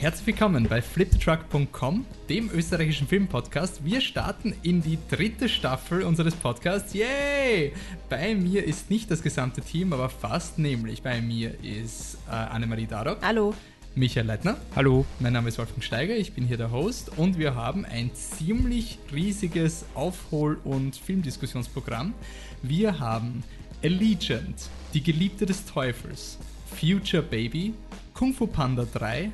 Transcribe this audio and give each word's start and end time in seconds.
Herzlich 0.00 0.28
willkommen 0.28 0.66
bei 0.66 0.80
flipthetruck.com, 0.80 2.06
dem 2.30 2.50
österreichischen 2.54 3.06
Filmpodcast. 3.06 3.84
Wir 3.84 4.00
starten 4.00 4.54
in 4.62 4.80
die 4.80 4.96
dritte 5.10 5.46
Staffel 5.46 6.04
unseres 6.04 6.34
Podcasts. 6.34 6.94
Yay! 6.94 7.74
Bei 8.08 8.34
mir 8.34 8.64
ist 8.64 8.88
nicht 8.88 9.10
das 9.10 9.22
gesamte 9.22 9.60
Team, 9.60 9.92
aber 9.92 10.08
fast, 10.08 10.58
nämlich 10.58 11.02
bei 11.02 11.20
mir 11.20 11.52
ist 11.62 12.16
äh, 12.26 12.30
Annemarie 12.32 12.86
Darok. 12.86 13.18
Hallo. 13.20 13.52
Michael 13.94 14.24
Leitner. 14.24 14.56
Hallo. 14.74 15.04
Mein 15.18 15.34
Name 15.34 15.50
ist 15.50 15.58
Wolfgang 15.58 15.84
Steiger, 15.84 16.16
ich 16.16 16.32
bin 16.32 16.46
hier 16.46 16.56
der 16.56 16.70
Host 16.70 17.18
und 17.18 17.36
wir 17.36 17.54
haben 17.54 17.84
ein 17.84 18.10
ziemlich 18.14 18.98
riesiges 19.12 19.84
Aufhol- 19.94 20.60
und 20.64 20.96
Filmdiskussionsprogramm. 20.96 22.14
Wir 22.62 23.00
haben 23.00 23.44
Allegiant, 23.84 24.70
die 24.94 25.02
Geliebte 25.02 25.44
des 25.44 25.66
Teufels, 25.66 26.38
Future 26.74 27.22
Baby, 27.22 27.74
Kung 28.14 28.32
Fu 28.32 28.46
Panda 28.46 28.86
3, 28.90 29.30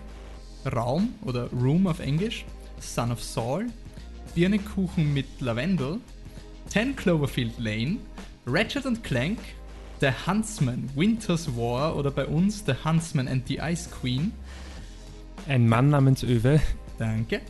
Raum 0.66 1.14
oder 1.22 1.48
Room 1.52 1.86
auf 1.86 2.00
Englisch, 2.00 2.44
Son 2.80 3.12
of 3.12 3.22
Saul, 3.22 3.66
Birnekuchen 4.34 5.12
mit 5.14 5.40
Lavendel, 5.40 5.98
10 6.68 6.96
Cloverfield 6.96 7.58
Lane, 7.58 7.98
Ratchet 8.46 8.86
and 8.86 9.02
Clank, 9.02 9.38
The 10.00 10.10
Huntsman, 10.26 10.90
Winter's 10.94 11.48
War 11.56 11.96
oder 11.96 12.10
bei 12.10 12.26
uns 12.26 12.64
The 12.66 12.74
Huntsman 12.84 13.28
and 13.28 13.46
the 13.48 13.58
Ice 13.62 13.88
Queen, 13.90 14.32
Ein 15.48 15.68
Mann 15.68 15.90
namens 15.90 16.22
Öwe. 16.22 16.60
Danke. 16.98 17.40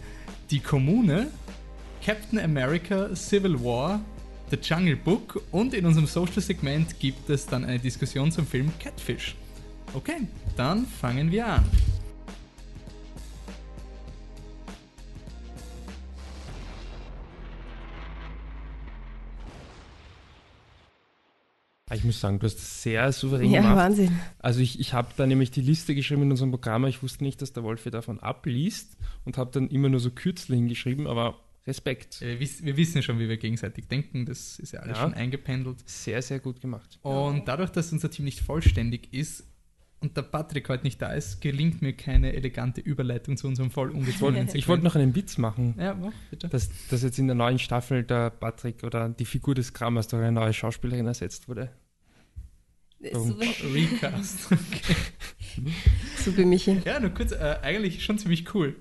Die 0.50 0.60
Kommune, 0.60 1.28
Captain 2.04 2.38
America, 2.38 3.14
Civil 3.14 3.62
War, 3.64 4.00
The 4.50 4.58
Jungle 4.62 4.96
Book 4.96 5.42
und 5.50 5.74
in 5.74 5.86
unserem 5.86 6.06
Social-Segment 6.06 7.00
gibt 7.00 7.28
es 7.30 7.46
dann 7.46 7.64
eine 7.64 7.78
Diskussion 7.78 8.30
zum 8.30 8.46
Film 8.46 8.70
Catfish. 8.78 9.34
Okay, 9.94 10.28
dann 10.56 10.86
fangen 10.86 11.32
wir 11.32 11.46
an. 11.46 11.64
Ich 21.94 22.02
muss 22.02 22.18
sagen, 22.20 22.40
du 22.40 22.46
hast 22.46 22.56
das 22.56 22.82
sehr 22.82 23.12
souverän 23.12 23.48
Ja, 23.50 23.60
gemacht. 23.60 23.76
Wahnsinn. 23.76 24.18
Also 24.40 24.58
ich, 24.58 24.80
ich 24.80 24.92
habe 24.92 25.08
da 25.16 25.24
nämlich 25.24 25.52
die 25.52 25.60
Liste 25.60 25.94
geschrieben 25.94 26.22
in 26.22 26.32
unserem 26.32 26.50
Programm, 26.50 26.84
ich 26.86 27.00
wusste 27.00 27.22
nicht, 27.22 27.40
dass 27.42 27.52
der 27.52 27.62
Wolfi 27.62 27.90
davon 27.92 28.18
abliest 28.18 28.96
und 29.24 29.38
habe 29.38 29.52
dann 29.52 29.68
immer 29.68 29.88
nur 29.88 30.00
so 30.00 30.10
Kürzel 30.10 30.56
hingeschrieben, 30.56 31.06
aber 31.06 31.38
Respekt. 31.64 32.20
Wir, 32.20 32.40
wiss, 32.40 32.64
wir 32.64 32.76
wissen 32.76 33.02
schon, 33.04 33.20
wie 33.20 33.28
wir 33.28 33.36
gegenseitig 33.36 33.86
denken, 33.86 34.26
das 34.26 34.58
ist 34.58 34.72
ja 34.72 34.80
alles 34.80 34.96
Ja. 34.98 35.02
schon 35.04 35.14
eingependelt. 35.14 35.78
Sehr, 35.88 36.22
sehr 36.22 36.40
gut 36.40 36.60
gemacht. 36.60 36.98
Und 37.02 37.46
dadurch, 37.46 37.70
dass 37.70 37.92
unser 37.92 38.10
Team 38.10 38.24
nicht 38.24 38.40
vollständig 38.40 39.12
ist 39.14 39.44
und 40.06 40.16
der 40.16 40.22
Patrick 40.22 40.68
heute 40.68 40.84
nicht 40.84 41.00
da 41.02 41.12
ist, 41.12 41.40
gelingt 41.40 41.82
mir 41.82 41.92
keine 41.92 42.32
elegante 42.32 42.80
Überleitung 42.80 43.36
zu 43.36 43.46
unserem 43.48 43.70
voll 43.70 43.90
ungezwungenen 43.90 44.48
Ich 44.54 44.68
wollte 44.68 44.84
noch 44.84 44.94
einen 44.94 45.14
Witz 45.14 45.36
machen, 45.38 45.74
Ja, 45.78 45.94
mach, 45.94 46.12
bitte. 46.30 46.48
dass, 46.48 46.68
dass 46.88 47.02
jetzt 47.02 47.18
in 47.18 47.26
der 47.26 47.34
neuen 47.36 47.58
Staffel 47.58 48.02
der 48.04 48.30
Patrick 48.30 48.84
oder 48.84 49.08
die 49.08 49.24
Figur 49.24 49.54
des 49.54 49.72
Krammers 49.74 50.08
durch 50.08 50.22
eine 50.22 50.32
neue 50.32 50.52
Schauspielerin 50.52 51.06
ersetzt 51.06 51.48
wurde. 51.48 51.70
Super, 53.12 53.46
Recast. 53.74 54.48
super 56.24 56.44
Michi. 56.46 56.80
Ja, 56.84 56.98
nur 56.98 57.10
kurz, 57.10 57.32
äh, 57.32 57.56
eigentlich 57.62 58.04
schon 58.04 58.18
ziemlich 58.18 58.52
cool. 58.54 58.74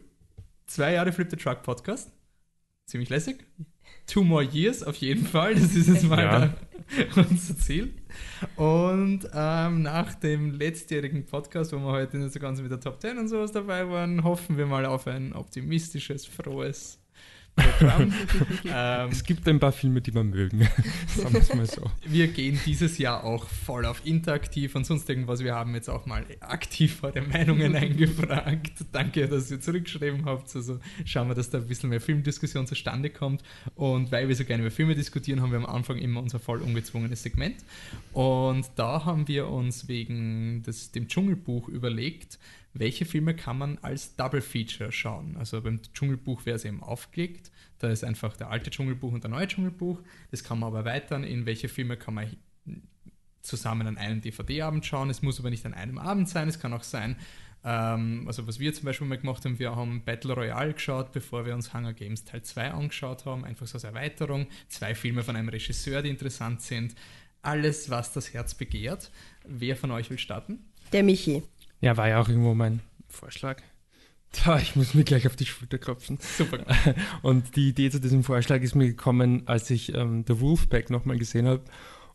Zwei 0.67 0.93
Jahre 0.93 1.11
Flip 1.11 1.29
the 1.29 1.35
Truck 1.37 1.63
Podcast. 1.63 2.11
Ziemlich 2.85 3.09
lässig. 3.09 3.45
Two 4.07 4.23
more 4.23 4.43
years 4.43 4.83
auf 4.83 4.95
jeden 4.97 5.25
Fall. 5.25 5.55
Das 5.55 5.75
ist 5.75 5.87
jetzt 5.87 6.03
mal 6.05 6.23
Ja. 6.23 6.39
da, 6.39 7.21
unser 7.29 7.57
Ziel. 7.57 7.93
Und 8.55 9.29
ähm, 9.33 9.81
nach 9.81 10.13
dem 10.15 10.51
letztjährigen 10.51 11.25
Podcast, 11.25 11.73
wo 11.73 11.77
wir 11.77 11.91
heute 11.91 12.17
nicht 12.17 12.33
so 12.33 12.39
ganz 12.39 12.61
mit 12.61 12.71
der 12.71 12.79
Top 12.79 13.01
10 13.01 13.17
und 13.17 13.27
sowas 13.27 13.51
dabei 13.51 13.89
waren, 13.89 14.23
hoffen 14.23 14.57
wir 14.57 14.65
mal 14.65 14.85
auf 14.85 15.07
ein 15.07 15.33
optimistisches, 15.33 16.25
frohes. 16.25 16.99
ähm, 18.65 19.09
Es 19.11 19.23
gibt 19.23 19.47
ein 19.47 19.59
paar 19.59 19.71
Filme, 19.71 20.01
die 20.01 20.13
wir 20.13 20.23
mögen. 20.23 20.61
Sagen 21.07 21.33
wir 21.33 21.41
es 21.41 21.53
mal 21.53 21.65
so. 21.65 21.89
wir 22.05 22.27
gehen 22.27 22.59
dieses 22.65 22.97
Jahr 22.97 23.23
auch 23.23 23.47
voll 23.47 23.85
auf 23.85 24.05
interaktiv 24.05 24.75
und 24.75 24.85
sonst 24.85 25.09
irgendwas. 25.09 25.43
Wir 25.43 25.55
haben 25.55 25.73
jetzt 25.73 25.89
auch 25.89 26.05
mal 26.05 26.25
aktiv 26.41 27.03
eure 27.03 27.21
Meinungen 27.21 27.75
eingefragt. 27.75 28.85
Danke, 28.91 29.27
dass 29.27 29.49
ihr 29.51 29.61
zurückgeschrieben 29.61 30.25
habt. 30.25 30.53
Also 30.55 30.79
schauen 31.05 31.29
wir, 31.29 31.35
dass 31.35 31.49
da 31.49 31.59
ein 31.59 31.67
bisschen 31.67 31.89
mehr 31.89 32.01
Filmdiskussion 32.01 32.67
zustande 32.67 33.09
kommt. 33.09 33.41
Und 33.75 34.11
weil 34.11 34.27
wir 34.27 34.35
so 34.35 34.43
gerne 34.43 34.63
über 34.63 34.71
Filme 34.71 34.95
diskutieren, 34.95 35.41
haben 35.41 35.51
wir 35.51 35.59
am 35.59 35.65
Anfang 35.65 35.97
immer 35.97 36.21
unser 36.21 36.39
voll 36.39 36.61
ungezwungenes 36.61 37.23
Segment. 37.23 37.57
Und 38.11 38.65
da 38.75 39.05
haben 39.05 39.27
wir 39.27 39.47
uns 39.47 39.87
wegen 39.87 40.63
des, 40.63 40.91
dem 40.91 41.07
Dschungelbuch 41.07 41.69
überlegt, 41.69 42.37
welche 42.75 43.05
Filme 43.05 43.35
kann 43.35 43.57
man 43.57 43.77
als 43.81 44.15
Double 44.15 44.41
Feature 44.41 44.91
schauen. 44.91 45.37
Also 45.37 45.61
beim 45.61 45.81
Dschungelbuch 45.81 46.45
wäre 46.45 46.57
es 46.57 46.65
eben 46.65 46.83
aufgelegt. 46.83 47.51
Da 47.79 47.89
ist 47.89 48.03
einfach 48.03 48.35
der 48.37 48.49
alte 48.49 48.69
Dschungelbuch 48.69 49.13
und 49.13 49.23
der 49.23 49.31
neue 49.31 49.47
Dschungelbuch. 49.47 50.01
Das 50.31 50.43
kann 50.43 50.59
man 50.59 50.67
aber 50.67 50.79
erweitern, 50.79 51.23
in 51.23 51.45
welche 51.45 51.69
Filme 51.69 51.97
kann 51.97 52.13
man 52.13 52.35
zusammen 53.41 53.87
an 53.87 53.97
einem 53.97 54.21
DVD-Abend 54.21 54.85
schauen. 54.85 55.09
Es 55.09 55.21
muss 55.21 55.39
aber 55.39 55.49
nicht 55.49 55.65
an 55.65 55.73
einem 55.73 55.97
Abend 55.97 56.27
sein, 56.27 56.47
es 56.47 56.59
kann 56.59 56.73
auch 56.73 56.83
sein, 56.83 57.15
ähm, 57.65 58.25
also 58.27 58.45
was 58.47 58.59
wir 58.59 58.71
zum 58.73 58.85
Beispiel 58.85 59.07
mal 59.07 59.17
gemacht 59.17 59.43
haben, 59.43 59.57
wir 59.57 59.75
haben 59.75 60.03
Battle 60.05 60.33
Royale 60.33 60.73
geschaut, 60.73 61.11
bevor 61.11 61.45
wir 61.45 61.55
uns 61.55 61.73
Hunger 61.73 61.93
Games 61.93 62.23
Teil 62.23 62.43
2 62.43 62.71
angeschaut 62.71 63.25
haben, 63.25 63.43
einfach 63.43 63.65
so 63.65 63.73
als 63.73 63.83
Erweiterung. 63.83 64.47
Zwei 64.69 64.93
Filme 64.93 65.23
von 65.23 65.35
einem 65.35 65.49
Regisseur, 65.49 66.03
die 66.03 66.09
interessant 66.09 66.61
sind. 66.61 66.95
Alles, 67.41 67.89
was 67.89 68.13
das 68.13 68.33
Herz 68.33 68.53
begehrt. 68.53 69.11
Wer 69.43 69.75
von 69.75 69.89
euch 69.91 70.11
will 70.11 70.19
starten? 70.19 70.59
Der 70.93 71.03
Michi. 71.03 71.41
Ja, 71.81 71.97
war 71.97 72.07
ja 72.07 72.21
auch 72.21 72.29
irgendwo 72.29 72.53
mein 72.53 72.81
Vorschlag. 73.07 73.61
Ich 74.61 74.75
muss 74.75 74.93
mir 74.93 75.03
gleich 75.03 75.27
auf 75.27 75.35
die 75.35 75.45
Schulter 75.45 75.77
klopfen. 75.77 76.17
Super. 76.19 76.59
Und 77.21 77.55
die 77.55 77.69
Idee 77.69 77.89
zu 77.89 77.99
diesem 77.99 78.23
Vorschlag 78.23 78.61
ist 78.61 78.75
mir 78.75 78.87
gekommen, 78.87 79.43
als 79.45 79.69
ich 79.69 79.93
ähm, 79.95 80.25
The 80.27 80.39
Wolfpack 80.39 80.89
nochmal 80.89 81.17
gesehen 81.17 81.47
habe. 81.47 81.63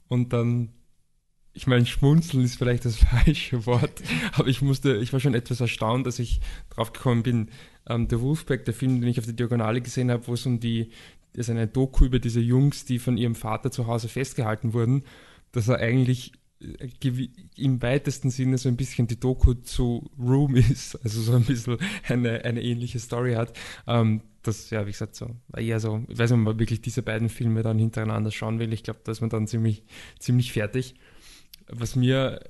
Und 0.08 0.32
dann, 0.32 0.70
ich 1.52 1.66
meine, 1.66 1.86
schmunzeln 1.86 2.44
ist 2.44 2.56
vielleicht 2.56 2.84
das 2.84 2.96
falsche 3.24 3.64
Wort, 3.66 4.02
aber 4.32 4.48
ich 4.48 4.62
musste, 4.62 4.96
ich 4.96 5.12
war 5.12 5.20
schon 5.20 5.34
etwas 5.34 5.60
erstaunt, 5.60 6.06
dass 6.06 6.18
ich 6.18 6.40
drauf 6.68 6.92
gekommen 6.92 7.22
bin. 7.22 7.50
Ähm, 7.88 8.06
The 8.10 8.20
Wolfpack, 8.20 8.64
der 8.64 8.74
Film, 8.74 9.00
den 9.00 9.10
ich 9.10 9.18
auf 9.18 9.24
der 9.24 9.34
Diagonale 9.34 9.80
gesehen 9.80 10.10
habe, 10.10 10.26
wo 10.26 10.34
es 10.34 10.46
um 10.46 10.60
die, 10.60 10.90
das 11.32 11.46
ist 11.46 11.50
eine 11.50 11.68
Doku 11.68 12.04
über 12.04 12.18
diese 12.18 12.40
Jungs, 12.40 12.84
die 12.84 12.98
von 12.98 13.16
ihrem 13.16 13.34
Vater 13.34 13.70
zu 13.70 13.86
Hause 13.86 14.08
festgehalten 14.08 14.72
wurden, 14.72 15.04
dass 15.52 15.68
er 15.68 15.78
eigentlich 15.78 16.32
im 17.56 17.82
weitesten 17.82 18.30
Sinne 18.30 18.58
so 18.58 18.68
ein 18.68 18.76
bisschen 18.76 19.06
die 19.06 19.18
Doku 19.18 19.54
zu 19.54 20.10
Room 20.18 20.56
ist, 20.56 20.96
also 21.04 21.20
so 21.20 21.32
ein 21.32 21.44
bisschen 21.44 21.78
eine, 22.06 22.44
eine 22.44 22.62
ähnliche 22.62 22.98
Story 22.98 23.34
hat. 23.34 23.56
Ähm, 23.86 24.22
das, 24.42 24.70
ja, 24.70 24.86
wie 24.86 24.92
gesagt, 24.92 25.14
so, 25.14 25.30
eher 25.54 25.80
so, 25.80 26.04
ich 26.08 26.18
weiß 26.18 26.30
nicht, 26.30 26.38
ob 26.38 26.44
man 26.44 26.58
wirklich 26.58 26.80
diese 26.80 27.02
beiden 27.02 27.28
Filme 27.28 27.62
dann 27.62 27.78
hintereinander 27.78 28.30
schauen 28.30 28.58
will. 28.58 28.72
Ich 28.72 28.82
glaube, 28.82 29.00
da 29.04 29.12
ist 29.12 29.20
man 29.20 29.30
dann 29.30 29.46
ziemlich, 29.46 29.84
ziemlich 30.18 30.52
fertig. 30.52 30.94
Was 31.68 31.94
mir 31.94 32.40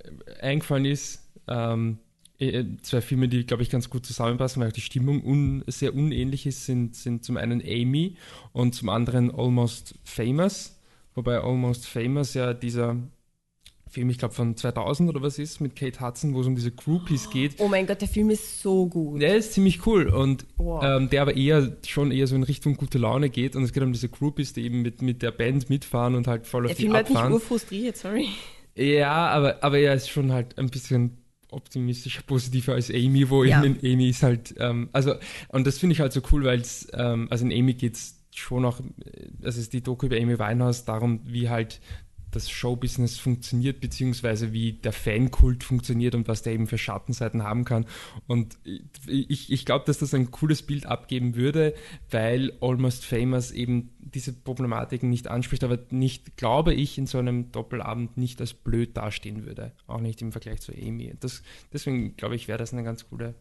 eingefallen 0.40 0.84
ist, 0.84 1.28
ähm, 1.48 1.98
eh, 2.38 2.64
zwei 2.82 3.00
Filme, 3.00 3.28
die, 3.28 3.44
glaube 3.44 3.62
ich, 3.62 3.70
ganz 3.70 3.90
gut 3.90 4.06
zusammenpassen, 4.06 4.60
weil 4.60 4.68
auch 4.68 4.72
die 4.72 4.80
Stimmung 4.80 5.24
un 5.24 5.64
sehr 5.66 5.94
unähnlich 5.94 6.46
ist, 6.46 6.64
sind, 6.64 6.94
sind 6.94 7.24
zum 7.24 7.36
einen 7.36 7.60
Amy 7.60 8.16
und 8.52 8.74
zum 8.74 8.88
anderen 8.88 9.32
Almost 9.34 9.98
Famous. 10.04 10.80
Wobei 11.14 11.40
Almost 11.40 11.86
Famous 11.86 12.34
ja 12.34 12.54
dieser 12.54 12.96
Film, 13.90 14.08
ich 14.10 14.18
glaube, 14.18 14.34
von 14.34 14.56
2000 14.56 15.08
oder 15.10 15.20
was 15.20 15.38
ist, 15.38 15.60
mit 15.60 15.74
Kate 15.76 16.00
Hudson, 16.00 16.32
wo 16.34 16.40
es 16.40 16.46
um 16.46 16.54
diese 16.54 16.70
Groupies 16.70 17.28
geht. 17.30 17.56
Oh 17.58 17.68
mein 17.68 17.86
Gott, 17.86 18.00
der 18.00 18.08
Film 18.08 18.30
ist 18.30 18.62
so 18.62 18.86
gut. 18.86 19.20
Der 19.20 19.36
ist 19.36 19.52
ziemlich 19.52 19.84
cool 19.86 20.08
und 20.08 20.46
Wow. 20.56 20.82
ähm, 20.84 21.10
der 21.10 21.22
aber 21.22 21.36
eher 21.36 21.76
schon 21.86 22.12
eher 22.12 22.26
so 22.26 22.36
in 22.36 22.42
Richtung 22.44 22.76
gute 22.76 22.98
Laune 22.98 23.30
geht 23.30 23.56
und 23.56 23.64
es 23.64 23.72
geht 23.72 23.82
um 23.82 23.92
diese 23.92 24.08
Groupies, 24.08 24.52
die 24.52 24.62
eben 24.62 24.82
mit, 24.82 25.02
mit 25.02 25.22
der 25.22 25.32
Band 25.32 25.68
mitfahren 25.70 26.14
und 26.14 26.26
halt 26.28 26.46
voll 26.46 26.64
auf 26.66 26.68
der 26.68 26.76
die 26.76 26.82
Film 26.82 26.94
hat 26.94 27.08
mich 27.08 27.16
abfahren. 27.16 27.32
urfrustriert, 27.34 27.96
sorry. 27.96 28.28
Ja, 28.76 29.26
aber, 29.28 29.62
aber 29.64 29.78
er 29.78 29.94
ist 29.94 30.08
schon 30.08 30.30
halt 30.32 30.56
ein 30.58 30.68
bisschen 30.70 31.18
optimistischer, 31.50 32.22
positiver 32.22 32.74
als 32.74 32.90
Amy, 32.90 33.28
wo 33.28 33.42
Ja. 33.44 33.62
eben 33.64 33.76
Amy 33.82 34.08
ist 34.10 34.22
halt, 34.22 34.54
ähm, 34.58 34.88
also, 34.92 35.14
und 35.48 35.66
das 35.66 35.78
finde 35.78 35.94
ich 35.94 36.00
halt 36.00 36.12
so 36.12 36.20
cool, 36.32 36.44
weil 36.44 36.60
es, 36.60 36.88
ähm, 36.94 37.26
also 37.30 37.44
in 37.44 37.52
Amy 37.52 37.74
geht 37.74 37.96
es 37.96 38.16
schon 38.32 38.64
auch, 38.64 38.80
das 39.40 39.56
ist 39.56 39.72
die 39.72 39.82
Doku 39.82 40.06
über 40.06 40.16
Amy 40.16 40.38
Winehouse, 40.38 40.84
darum, 40.84 41.20
wie 41.24 41.48
halt 41.48 41.80
das 42.30 42.50
Showbusiness 42.50 43.18
funktioniert, 43.18 43.80
beziehungsweise 43.80 44.52
wie 44.52 44.72
der 44.72 44.92
Fankult 44.92 45.64
funktioniert 45.64 46.14
und 46.14 46.28
was 46.28 46.42
der 46.42 46.52
eben 46.52 46.66
für 46.66 46.78
Schattenseiten 46.78 47.42
haben 47.42 47.64
kann. 47.64 47.86
Und 48.26 48.58
ich, 49.06 49.50
ich 49.50 49.64
glaube, 49.64 49.84
dass 49.86 49.98
das 49.98 50.14
ein 50.14 50.30
cooles 50.30 50.62
Bild 50.62 50.86
abgeben 50.86 51.34
würde, 51.34 51.74
weil 52.10 52.52
Almost 52.60 53.04
Famous 53.04 53.50
eben 53.50 53.90
diese 53.98 54.32
Problematiken 54.32 55.10
nicht 55.10 55.28
anspricht, 55.28 55.64
aber 55.64 55.78
nicht, 55.90 56.36
glaube 56.36 56.74
ich, 56.74 56.98
in 56.98 57.06
so 57.06 57.18
einem 57.18 57.52
Doppelabend 57.52 58.16
nicht 58.16 58.40
als 58.40 58.54
blöd 58.54 58.96
dastehen 58.96 59.46
würde. 59.46 59.72
Auch 59.86 60.00
nicht 60.00 60.22
im 60.22 60.32
Vergleich 60.32 60.60
zu 60.60 60.72
Amy. 60.72 61.14
Das, 61.20 61.42
deswegen 61.72 62.16
glaube 62.16 62.36
ich, 62.36 62.48
wäre 62.48 62.58
das 62.58 62.72
eine 62.72 62.84
ganz 62.84 63.08
coole. 63.08 63.34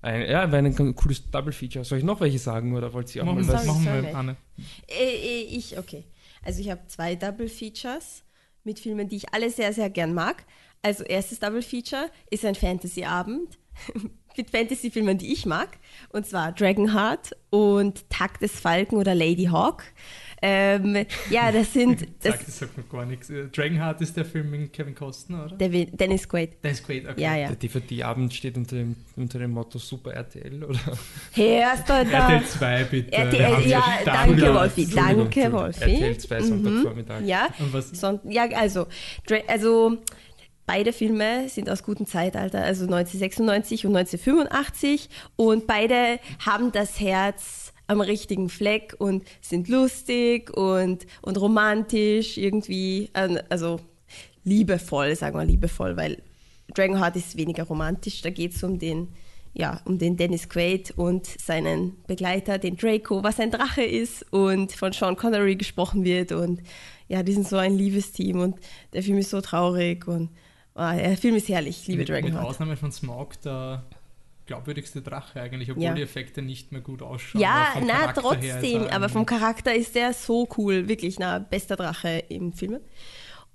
Ein, 0.00 0.22
ja, 0.22 0.50
wäre 0.52 0.64
ein 0.64 0.74
ganz 0.74 0.96
cooles 0.96 1.30
Double 1.30 1.52
Feature. 1.52 1.84
Soll 1.84 1.98
ich 1.98 2.04
noch 2.04 2.20
welche 2.20 2.38
sagen 2.38 2.76
oder 2.76 2.92
wollt 2.92 3.14
ihr 3.14 3.22
auch 3.22 3.26
Machen, 3.26 3.46
mal 3.46 3.52
was? 3.54 3.64
Sorry, 3.64 3.86
machen 3.86 4.02
wir, 4.04 4.16
Anne. 4.16 4.36
Äh, 4.86 5.42
äh, 5.42 5.42
ich, 5.42 5.76
okay. 5.76 6.04
Also 6.44 6.60
ich 6.60 6.70
habe 6.70 6.86
zwei 6.86 7.14
Double 7.14 7.48
Features 7.48 8.24
mit 8.64 8.78
Filmen, 8.78 9.08
die 9.08 9.16
ich 9.16 9.34
alle 9.34 9.50
sehr, 9.50 9.72
sehr 9.72 9.90
gern 9.90 10.14
mag. 10.14 10.44
Also 10.82 11.04
erstes 11.04 11.40
Double 11.40 11.62
Feature 11.62 12.10
ist 12.30 12.44
ein 12.44 12.54
Fantasy-Abend 12.54 13.58
mit 14.36 14.50
Fantasy-Filmen, 14.50 15.18
die 15.18 15.32
ich 15.32 15.46
mag. 15.46 15.78
Und 16.10 16.26
zwar 16.26 16.52
Dragonheart 16.52 17.36
und 17.50 18.08
Tag 18.10 18.38
des 18.40 18.60
Falken 18.60 18.98
oder 18.98 19.14
Lady 19.14 19.46
Hawk. 19.46 19.84
Ähm, 20.40 21.06
ja, 21.30 21.50
das 21.50 21.72
sind. 21.72 22.06
Das, 22.22 22.32
Sagt, 22.32 22.48
das 22.48 22.58
sagt 22.58 22.76
mir 22.76 22.84
gar 22.84 23.04
nichts. 23.04 23.30
Äh, 23.30 23.48
Dragonheart 23.48 24.00
ist 24.00 24.16
der 24.16 24.24
Film 24.24 24.50
mit 24.50 24.72
Kevin 24.72 24.94
Costner, 24.94 25.46
oder? 25.46 25.56
der 25.56 25.68
Dennis 25.86 26.28
Quaid. 26.28 26.56
Ist 26.62 26.86
great, 26.86 27.08
okay. 27.08 27.20
Ja, 27.20 27.36
ja. 27.36 27.48
Der 27.48 27.56
DVD-Abend 27.56 28.32
steht 28.32 28.56
unter 28.56 28.76
dem, 28.76 28.96
unter 29.16 29.38
dem 29.38 29.50
Motto 29.50 29.78
Super 29.78 30.12
RTL, 30.12 30.62
oder? 30.62 30.78
Hörst 31.32 31.88
du 31.88 32.04
da? 32.04 32.30
RTL 32.30 32.44
2, 32.44 32.84
bitte. 32.84 33.12
RTL, 33.12 33.68
ja, 33.68 33.84
danke. 34.04 34.54
Wolfi. 34.54 34.86
Danke. 34.86 35.52
Wolfi. 35.52 35.80
RTL 35.80 36.18
2 36.18 36.40
Sonntagvormittag. 36.42 37.22
Ja, 37.24 37.48
Und 37.58 37.72
was? 37.72 37.90
Son 37.90 38.20
ja, 38.24 38.48
also, 38.54 38.86
also 39.48 39.98
beide 40.66 40.92
Filme 40.92 41.48
sind 41.48 41.68
aus 41.68 41.82
gutem 41.82 42.06
Zeitalter, 42.06 42.62
also 42.62 42.84
1996 42.84 43.86
und 43.86 43.96
1985 43.96 45.08
und 45.36 45.66
beide 45.66 46.20
haben 46.44 46.70
das 46.70 47.00
Herz 47.00 47.67
am 47.88 48.00
richtigen 48.00 48.48
Fleck 48.48 48.94
und 48.98 49.24
sind 49.40 49.68
lustig 49.68 50.56
und, 50.56 51.06
und 51.22 51.40
romantisch 51.40 52.36
irgendwie, 52.36 53.10
also 53.48 53.80
liebevoll, 54.44 55.16
sagen 55.16 55.38
wir 55.38 55.44
liebevoll, 55.44 55.96
weil 55.96 56.22
Dragonheart 56.74 57.16
ist 57.16 57.36
weniger 57.36 57.64
romantisch, 57.64 58.20
da 58.22 58.30
geht 58.30 58.54
es 58.54 58.62
um 58.62 58.78
den 58.78 59.08
ja, 59.54 59.80
um 59.86 59.98
den 59.98 60.16
Dennis 60.16 60.48
Quaid 60.48 60.92
und 60.96 61.26
seinen 61.26 61.96
Begleiter, 62.06 62.58
den 62.58 62.76
Draco, 62.76 63.24
was 63.24 63.40
ein 63.40 63.50
Drache 63.50 63.82
ist 63.82 64.24
und 64.30 64.72
von 64.72 64.92
Sean 64.92 65.16
Connery 65.16 65.56
gesprochen 65.56 66.04
wird 66.04 66.30
und 66.30 66.62
ja, 67.08 67.22
die 67.22 67.32
sind 67.32 67.48
so 67.48 67.56
ein 67.56 67.76
liebes 67.76 68.12
Team 68.12 68.38
und 68.38 68.56
der 68.92 69.02
Film 69.02 69.18
ist 69.18 69.30
so 69.30 69.40
traurig 69.40 70.06
und 70.06 70.30
ah, 70.74 70.94
der 70.94 71.16
Film 71.16 71.34
ist 71.34 71.48
herrlich, 71.48 71.80
ich 71.80 71.88
liebe 71.88 72.00
mit, 72.00 72.08
mit 72.08 72.16
Dragonheart. 72.24 72.46
Ausnahme 72.46 72.76
von 72.76 72.92
Smaug 72.92 73.40
der 73.42 73.82
glaubwürdigste 74.48 75.02
Drache 75.02 75.40
eigentlich, 75.40 75.70
obwohl 75.70 75.84
Ja. 75.84 75.94
die 75.94 76.02
Effekte 76.02 76.42
nicht 76.42 76.72
mehr 76.72 76.80
gut 76.80 77.02
ausschauen. 77.02 77.40
Ja, 77.40 77.74
na, 77.86 78.12
trotzdem, 78.12 78.82
er 78.86 78.92
aber 78.92 79.08
vom 79.08 79.24
Charakter 79.24 79.72
ist 79.74 79.94
der 79.94 80.12
so 80.12 80.48
cool, 80.56 80.88
wirklich, 80.88 81.20
na, 81.20 81.38
bester 81.38 81.76
Drache 81.76 82.24
im 82.28 82.52
Film. 82.52 82.80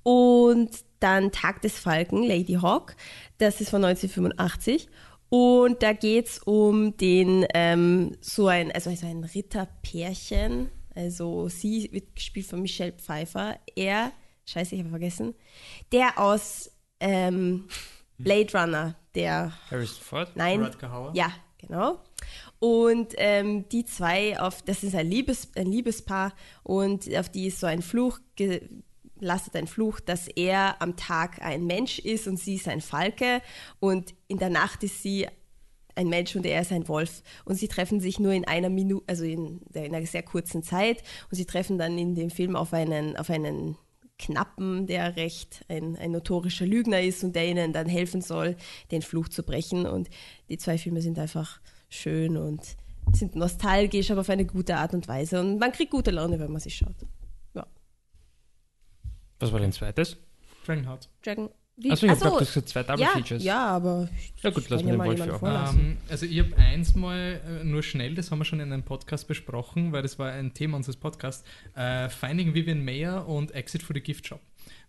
Und 0.04 0.70
dann 1.00 1.32
Tag 1.32 1.62
des 1.62 1.78
Falken, 1.80 2.24
Lady 2.24 2.54
Hawk, 2.54 2.96
das 3.38 3.60
ist 3.60 3.70
von 3.70 3.84
1985. 3.84 4.88
Und 5.30 5.82
da 5.82 5.94
geht 5.94 6.28
es 6.28 6.40
um 6.40 6.96
den, 6.96 7.46
ähm, 7.54 8.16
so 8.22 8.48
ein, 8.48 8.72
also, 8.72 8.90
also 8.90 9.08
ein 9.08 9.24
Ritterpärchen. 9.24 10.70
Also 10.96 11.50
sie 11.50 11.90
wird 11.92 12.16
gespielt 12.16 12.46
von 12.46 12.62
Michelle 12.62 12.94
Pfeiffer. 12.94 13.58
Er, 13.76 14.12
scheiße, 14.46 14.76
ich 14.76 14.82
habe 14.82 14.92
vergessen, 14.92 15.34
der 15.92 16.20
aus 16.20 16.70
ähm, 17.00 17.68
Blade 18.24 18.58
Runner, 18.58 18.96
der 19.16 19.54
Harrison 19.70 20.02
Ford? 20.02 20.32
Nein. 20.36 20.64
Rutger 20.64 20.92
Hauer? 20.92 21.12
Ja, 21.14 21.32
genau. 21.58 22.00
Und 22.60 23.14
ähm, 23.18 23.68
die 23.70 23.86
zwei, 23.86 24.40
auf, 24.40 24.62
das 24.62 24.84
ist 24.84 24.96
ein, 24.96 25.10
Liebes, 25.10 25.50
ein 25.56 25.68
Liebespaar 25.68 26.34
und 26.64 27.14
auf 27.16 27.30
die 27.30 27.48
ist 27.48 27.60
so 27.60 27.68
ein 27.68 27.82
Fluch 27.82 28.20
gelastet, 28.36 29.56
ein 29.56 29.68
Fluch, 29.68 30.00
dass 30.00 30.28
er 30.30 30.82
am 30.82 30.96
Tag 30.96 31.42
ein 31.42 31.66
Mensch 31.66 32.00
ist 32.00 32.28
und 32.28 32.38
sie 32.38 32.56
ist 32.56 32.68
ein 32.68 32.82
Falke 32.82 33.42
und 33.80 34.14
in 34.28 34.38
der 34.38 34.50
Nacht 34.50 34.84
ist 34.84 35.02
sie 35.02 35.28
ein 35.96 36.08
Mensch 36.08 36.36
und 36.36 36.46
er 36.46 36.62
ist 36.62 36.72
ein 36.72 36.88
Wolf. 36.88 37.22
Und 37.46 37.56
sie 37.56 37.68
treffen 37.68 38.00
sich 38.00 38.20
nur 38.20 38.34
in 38.34 38.46
einer 38.46 38.70
Minute, 38.70 39.04
also 39.08 39.24
in, 39.24 39.62
in 39.74 39.94
einer 39.94 40.06
sehr 40.06 40.24
kurzen 40.24 40.64
Zeit. 40.64 41.04
Und 41.30 41.36
sie 41.36 41.46
treffen 41.46 41.78
dann 41.78 41.98
in 41.98 42.16
dem 42.16 42.30
Film 42.30 42.56
auf 42.56 42.74
einen, 42.74 43.18
auf 43.18 43.30
einen 43.30 43.78
Knappen, 44.20 44.88
der 44.88 45.16
recht 45.16 45.66
ein, 45.68 45.96
ein 45.98 46.12
notorischer 46.12 46.66
Lügner 46.66 47.02
ist 47.02 47.24
und 47.24 47.36
der 47.36 47.48
ihnen 47.48 47.74
dann 47.74 47.88
helfen 47.88 48.22
soll, 48.22 48.56
den 48.92 49.02
Fluch 49.02 49.30
zu 49.30 49.44
brechen. 49.44 49.86
Und 49.86 50.10
die 50.50 50.58
zwei 50.58 50.78
Filme 50.78 51.02
sind 51.02 51.20
einfach 51.20 51.60
schön 51.90 52.38
und 52.38 52.78
sind 53.12 53.36
nostalgisch, 53.36 54.12
aber 54.12 54.22
auf 54.22 54.30
eine 54.30 54.46
gute 54.46 54.78
Art 54.78 54.94
und 54.94 55.08
Weise. 55.08 55.40
Und 55.40 55.60
man 55.60 55.72
kriegt 55.72 55.92
gute 55.92 56.12
Laune, 56.12 56.40
wenn 56.40 56.52
man 56.52 56.62
sie 56.62 56.72
schaut. 56.72 56.96
Ja. 57.54 57.68
Was 59.40 59.52
war 59.52 59.60
dein 59.60 59.72
zweites? 59.72 60.18
Dragonheart. 60.66 61.10
Dragon. 61.24 61.50
Wie? 61.76 61.92
Achso, 61.92 62.06
ich 62.06 62.12
Ach 62.12 62.18
so, 62.18 62.26
habe 62.26 62.40
gesagt, 62.46 62.70
zwei 62.70 62.84
Double 62.84 63.02
ja, 63.02 63.10
Features. 63.10 63.44
ja, 63.44 63.66
aber 63.66 64.08
Ja 64.44 64.52
gut, 64.52 64.64
ich 64.64 64.70
lass 64.70 64.84
mir 64.84 64.92
den 64.92 64.98
mal 64.98 65.08
Wolf 65.08 65.40
vorlassen. 65.40 65.80
Ähm, 65.80 65.98
also 66.08 66.26
ich 66.28 66.40
habe 66.40 66.56
eins 66.58 66.94
mal 66.94 67.42
äh, 67.46 67.64
nur 67.64 67.82
schnell, 67.82 68.14
das 68.14 68.30
haben 68.30 68.40
wir 68.40 68.46
schon 68.46 68.60
in 68.60 68.72
einem 68.72 68.84
Podcast 68.84 69.28
besprochen, 69.28 69.92
weil 69.92 70.04
das 70.04 70.20
war 70.20 70.32
ein 70.32 70.54
Thema 70.54 70.78
unseres 70.78 70.98
Podcasts, 70.98 71.44
äh, 71.76 72.10
Finding 72.10 72.54
Vivian 72.54 72.86
Mayer 72.86 73.28
und 73.28 73.52
Exit 73.56 73.82
for 73.82 73.96
the 73.96 74.02
Gift 74.02 74.28
Shop. 74.28 74.40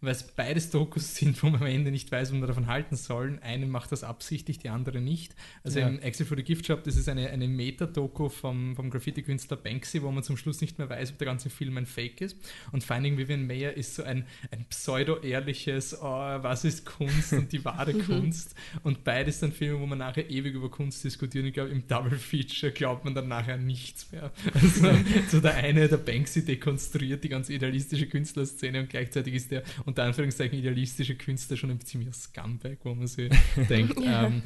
Weil 0.05 0.12
es 0.12 0.23
beides 0.23 0.71
Dokus 0.71 1.15
sind, 1.15 1.43
wo 1.43 1.49
man 1.49 1.61
am 1.61 1.67
Ende 1.67 1.91
nicht 1.91 2.11
weiß, 2.12 2.29
was 2.33 2.39
man 2.39 2.47
davon 2.47 2.67
halten 2.67 2.97
soll. 2.97 3.39
Eine 3.43 3.67
macht 3.67 3.93
das 3.93 4.05
absichtlich, 4.05 4.59
die 4.59 4.69
andere 4.69 5.01
nicht. 5.01 5.35
Also 5.62 5.81
Ja. 5.81 5.89
im 5.89 5.99
Exit 6.01 6.27
for 6.27 6.37
the 6.37 6.43
Gift 6.43 6.67
Shop, 6.67 6.83
das 6.85 6.97
ist 6.97 7.09
eine, 7.09 7.31
eine 7.31 7.49
Meta-Doku 7.49 8.29
vom, 8.29 8.77
vom 8.77 8.91
Graffiti-Künstler 8.91 9.56
Banksy, 9.56 10.03
wo 10.03 10.11
man 10.11 10.23
zum 10.23 10.37
Schluss 10.37 10.61
nicht 10.61 10.79
mehr 10.79 10.89
weiß, 10.89 11.12
ob 11.12 11.19
der 11.19 11.27
ganze 11.27 11.51
Film 11.51 11.77
ein 11.79 11.87
Fake 11.87 12.21
ist. 12.21 12.37
Und 12.73 12.85
Finding 12.85 13.17
Vivian 13.19 13.47
Mayer 13.47 13.75
ist 13.75 13.95
so 13.95 14.03
ein, 14.03 14.27
ein 14.51 14.65
pseudo-ehrliches, 14.69 15.99
oh, 16.01 16.05
was 16.05 16.65
ist 16.65 16.85
Kunst 16.87 17.33
und 17.33 17.53
die 17.53 17.65
wahre 17.65 17.95
Kunst. 18.06 18.55
Und 18.83 19.05
beides 19.05 19.41
dann 19.41 19.53
Filme, 19.53 19.81
wo 19.81 19.87
man 19.87 19.99
nachher 19.99 20.29
ewig 20.31 20.55
über 20.55 20.71
Kunst 20.71 21.05
diskutiert. 21.05 21.45
Ich 21.47 21.55
glaube, 21.55 21.71
im 21.71 21.87
Double 21.87 22.19
Feature 22.19 22.73
glaubt 22.73 23.05
man 23.05 23.15
dann 23.15 23.29
nachher 23.29 23.56
nichts 23.56 24.11
mehr. 24.12 24.33
Also, 24.53 24.91
so 25.31 25.41
der 25.41 25.55
eine, 25.55 25.89
der 25.89 25.97
Banksy 25.97 26.45
dekonstruiert 26.45 27.23
die 27.25 27.29
ganz 27.29 27.49
idealistische 27.49 28.06
Künstlerszene 28.06 28.81
und 28.81 28.91
gleichzeitig 28.91 29.35
ist 29.35 29.51
der 29.51 29.62
unter 29.94 30.05
Anführungszeichen 30.05 30.58
idealistische 30.58 31.14
Künstler 31.14 31.56
schon 31.56 31.70
ein 31.70 31.81
ziemlicher 31.81 32.12
Scumbag, 32.12 32.79
wo 32.82 32.94
man 32.94 33.06
sich 33.06 33.31
denkt, 33.69 34.00
Ja. 34.00 34.26
ähm, 34.26 34.43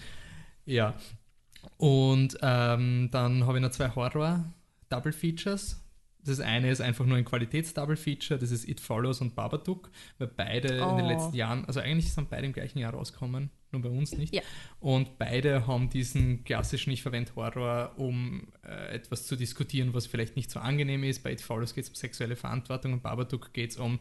ja. 0.67 0.95
Und 1.79 2.37
ähm, 2.43 3.09
dann 3.11 3.47
habe 3.47 3.59
ich 3.59 3.63
noch 3.63 3.71
zwei 3.71 3.89
Horror-Double 3.95 5.13
Features. 5.13 5.83
Das 6.25 6.41
eine 6.41 6.71
ist 6.71 6.81
einfach 6.83 7.07
nur 7.07 7.17
ein 7.17 7.25
Qualitäts-Double 7.25 7.97
Feature, 7.97 8.39
das 8.39 8.51
ist 8.51 8.69
It 8.69 8.81
Follows 8.81 9.21
und 9.23 9.35
Babadook, 9.35 9.91
weil 10.19 10.29
beide 10.29 10.69
in 10.69 10.97
den 10.97 11.05
Oh. 11.07 11.09
letzten 11.09 11.35
Jahren, 11.35 11.65
also 11.65 11.81
eigentlich 11.81 12.13
sind 12.13 12.29
beide 12.29 12.45
im 12.47 12.53
gleichen 12.53 12.79
Jahr 12.81 12.93
rausgekommen, 12.93 13.51
nur 13.73 13.83
bei 13.83 13.89
uns 13.89 14.13
nicht. 14.13 14.35
Ja. 14.35 14.43
Und 14.81 15.17
beide 15.19 15.67
haben 15.67 15.89
diesen 15.89 16.45
klassischen 16.45 16.91
Ich 16.91 17.03
verwende 17.03 17.35
Horror, 17.35 17.93
um 17.97 18.49
äh, 18.67 18.95
etwas 18.95 19.27
zu 19.27 19.37
diskutieren, 19.37 19.95
was 19.95 20.07
vielleicht 20.07 20.37
nicht 20.37 20.51
so 20.51 20.61
angenehm 20.61 21.03
ist. 21.05 21.23
Bei 21.23 21.33
It 21.33 21.41
Follows 21.41 21.75
geht 21.75 21.85
es 21.85 21.91
um 21.91 21.95
sexuelle 21.97 22.37
Verantwortung 22.37 22.93
und 22.95 23.03
Babadook 23.03 23.53
geht 23.55 23.71
es 23.71 23.77
um, 23.79 23.99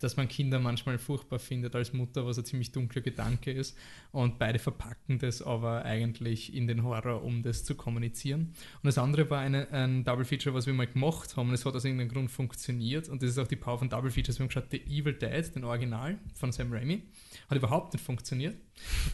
dass 0.00 0.16
man 0.16 0.28
Kinder 0.28 0.58
manchmal 0.58 0.98
furchtbar 0.98 1.38
findet 1.38 1.74
als 1.74 1.92
Mutter, 1.92 2.26
was 2.26 2.38
ein 2.38 2.44
ziemlich 2.44 2.72
dunkler 2.72 3.02
Gedanke 3.02 3.52
ist. 3.52 3.76
Und 4.12 4.38
beide 4.38 4.58
verpacken 4.58 5.18
das 5.18 5.42
aber 5.42 5.84
eigentlich 5.84 6.54
in 6.54 6.66
den 6.66 6.82
Horror, 6.82 7.22
um 7.22 7.42
das 7.42 7.64
zu 7.64 7.74
kommunizieren. 7.74 8.52
Und 8.82 8.86
das 8.86 8.98
andere 8.98 9.30
war 9.30 9.40
eine, 9.40 9.70
ein 9.70 10.04
Double 10.04 10.24
Feature, 10.24 10.54
was 10.54 10.66
wir 10.66 10.74
mal 10.74 10.86
gemacht 10.86 11.36
haben 11.36 11.48
und 11.48 11.54
es 11.54 11.64
hat 11.64 11.74
aus 11.74 11.84
irgendeinem 11.84 12.10
Grund 12.10 12.30
funktioniert. 12.30 13.08
Und 13.08 13.22
das 13.22 13.30
ist 13.30 13.38
auch 13.38 13.48
die 13.48 13.56
Power 13.56 13.78
von 13.78 13.88
Double 13.88 14.10
Features. 14.10 14.38
Wir 14.38 14.44
haben 14.44 14.48
geschaut, 14.48 14.70
The 14.70 14.82
Evil 14.82 15.14
Dead, 15.14 15.54
den 15.54 15.64
Original 15.64 16.18
von 16.34 16.52
Sam 16.52 16.72
Raimi, 16.72 17.02
hat 17.48 17.56
überhaupt 17.58 17.92
nicht 17.92 18.04
funktioniert. 18.04 18.56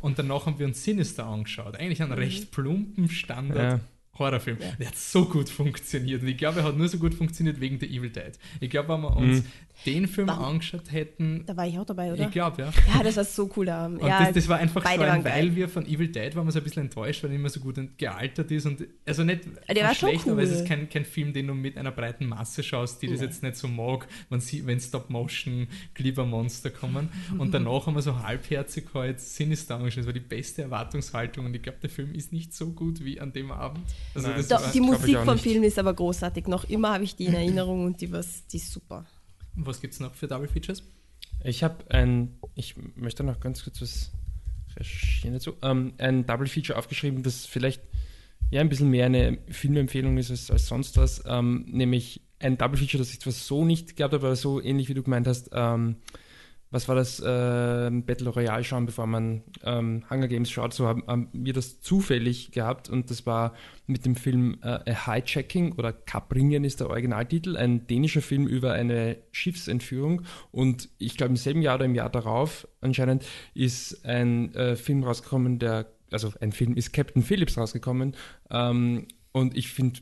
Und 0.01 0.19
danach 0.19 0.47
haben 0.47 0.59
wir 0.59 0.67
uns 0.67 0.83
Sinister 0.83 1.27
angeschaut. 1.27 1.77
Eigentlich 1.77 2.03
einen 2.03 2.13
recht 2.13 2.51
plumpen 2.51 3.09
Standard. 3.09 3.81
Ja. 3.81 3.81
Horrorfilm. 4.19 4.59
Der 4.79 4.89
hat 4.89 4.97
so 4.97 5.25
gut 5.25 5.49
funktioniert. 5.49 6.23
Und 6.23 6.29
ich 6.29 6.37
glaube, 6.37 6.61
er 6.61 6.65
hat 6.65 6.77
nur 6.77 6.89
so 6.89 6.99
gut 6.99 7.15
funktioniert 7.15 7.61
wegen 7.61 7.79
The 7.81 7.87
Evil 7.87 8.11
Dead. 8.11 8.33
Ich 8.61 8.69
glaube, 8.69 8.93
wenn 8.93 9.01
wir 9.01 9.17
uns 9.17 9.43
Mhm. 9.43 9.47
Den 9.87 10.07
Film 10.09 10.29
Warum? 10.29 10.45
angeschaut 10.45 10.91
hätten, 10.93 11.45
Da 11.47 11.57
war 11.57 11.67
ich 11.67 11.79
auch 11.79 11.85
dabei, 11.87 12.13
oder? 12.13 12.25
ich 12.25 12.31
glaube, 12.31 12.63
ja. 12.63 12.73
Ja, 12.95 13.03
das 13.03 13.17
war 13.17 13.25
so 13.25 13.51
cool 13.57 13.67
da. 13.67 13.87
Und 13.87 14.01
Ja, 14.03 14.25
das, 14.27 14.35
das 14.35 14.49
war 14.49 14.59
einfach 14.59 14.83
so 14.83 15.01
ein, 15.03 15.25
weil 15.25 15.55
wir 15.57 15.69
von 15.69 15.87
Evil 15.87 16.09
Dead 16.09 16.35
waren 16.37 16.47
wir 16.47 16.53
so 16.53 16.59
ein 16.59 16.65
bisschen 16.65 16.83
enttäuscht, 16.85 17.23
weil 17.23 17.31
er 17.31 17.37
immer 17.37 17.49
so 17.49 17.61
gut 17.61 17.79
gealtert 17.97 18.51
ist 18.51 18.67
und 18.67 18.85
also 19.07 19.25
nicht 19.25 19.43
Der 19.69 19.85
war 19.85 19.95
schon 19.95 20.11
schlecht, 20.11 20.29
aber 20.29 20.43
es 20.43 20.51
cool. 20.51 20.57
ist 20.57 20.67
kein, 20.67 20.89
kein 20.89 21.05
Film, 21.05 21.33
den 21.33 21.47
du 21.47 21.55
mit 21.55 21.79
einer 21.79 21.93
breiten 21.93 22.27
Masse 22.27 22.63
schaust, 22.63 23.01
die 23.03 23.07
das 23.09 23.21
Nee. 23.21 23.27
jetzt 23.27 23.43
nicht 23.43 23.57
so 23.57 23.69
mag, 23.69 24.07
wenn, 24.29 24.41
sie, 24.41 24.67
wenn 24.67 24.79
Stop-Motion 24.81 25.67
Glibbermonster 25.95 26.71
kommen. 26.71 27.09
Und 27.39 27.53
danach 27.55 27.87
haben 27.87 27.95
wir 27.95 28.03
so 28.03 28.23
halbherzig 28.23 28.85
halt 28.95 29.21
Sinister 29.21 29.77
angeschaut. 29.77 30.01
Das 30.01 30.07
war 30.07 30.13
die 30.13 30.21
beste 30.21 30.63
Erwartungshaltung 30.63 31.47
und 31.47 31.55
ich 31.55 31.63
glaube, 31.63 31.79
der 31.83 31.91
Film 31.91 32.15
ist 32.15 32.33
nicht 32.33 32.55
so 32.55 32.71
gut 32.71 33.05
wie 33.05 33.21
an 33.21 33.33
dem 33.33 33.51
Abend. 33.51 33.85
Also 34.15 34.29
Nein. 34.29 34.37
das 34.39 34.49
Doch, 34.49 34.63
war, 34.63 34.73
die 34.73 34.81
Musik 34.81 35.19
vom. 35.19 35.39
Film 35.39 35.63
ist 35.63 35.79
aber 35.79 35.95
großartig. 35.95 36.47
Noch 36.49 36.65
immer 36.69 36.93
habe 36.95 37.05
ich 37.05 37.17
die 37.17 37.27
in 37.27 37.35
Erinnerung 37.35 37.85
und 37.87 38.01
die, 38.01 38.13
was, 38.13 38.47
die 38.47 38.57
ist 38.59 38.71
super. 38.73 39.05
Was 39.55 39.81
gibt 39.81 39.95
es 39.95 40.01
noch 40.01 40.15
für 40.15 40.29
Double 40.29 40.49
Features? 40.49 40.83
Ich 41.45 41.63
habe 41.63 41.91
ein, 41.91 42.39
ich 42.55 42.75
möchte 42.97 43.25
noch 43.25 43.41
ganz 43.41 43.65
kurz 43.65 43.81
was 43.81 44.11
recherchieren 44.77 45.35
dazu, 45.35 45.55
ähm, 45.63 45.95
ein 45.99 46.27
Double 46.27 46.47
Feature 46.47 46.79
aufgeschrieben, 46.79 47.23
das 47.23 47.47
vielleicht 47.47 47.83
ja 48.51 48.61
ein 48.61 48.69
bisschen 48.69 48.91
mehr 48.91 49.07
eine 49.07 49.39
Filmempfehlung 49.49 50.19
ist 50.19 50.31
als, 50.31 50.51
als 50.51 50.67
sonst 50.67 50.97
was, 50.97 51.23
ähm, 51.27 51.65
nämlich 51.69 52.21
ein 52.39 52.59
Double 52.59 52.79
Feature, 52.79 52.99
das 52.99 53.13
ich 53.13 53.21
zwar 53.21 53.33
so 53.33 53.65
nicht 53.65 53.97
gehabt 53.97 54.15
habe, 54.15 54.27
aber 54.27 54.37
so 54.37 54.61
ähnlich 54.61 54.89
wie 54.89 54.95
du 54.95 55.03
gemeint 55.03 55.27
hast, 55.27 55.51
ähm, 55.53 55.97
was 56.71 56.89
war 56.89 56.95
das, 56.95 57.21
äh, 57.21 57.91
Battle 57.91 58.31
Royale 58.31 58.65
schauen, 58.65 58.87
bevor 58.87 59.07
man 59.07 59.43
ähm, 59.65 60.05
Hunger 60.09 60.29
Games 60.29 60.51
schaut, 60.51 60.73
so 60.73 60.87
haben, 60.87 61.05
haben 61.07 61.29
wir 61.33 61.53
das 61.53 61.81
zufällig 61.81 62.53
gehabt 62.53 62.89
und 62.89 63.11
das 63.11 63.27
war 63.27 63.55
mit 63.87 64.05
dem 64.07 64.17
Film 64.17 64.59
äh, 64.63 64.91
A 64.91 65.07
Hijacking 65.07 65.73
oder 65.73 65.93
Kapringen 65.93 66.65
ist 66.65 66.81
der 66.81 66.91
Originaltitel, 66.91 67.57
ein 67.57 67.87
dänischer 67.87 68.23
Film 68.23 68.47
über 68.47 68.73
eine 68.73 69.17
Schiffsentführung 69.33 70.23
und 70.53 70.89
ich 70.99 71.17
glaube 71.17 71.31
im 71.31 71.37
selben 71.37 71.63
Jahr 71.63 71.77
oder 71.77 71.87
im 71.87 71.95
Jahr 71.95 72.11
darauf 72.11 72.69
anscheinend 72.81 73.25
ist 73.55 74.05
ein 74.05 74.55
äh, 74.55 74.77
Film 74.77 75.03
rausgekommen, 75.03 75.59
der 75.59 75.87
also 76.13 76.33
ein 76.41 76.53
Film 76.53 76.75
ist 76.75 76.93
Captain 76.93 77.23
Phillips 77.23 77.57
rausgekommen. 77.57 78.17
Ähm, 78.51 79.07
und 79.33 79.57
ich 79.57 79.71
finde, 79.71 80.01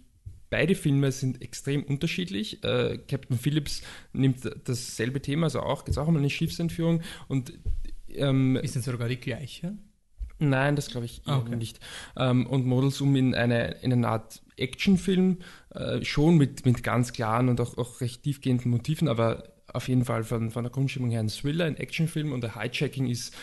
beide 0.50 0.74
Filme 0.74 1.12
sind 1.12 1.42
extrem 1.42 1.82
unterschiedlich. 1.84 2.62
Äh, 2.64 2.98
Captain 3.08 3.38
Phillips 3.38 3.82
nimmt 4.12 4.38
dasselbe 4.64 5.20
Thema, 5.20 5.44
also 5.46 5.60
auch, 5.60 5.84
geht 5.84 5.98
auch 5.98 6.08
um 6.08 6.16
eine 6.16 6.30
Schiffsentführung. 6.30 7.02
Und 7.28 7.52
ähm, 8.08 8.56
ist 8.56 8.74
denn 8.74 8.82
sogar 8.82 9.08
die 9.08 9.20
gleiche? 9.20 9.76
Nein, 10.38 10.76
das 10.76 10.90
glaube 10.90 11.06
ich 11.06 11.22
ah, 11.24 11.38
okay. 11.38 11.56
nicht. 11.56 11.80
Ähm, 12.16 12.46
und 12.46 12.64
Models 12.64 13.00
um 13.00 13.14
in 13.16 13.34
eine, 13.34 13.72
in 13.82 13.92
eine 13.92 14.08
Art 14.08 14.40
Actionfilm, 14.56 15.38
äh, 15.70 16.04
schon 16.04 16.36
mit, 16.36 16.64
mit 16.64 16.82
ganz 16.82 17.12
klaren 17.12 17.48
und 17.48 17.60
auch, 17.60 17.76
auch 17.76 18.00
recht 18.00 18.22
tiefgehenden 18.22 18.70
Motiven, 18.70 19.08
aber 19.08 19.52
auf 19.72 19.88
jeden 19.88 20.04
Fall 20.04 20.24
von, 20.24 20.50
von 20.50 20.64
der 20.64 20.70
Grundstimmung 20.70 21.10
her 21.10 21.20
ein 21.20 21.28
Thriller, 21.28 21.64
ein 21.64 21.76
Actionfilm 21.76 22.32
und 22.32 22.42
der 22.42 22.54
Hijacking 22.54 23.08
ist, 23.08 23.34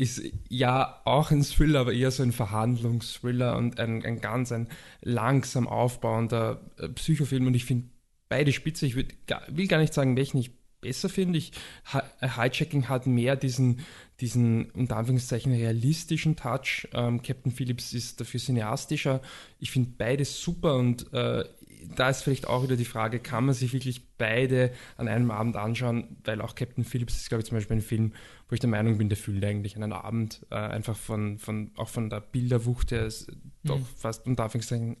ist 0.00 0.22
ja 0.48 1.02
auch 1.04 1.30
ein 1.30 1.42
Thriller, 1.42 1.80
aber 1.80 1.92
eher 1.92 2.10
so 2.10 2.22
ein 2.22 2.32
Verhandlungsthriller 2.32 3.58
und 3.58 3.78
ein, 3.78 4.02
ein 4.02 4.22
ganz 4.22 4.50
ein 4.50 4.66
langsam 5.02 5.68
aufbauender 5.68 6.62
äh, 6.78 6.88
Psychofilm 6.88 7.46
und 7.46 7.54
ich 7.54 7.66
finde 7.66 7.88
beide 8.30 8.50
spitze. 8.52 8.86
Ich 8.86 8.96
würd, 8.96 9.14
will 9.48 9.66
gar 9.66 9.78
nicht 9.78 9.92
sagen, 9.92 10.16
welchen 10.16 10.38
ich 10.38 10.52
besser 10.80 11.10
finde. 11.10 11.38
Ich, 11.38 11.52
Hijacking 12.22 12.88
hat 12.88 13.06
mehr 13.06 13.36
diesen, 13.36 13.80
diesen 14.20 14.70
unter 14.70 14.96
Anführungszeichen 14.96 15.52
realistischen 15.52 16.34
Touch. 16.34 16.88
Ähm, 16.94 17.20
Captain 17.22 17.52
Phillips 17.52 17.92
ist 17.92 18.22
dafür 18.22 18.40
cineastischer. 18.40 19.20
Ich 19.58 19.70
finde 19.70 19.90
beides 19.98 20.40
super 20.40 20.76
und 20.76 21.12
äh, 21.12 21.44
da 21.94 22.08
ist 22.08 22.22
vielleicht 22.22 22.46
auch 22.46 22.62
wieder 22.62 22.76
die 22.76 22.84
Frage, 22.86 23.20
kann 23.20 23.44
man 23.46 23.54
sich 23.54 23.74
wirklich 23.74 24.02
beide 24.16 24.72
an 24.96 25.08
einem 25.08 25.30
Abend 25.30 25.56
anschauen, 25.56 26.16
weil 26.24 26.40
auch 26.40 26.54
Captain 26.54 26.84
Phillips 26.84 27.16
ist, 27.16 27.28
glaube 27.28 27.42
ich, 27.42 27.48
zum 27.48 27.58
Beispiel 27.58 27.76
ein 27.76 27.82
Film, 27.82 28.12
wo 28.50 28.54
ich 28.54 28.60
der 28.60 28.68
Meinung 28.68 28.98
bin, 28.98 29.08
der 29.08 29.16
fühlt 29.16 29.44
eigentlich 29.44 29.76
einen 29.76 29.92
Abend, 29.92 30.44
äh, 30.50 30.56
einfach 30.56 30.96
von, 30.96 31.38
von, 31.38 31.70
auch 31.76 31.88
von 31.88 32.10
der 32.10 32.20
Bilderwucht 32.20 32.90
her 32.90 33.06
ist 33.06 33.30
mhm. 33.30 33.38
doch 33.64 33.80
fast 33.96 34.26
unter 34.26 34.44
Anführungszeichen 34.44 34.96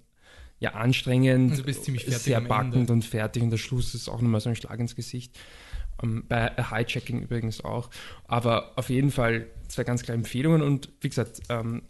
ja 0.60 0.74
anstrengend, 0.74 1.52
also 1.52 1.64
sehr 2.18 2.40
backend 2.40 2.90
und 2.90 3.04
fertig 3.04 3.42
und 3.42 3.50
der 3.50 3.56
Schluss 3.56 3.94
ist 3.94 4.08
auch 4.08 4.20
nochmal 4.20 4.40
so 4.40 4.50
ein 4.50 4.56
Schlag 4.56 4.78
ins 4.78 4.94
Gesicht. 4.94 5.38
Um, 6.02 6.26
bei 6.26 6.50
Hijacking 6.56 7.20
übrigens 7.20 7.62
auch. 7.62 7.90
Aber 8.26 8.72
auf 8.78 8.88
jeden 8.88 9.10
Fall 9.10 9.48
zwei 9.68 9.84
ganz 9.84 10.02
klare 10.02 10.16
Empfehlungen 10.16 10.62
und 10.62 10.88
wie 11.02 11.10
gesagt, 11.10 11.40
ähm, 11.50 11.82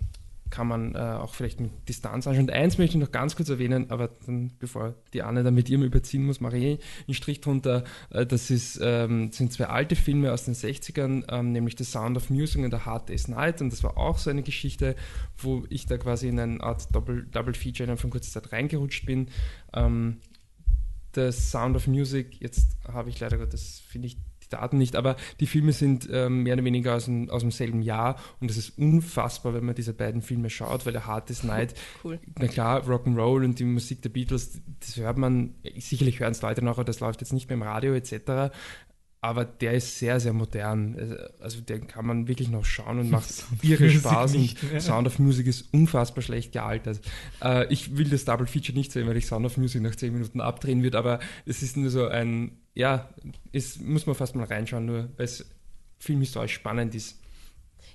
kann 0.50 0.66
man 0.66 0.95
äh, 0.95 0.99
auch 0.99 1.35
vielleicht 1.35 1.61
mit 1.61 1.71
Distanz 1.88 2.26
anschauen. 2.26 2.45
Und 2.45 2.52
eins 2.52 2.76
möchte 2.76 2.97
ich 2.97 3.00
noch 3.00 3.12
ganz 3.12 3.37
kurz 3.37 3.49
erwähnen, 3.49 3.90
aber 3.90 4.09
dann, 4.26 4.52
bevor 4.59 4.95
die 5.12 5.23
Anne 5.23 5.42
dann 5.42 5.54
mit 5.54 5.69
ihrem 5.69 5.83
überziehen 5.83 6.26
muss, 6.26 6.40
mache 6.40 6.59
ich 6.59 6.80
einen 7.07 7.14
Strich 7.14 7.40
drunter. 7.40 7.85
Äh, 8.11 8.26
das 8.26 8.50
ist, 8.50 8.80
ähm, 8.83 9.30
sind 9.33 9.52
zwei 9.52 9.66
alte 9.66 9.97
Filme 9.97 10.33
aus 10.33 10.45
den 10.45 10.54
60ern, 10.54 11.25
ähm, 11.30 11.52
nämlich 11.52 11.76
The 11.78 11.85
Sound 11.85 12.16
of 12.16 12.30
Music 12.30 12.62
und 12.62 12.73
The 12.73 12.80
Hard 12.80 13.09
Day's 13.09 13.28
Night. 13.28 13.61
Und 13.61 13.73
das 13.73 13.83
war 13.85 13.97
auch 13.97 14.19
so 14.19 14.30
eine 14.30 14.42
Geschichte, 14.42 14.97
wo 15.38 15.64
ich 15.71 15.87
da 15.87 15.99
quasi 15.99 16.28
in 16.28 16.38
eine 16.38 16.61
Art 16.62 16.95
Double, 16.95 17.26
Double 17.30 17.54
Feature 17.54 17.85
innerhalb 17.85 18.00
von 18.00 18.11
kurzer 18.11 18.40
Zeit 18.40 18.52
reingerutscht 18.52 19.07
bin. 19.07 19.28
Ähm, 19.73 20.19
The 21.14 21.33
Sound 21.33 21.76
of 21.76 21.87
Music, 21.87 22.40
jetzt 22.40 22.76
habe 22.87 23.09
ich 23.09 23.19
leider 23.19 23.38
Gott, 23.38 23.52
das 23.52 23.80
finde 23.80 24.07
ich 24.07 24.16
Daten 24.50 24.78
nicht, 24.78 24.97
aber 24.97 25.16
die 25.40 25.47
Filme 25.47 25.73
sind 25.73 26.09
ähm, 26.12 26.42
mehr 26.42 26.54
oder 26.54 26.64
weniger 26.64 26.97
aus, 26.97 27.07
dem, 27.07 27.30
aus 27.30 27.42
demselben 27.42 27.83
Jahr 27.83 28.16
und 28.40 28.50
es 28.50 28.57
ist 28.57 28.78
unfassbar, 28.78 29.54
wenn 29.54 29.64
man 29.64 29.75
diese 29.75 29.95
beiden 29.95 30.23
Filme 30.23 30.50
schaut, 30.50 30.87
weil 30.87 30.92
der 30.92 31.07
Hard 31.07 31.30
is 31.30 31.42
Night, 31.50 31.75
cool. 32.04 32.19
na 32.38 32.47
klar, 32.47 32.83
Rock'n'Roll 32.83 33.45
und 33.45 33.59
die 33.59 33.64
Musik 33.64 34.02
der 34.02 34.11
Beatles, 34.11 34.61
das 34.80 34.97
hört 34.97 35.16
man, 35.16 35.54
sicherlich 35.78 36.21
hören 36.21 36.33
es 36.33 36.42
Leute 36.42 36.64
noch, 36.64 36.73
aber 36.73 36.85
das 36.85 37.00
läuft 37.00 37.21
jetzt 37.21 37.33
nicht 37.33 37.49
mehr 37.49 37.57
im 37.57 37.62
Radio 37.62 37.95
etc., 37.95 38.52
aber 39.23 39.45
der 39.45 39.75
ist 39.75 39.99
sehr, 39.99 40.19
sehr 40.19 40.33
modern. 40.33 41.19
Also 41.41 41.61
den 41.61 41.87
kann 41.87 42.07
man 42.07 42.27
wirklich 42.27 42.49
noch 42.49 42.65
schauen 42.65 43.00
und 43.00 43.11
macht 43.11 43.29
irre 43.62 43.91
Spaß. 43.91 44.35
Und 44.35 44.57
Sound 44.81 45.07
of 45.07 45.19
Music 45.19 45.47
ist 45.47 45.73
unfassbar 45.75 46.23
schlecht 46.23 46.53
gealtert. 46.53 47.00
Äh, 47.43 47.71
ich 47.73 47.97
will 47.99 48.09
das 48.09 48.25
Double 48.25 48.47
Feature 48.47 48.77
nicht 48.77 48.93
sehen, 48.93 49.07
weil 49.07 49.17
ich 49.17 49.27
Sound 49.27 49.45
of 49.45 49.59
Music 49.59 49.83
nach 49.83 49.95
10 49.95 50.12
Minuten 50.12 50.41
abdrehen 50.41 50.83
wird, 50.83 50.95
aber 50.95 51.21
es 51.45 51.62
ist 51.62 51.77
nur 51.77 51.91
so 51.91 52.07
ein, 52.07 52.57
ja, 52.75 53.11
es 53.53 53.79
muss 53.79 54.07
man 54.07 54.15
fast 54.15 54.35
mal 54.37 54.47
reinschauen, 54.47 54.87
nur 54.87 55.11
weil 55.17 55.27
es 55.27 55.45
filmhistorisch 55.99 56.55
spannend 56.55 56.95
ist. 56.95 57.19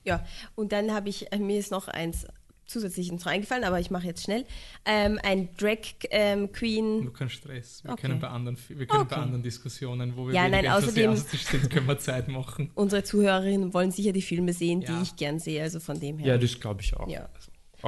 Ja, 0.03 0.23
und 0.53 0.71
dann 0.71 0.93
habe 0.93 1.09
ich, 1.09 1.31
äh, 1.31 1.39
mir 1.39 1.57
ist 1.57 1.71
noch 1.71 1.87
eins 1.87 2.27
zusätzlich 2.65 3.09
ins 3.09 3.25
reingefallen, 3.25 3.63
aber 3.63 3.79
ich 3.79 3.91
mache 3.91 4.07
jetzt 4.07 4.23
schnell. 4.23 4.45
Ähm, 4.85 5.19
ein 5.23 5.49
Drag 5.57 5.77
ähm, 6.09 6.51
Queen. 6.51 7.03
Nur 7.03 7.13
kein 7.13 7.29
Stress. 7.29 7.83
Wir 7.83 7.91
okay. 7.91 8.01
können, 8.07 8.19
bei 8.19 8.27
anderen, 8.27 8.57
wir 8.67 8.85
können 8.85 9.03
okay. 9.03 9.15
bei 9.15 9.21
anderen 9.21 9.43
Diskussionen, 9.43 10.15
wo 10.15 10.27
wir 10.27 10.33
ja, 10.33 10.47
nein, 10.47 10.67
außerdem, 10.67 11.15
sind, 11.15 11.69
können 11.69 11.87
wir 11.87 11.99
Zeit 11.99 12.27
machen. 12.27 12.71
Unsere 12.75 13.03
Zuhörerinnen 13.03 13.73
wollen 13.73 13.91
sicher 13.91 14.11
die 14.11 14.21
Filme 14.21 14.53
sehen, 14.53 14.81
ja. 14.81 14.95
die 14.95 15.03
ich 15.03 15.15
gern 15.15 15.39
sehe, 15.39 15.61
also 15.61 15.79
von 15.79 15.99
dem 15.99 16.17
her. 16.17 16.33
Ja, 16.33 16.37
das 16.37 16.59
glaube 16.59 16.81
ich 16.81 16.95
auch. 16.95 17.07
Ja. 17.07 17.29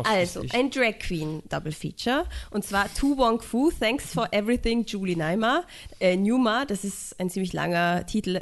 Also, 0.04 0.44
ein 0.54 0.70
Drag 0.70 1.00
Queen 1.00 1.42
Double 1.50 1.72
Feature. 1.72 2.26
Und 2.52 2.64
zwar 2.64 2.94
Tu 2.94 3.18
Wong 3.18 3.42
Fu, 3.42 3.72
Thanks 3.72 4.14
for 4.14 4.28
Everything, 4.32 4.86
Julie 4.86 5.16
Naima. 5.16 5.64
Äh, 6.00 6.18
Numa, 6.18 6.66
das 6.66 6.84
ist 6.84 7.20
ein 7.20 7.32
ziemlich 7.32 7.52
langer 7.52 8.06
Titel. 8.06 8.42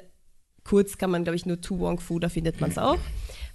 Kurz 0.66 0.98
kann 0.98 1.12
man, 1.12 1.24
glaube 1.24 1.38
ich, 1.38 1.46
nur 1.46 1.62
Tu 1.62 1.80
Wong 1.80 2.02
Fu, 2.02 2.20
da 2.20 2.28
findet 2.28 2.60
man 2.60 2.72
es 2.72 2.78
auch 2.78 3.00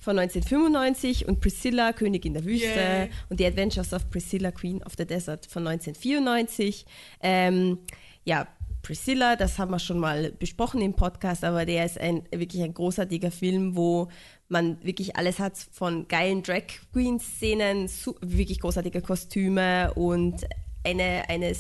von 0.01 0.19
1995 0.19 1.29
und 1.29 1.41
Priscilla, 1.41 1.93
Königin 1.93 2.35
der 2.35 2.45
Wüste 2.45 2.67
yeah. 2.67 3.09
und 3.29 3.39
The 3.39 3.47
Adventures 3.47 3.93
of 3.93 4.09
Priscilla, 4.11 4.51
Queen 4.51 4.83
of 4.83 4.95
the 4.97 5.07
Desert 5.07 5.47
von 5.47 5.67
1994. 5.67 6.87
Ähm, 7.23 7.79
ja, 8.25 8.49
Priscilla, 8.83 9.37
das 9.37 9.59
haben 9.59 9.71
wir 9.71 9.79
schon 9.79 9.99
mal 9.99 10.33
besprochen 10.33 10.81
im 10.81 10.95
Podcast, 10.95 11.45
aber 11.45 11.67
der 11.67 11.85
ist 11.85 12.01
ein 12.01 12.23
wirklich 12.31 12.63
ein 12.63 12.73
großartiger 12.73 13.31
Film, 13.31 13.77
wo 13.77 14.09
man 14.49 14.83
wirklich 14.83 15.17
alles 15.17 15.39
hat 15.39 15.57
von 15.71 16.09
geilen 16.09 16.43
Drag 16.43 16.65
Queen 16.93 17.21
Szenen, 17.21 17.89
wirklich 18.21 18.61
großartige 18.61 19.03
Kostüme 19.03 19.93
und 19.95 20.47
eine, 20.83 21.29
eine 21.29 21.55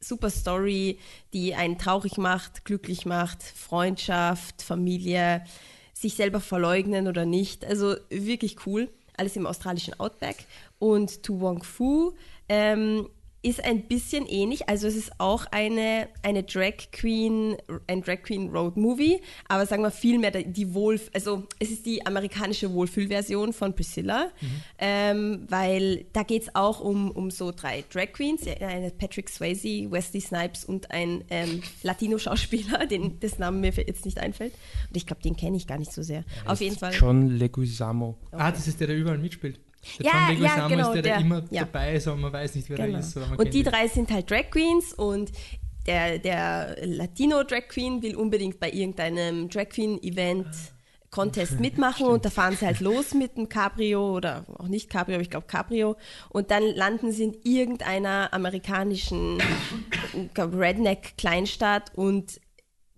super 0.00 0.30
Story, 0.30 0.98
die 1.32 1.54
einen 1.54 1.78
traurig 1.78 2.18
macht, 2.18 2.64
glücklich 2.64 3.06
macht, 3.06 3.42
Freundschaft, 3.42 4.62
Familie 4.62 5.44
sich 6.04 6.14
selber 6.14 6.40
verleugnen 6.40 7.08
oder 7.08 7.24
nicht. 7.24 7.64
Also 7.64 7.96
wirklich 8.10 8.66
cool. 8.66 8.88
Alles 9.16 9.36
im 9.36 9.46
australischen 9.46 9.98
Outback. 9.98 10.44
Und 10.78 11.22
Tu 11.22 11.40
Wong 11.40 11.62
Fu 11.62 12.12
ähm, 12.48 13.08
ist 13.44 13.62
ein 13.62 13.82
bisschen 13.82 14.26
ähnlich. 14.26 14.68
Also 14.68 14.86
es 14.86 14.96
ist 14.96 15.12
auch 15.18 15.46
eine, 15.50 16.08
eine 16.22 16.42
Drag 16.42 16.90
Queen, 16.92 17.56
ein 17.86 18.02
Drag 18.02 18.22
Queen 18.22 18.48
Road 18.48 18.76
Movie, 18.76 19.20
aber 19.48 19.66
sagen 19.66 19.82
wir 19.82 19.90
viel 19.90 20.18
mehr 20.18 20.30
die 20.30 20.74
Wohl, 20.74 20.98
also 21.12 21.44
es 21.58 21.70
ist 21.70 21.84
die 21.84 22.04
amerikanische 22.06 22.72
Wohlfühlversion 22.72 23.52
von 23.52 23.74
Priscilla, 23.74 24.30
mhm. 24.40 24.48
ähm, 24.78 25.46
weil 25.48 26.06
da 26.14 26.22
geht 26.22 26.42
es 26.42 26.54
auch 26.54 26.80
um, 26.80 27.10
um 27.10 27.30
so 27.30 27.52
drei 27.52 27.84
Drag 27.92 28.12
Queens, 28.12 28.46
eine 28.46 28.90
Patrick 28.90 29.28
Swayze, 29.28 29.90
Wesley 29.90 30.22
Snipes 30.22 30.64
und 30.64 30.90
ein 30.90 31.24
ähm, 31.28 31.62
Latino-Schauspieler, 31.82 32.86
dessen 33.22 33.40
Name 33.40 33.58
mir 33.58 33.72
jetzt 33.74 34.06
nicht 34.06 34.18
einfällt. 34.18 34.54
Und 34.88 34.96
ich 34.96 35.06
glaube, 35.06 35.22
den 35.22 35.36
kenne 35.36 35.56
ich 35.58 35.66
gar 35.66 35.78
nicht 35.78 35.92
so 35.92 36.02
sehr. 36.02 36.24
Auf 36.46 36.60
jeden 36.60 36.78
Fall. 36.78 36.94
John 36.94 37.28
Leguizamo. 37.28 38.16
Okay. 38.32 38.42
Ah, 38.42 38.50
das 38.50 38.66
ist 38.66 38.80
der, 38.80 38.86
der 38.86 38.96
überall 38.96 39.18
mitspielt. 39.18 39.60
Der 39.98 40.06
ja, 40.06 40.30
John 40.30 40.42
ja, 40.42 40.68
genau, 40.68 40.88
ist 40.88 40.94
der, 40.94 41.02
der, 41.02 41.12
der 41.14 41.20
immer 41.20 41.42
ja. 41.50 41.62
dabei 41.62 41.94
ist, 41.94 42.08
aber 42.08 42.16
man 42.16 42.32
weiß 42.32 42.54
nicht, 42.54 42.68
wer 42.68 42.76
genau. 42.76 42.94
er 42.94 43.00
ist. 43.00 43.16
und 43.16 43.54
die 43.54 43.62
drei 43.62 43.88
sind 43.88 44.10
halt 44.10 44.30
Drag 44.30 44.50
Queens 44.50 44.92
und 44.92 45.32
der, 45.86 46.18
der 46.18 46.76
Latino 46.84 47.42
Drag 47.42 47.68
Queen 47.68 48.02
will 48.02 48.16
unbedingt 48.16 48.58
bei 48.58 48.70
irgendeinem 48.70 49.48
Drag 49.48 49.68
Queen 49.68 50.02
Event 50.02 50.46
Contest 51.14 51.60
mitmachen 51.60 52.06
und 52.06 52.24
da 52.24 52.30
fahren 52.30 52.56
sie 52.56 52.66
halt 52.66 52.80
los 52.80 53.14
mit 53.14 53.36
einem 53.36 53.48
Cabrio 53.48 54.16
oder 54.16 54.44
auch 54.58 54.66
nicht 54.66 54.90
Cabrio, 54.90 55.14
aber 55.14 55.22
ich 55.22 55.30
glaube 55.30 55.46
Cabrio 55.46 55.96
und 56.30 56.50
dann 56.50 56.64
landen 56.74 57.12
sie 57.12 57.24
in 57.24 57.36
irgendeiner 57.44 58.30
amerikanischen 58.32 59.40
Redneck 60.36 61.16
Kleinstadt 61.16 61.92
und 61.94 62.40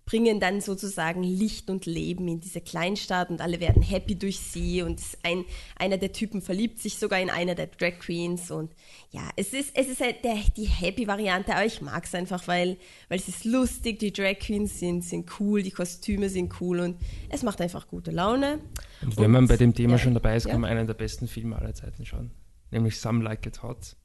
bringen 0.07 0.39
dann 0.39 0.61
sozusagen 0.61 1.21
Licht 1.21 1.69
und 1.69 1.85
Leben 1.85 2.29
in 2.29 2.39
diese 2.39 2.61
Kleinstadt 2.61 3.29
und 3.29 3.41
alle 3.41 3.59
werden 3.59 3.81
happy 3.81 4.17
durch 4.17 4.39
sie 4.39 4.81
und 4.81 5.01
ein, 5.21 5.43
einer 5.75 5.97
der 5.97 6.13
Typen 6.13 6.41
verliebt 6.41 6.79
sich 6.79 6.97
sogar 6.97 7.19
in 7.19 7.29
einer 7.29 7.55
der 7.55 7.67
Drag 7.67 7.99
Queens 7.99 8.49
und 8.49 8.71
ja, 9.11 9.29
es 9.35 9.53
ist, 9.53 9.71
es 9.75 9.89
ist 9.89 9.99
halt 9.99 10.23
der, 10.23 10.37
die 10.55 10.63
Happy-Variante, 10.63 11.53
aber 11.53 11.65
ich 11.65 11.81
mag 11.81 12.05
es 12.05 12.15
einfach, 12.15 12.47
weil, 12.47 12.77
weil 13.09 13.19
es 13.19 13.27
ist 13.27 13.43
lustig, 13.43 13.99
die 13.99 14.13
Drag 14.13 14.39
Queens 14.39 14.79
sind, 14.79 15.03
sind 15.03 15.29
cool, 15.41 15.61
die 15.61 15.71
Kostüme 15.71 16.29
sind 16.29 16.53
cool 16.61 16.79
und 16.79 16.95
es 17.27 17.43
macht 17.43 17.59
einfach 17.59 17.87
gute 17.89 18.11
Laune. 18.11 18.61
Und 19.01 19.17
wenn 19.17 19.25
und, 19.25 19.31
man 19.31 19.47
bei 19.47 19.57
dem 19.57 19.73
Thema 19.73 19.93
ja, 19.93 19.99
schon 19.99 20.13
dabei 20.13 20.37
ist, 20.37 20.47
kann 20.47 20.61
man 20.61 20.71
einen 20.71 20.87
der 20.87 20.93
besten 20.93 21.27
Filme 21.27 21.57
aller 21.57 21.73
Zeiten 21.73 22.05
schauen, 22.05 22.31
nämlich 22.71 22.97
Some 22.97 23.25
Like 23.25 23.45
It 23.45 23.61
Hot. 23.61 23.97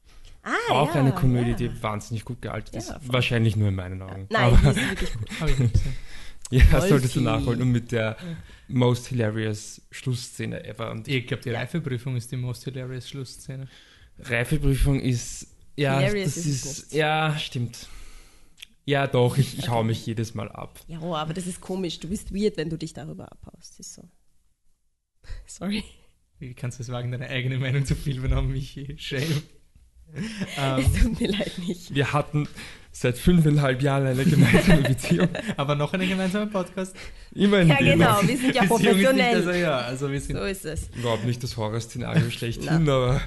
Ah, 0.43 0.73
auch 0.73 0.93
ja, 0.93 0.99
eine 0.99 1.13
Komödie, 1.13 1.51
ja. 1.51 1.55
die 1.55 1.83
wahnsinnig 1.83 2.25
gut 2.25 2.41
gealtert 2.41 2.75
ist. 2.75 2.93
Wahrscheinlich 3.07 3.55
nur 3.55 3.69
in 3.69 3.75
meinen 3.75 4.01
Augen. 4.01 4.27
Nein, 4.29 4.43
Aber, 4.43 4.73
die 4.73 4.79
ist 4.79 4.89
wirklich 4.89 5.57
gut. 5.57 5.71
ja, 6.51 6.71
Wolfi. 6.73 6.89
solltest 6.89 7.15
du 7.15 7.21
nachholen. 7.21 7.61
Und 7.61 7.71
mit 7.71 7.93
der 7.93 8.17
most 8.67 9.07
hilarious 9.07 9.81
Schlussszene 9.91 10.65
ever. 10.65 10.91
Und 10.91 11.07
ich 11.07 11.27
glaube, 11.27 11.43
die 11.43 11.51
Reifeprüfung 11.51 12.17
ist 12.17 12.31
die 12.31 12.37
most 12.37 12.65
hilarious 12.65 13.07
Schlussszene. 13.07 13.69
Reifeprüfung 14.19 14.99
ist, 14.99 15.47
ja, 15.77 15.99
hilarious 15.99 16.35
das 16.35 16.45
ist, 16.45 16.65
ist 16.65 16.93
ja, 16.93 17.37
stimmt. 17.39 17.87
Ja, 18.85 19.07
doch, 19.07 19.37
ich, 19.37 19.57
ich 19.57 19.69
hau 19.69 19.81
mich 19.83 20.05
jedes 20.05 20.33
Mal 20.33 20.51
ab. 20.51 20.77
Ja, 20.87 20.99
oh, 20.99 21.15
aber 21.15 21.33
das 21.33 21.47
ist 21.47 21.61
komisch. 21.61 22.01
Du 22.01 22.09
bist 22.09 22.33
weird, 22.33 22.57
wenn 22.57 22.69
du 22.69 22.77
dich 22.77 22.91
darüber 22.91 23.31
abhaust. 23.31 23.79
Ist 23.79 23.93
so. 23.93 24.03
Sorry. 25.45 25.85
Wie 26.39 26.53
kannst 26.53 26.79
du 26.79 26.83
es 26.83 26.89
wagen, 26.89 27.11
deine 27.11 27.29
eigene 27.29 27.57
Meinung 27.59 27.85
zu 27.85 27.95
filmen 27.95 28.35
haben, 28.35 28.51
Michi? 28.51 28.97
Shame. 28.97 29.43
Ähm, 30.57 30.85
es 30.85 31.01
tut 31.01 31.19
mir 31.19 31.27
leid 31.29 31.51
nicht. 31.59 31.93
Wir 31.93 32.13
hatten 32.13 32.47
seit 32.91 33.17
fünfeinhalb 33.17 33.81
Jahren 33.81 34.05
eine 34.05 34.23
gemeinsame 34.23 34.81
Beziehung. 34.87 35.29
Aber 35.57 35.75
noch 35.75 35.93
einen 35.93 36.07
gemeinsamen 36.07 36.51
Podcast? 36.51 36.95
Immer 37.33 37.59
in 37.61 37.69
Ja, 37.69 37.77
genau, 37.77 38.19
wir 38.21 38.37
sind 38.37 38.55
ja 38.55 38.63
professionell. 38.67 39.35
Also, 39.35 39.51
ja, 39.51 39.77
also 39.79 40.11
wir 40.11 40.21
sind 40.21 40.37
so 40.37 40.43
ist 40.45 40.65
es. 40.65 40.89
Überhaupt 40.95 41.25
nicht 41.25 41.41
das 41.43 41.57
Horrorszenario 41.57 42.29
schlechthin, 42.29 42.87
aber. 42.87 43.21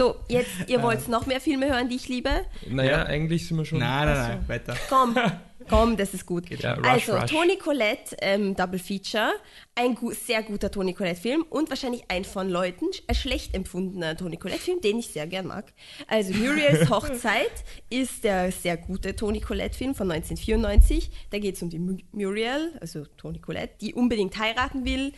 So, 0.00 0.16
jetzt, 0.28 0.48
ihr 0.66 0.82
wollt 0.82 1.08
noch 1.08 1.26
mehr 1.26 1.42
Filme 1.42 1.68
hören, 1.68 1.90
die 1.90 1.96
ich 1.96 2.08
liebe? 2.08 2.30
Naja, 2.66 2.90
Ja. 2.90 3.02
eigentlich 3.04 3.46
sind 3.46 3.58
wir 3.58 3.66
schon. 3.66 3.80
Nein, 3.80 4.06
nein, 4.08 4.16
nein, 4.38 4.48
weiter. 4.48 4.74
Komm, 4.88 5.14
komm, 5.68 5.98
das 5.98 6.14
ist 6.14 6.24
gut. 6.24 6.48
Ja, 6.48 6.72
Rush, 6.72 6.86
also, 6.86 7.16
Rush. 7.16 7.30
Toni 7.30 7.56
Collette, 7.58 8.16
ähm, 8.22 8.56
Double 8.56 8.78
Feature, 8.78 9.30
ein 9.74 9.94
gu 9.96 10.12
sehr 10.12 10.42
guter 10.42 10.70
Toni 10.70 10.94
Collette-Film 10.94 11.44
und 11.50 11.68
wahrscheinlich 11.68 12.04
ein 12.08 12.24
von 12.24 12.48
Leuten 12.48 12.86
ein 13.08 13.14
schlecht 13.14 13.54
empfundener 13.54 14.16
Toni 14.16 14.38
Collette-Film, 14.38 14.80
den 14.80 15.00
ich 15.00 15.08
sehr 15.08 15.26
gern 15.26 15.48
mag. 15.48 15.70
Also, 16.08 16.32
Muriels 16.32 16.88
Hochzeit 16.90 17.52
ist 17.90 18.24
der 18.24 18.52
sehr 18.52 18.78
gute 18.78 19.14
Toni 19.14 19.40
Collette-Film 19.42 19.94
von 19.94 20.10
1994. 20.10 21.10
Da 21.28 21.38
geht 21.38 21.56
es 21.56 21.62
um 21.62 21.68
die 21.68 21.78
Mu- 21.78 21.98
Muriel, 22.12 22.72
also 22.80 23.04
Toni 23.18 23.38
Collette, 23.38 23.74
die 23.82 23.92
unbedingt 23.92 24.38
heiraten 24.38 24.86
will. 24.86 25.12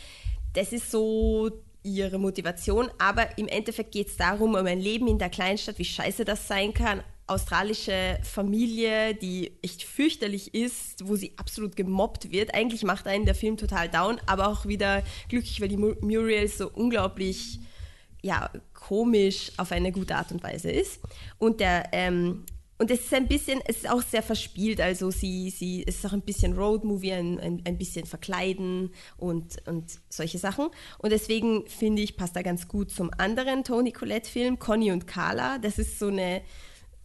Das 0.55 0.73
ist 0.73 0.91
so 0.91 1.53
ihre 1.83 2.19
Motivation, 2.19 2.89
aber 2.99 3.39
im 3.39 3.49
Endeffekt 3.49 3.93
geht 3.93 4.09
es 4.09 4.17
darum, 4.17 4.55
um 4.55 4.67
ein 4.67 4.81
Leben 4.81 5.09
in 5.09 5.19
der 5.19 5.31
Kleinstadt, 5.31 5.79
wie 5.79 5.85
scheiße 5.85 6.25
das 6.25 6.47
sein 6.47 6.73
kann. 6.73 7.03
Australische 7.27 8.19
Familie, 8.23 9.15
die 9.15 9.53
echt 9.63 9.83
fürchterlich 9.83 10.55
ist, 10.55 11.07
wo 11.07 11.17
sie 11.17 11.33
absolut 11.37 11.77
gemobbt 11.77 12.31
wird. 12.31 12.55
Eigentlich 12.55 12.83
macht 12.83 13.07
einen 13.07 13.25
der 13.25 13.35
Film 13.35 13.57
total 13.57 13.89
down, 13.89 14.21
aber 14.27 14.49
auch 14.49 14.67
wieder 14.67 15.03
glücklich, 15.29 15.61
weil 15.61 15.69
die 15.69 15.77
Mu- 15.77 15.95
Muriel 16.01 16.49
so 16.49 16.69
unglaublich 16.69 17.61
ja, 18.23 18.51
komisch 18.75 19.51
auf 19.57 19.73
eine 19.73 19.91
gute 19.91 20.15
Art 20.15 20.31
und 20.31 20.43
Weise 20.43 20.71
ist. 20.71 21.01
Und 21.39 21.61
der 21.61 21.89
ähm, 21.93 22.45
und 22.83 22.91
es 22.91 22.99
ist 23.03 23.15
ein 23.15 23.29
bisschen, 23.29 23.61
es 23.65 23.77
ist 23.77 23.89
auch 23.89 24.03
sehr 24.03 24.25
verspielt, 24.25 24.81
also 24.81 25.13
sie, 25.13 25.51
sie, 25.51 25.85
es 25.87 25.99
ist 25.99 26.07
auch 26.07 26.15
ein 26.15 26.23
bisschen 26.23 26.55
Roadmovie, 26.55 27.13
ein, 27.13 27.39
ein, 27.39 27.63
ein 27.65 27.79
bisschen 27.79 28.07
verkleiden 28.07 28.91
und, 29.19 29.57
und 29.69 30.01
solche 30.09 30.39
Sachen. 30.39 30.67
Und 30.99 31.13
deswegen 31.13 31.65
finde 31.69 32.03
ich, 32.03 32.17
passt 32.17 32.35
da 32.35 32.43
ganz 32.43 32.67
gut 32.67 32.91
zum 32.91 33.13
anderen 33.19 33.63
Toni 33.63 33.93
Collette-Film, 33.93 34.59
Conny 34.59 34.91
und 34.91 35.07
Carla. 35.07 35.59
Das 35.59 35.79
ist 35.79 36.01
so 36.01 36.09
eine 36.09 36.43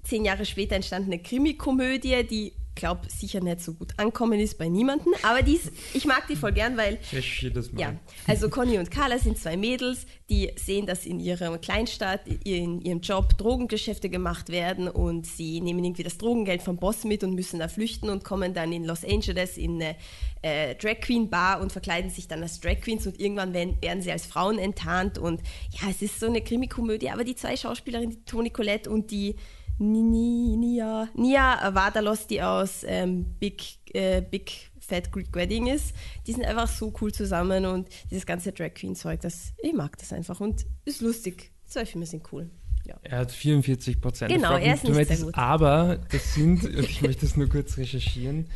zehn 0.02 0.26
Jahre 0.26 0.46
später 0.46 0.76
entstandene 0.76 1.20
Krimikomödie, 1.20 2.24
die, 2.24 2.54
glaube 2.78 3.02
sicher 3.10 3.42
nicht 3.42 3.62
so 3.62 3.74
gut 3.74 3.94
ankommen 3.98 4.40
ist 4.40 4.58
bei 4.58 4.70
niemandem. 4.70 5.14
Aber 5.24 5.42
die 5.42 5.56
ist, 5.56 5.72
ich 5.94 6.06
mag 6.06 6.28
die 6.28 6.36
voll 6.36 6.54
gern, 6.54 6.78
weil 6.78 6.96
Recherchiere 7.12 7.54
das 7.54 7.72
mal. 7.72 7.82
ja, 7.82 7.96
also 8.28 8.50
Conny 8.50 8.78
und 8.78 8.90
Carla 8.92 9.20
sind 9.20 9.38
zwei 9.38 9.58
Mädels, 9.58 10.06
die 10.30 10.52
sehen, 10.56 10.86
dass 10.86 11.06
in 11.06 11.20
ihrer 11.20 11.58
Kleinstadt, 11.58 12.22
in 12.44 12.82
ihrem 12.82 13.02
Job 13.02 13.38
Drogengeschäfte 13.38 14.10
gemacht 14.10 14.50
werden 14.50 14.88
und 14.88 15.26
sie 15.26 15.60
nehmen 15.60 15.84
irgendwie 15.84 16.04
das 16.04 16.18
Drogengeld 16.18 16.62
vom 16.62 16.78
Boss 16.78 17.04
mit 17.04 17.24
und 17.24 17.34
müssen 17.34 17.60
da 17.60 17.68
flüchten 17.68 18.10
und 18.10 18.24
kommen 18.24 18.54
dann 18.54 18.72
in 18.72 18.86
Los 18.86 19.04
Angeles 19.04 19.58
in 19.58 19.82
eine 19.82 19.96
äh, 20.42 20.76
Drag 20.76 21.02
Queen 21.02 21.30
Bar 21.30 21.62
und 21.62 21.72
verkleiden 21.72 22.12
sich 22.12 22.28
dann 22.28 22.42
als 22.42 22.60
Drag 22.60 22.80
Queens 22.82 23.08
und 23.08 23.20
irgendwann 23.20 23.54
werden, 23.54 23.78
werden 23.82 24.02
sie 24.02 24.12
als 24.12 24.26
Frauen 24.26 24.60
enttarnt 24.60 25.18
und 25.18 25.42
ja, 25.72 25.90
es 25.90 26.02
ist 26.02 26.20
so 26.20 26.28
eine 26.28 26.42
Krimikomödie, 26.42 27.10
aber 27.10 27.24
die 27.24 27.36
zwei 27.36 27.58
Schauspielerinnen, 27.58 28.12
die 28.12 28.26
Toni 28.26 28.50
Collette 28.50 28.90
und 28.90 29.12
die 29.12 29.36
Nia, 29.80 31.08
Nia 31.14 31.74
Vardalos, 31.74 32.28
die 32.28 32.42
aus 32.42 32.84
ähm, 32.86 33.26
Big, 33.40 33.78
äh, 33.94 34.22
Big 34.22 34.72
Fat 34.80 35.12
Greek 35.12 35.34
Wedding 35.34 35.68
ist, 35.68 35.94
die 36.26 36.34
sind 36.34 36.46
einfach 36.46 36.68
so 36.68 36.94
cool 37.02 37.14
zusammen 37.14 37.66
und 37.66 37.90
dieses 38.10 38.26
ganze 38.26 38.52
Drag 38.54 38.74
Queen 38.74 38.96
Zeug, 38.96 39.22
das, 39.22 39.54
ich 39.62 39.74
mag 39.74 39.98
das 39.98 40.14
einfach 40.14 40.40
und 40.40 40.66
ist 40.86 41.02
lustig. 41.02 41.52
Die 41.66 41.70
zwei 41.70 41.86
Filme 41.86 42.06
sind 42.06 42.24
cool. 42.32 42.50
Ja. 42.86 42.98
Er 43.04 43.18
hat 43.20 43.32
44 43.34 44.00
Prozent. 44.00 44.32
Genau, 44.32 44.56
er 44.56 44.76
ist 44.76 44.86
nicht 44.86 45.08
sehr 45.08 45.18
gut. 45.18 45.36
Aber 45.36 45.98
das 46.10 46.34
sind, 46.34 46.64
und 46.78 46.90
ich 46.90 47.02
möchte 47.02 47.26
das 47.26 47.36
nur 47.36 47.50
kurz 47.50 47.78
recherchieren, 47.78 48.48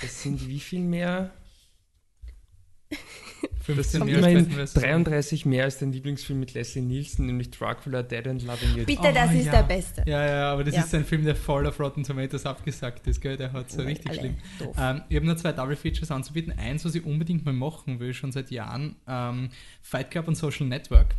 das 0.00 0.22
sind 0.22 0.46
wie 0.46 0.60
viel 0.60 0.80
mehr? 0.80 1.30
Das 3.42 3.66
15 3.66 3.84
sind 3.90 4.04
mehr 4.06 4.16
als 4.16 4.26
immerhin 4.26 4.44
besten 4.46 4.56
Western. 4.58 4.82
33 4.82 5.46
mehr 5.46 5.64
als 5.64 5.78
dein 5.78 5.92
Lieblingsfilm 5.92 6.40
mit 6.40 6.52
Leslie 6.54 6.82
Nielsen, 6.82 7.26
nämlich 7.26 7.50
Dracula, 7.50 8.02
Dead 8.02 8.26
and 8.26 8.42
Loving 8.42 8.76
It. 8.78 8.86
Bitte, 8.86 9.12
das 9.12 9.30
Oh, 9.30 9.38
ist 9.38 9.46
ja. 9.46 9.52
der 9.52 9.62
Beste. 9.62 10.02
Ja, 10.06 10.26
ja, 10.26 10.52
aber 10.52 10.64
das 10.64 10.74
Ja. 10.74 10.80
ist 10.82 10.94
ein 10.94 11.04
Film, 11.04 11.24
der 11.24 11.36
voll 11.36 11.66
auf 11.66 11.78
Rotten 11.78 12.02
Tomatoes 12.02 12.44
abgesagt 12.44 13.06
ist, 13.06 13.20
gell? 13.20 13.36
Der 13.36 13.52
hat 13.52 13.70
so 13.70 13.82
richtig 13.82 14.08
Alle 14.10 14.18
schlimm. 14.18 14.36
Ähm, 14.76 15.02
ich 15.08 15.16
habe 15.16 15.26
nur 15.26 15.36
zwei 15.36 15.52
Double 15.52 15.76
Features 15.76 16.10
anzubieten. 16.10 16.52
Eins, 16.58 16.84
was 16.84 16.94
ich 16.96 17.04
unbedingt 17.04 17.44
mal 17.44 17.54
machen 17.54 18.00
will, 18.00 18.12
schon 18.14 18.32
seit 18.32 18.50
Jahren: 18.50 18.96
ähm, 19.06 19.50
Fight 19.80 20.10
Club 20.10 20.26
und 20.28 20.34
Social 20.36 20.66
Network. 20.66 21.14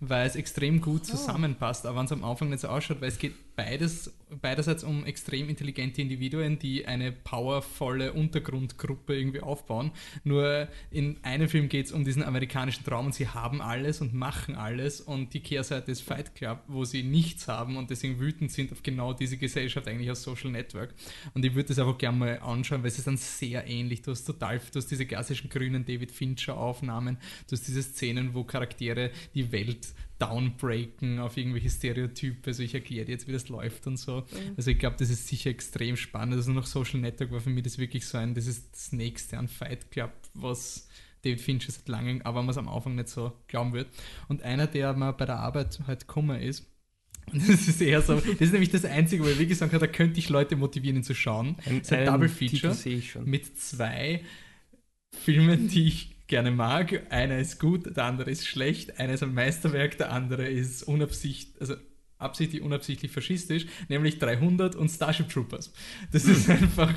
Weil 0.00 0.26
es 0.26 0.36
extrem 0.36 0.82
gut 0.82 1.06
zusammenpasst, 1.06 1.86
aber 1.86 1.98
wenn 2.00 2.04
es 2.04 2.12
am 2.12 2.22
Anfang 2.22 2.50
nicht 2.50 2.60
so 2.60 2.68
ausschaut, 2.68 3.00
weil 3.00 3.08
es 3.08 3.16
geht 3.18 3.32
beides, 3.56 4.14
beiderseits 4.42 4.84
um 4.84 5.04
extrem 5.06 5.48
intelligente 5.48 6.02
Individuen, 6.02 6.58
die 6.58 6.86
eine 6.86 7.10
powervolle 7.10 8.12
Untergrundgruppe 8.12 9.16
irgendwie 9.16 9.40
aufbauen. 9.40 9.90
Nur 10.24 10.68
in 10.90 11.16
einem 11.22 11.48
Film 11.48 11.68
geht 11.68 11.86
es 11.86 11.92
um 11.92 12.04
diesen 12.04 12.22
amerikanischen 12.22 12.84
Traum 12.84 13.06
und 13.06 13.14
sie 13.14 13.28
haben 13.28 13.62
alles 13.62 14.00
und 14.00 14.14
machen 14.14 14.54
alles 14.54 15.00
und 15.00 15.32
die 15.32 15.40
Kehrseite 15.40 15.90
ist 15.90 16.02
Fight 16.02 16.34
Club, 16.34 16.62
wo 16.68 16.84
sie 16.84 17.02
nichts 17.02 17.48
haben 17.48 17.76
und 17.76 17.90
deswegen 17.90 18.20
wütend 18.20 18.52
sind 18.52 18.72
auf 18.72 18.82
genau 18.82 19.14
diese 19.14 19.38
Gesellschaft 19.38 19.88
eigentlich 19.88 20.10
als 20.10 20.22
Social 20.22 20.50
Network. 20.50 20.94
Und 21.32 21.44
ich 21.44 21.54
würde 21.54 21.68
das 21.68 21.78
einfach 21.78 21.98
gerne 21.98 22.18
mal 22.18 22.38
anschauen, 22.40 22.82
weil 22.82 22.88
es 22.88 22.98
ist 22.98 23.06
dann 23.06 23.16
sehr 23.16 23.66
ähnlich. 23.66 24.02
Du 24.02 24.10
hast 24.10 24.24
total, 24.24 24.58
du 24.58 24.78
hast 24.78 24.90
diese 24.90 25.06
klassischen 25.06 25.48
grünen 25.48 25.84
David 25.84 26.12
Fincher 26.12 26.58
Aufnahmen, 26.58 27.16
du 27.48 27.52
hast 27.56 27.66
diese 27.66 27.82
Szenen, 27.82 28.34
wo 28.34 28.44
Charaktere 28.44 29.10
die 29.34 29.50
Welt 29.50 29.88
downbreaken 30.18 31.18
auf 31.18 31.36
irgendwelche 31.36 31.70
Stereotype. 31.70 32.38
Also 32.46 32.62
ich 32.62 32.74
erkläre 32.74 33.04
dir 33.04 33.12
jetzt, 33.12 33.28
wie 33.28 33.32
das 33.32 33.48
läuft 33.48 33.86
und 33.86 33.98
so. 33.98 34.24
Also 34.56 34.70
ich 34.70 34.78
glaube, 34.78 34.96
das 34.98 35.10
ist 35.10 35.28
sicher 35.28 35.50
extrem 35.50 35.96
spannend. 35.96 36.34
Also 36.34 36.52
noch 36.52 36.66
Social 36.66 37.00
Network 37.00 37.32
war 37.32 37.40
für 37.40 37.50
mich 37.50 37.64
das 37.64 37.78
wirklich 37.78 38.06
so 38.06 38.18
ein, 38.18 38.34
das 38.34 38.46
ist 38.46 38.72
das 38.72 38.92
nächste 38.92 39.38
an 39.38 39.48
Fight 39.48 39.90
Club, 39.90 40.12
was 40.34 40.88
David 41.22 41.40
Fincher 41.40 41.72
seit 41.72 41.88
langem, 41.88 42.22
aber 42.22 42.40
man 42.42 42.50
es 42.50 42.58
am 42.58 42.68
Anfang 42.68 42.94
nicht 42.94 43.08
so 43.08 43.32
glauben 43.48 43.72
wird. 43.72 43.88
Und 44.28 44.42
einer, 44.42 44.66
der 44.66 44.94
mal 44.94 45.12
bei 45.12 45.26
der 45.26 45.38
Arbeit 45.38 45.80
halt 45.86 46.06
gekommen 46.06 46.40
ist, 46.40 46.66
und 47.32 47.42
das 47.48 47.66
ist 47.66 47.80
eher 47.82 48.02
so, 48.02 48.14
das 48.14 48.40
ist 48.40 48.52
nämlich 48.52 48.70
das 48.70 48.84
Einzige, 48.84 49.24
wo 49.24 49.28
ich 49.28 49.38
wirklich 49.38 49.58
sagen 49.58 49.72
kann, 49.72 49.80
da 49.80 49.88
könnte 49.88 50.20
ich 50.20 50.28
Leute 50.28 50.54
motivieren, 50.54 50.98
ihn 50.98 51.02
zu 51.02 51.14
schauen. 51.14 51.56
Ein, 51.64 51.78
Das 51.80 51.88
ist 51.88 51.92
ein 51.92 52.06
Double 52.06 52.28
Feature 52.28 52.72
sehe 52.72 52.98
ich 52.98 53.10
schon. 53.10 53.28
mit 53.28 53.58
zwei 53.58 54.22
Filmen, 55.10 55.66
die 55.66 55.88
ich 55.88 56.15
gerne 56.26 56.50
mag. 56.50 57.06
Einer 57.10 57.38
ist 57.38 57.58
gut, 57.60 57.96
der 57.96 58.04
andere 58.04 58.30
ist 58.30 58.46
schlecht. 58.46 58.98
Einer 58.98 59.14
ist 59.14 59.22
ein 59.22 59.34
Meisterwerk, 59.34 59.98
der 59.98 60.12
andere 60.12 60.46
ist 60.46 60.82
unabsichtlich, 60.82 61.60
also 61.60 61.74
absichtlich, 62.18 62.62
unabsichtlich 62.62 63.12
faschistisch, 63.12 63.66
nämlich 63.88 64.18
300 64.18 64.74
und 64.74 64.88
Starship 64.88 65.28
Troopers. 65.28 65.72
Das 66.12 66.24
ist 66.24 66.48
einfach, 66.48 66.94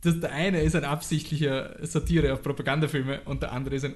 das, 0.00 0.20
der 0.20 0.32
eine 0.32 0.62
ist 0.62 0.74
ein 0.74 0.84
absichtlicher 0.84 1.76
Satire 1.86 2.32
auf 2.32 2.42
Propagandafilme 2.42 3.20
und 3.24 3.42
der 3.42 3.52
andere 3.52 3.74
ist 3.74 3.84
ein 3.84 3.94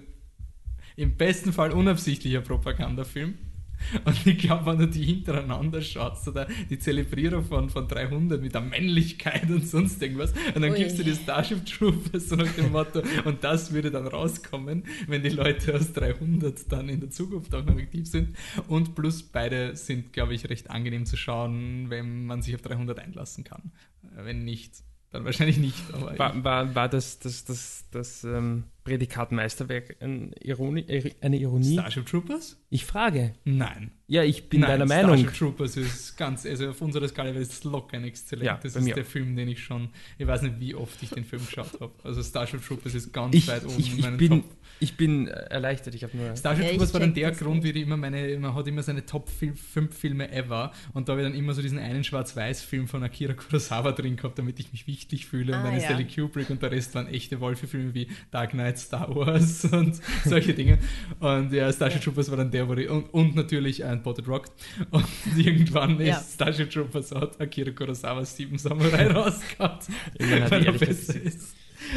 im 0.96 1.16
besten 1.16 1.52
Fall 1.52 1.72
unabsichtlicher 1.72 2.40
Propagandafilm. 2.40 3.34
Und 4.04 4.26
ich 4.26 4.38
glaube, 4.38 4.66
wenn 4.66 4.78
du 4.78 4.88
die 4.88 5.04
hintereinander 5.04 5.80
schaust, 5.82 6.28
oder 6.28 6.46
die 6.70 6.78
Zelebrierung 6.78 7.44
von, 7.44 7.70
von 7.70 7.86
300 7.88 8.40
mit 8.40 8.54
der 8.54 8.60
Männlichkeit 8.60 9.48
und 9.48 9.66
sonst 9.66 10.02
irgendwas, 10.02 10.32
und 10.54 10.62
dann 10.62 10.72
Ui. 10.72 10.78
gibst 10.78 10.98
du 10.98 11.04
die 11.04 11.14
Starship 11.14 11.64
Troopers 11.66 12.28
so 12.28 12.36
nach 12.36 12.52
dem 12.52 12.72
Motto, 12.72 13.02
und 13.24 13.44
das 13.44 13.72
würde 13.72 13.90
dann 13.90 14.06
rauskommen, 14.06 14.84
wenn 15.06 15.22
die 15.22 15.28
Leute 15.30 15.74
aus 15.74 15.92
300 15.92 16.72
dann 16.72 16.88
in 16.88 17.00
der 17.00 17.10
Zukunft 17.10 17.54
auch 17.54 17.64
noch 17.64 17.76
aktiv 17.76 18.06
sind. 18.06 18.36
Und 18.68 18.94
plus 18.94 19.22
beide 19.22 19.76
sind, 19.76 20.12
glaube 20.12 20.34
ich, 20.34 20.48
recht 20.48 20.70
angenehm 20.70 21.06
zu 21.06 21.16
schauen, 21.16 21.90
wenn 21.90 22.26
man 22.26 22.42
sich 22.42 22.54
auf 22.54 22.62
300 22.62 22.98
einlassen 22.98 23.44
kann. 23.44 23.72
Äh, 24.16 24.24
Wenn 24.24 24.44
nicht, 24.44 24.72
dann 25.10 25.24
wahrscheinlich 25.24 25.58
nicht. 25.58 25.76
War, 25.92 26.42
war, 26.44 26.74
war 26.74 26.88
das, 26.88 27.18
das, 27.18 27.44
das, 27.44 27.84
das 27.90 28.24
ähm, 28.24 28.64
Prädikat 28.86 29.32
Meisterwerk 29.32 29.96
ein 30.00 30.32
Ironi, 30.40 30.82
ir- 30.82 31.12
eine 31.20 31.36
Ironie? 31.38 31.72
Starship 31.72 32.06
Troopers? 32.06 32.56
Ich 32.70 32.84
frage. 32.84 33.34
Nein. 33.44 33.90
Ja, 34.08 34.22
ich 34.22 34.48
bin 34.48 34.60
Nein, 34.60 34.70
deiner 34.70 34.86
Meinung. 34.86 35.18
Starship 35.18 35.36
Troopers 35.38 35.76
ist 35.76 36.16
ganz, 36.16 36.46
also 36.46 36.70
auf 36.70 36.80
unserer 36.80 37.08
Skala 37.08 37.30
wäre 37.30 37.42
es 37.42 37.64
locker 37.64 37.96
ein 37.96 38.04
exzellent. 38.04 38.46
Ja, 38.46 38.60
das 38.62 38.76
ist 38.76 38.84
mir 38.84 38.94
der 38.94 39.02
auch. 39.02 39.08
Film, 39.08 39.34
den 39.34 39.48
ich 39.48 39.62
schon, 39.64 39.88
ich 40.18 40.26
weiß 40.26 40.42
nicht, 40.42 40.60
wie 40.60 40.76
oft 40.76 41.02
ich 41.02 41.10
den 41.10 41.24
Film 41.24 41.44
geschaut 41.44 41.80
habe. 41.80 41.92
Also 42.04 42.22
Starship 42.22 42.64
Troopers 42.64 42.94
ist 42.94 43.12
ganz 43.12 43.34
Ich, 43.34 43.48
weit 43.48 43.64
oben 43.64 43.74
ich, 43.78 43.90
in 43.92 43.98
ich, 43.98 44.04
meinen 44.04 44.16
bin, 44.18 44.28
Top. 44.42 44.44
ich 44.78 44.96
bin 44.96 45.26
äh, 45.26 45.30
erleichtert. 45.32 45.96
Ich 45.96 46.04
habe 46.04 46.16
nur. 46.16 46.36
Starship 46.36 46.62
Ja, 46.64 46.70
ich 46.70 46.76
Troopers 46.76 46.94
war 46.94 47.00
dann 47.00 47.14
der 47.14 47.32
Grund, 47.32 47.64
wie 47.64 47.72
die 47.72 47.82
immer 47.82 47.96
meine, 47.96 48.38
man 48.38 48.54
hat 48.54 48.68
immer 48.68 48.84
seine 48.84 49.04
Top 49.04 49.28
5 49.28 49.92
Filme 49.92 50.30
ever 50.30 50.70
und 50.94 51.08
da 51.08 51.12
habe 51.14 51.22
ich 51.22 51.28
dann 51.28 51.36
immer 51.36 51.52
so 51.54 51.60
diesen 51.62 51.80
einen 51.80 52.04
Schwarz-Weiß-Film 52.04 52.86
von 52.86 53.02
Akira 53.02 53.32
Kurosawa 53.32 53.90
drin 53.90 54.14
gehabt, 54.14 54.38
damit 54.38 54.60
ich 54.60 54.70
mich 54.70 54.86
wichtig 54.86 55.26
fühle 55.26 55.52
und 55.54 55.58
Ah, 55.58 55.64
dann 55.64 55.74
ist 55.74 55.82
ja. 55.82 55.88
Stanley 55.88 56.06
Kubrick 56.06 56.48
und 56.50 56.62
der 56.62 56.70
Rest 56.70 56.94
waren 56.94 57.08
echte 57.08 57.40
Wolfe-Filme 57.40 57.92
wie 57.94 58.06
Dark 58.30 58.50
Knight, 58.50 58.75
Star 58.76 59.14
Wars 59.14 59.64
und 59.72 60.00
solche 60.24 60.54
Dinge. 60.54 60.78
Und 61.20 61.52
ja, 61.52 61.72
Starship 61.72 62.02
Troopers 62.02 62.30
war 62.30 62.36
dann 62.36 62.50
der, 62.50 62.68
wo 62.68 62.74
ich, 62.74 62.88
und, 62.88 63.12
und 63.12 63.34
natürlich 63.34 63.84
ein 63.84 64.02
Potted 64.02 64.28
Rocked. 64.28 64.52
Und 64.90 65.06
irgendwann 65.36 66.00
ist 66.00 66.06
Ja. 66.06 66.22
Starship 66.34 66.70
Troopers 66.70 67.12
hat 67.12 67.40
Akira 67.40 67.70
Kurosawa 67.70 68.24
Sieben 68.24 68.58
Samurai 68.58 69.06
rausgehabt, 69.12 69.86
weil 70.18 70.60
die 70.60 70.66
er 70.66 70.72
besser 70.72 71.20
ist. 71.20 71.54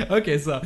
Okay, 0.10 0.38
so. 0.38 0.60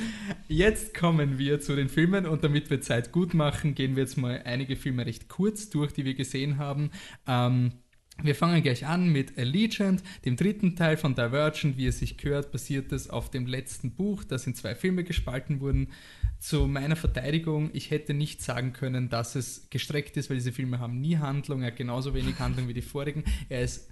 Jetzt 0.47 0.93
kommen 0.93 1.37
wir 1.37 1.59
zu 1.59 1.75
den 1.75 1.89
Filmen 1.89 2.25
und 2.25 2.43
damit 2.43 2.69
wir 2.69 2.81
Zeit 2.81 3.11
gut 3.11 3.33
machen, 3.33 3.75
gehen 3.75 3.95
wir 3.95 4.03
jetzt 4.03 4.17
mal 4.17 4.41
einige 4.43 4.75
Filme 4.75 5.05
recht 5.05 5.29
kurz 5.29 5.69
durch, 5.69 5.93
die 5.93 6.03
wir 6.03 6.15
gesehen 6.15 6.57
haben. 6.57 6.91
Ähm, 7.27 7.73
wir 8.21 8.35
fangen 8.35 8.61
gleich 8.61 8.85
an 8.85 9.09
mit 9.09 9.37
Allegiant, 9.37 10.03
dem 10.23 10.35
dritten 10.35 10.75
Teil 10.75 10.97
von 10.97 11.15
Divergent. 11.15 11.77
Wie 11.77 11.87
es 11.87 11.99
sich 11.99 12.17
gehört, 12.17 12.51
basiert 12.51 12.91
es 12.91 13.09
auf 13.09 13.31
dem 13.31 13.47
letzten 13.47 13.91
Buch, 13.91 14.23
das 14.23 14.45
in 14.45 14.53
zwei 14.53 14.75
Filme 14.75 15.03
gespalten 15.03 15.59
wurden. 15.59 15.87
Zu 16.39 16.67
meiner 16.67 16.95
Verteidigung, 16.95 17.71
ich 17.73 17.89
hätte 17.89 18.13
nicht 18.13 18.41
sagen 18.41 18.73
können, 18.73 19.09
dass 19.09 19.35
es 19.35 19.69
gestreckt 19.69 20.15
ist, 20.17 20.29
weil 20.29 20.37
diese 20.37 20.51
Filme 20.51 20.79
haben 20.79 21.01
nie 21.01 21.17
Handlung. 21.17 21.61
Er 21.61 21.67
hat 21.67 21.77
genauso 21.77 22.13
wenig 22.13 22.37
Handlung 22.39 22.67
wie 22.67 22.73
die 22.73 22.81
vorigen. 22.81 23.23
Er 23.49 23.61
ist 23.63 23.89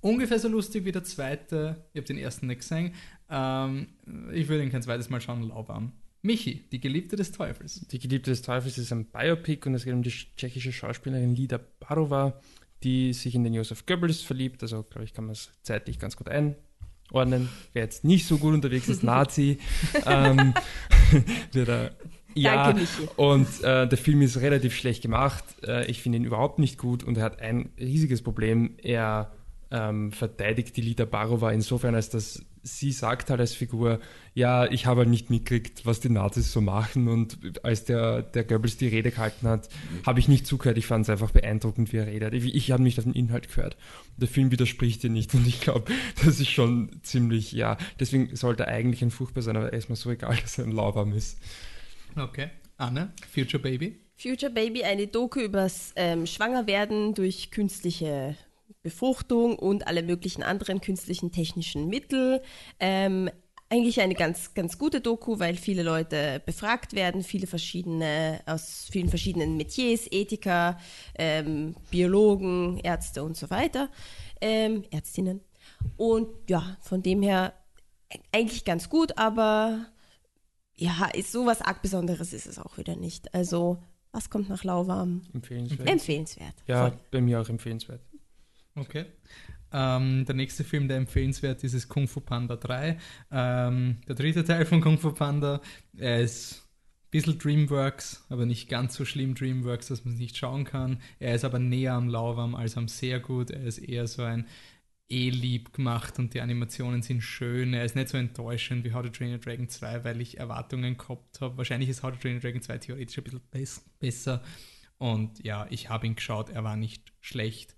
ungefähr 0.00 0.38
so 0.38 0.48
lustig 0.48 0.84
wie 0.84 0.92
der 0.92 1.04
zweite. 1.04 1.84
Ich 1.92 1.98
habe 1.98 2.06
den 2.06 2.18
ersten 2.18 2.46
nicht 2.46 2.60
gesehen. 2.60 2.92
Ähm, 3.28 3.88
ich 4.32 4.46
würde 4.48 4.62
ihn 4.62 4.70
kein 4.70 4.82
zweites 4.82 5.10
Mal 5.10 5.20
schauen, 5.20 5.42
lauwarm. 5.42 5.92
Michi, 6.22 6.64
die 6.72 6.80
Geliebte 6.80 7.16
des 7.16 7.32
Teufels. 7.32 7.86
Die 7.88 7.98
Geliebte 7.98 8.30
des 8.30 8.42
Teufels 8.42 8.78
ist 8.78 8.92
ein 8.92 9.06
Biopic 9.06 9.66
und 9.66 9.74
es 9.74 9.84
geht 9.84 9.94
um 9.94 10.02
die 10.02 10.10
tschechische 10.10 10.72
Schauspielerin 10.72 11.34
Lida 11.34 11.60
Barova, 11.80 12.40
die 12.82 13.12
sich 13.12 13.34
in 13.34 13.44
den 13.44 13.54
Josef 13.54 13.86
Goebbels 13.86 14.22
verliebt. 14.22 14.62
Also, 14.62 14.82
glaube 14.82 15.04
ich, 15.04 15.14
kann 15.14 15.24
man 15.24 15.32
es 15.32 15.50
zeitlich 15.62 15.98
ganz 15.98 16.16
gut 16.16 16.28
einordnen. 16.28 17.48
Wer 17.72 17.82
jetzt 17.82 18.04
nicht 18.04 18.26
so 18.26 18.38
gut 18.38 18.54
unterwegs 18.54 18.88
ist, 18.88 19.02
Nazi. 19.04 19.58
ähm, 20.06 20.54
wird 21.52 21.68
er 21.68 21.90
ja, 22.36 22.70
Danke, 22.70 22.86
und 23.16 23.48
äh, 23.62 23.88
der 23.88 23.96
Film 23.96 24.20
ist 24.20 24.38
relativ 24.42 24.76
schlecht 24.76 25.00
gemacht. 25.00 25.42
Äh, 25.66 25.86
ich 25.86 26.02
finde 26.02 26.18
ihn 26.18 26.24
überhaupt 26.24 26.58
nicht 26.58 26.76
gut 26.76 27.02
und 27.02 27.16
er 27.16 27.24
hat 27.24 27.40
ein 27.40 27.70
riesiges 27.80 28.20
Problem. 28.20 28.74
Er 28.82 29.32
ähm, 29.70 30.12
verteidigt 30.12 30.76
die 30.76 30.82
Lida 30.82 31.06
Barova 31.06 31.50
insofern, 31.50 31.94
als 31.94 32.10
dass 32.10 32.44
sie 32.66 32.90
sagt 32.90 33.30
halt 33.30 33.40
als 33.40 33.54
Figur, 33.54 34.00
ja, 34.34 34.66
ich 34.66 34.86
habe 34.86 35.00
halt 35.00 35.08
nicht 35.08 35.30
mitgekriegt, 35.30 35.86
was 35.86 36.00
die 36.00 36.08
Nazis 36.08 36.52
so 36.52 36.60
machen 36.60 37.06
und 37.06 37.64
als 37.64 37.84
der, 37.84 38.22
der 38.22 38.42
Goebbels 38.42 38.76
die 38.76 38.88
Rede 38.88 39.12
gehalten 39.12 39.48
hat, 39.48 39.68
habe 40.04 40.18
ich 40.18 40.26
nicht 40.26 40.46
zugehört. 40.46 40.76
Ich 40.76 40.86
fand 40.86 41.04
es 41.04 41.10
einfach 41.10 41.30
beeindruckend, 41.30 41.92
wie 41.92 41.98
er 41.98 42.08
redet. 42.08 42.34
Ich, 42.34 42.54
ich 42.54 42.72
habe 42.72 42.82
nicht 42.82 42.98
auf 42.98 43.04
den 43.04 43.14
Inhalt 43.14 43.48
gehört. 43.54 43.76
Der 44.16 44.26
Film 44.26 44.50
widerspricht 44.50 45.04
dir 45.04 45.10
nicht 45.10 45.32
und 45.34 45.46
ich 45.46 45.60
glaube, 45.60 45.92
das 46.24 46.40
ist 46.40 46.50
schon 46.50 47.00
ziemlich, 47.02 47.52
ja, 47.52 47.78
deswegen 48.00 48.34
sollte 48.34 48.64
er 48.64 48.74
eigentlich 48.74 49.02
ein 49.02 49.12
Furchtbar 49.12 49.42
sein, 49.42 49.56
aber 49.56 49.72
er 49.72 49.78
ist 49.78 49.88
mir 49.88 49.96
so 49.96 50.10
egal, 50.10 50.36
dass 50.42 50.58
er 50.58 50.64
ein 50.64 50.72
Lauwarm 50.72 51.12
ist. 51.12 51.38
Okay. 52.16 52.50
Anne, 52.78 53.12
Future 53.32 53.62
Baby. 53.62 54.00
Future 54.18 54.52
Baby, 54.52 54.84
eine 54.84 55.06
Doku 55.06 55.40
übers 55.40 55.92
ähm, 55.94 56.26
Schwangerwerden 56.26 57.14
durch 57.14 57.50
künstliche 57.50 58.36
Befruchtung 58.82 59.58
und 59.58 59.86
alle 59.86 60.02
möglichen 60.02 60.42
anderen 60.42 60.80
künstlichen 60.80 61.32
technischen 61.32 61.88
Mittel. 61.88 62.42
Ähm, 62.80 63.30
eigentlich 63.68 64.00
eine 64.00 64.14
ganz, 64.14 64.54
ganz 64.54 64.78
gute 64.78 65.00
Doku, 65.00 65.40
weil 65.40 65.56
viele 65.56 65.82
Leute 65.82 66.40
befragt 66.46 66.94
werden, 66.94 67.24
viele 67.24 67.46
verschiedene, 67.46 68.40
aus 68.46 68.86
vielen 68.90 69.08
verschiedenen 69.08 69.56
Metiers, 69.56 70.06
Ethiker, 70.10 70.78
ähm, 71.18 71.74
Biologen, 71.90 72.78
Ärzte 72.78 73.24
und 73.24 73.36
so 73.36 73.50
weiter, 73.50 73.90
ähm, 74.40 74.84
Ärztinnen. 74.90 75.40
Und 75.96 76.28
ja, 76.48 76.76
von 76.80 77.02
dem 77.02 77.22
her 77.22 77.54
eigentlich 78.32 78.64
ganz 78.64 78.88
gut, 78.88 79.18
aber 79.18 79.86
ja, 80.76 81.08
ist 81.14 81.32
sowas 81.32 81.60
arg 81.60 81.82
Besonderes 81.82 82.32
ist 82.32 82.46
es 82.46 82.58
auch 82.58 82.78
wieder 82.78 82.96
nicht. 82.96 83.34
Also, 83.34 83.78
was 84.12 84.30
kommt 84.30 84.48
nach 84.48 84.62
Lauwarm? 84.62 85.22
Empfehlenswert. 85.32 85.88
Empfehlenswert. 85.88 86.54
ja, 86.66 86.88
Voll. 86.88 86.98
bei 87.10 87.20
mir 87.20 87.40
auch 87.40 87.48
empfehlenswert. 87.48 88.00
Okay. 88.76 89.06
Ähm, 89.72 90.24
der 90.26 90.34
nächste 90.34 90.64
Film, 90.64 90.86
der 90.88 90.98
empfehlenswert 90.98 91.64
ist, 91.64 91.74
ist 91.74 91.88
Kung 91.88 92.06
Fu 92.06 92.20
Panda 92.20 92.56
3. 92.56 92.98
Ähm, 93.32 93.96
der 94.06 94.14
dritte 94.14 94.44
Teil 94.44 94.64
von 94.64 94.80
Kung 94.80 94.98
Fu 94.98 95.12
Panda. 95.12 95.60
Er 95.96 96.20
ist 96.20 96.62
ein 96.62 97.10
bisschen 97.10 97.38
Dreamworks, 97.38 98.24
aber 98.28 98.46
nicht 98.46 98.68
ganz 98.68 98.94
so 98.94 99.04
schlimm 99.04 99.34
Dreamworks, 99.34 99.88
dass 99.88 100.04
man 100.04 100.14
es 100.14 100.20
nicht 100.20 100.36
schauen 100.36 100.64
kann. 100.64 101.00
Er 101.18 101.34
ist 101.34 101.44
aber 101.44 101.58
näher 101.58 101.94
am 101.94 102.08
Lauwarm 102.08 102.54
als 102.54 102.76
am 102.76 102.88
sehr 102.88 103.18
gut. 103.18 103.50
Er 103.50 103.64
ist 103.64 103.78
eher 103.78 104.06
so 104.06 104.22
ein 104.22 104.46
eh 105.08 105.30
lieb 105.30 105.72
gemacht 105.72 106.18
und 106.18 106.34
die 106.34 106.40
Animationen 106.40 107.02
sind 107.02 107.22
schön. 107.22 107.74
Er 107.74 107.84
ist 107.84 107.96
nicht 107.96 108.08
so 108.08 108.18
enttäuschend 108.18 108.84
wie 108.84 108.92
How 108.92 109.02
to 109.02 109.08
Train 109.08 109.32
Your 109.32 109.38
Dragon 109.38 109.68
2, 109.68 110.04
weil 110.04 110.20
ich 110.20 110.38
Erwartungen 110.38 110.96
gehabt 110.96 111.40
habe. 111.40 111.56
Wahrscheinlich 111.56 111.88
ist 111.88 112.02
How 112.02 112.12
to 112.12 112.18
Train 112.18 112.34
Your 112.34 112.40
Dragon 112.40 112.62
2 112.62 112.78
theoretisch 112.78 113.18
ein 113.18 113.24
bisschen 113.24 113.42
bess 113.50 113.84
besser. 113.98 114.42
Und 114.98 115.44
ja, 115.44 115.66
ich 115.70 115.90
habe 115.90 116.06
ihn 116.06 116.16
geschaut, 116.16 116.50
er 116.50 116.64
war 116.64 116.76
nicht 116.76 117.12
schlecht. 117.20 117.76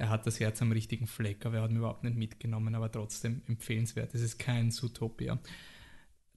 Er 0.00 0.08
hat 0.08 0.26
das 0.26 0.40
Herz 0.40 0.62
am 0.62 0.72
richtigen 0.72 1.06
Fleck, 1.06 1.44
aber 1.44 1.56
er 1.56 1.62
hat 1.62 1.70
mich 1.70 1.78
überhaupt 1.78 2.04
nicht 2.04 2.16
mitgenommen, 2.16 2.74
aber 2.74 2.90
trotzdem 2.90 3.42
empfehlenswert. 3.46 4.14
Es 4.14 4.22
ist 4.22 4.38
kein 4.38 4.70
Zootopia. 4.70 5.38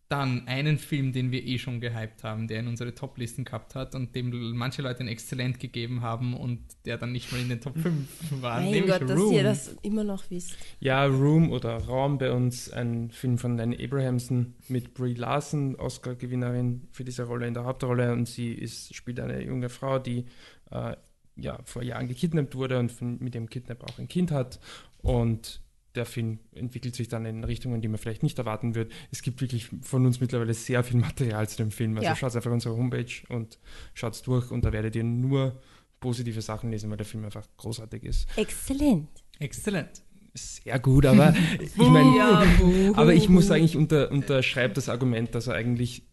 Dann 0.09 0.49
einen 0.49 0.77
Film, 0.77 1.13
den 1.13 1.31
wir 1.31 1.45
eh 1.45 1.57
schon 1.57 1.79
gehypt 1.79 2.25
haben, 2.25 2.49
der 2.49 2.59
in 2.59 2.67
unsere 2.67 2.93
Top-Listen 2.93 3.45
gehabt 3.45 3.73
hat 3.73 3.95
und 3.95 4.15
dem 4.15 4.31
manche 4.51 4.81
Leute 4.81 4.99
ein 4.99 5.07
Exzellent 5.07 5.61
gegeben 5.61 6.01
haben 6.01 6.33
und 6.33 6.59
der 6.83 6.97
dann 6.97 7.13
nicht 7.13 7.31
mal 7.31 7.39
in 7.39 7.47
den 7.47 7.61
Top 7.61 7.77
5 7.77 8.07
war. 8.41 8.59
Mein 8.59 8.71
nämlich 8.71 8.91
Gott, 8.91 9.09
dass 9.09 9.17
Room. 9.17 9.33
ihr 9.33 9.43
das 9.43 9.77
immer 9.81 10.03
noch 10.03 10.29
wisst. 10.29 10.57
Ja, 10.81 11.05
Room 11.05 11.49
oder 11.49 11.77
Raum 11.77 12.17
bei 12.17 12.33
uns, 12.33 12.69
ein 12.69 13.11
Film 13.11 13.37
von 13.37 13.55
Lenny 13.55 13.81
Abrahamson 13.81 14.55
mit 14.67 14.93
Brie 14.93 15.13
Larson, 15.13 15.77
Oscar-Gewinnerin 15.77 16.89
für 16.91 17.05
diese 17.05 17.23
Rolle 17.23 17.47
in 17.47 17.53
der 17.53 17.63
Hauptrolle. 17.63 18.11
Und 18.11 18.27
sie 18.27 18.51
ist, 18.51 18.93
spielt 18.93 19.21
eine 19.21 19.41
junge 19.41 19.69
Frau, 19.69 19.99
die 19.99 20.25
äh, 20.69 20.97
ja, 21.35 21.59
vor 21.65 21.83
Jahren 21.83 22.07
gekidnappt 22.07 22.55
wurde 22.55 22.79
und 22.79 22.91
von, 22.91 23.17
mit 23.19 23.33
dem 23.33 23.49
Kidnapper 23.49 23.85
auch 23.89 23.99
ein 23.99 24.07
Kind 24.07 24.31
hat. 24.31 24.59
Und 25.01 25.61
der 25.95 26.05
Film 26.05 26.39
entwickelt 26.53 26.95
sich 26.95 27.07
dann 27.07 27.25
in 27.25 27.43
Richtungen, 27.43 27.81
die 27.81 27.87
man 27.87 27.97
vielleicht 27.99 28.23
nicht 28.23 28.39
erwarten 28.39 28.73
wird. 28.75 28.91
Es 29.11 29.21
gibt 29.21 29.41
wirklich 29.41 29.69
von 29.81 30.05
uns 30.05 30.19
mittlerweile 30.19 30.53
sehr 30.53 30.83
viel 30.83 30.99
Material 30.99 31.47
zu 31.47 31.57
dem 31.57 31.71
Film. 31.71 31.95
Also 31.97 32.09
Ja. 32.09 32.15
schaut 32.15 32.35
einfach 32.35 32.51
unsere 32.51 32.75
Homepage 32.75 33.11
und 33.29 33.59
schaut 33.93 34.25
durch 34.25 34.49
und 34.51 34.65
da 34.65 34.71
werdet 34.73 34.95
ihr 34.95 35.03
nur 35.03 35.59
positive 35.99 36.41
Sachen 36.41 36.71
lesen, 36.71 36.89
weil 36.89 36.97
der 36.97 37.05
Film 37.05 37.23
einfach 37.25 37.47
großartig 37.57 38.03
ist. 38.03 38.27
Exzellent. 38.37 39.07
Exzellent. 39.39 40.01
Sehr 40.33 40.79
gut, 40.79 41.05
aber 41.05 41.35
ich 41.61 41.75
meine, 41.77 42.09
Ja, 42.17 42.43
aber 42.95 43.13
ich 43.13 43.29
muss 43.29 43.47
sagen, 43.47 43.63
ich 43.63 43.77
unter, 43.77 44.09
unterschreibe 44.11 44.73
das 44.73 44.89
Argument, 44.89 45.35
dass 45.35 45.45
er 45.47 45.53
eigentlich 45.53 46.03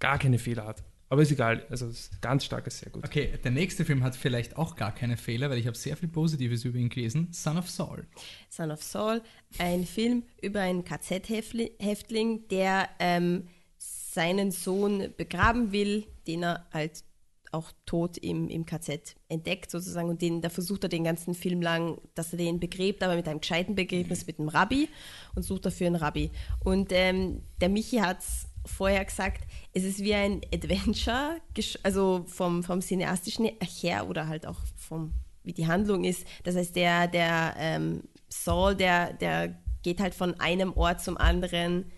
gar 0.00 0.18
keine 0.18 0.38
Fehler 0.38 0.66
hat. 0.66 0.82
Aber 1.10 1.22
ist 1.22 1.30
egal, 1.30 1.64
also 1.70 1.86
es 1.86 2.10
ist 2.10 2.22
ganz 2.22 2.44
starkes, 2.44 2.80
sehr 2.80 2.90
gut. 2.90 3.04
Okay, 3.04 3.38
der 3.42 3.50
nächste 3.50 3.84
Film 3.84 4.02
hat 4.02 4.14
vielleicht 4.14 4.56
auch 4.56 4.76
gar 4.76 4.94
keine 4.94 5.16
Fehler, 5.16 5.48
weil 5.48 5.58
ich 5.58 5.66
habe 5.66 5.76
sehr 5.76 5.96
viel 5.96 6.08
Positives 6.08 6.64
über 6.64 6.78
ihn 6.78 6.90
gelesen. 6.90 7.28
Son 7.32 7.56
of 7.56 7.70
Saul. 7.70 8.06
Son 8.50 8.70
of 8.70 8.82
Saul, 8.82 9.22
ein 9.58 9.86
Film 9.86 10.24
über 10.42 10.60
einen 10.60 10.84
KZ-Häftling, 10.84 12.48
der 12.48 12.88
ähm, 12.98 13.48
seinen 13.78 14.50
Sohn 14.50 15.14
begraben 15.16 15.72
will, 15.72 16.06
den 16.26 16.42
er 16.42 16.66
halt 16.72 17.04
auch 17.52 17.72
tot 17.86 18.18
im, 18.18 18.48
im 18.48 18.66
KZ 18.66 19.16
entdeckt 19.28 19.70
sozusagen 19.70 20.08
und 20.08 20.20
den, 20.20 20.42
da 20.42 20.50
versucht 20.50 20.82
er 20.84 20.88
den 20.88 21.04
ganzen 21.04 21.34
Film 21.34 21.62
lang, 21.62 21.98
dass 22.14 22.32
er 22.32 22.38
den 22.38 22.60
begräbt, 22.60 23.02
aber 23.02 23.16
mit 23.16 23.26
einem 23.28 23.40
gescheiten 23.40 23.74
Begräbnis 23.74 24.26
mit 24.26 24.38
einem 24.38 24.48
Rabbi 24.48 24.88
und 25.34 25.42
sucht 25.42 25.66
dafür 25.66 25.86
einen 25.86 25.96
Rabbi. 25.96 26.30
Und 26.62 26.90
ähm, 26.92 27.42
der 27.60 27.68
Michi 27.68 27.98
hat 27.98 28.20
es 28.20 28.47
vorher 28.68 29.04
gesagt, 29.04 29.46
es 29.72 29.84
ist 29.84 30.00
wie 30.00 30.14
ein 30.14 30.40
Adventure, 30.52 31.40
also 31.82 32.24
vom, 32.28 32.62
vom 32.62 32.80
cineastischen 32.80 33.46
her 33.60 34.08
oder 34.08 34.28
halt 34.28 34.46
auch 34.46 34.58
vom, 34.76 35.12
wie 35.42 35.52
die 35.52 35.66
Handlung 35.66 36.04
ist. 36.04 36.26
Das 36.44 36.56
heißt, 36.56 36.76
der, 36.76 37.08
der 37.08 37.54
ähm, 37.58 38.02
Saul, 38.28 38.74
der, 38.74 39.12
der 39.14 39.58
geht 39.82 40.00
halt 40.00 40.14
von 40.14 40.38
einem 40.40 40.72
Ort 40.74 41.02
zum 41.02 41.16
anderen, 41.16 41.90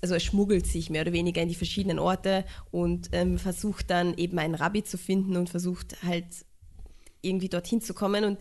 also 0.00 0.14
er 0.14 0.20
schmuggelt 0.20 0.66
sich 0.66 0.90
mehr 0.90 1.02
oder 1.02 1.12
weniger 1.12 1.42
in 1.42 1.48
die 1.48 1.54
verschiedenen 1.54 1.98
Orte 1.98 2.44
und 2.70 3.10
ähm, 3.12 3.38
versucht 3.38 3.90
dann 3.90 4.14
eben 4.16 4.38
einen 4.38 4.54
Rabbi 4.54 4.82
zu 4.82 4.98
finden 4.98 5.36
und 5.36 5.50
versucht 5.50 6.02
halt 6.02 6.26
irgendwie 7.20 7.48
dorthin 7.48 7.80
zu 7.80 7.94
kommen 7.94 8.24
und 8.24 8.38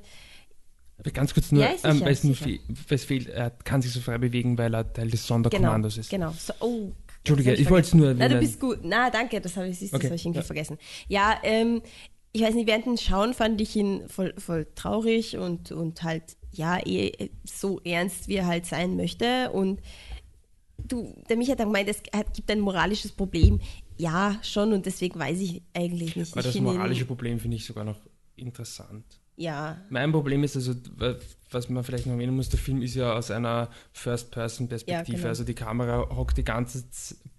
ganz 1.13 1.34
kurz 1.34 1.52
nur, 1.52 1.63
Ja, 1.63 1.72
ähm, 1.84 2.02
weil 2.02 2.13
es 2.13 3.04
fehlt, 3.04 3.28
er 3.28 3.50
kann 3.50 3.82
sich 3.82 3.92
so 3.92 4.00
frei 4.00 4.18
bewegen, 4.18 4.58
weil 4.58 4.74
er 4.74 4.92
Teil 4.94 5.10
des 5.10 5.22
genau, 5.22 5.36
Sonderkommandos 5.36 5.98
ist. 5.98 6.10
genau. 6.10 6.32
So, 6.32 6.54
oh, 6.60 6.92
Entschuldige, 7.24 7.52
hab 7.52 7.60
ich 7.60 7.70
wollte 7.70 7.88
es 7.88 7.94
nur 7.94 8.08
Na, 8.08 8.14
du 8.14 8.22
erwähnen. 8.22 8.40
bist 8.42 8.60
gut. 8.60 8.80
Na, 8.84 9.10
danke, 9.10 9.40
das 9.40 9.56
habe 9.56 9.70
ich, 9.70 9.80
siehst 9.80 9.94
Okay, 9.94 10.02
das 10.04 10.10
habe 10.10 10.16
ich 10.16 10.26
irgendwie 10.26 10.40
ja. 10.40 10.46
vergessen. 10.46 10.78
Ja, 11.08 11.40
ähm, 11.44 11.82
ich 12.34 12.42
weiß 12.42 12.54
nicht, 12.56 12.68
während 12.68 12.86
dem 12.86 12.98
Schauen 12.98 13.34
fand 13.34 13.62
ich 13.62 13.76
ihn 13.76 14.10
voll, 14.10 14.34
voll 14.38 14.68
traurig 14.76 15.38
und, 15.38 15.72
und 15.72 16.04
halt, 16.04 16.36
ja, 16.52 16.86
eh 16.86 17.30
so 17.46 17.80
ernst, 17.82 18.28
wie 18.28 18.36
er 18.36 18.48
halt 18.48 18.66
sein 18.66 18.98
möchte. 18.98 19.52
Und 19.52 19.82
du, 20.80 21.16
der 21.30 21.38
Micha 21.38 21.54
hat 21.54 21.60
dann 21.60 21.68
gemeint, 21.68 21.88
es 21.88 22.02
gibt 22.34 22.52
ein 22.52 22.60
moralisches 22.60 23.12
Problem. 23.12 23.62
Ja, 23.98 24.38
schon, 24.42 24.74
und 24.74 24.86
deswegen 24.86 25.18
weiß 25.20 25.40
ich 25.40 25.62
eigentlich 25.74 26.16
nicht. 26.16 26.34
Aber 26.34 26.42
ich 26.42 26.48
das 26.48 26.60
moralische 26.62 27.06
Problem 27.06 27.40
finde 27.40 27.58
ich 27.58 27.66
sogar 27.66 27.86
noch 27.86 28.00
interessant. 28.36 29.06
Ja, 29.36 29.82
Mein 29.89 30.12
Problem 30.12 30.43
ist 30.43 30.56
also, 30.56 30.74
wa- 30.98 31.15
was 31.50 31.69
man 31.69 31.84
vielleicht 31.84 32.06
noch 32.06 32.13
erwähnen 32.13 32.36
muss, 32.36 32.50
der 32.50 32.60
Film 32.60 32.82
ist 32.82 32.96
ja 32.96 33.13
aus 33.13 33.32
einer 33.32 33.69
First-Person-Perspektive. 33.93 35.12
Ja, 35.12 35.17
genau. 35.17 35.28
Also 35.30 35.43
die 35.43 35.54
Kamera 35.56 36.15
hockt 36.15 36.38
die 36.38 36.43
ganze, 36.43 36.84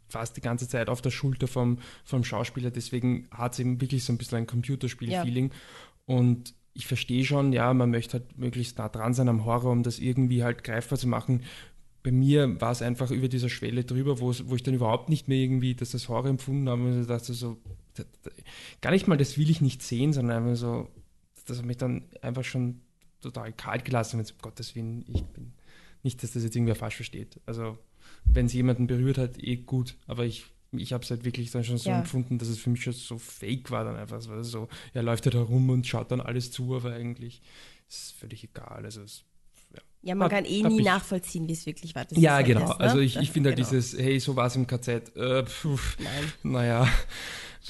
fast 0.09 0.37
die 0.37 0.40
ganze 0.40 0.68
Zeit 0.68 0.88
auf 0.88 1.02
der 1.02 1.11
Schulter 1.11 1.46
vom, 1.48 1.78
vom 2.04 2.24
Schauspieler. 2.24 2.70
Deswegen 2.70 3.28
hat 3.30 3.54
es 3.54 3.59
eben 3.61 3.80
wirklich 3.80 4.04
so 4.04 4.12
ein 4.12 4.18
bisschen 4.18 4.38
ein 4.38 4.46
Computerspiel-Feeling. 4.46 5.50
Und 6.07 6.54
ich 6.74 6.87
verstehe 6.87 7.24
schon, 7.24 7.52
ja, 7.52 7.72
man 7.72 7.90
möchte 7.90 8.18
halt 8.18 8.38
möglichst 8.38 8.78
nah 8.78 8.88
dran 8.88 9.14
sein 9.14 9.28
am 9.28 9.44
Horror, 9.44 9.70
um 9.72 9.83
das 9.85 9.98
irgendwie 10.00 10.42
halt 10.42 10.64
greifbar 10.64 10.98
zu 10.98 11.07
machen. 11.09 11.42
bei 12.02 12.11
mir 12.12 12.61
war 12.61 12.72
es 12.72 12.83
einfach 12.83 13.11
über 13.11 13.28
dieser 13.28 13.48
Schwelle 13.48 13.85
drüber, 13.85 14.18
wo, 14.20 14.30
ich 14.33 14.62
dann 14.62 14.74
überhaupt 14.74 15.09
nicht 15.09 15.26
mehr 15.28 15.38
irgendwie 15.38 15.74
dass 15.74 15.92
das 15.92 16.09
Horror 16.09 16.26
empfunden 16.30 16.68
habe 16.68 16.83
und 16.83 17.00
ich 17.00 17.07
dachte 17.07 17.33
so, 17.33 17.57
gar 18.83 18.90
nicht 18.90 19.07
mal, 19.09 19.16
das 19.16 19.38
will 19.38 19.48
ich 19.50 19.61
nicht 19.62 19.83
sehen, 19.83 20.12
sondern 20.12 20.37
einfach 20.44 20.57
so, 20.57 20.88
das 21.46 21.59
hat 21.59 21.64
mich 21.64 21.76
dann 21.76 22.04
einfach 22.22 22.44
schon 22.44 22.80
total 23.20 23.52
kalt 23.52 23.85
gelassen, 23.85 24.18
wenn 24.18 24.24
es 24.24 24.33
um 24.33 24.38
Gottes 24.38 24.74
Willen, 24.74 25.04
ich 25.09 25.22
bin 25.24 25.52
nicht, 26.02 26.22
dass 26.22 26.33
das 26.33 26.42
jetzt 26.42 26.54
irgendwer 26.54 26.74
falsch 26.74 26.96
versteht. 26.96 27.40
Also 27.46 27.78
wenn 28.24 28.46
es 28.46 28.52
jemanden 28.52 28.87
berührt 28.87 29.18
hat, 29.18 29.42
eh 29.42 29.57
gut, 29.57 29.96
aber 30.07 30.24
ich 30.24 30.46
ich 30.76 30.92
habe 30.92 31.04
es 31.04 31.11
halt 31.11 31.24
wirklich 31.24 31.52
dann 31.52 31.62
schon 31.62 31.78
so 31.78 31.90
ja. 31.90 32.00
empfunden, 32.00 32.38
dass 32.38 32.48
es 32.48 32.59
für 32.59 32.68
mich 32.68 32.83
schon 32.83 32.92
so 32.92 33.16
fake 33.16 33.70
war 33.70 33.85
dann 33.85 33.94
einfach. 33.94 34.26
War 34.28 34.42
so, 34.42 34.68
er 34.92 35.04
läuft 35.04 35.24
halt 35.24 35.37
herum 35.37 35.70
und 35.70 35.87
schaut 35.87 36.11
dann 36.11 36.20
alles 36.20 36.50
zu, 36.50 36.74
aber 36.74 36.92
eigentlich 36.92 37.42
ist 37.88 38.07
es 38.07 38.11
völlig 38.11 38.42
egal. 38.42 38.85
Also 38.85 39.02
es 39.02 39.24
ja, 40.04 40.14
man 40.14 40.28
kann 40.28 40.44
eh 40.44 40.62
nie 40.62 40.83
nachvollziehen, 40.83 41.48
wie 41.48 41.52
es 41.52 41.64
wirklich 41.64 41.94
war. 41.94 42.04
Das 42.04 42.18
ja, 42.18 42.35
halt 42.35 42.46
genau. 42.46 42.61
Das, 42.61 42.78
ne? 42.78 42.80
Also 42.80 42.98
ich, 42.98 43.16
ich 43.16 43.30
finde 43.30 43.48
halt 43.48 43.57
genau. 43.57 43.70
dieses, 43.70 43.98
hey, 43.98 44.20
so 44.20 44.37
war 44.37 44.48
es 44.48 44.57
im 44.57 44.66
KZ. 44.66 45.16
Äh, 45.16 45.46
pf. 45.46 45.96
Naja, 46.42 46.87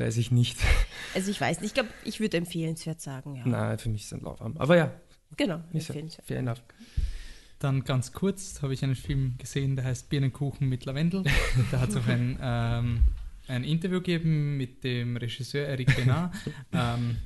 weiß 0.01 0.17
ich 0.17 0.31
nicht. 0.31 0.59
Also 1.15 1.31
ich 1.31 1.41
weiß 1.41 1.61
nicht, 1.61 1.69
ich 1.69 1.75
glaube, 1.75 1.91
ich 2.05 2.19
würde 2.19 2.37
empfehlenswert 2.39 3.01
sagen, 3.01 3.37
ja. 3.37 3.47
Nein, 3.47 3.79
für 3.79 3.89
mich 3.89 4.09
sind 4.09 4.25
lauwarm. 4.25 4.57
Aber 4.57 4.77
ja. 4.77 4.93
Genau, 5.37 5.63
empfehlenswert. 5.73 6.27
Fair 6.27 6.41
enough. 6.41 6.61
Dann 7.61 7.85
ganz 7.85 8.13
kurz 8.13 8.61
habe 8.63 8.75
ich 8.75 8.83
einen 8.83 8.97
Film 8.97 9.37
gesehen, 9.39 9.77
der 9.77 9.85
heißt 9.85 10.09
Birnenkuchen 10.09 10.69
mit 10.69 10.85
Lavendel. 10.87 11.23
da 11.71 11.81
hat 11.81 11.91
es 11.91 11.97
auch 11.97 12.07
ein, 12.09 12.37
ähm, 12.43 13.05
ein 13.47 13.63
Interview 13.63 13.99
gegeben 13.99 14.57
mit 14.57 14.83
dem 14.83 15.17
Regisseur 15.17 15.67
Eric 15.67 15.95
Benard. 15.95 16.35
ähm, 16.73 17.19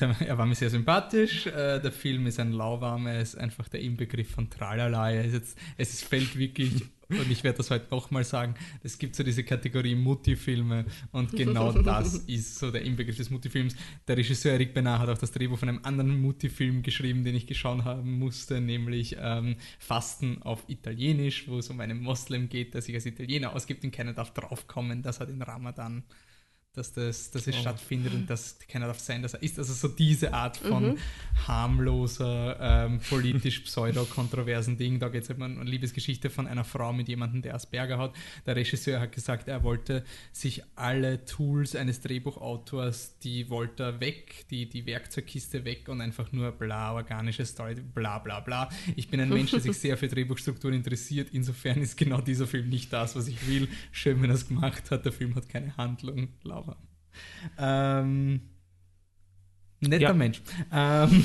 er 0.00 0.38
war 0.38 0.46
mir 0.46 0.54
sehr 0.54 0.70
sympathisch. 0.70 1.46
Äh, 1.46 1.80
der 1.80 1.92
Film 1.92 2.26
ist 2.26 2.38
ein 2.38 2.52
lauwarmer, 2.52 3.12
er 3.12 3.22
ist 3.22 3.36
einfach 3.36 3.68
der 3.68 3.80
Inbegriff 3.80 4.30
von 4.30 4.48
Tralala. 4.48 5.12
Es, 5.12 5.32
jetzt, 5.32 5.58
es 5.76 6.02
fällt 6.02 6.38
wirklich, 6.38 6.84
und 7.18 7.30
ich 7.30 7.44
werde 7.44 7.58
das 7.58 7.70
heute 7.70 7.86
nochmal 7.90 8.24
sagen, 8.24 8.54
es 8.82 8.98
gibt 8.98 9.16
so 9.16 9.22
diese 9.22 9.44
Kategorie 9.44 9.94
Mutti-Filme 9.94 10.84
und 11.12 11.32
genau 11.32 11.72
das 11.82 12.14
ist 12.14 12.58
so 12.58 12.70
der 12.70 12.82
Inbegriff 12.82 13.16
des 13.16 13.30
Mutti-Films. 13.30 13.76
Der 14.06 14.16
Regisseur 14.16 14.52
Eric 14.52 14.74
Benar 14.74 14.98
hat 14.98 15.08
auch 15.08 15.18
das 15.18 15.32
Drehbuch 15.32 15.58
von 15.58 15.68
einem 15.68 15.80
anderen 15.82 16.20
Mutti-Film 16.20 16.82
geschrieben, 16.82 17.24
den 17.24 17.34
ich 17.34 17.46
geschaut 17.46 17.84
haben 17.84 18.18
musste, 18.18 18.60
nämlich 18.60 19.16
ähm, 19.18 19.56
Fasten 19.78 20.42
auf 20.42 20.64
Italienisch, 20.68 21.48
wo 21.48 21.58
es 21.58 21.70
um 21.70 21.80
einen 21.80 22.00
Moslem 22.00 22.48
geht, 22.48 22.74
der 22.74 22.82
sich 22.82 22.94
als 22.94 23.06
Italiener 23.06 23.54
ausgibt 23.54 23.84
und 23.84 23.90
keiner 23.90 24.12
darf 24.12 24.32
draufkommen, 24.34 25.02
dass 25.02 25.20
er 25.20 25.26
den 25.26 25.42
Ramadan 25.42 26.02
dass 26.74 26.90
das, 26.94 27.30
dass 27.30 27.46
es 27.46 27.54
oh. 27.54 27.60
stattfindet 27.60 28.14
und 28.14 28.30
dass 28.30 28.56
keiner 28.66 28.86
darf 28.86 28.98
sein, 28.98 29.22
dass 29.22 29.34
er 29.34 29.42
ist. 29.42 29.58
Also 29.58 29.74
so 29.74 29.88
diese 29.88 30.32
Art 30.32 30.56
von 30.56 30.92
mhm. 30.92 30.98
harmloser, 31.46 32.56
ähm, 32.60 33.00
politisch 33.10 33.60
pseudo-kontroversen 33.60 34.78
Ding. 34.78 34.98
Da 34.98 35.10
geht 35.10 35.24
es 35.24 35.30
um 35.30 35.42
eine 35.42 35.64
Liebesgeschichte 35.64 36.30
von 36.30 36.46
einer 36.46 36.64
Frau 36.64 36.94
mit 36.94 37.08
jemandem, 37.08 37.42
der 37.42 37.54
Asperger 37.54 37.98
hat. 37.98 38.14
Der 38.46 38.56
Regisseur 38.56 39.00
hat 39.00 39.12
gesagt, 39.12 39.48
er 39.48 39.62
wollte 39.64 40.02
sich 40.32 40.62
alle 40.74 41.26
Tools 41.26 41.76
eines 41.76 42.00
Drehbuchautors, 42.00 43.18
die 43.18 43.50
wollte 43.50 43.82
er 43.82 44.00
weg, 44.00 44.46
die, 44.50 44.66
die 44.66 44.86
Werkzeugkiste 44.86 45.66
weg 45.66 45.88
und 45.88 46.00
einfach 46.00 46.32
nur 46.32 46.52
bla, 46.52 46.94
organische 46.94 47.44
Story, 47.44 47.74
bla 47.74 48.18
bla 48.18 48.40
bla. 48.40 48.70
Ich 48.96 49.08
bin 49.08 49.20
ein 49.20 49.28
Mensch, 49.28 49.50
der 49.50 49.60
sich 49.60 49.76
sehr 49.76 49.98
für 49.98 50.08
Drehbuchstrukturen 50.08 50.74
interessiert. 50.74 51.28
Insofern 51.32 51.82
ist 51.82 51.98
genau 51.98 52.22
dieser 52.22 52.46
Film 52.46 52.70
nicht 52.70 52.90
das, 52.94 53.14
was 53.14 53.28
ich 53.28 53.46
will. 53.46 53.68
Schön, 53.90 54.22
wenn 54.22 54.30
er 54.30 54.36
es 54.36 54.48
gemacht 54.48 54.90
hat. 54.90 55.04
Der 55.04 55.12
Film 55.12 55.34
hat 55.34 55.50
keine 55.50 55.76
Handlung, 55.76 56.28
aber. 56.61 56.61
Ähm, 57.58 58.40
netter 59.80 60.02
ja. 60.02 60.12
Mensch. 60.12 60.42
Ähm, 60.72 61.24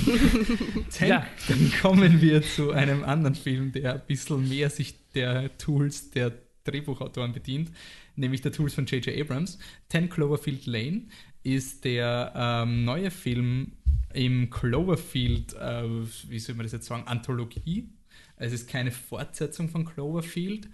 dann, 1.00 1.10
ja. 1.10 1.28
dann 1.47 1.71
kommen 1.82 2.21
wir 2.21 2.41
zu 2.41 2.71
einem 2.71 3.04
anderen 3.04 3.36
Film, 3.36 3.71
der 3.71 3.95
ein 3.95 4.02
bisschen 4.08 4.47
mehr 4.47 4.69
sich 4.69 4.95
der 5.13 5.58
Tools 5.58 6.12
der 6.12 6.34
Drehbuchautoren 6.63 7.34
bedient, 7.34 7.71
nämlich 8.15 8.41
der 8.41 8.52
Tools 8.52 8.73
von 8.73 8.86
J.J. 8.86 9.19
Abrams. 9.19 9.58
Ten 9.89 10.10
Cloverfield 10.10 10.65
Lane 10.65 11.08
ist 11.43 11.86
der 11.86 12.34
ähm, 12.36 12.84
neue 12.84 13.12
Film 13.12 13.73
im 14.13 14.50
Cloverfield, 14.50 15.54
äh, 15.54 15.84
wie 16.28 16.39
soll 16.39 16.56
man 16.56 16.65
das 16.65 16.73
jetzt 16.73 16.88
sagen, 16.88 17.04
Anthologie. 17.08 17.89
Es 18.36 18.54
ist 18.54 18.69
keine 18.69 18.91
Fortsetzung 18.91 19.69
von 19.69 19.86
Cloverfield, 19.86 20.69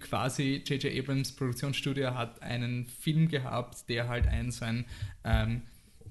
quasi 0.00 0.62
J.J. 0.66 0.98
Abrams 0.98 1.32
Produktionsstudio 1.32 2.14
hat 2.14 2.42
einen 2.42 2.86
Film 2.86 3.28
gehabt, 3.28 3.88
der 3.88 4.08
halt 4.08 4.26
ein 4.26 4.50
so 4.50 4.64
ein 4.64 4.84
ähm, 5.24 5.62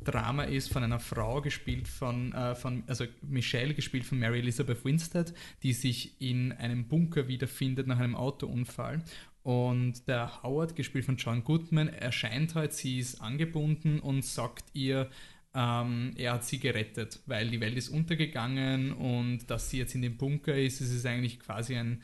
Drama 0.03 0.43
ist 0.43 0.71
von 0.71 0.83
einer 0.83 0.99
Frau 0.99 1.41
gespielt 1.41 1.87
von, 1.87 2.31
äh, 2.33 2.55
von, 2.55 2.83
also 2.87 3.05
Michelle 3.21 3.73
gespielt 3.73 4.05
von 4.05 4.19
Mary 4.19 4.39
Elizabeth 4.39 4.85
Winstead, 4.85 5.33
die 5.61 5.73
sich 5.73 6.21
in 6.21 6.51
einem 6.53 6.87
Bunker 6.87 7.27
wiederfindet 7.27 7.87
nach 7.87 7.99
einem 7.99 8.15
Autounfall. 8.15 9.03
Und 9.43 10.07
der 10.07 10.43
Howard, 10.43 10.75
gespielt 10.75 11.05
von 11.05 11.17
John 11.17 11.43
Goodman, 11.43 11.87
erscheint 11.89 12.55
halt, 12.55 12.73
sie 12.73 12.99
ist 12.99 13.21
angebunden 13.21 13.99
und 13.99 14.23
sagt 14.23 14.65
ihr, 14.73 15.09
ähm, 15.55 16.13
er 16.15 16.33
hat 16.33 16.45
sie 16.45 16.59
gerettet, 16.59 17.19
weil 17.25 17.49
die 17.49 17.59
Welt 17.59 17.75
ist 17.75 17.89
untergegangen 17.89 18.93
und 18.93 19.49
dass 19.49 19.69
sie 19.69 19.79
jetzt 19.79 19.95
in 19.95 20.01
dem 20.01 20.17
Bunker 20.17 20.55
ist, 20.55 20.81
es 20.81 20.91
ist 20.91 21.05
eigentlich 21.05 21.39
quasi 21.39 21.75
ein, 21.75 22.03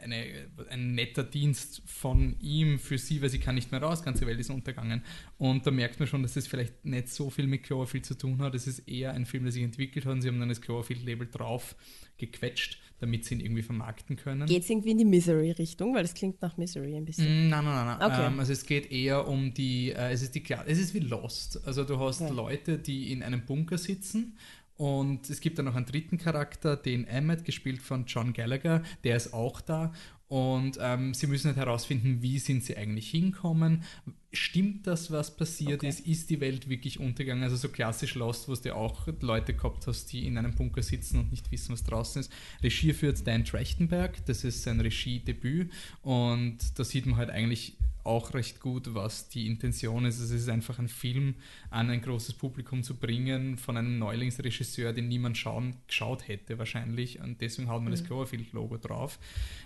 eine, 0.00 0.48
ein 0.70 0.94
netter 0.94 1.24
Dienst 1.24 1.82
von 1.86 2.36
ihm 2.40 2.78
für 2.78 2.98
sie, 2.98 3.22
weil 3.22 3.28
sie 3.28 3.38
kann 3.38 3.54
nicht 3.54 3.70
mehr 3.70 3.82
raus, 3.82 4.02
ganze 4.02 4.26
Welt 4.26 4.40
ist 4.40 4.50
untergangen. 4.50 5.02
Und 5.38 5.66
da 5.66 5.70
merkt 5.70 5.98
man 6.00 6.06
schon, 6.06 6.22
dass 6.22 6.34
das 6.34 6.46
vielleicht 6.46 6.84
nicht 6.84 7.08
so 7.08 7.30
viel 7.30 7.46
mit 7.46 7.62
Cloverfield 7.62 8.06
zu 8.06 8.14
tun 8.16 8.38
hat. 8.38 8.54
Es 8.54 8.66
ist 8.66 8.88
eher 8.88 9.12
ein 9.12 9.26
Film, 9.26 9.44
der 9.44 9.52
sich 9.52 9.62
entwickelt 9.62 10.04
hat 10.06 10.12
und 10.12 10.22
sie 10.22 10.28
haben 10.28 10.40
dann 10.40 10.48
das 10.48 10.60
Cloverfield-Label 10.60 11.28
drauf 11.28 11.76
gequetscht, 12.18 12.78
damit 13.00 13.24
sie 13.24 13.34
ihn 13.34 13.40
irgendwie 13.40 13.62
vermarkten 13.62 14.16
können. 14.16 14.46
Geht 14.46 14.62
es 14.62 14.70
irgendwie 14.70 14.92
in 14.92 14.98
die 14.98 15.04
Misery-Richtung? 15.04 15.94
Weil 15.94 16.02
das 16.02 16.14
klingt 16.14 16.40
nach 16.40 16.56
Misery 16.56 16.96
ein 16.96 17.04
bisschen. 17.04 17.26
Mm, 17.26 17.48
nein, 17.48 17.64
nein, 17.64 17.86
nein. 17.86 17.98
nein. 17.98 18.10
Okay. 18.10 18.26
Ähm, 18.26 18.38
also 18.38 18.52
es 18.52 18.64
geht 18.64 18.92
eher 18.92 19.26
um 19.26 19.52
die, 19.52 19.90
äh, 19.90 20.12
es 20.12 20.22
ist 20.22 20.34
die, 20.34 20.44
es 20.66 20.78
ist 20.78 20.94
wie 20.94 21.00
Lost. 21.00 21.66
Also 21.66 21.84
du 21.84 21.98
hast 21.98 22.20
okay. 22.20 22.32
Leute, 22.32 22.78
die 22.78 23.12
in 23.12 23.22
einem 23.22 23.44
Bunker 23.44 23.78
sitzen 23.78 24.36
und 24.82 25.30
es 25.30 25.40
gibt 25.40 25.60
dann 25.60 25.66
noch 25.66 25.76
einen 25.76 25.86
dritten 25.86 26.18
Charakter, 26.18 26.76
den 26.76 27.06
Emmett, 27.06 27.44
gespielt 27.44 27.80
von 27.80 28.04
John 28.06 28.32
Gallagher, 28.32 28.82
der 29.04 29.16
ist 29.16 29.32
auch 29.32 29.60
da. 29.60 29.92
Und 30.26 30.76
ähm, 30.80 31.14
sie 31.14 31.28
müssen 31.28 31.46
halt 31.46 31.56
herausfinden, 31.56 32.20
wie 32.20 32.40
sind 32.40 32.64
sie 32.64 32.76
eigentlich 32.76 33.08
hinkommen. 33.08 33.84
Stimmt 34.32 34.88
das, 34.88 35.12
was 35.12 35.36
passiert 35.36 35.84
okay. 35.84 35.88
ist? 35.88 36.00
Ist 36.00 36.30
die 36.30 36.40
Welt 36.40 36.68
wirklich 36.68 36.98
untergegangen? 36.98 37.44
Also 37.44 37.54
so 37.54 37.68
klassisch 37.68 38.16
Lost, 38.16 38.48
wo 38.48 38.56
du 38.56 38.74
auch 38.74 39.06
Leute 39.20 39.54
gehabt 39.54 39.86
hast, 39.86 40.12
die 40.12 40.26
in 40.26 40.36
einem 40.36 40.52
Bunker 40.52 40.82
sitzen 40.82 41.20
und 41.20 41.30
nicht 41.30 41.52
wissen, 41.52 41.74
was 41.74 41.84
draußen 41.84 42.18
ist. 42.18 42.32
Regie 42.60 42.92
führt 42.92 43.24
Dan 43.24 43.44
Trachtenberg, 43.44 44.26
das 44.26 44.42
ist 44.42 44.64
sein 44.64 44.80
Regiedebüt. 44.80 45.70
Und 46.02 46.58
da 46.76 46.82
sieht 46.82 47.06
man 47.06 47.18
halt 47.18 47.30
eigentlich 47.30 47.76
auch 48.04 48.34
recht 48.34 48.60
gut, 48.60 48.94
was 48.94 49.28
die 49.28 49.46
Intention 49.46 50.04
ist. 50.04 50.18
Es 50.18 50.30
ist 50.30 50.48
einfach 50.48 50.78
ein 50.78 50.88
Film 50.88 51.34
an 51.70 51.90
ein 51.90 52.00
großes 52.00 52.34
Publikum 52.34 52.82
zu 52.82 52.96
bringen 52.96 53.56
von 53.56 53.76
einem 53.76 53.98
Neulingsregisseur, 53.98 54.92
den 54.92 55.08
niemand 55.08 55.38
schauen, 55.38 55.76
geschaut 55.86 56.26
hätte 56.26 56.58
wahrscheinlich. 56.58 57.20
Und 57.20 57.40
deswegen 57.40 57.68
haut 57.68 57.82
man 57.82 57.92
mhm. 57.92 57.96
das 57.96 58.04
Cloverfield-Logo 58.04 58.78
drauf. 58.78 59.18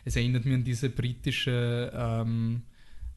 Es 0.04 0.16
erinnert 0.16 0.44
mich 0.44 0.54
an 0.54 0.64
diese 0.64 0.90
britische 0.90 1.92
ähm, 1.94 2.62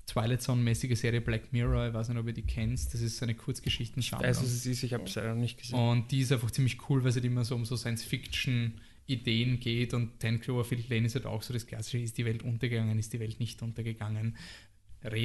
Twilight 0.07 0.41
Zone-mäßige 0.41 0.97
Serie 0.97 1.21
Black 1.21 1.51
Mirror. 1.51 1.87
Ich 1.87 1.93
weiß 1.93 2.09
nicht, 2.09 2.17
ob 2.17 2.27
ihr 2.27 2.33
die 2.33 2.41
kennst. 2.41 2.93
Das 2.93 3.01
ist 3.01 3.17
so 3.17 3.25
eine 3.25 3.35
Kurzgeschichten 3.35 3.99
Ich 4.01 4.11
weiß, 4.11 4.41
es 4.41 4.65
ist, 4.65 4.83
ich 4.83 4.93
habe 4.93 5.03
es 5.03 5.15
leider 5.15 5.35
nicht 5.35 5.59
gesehen. 5.59 5.77
Und 5.77 6.11
die 6.11 6.21
ist 6.21 6.31
einfach 6.31 6.51
ziemlich 6.51 6.89
cool, 6.89 7.03
weil 7.03 7.11
sie 7.11 7.19
immer 7.19 7.43
so 7.43 7.55
um 7.55 7.65
so 7.65 7.75
Science-Fiction 7.75 8.79
Ideen 9.09 9.59
geht 9.59 9.93
und 9.93 10.19
Ten 10.19 10.39
Cloverfield 10.39 10.87
Lane 10.89 11.07
ist 11.07 11.15
halt 11.15 11.25
auch 11.25 11.41
so 11.41 11.51
das 11.51 11.65
Klassische, 11.65 11.97
ist 11.97 12.17
die 12.17 12.25
Welt 12.25 12.43
untergegangen, 12.43 12.99
ist 12.99 13.11
die 13.11 13.19
Welt 13.19 13.39
nicht 13.39 13.61
untergegangen 13.63 14.35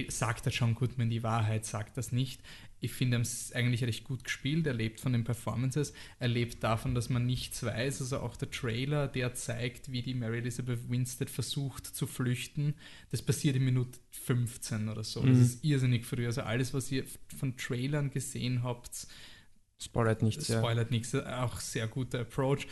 sagt 0.09 0.47
er 0.47 0.53
John 0.53 0.75
Goodman 0.75 1.11
die 1.11 1.23
Wahrheit, 1.23 1.65
sagt 1.65 1.97
das 1.97 2.13
nicht. 2.13 2.41
Ich 2.81 2.93
finde 2.93 3.19
es 3.19 3.53
eigentlich 3.53 3.83
recht 3.83 4.05
gut 4.05 4.25
gespielt. 4.25 4.67
Er 4.67 4.75
lebt 4.75 5.01
von 5.01 5.13
den 5.13 5.25
Performances, 5.25 5.95
er 6.19 6.29
lebt 6.29 6.63
davon, 6.63 6.95
dass 6.95 7.09
man 7.09 7.25
nichts 7.25 7.63
weiß. 7.63 8.03
Also 8.03 8.21
auch 8.21 8.37
der 8.37 8.51
Trailer, 8.51 9.09
der 9.09 9.35
zeigt, 9.35 9.91
wie 9.91 10.03
die 10.03 10.15
Mary 10.15 10.39
Elizabeth 10.39 10.91
Winstead 10.91 11.31
versucht 11.31 11.87
zu 11.87 12.07
flüchten. 12.07 12.75
Das 13.11 13.23
passiert 13.23 13.57
in 13.57 13.65
Minute 13.65 13.99
15 14.11 14.89
oder 14.89 15.03
so. 15.03 15.23
Mhm. 15.23 15.31
Das 15.31 15.39
ist 15.39 15.65
irrsinnig 15.65 16.05
früh. 16.05 16.27
Also 16.27 16.43
alles, 16.43 16.75
was 16.75 16.93
ihr 16.93 17.05
von 17.39 17.57
Trailern 17.57 18.11
gesehen 18.11 18.63
habt, 18.63 19.07
spoilert 19.81 20.23
nichts. 20.23 20.47
Spoilert 20.47 20.91
ja. 20.91 20.97
nichts. 20.97 21.15
Auch 21.15 21.61
sehr 21.61 21.89
guter 21.89 22.21
Approach 22.21 22.67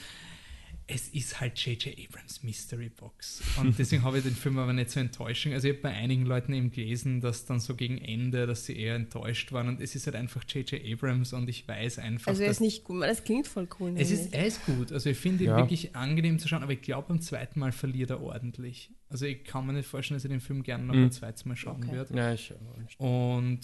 es 0.87 1.09
ist 1.09 1.41
halt 1.41 1.59
J.J. 1.59 1.97
Abrams 1.99 2.43
Mystery 2.43 2.89
Box. 2.89 3.41
Und 3.59 3.79
deswegen 3.79 4.03
habe 4.03 4.19
ich 4.19 4.25
den 4.25 4.35
Film 4.35 4.59
aber 4.59 4.73
nicht 4.73 4.91
so 4.91 5.01
enttäuschend. 5.01 5.55
Also 5.55 5.69
ich 5.69 5.75
habe 5.75 5.83
bei 5.83 5.91
einigen 5.91 6.27
Leuten 6.27 6.53
eben 6.53 6.71
gelesen, 6.71 7.21
dass 7.21 7.45
dann 7.45 7.61
so 7.61 7.75
gegen 7.75 7.99
Ende, 7.99 8.47
dass 8.47 8.67
sie 8.67 8.77
eher 8.77 8.97
enttäuscht 8.97 9.53
waren. 9.53 9.69
Und 9.69 9.81
es 9.81 9.95
ist 9.95 10.07
halt 10.07 10.17
einfach 10.17 10.43
J.J. 10.49 10.83
Abrams 10.93 11.33
und 11.33 11.49
ich 11.49 11.67
weiß 11.67 11.99
einfach. 11.99 12.29
Also 12.29 12.43
er 12.43 12.51
ist 12.51 12.61
nicht 12.61 12.85
gut, 12.85 13.03
das 13.03 13.25
klingt 13.25 13.47
voll 13.47 13.69
cool. 13.79 13.95
Es 13.97 14.11
ist, 14.11 14.35
er 14.35 14.47
ist 14.47 14.65
gut. 14.67 14.93
Also 14.93 15.09
ich 15.09 15.19
finde 15.19 15.45
ihn 15.45 15.51
ja. 15.51 15.57
wirklich 15.57 15.95
angenehm 15.95 16.39
zu 16.39 16.49
schauen, 16.49 16.63
aber 16.63 16.73
ich 16.73 16.83
glaube 16.83 17.09
beim 17.09 17.21
zweiten 17.21 17.61
Mal 17.61 17.73
verliert 17.73 18.11
er 18.11 18.21
ordentlich. 18.21 18.91
Also 19.09 19.27
ich 19.27 19.45
kann 19.45 19.67
mir 19.67 19.75
nicht 19.75 19.89
vorstellen, 19.89 20.17
dass 20.17 20.25
ich 20.25 20.31
den 20.31 20.41
Film 20.41 20.63
gerne 20.63 20.85
noch 20.85 20.95
mhm. 20.95 21.05
ein 21.05 21.13
zweites 21.13 21.45
Mal 21.45 21.57
schauen 21.57 21.85
okay. 21.85 21.93
werde. 21.93 22.17
Ja, 22.17 22.33
ich 22.33 22.53
Und, 22.99 23.61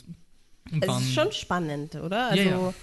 und 0.70 0.84
es 0.84 1.00
ist 1.00 1.14
schon 1.14 1.32
spannend, 1.32 1.94
oder? 1.96 2.30
Also 2.30 2.42
ja, 2.42 2.50
ja. 2.50 2.74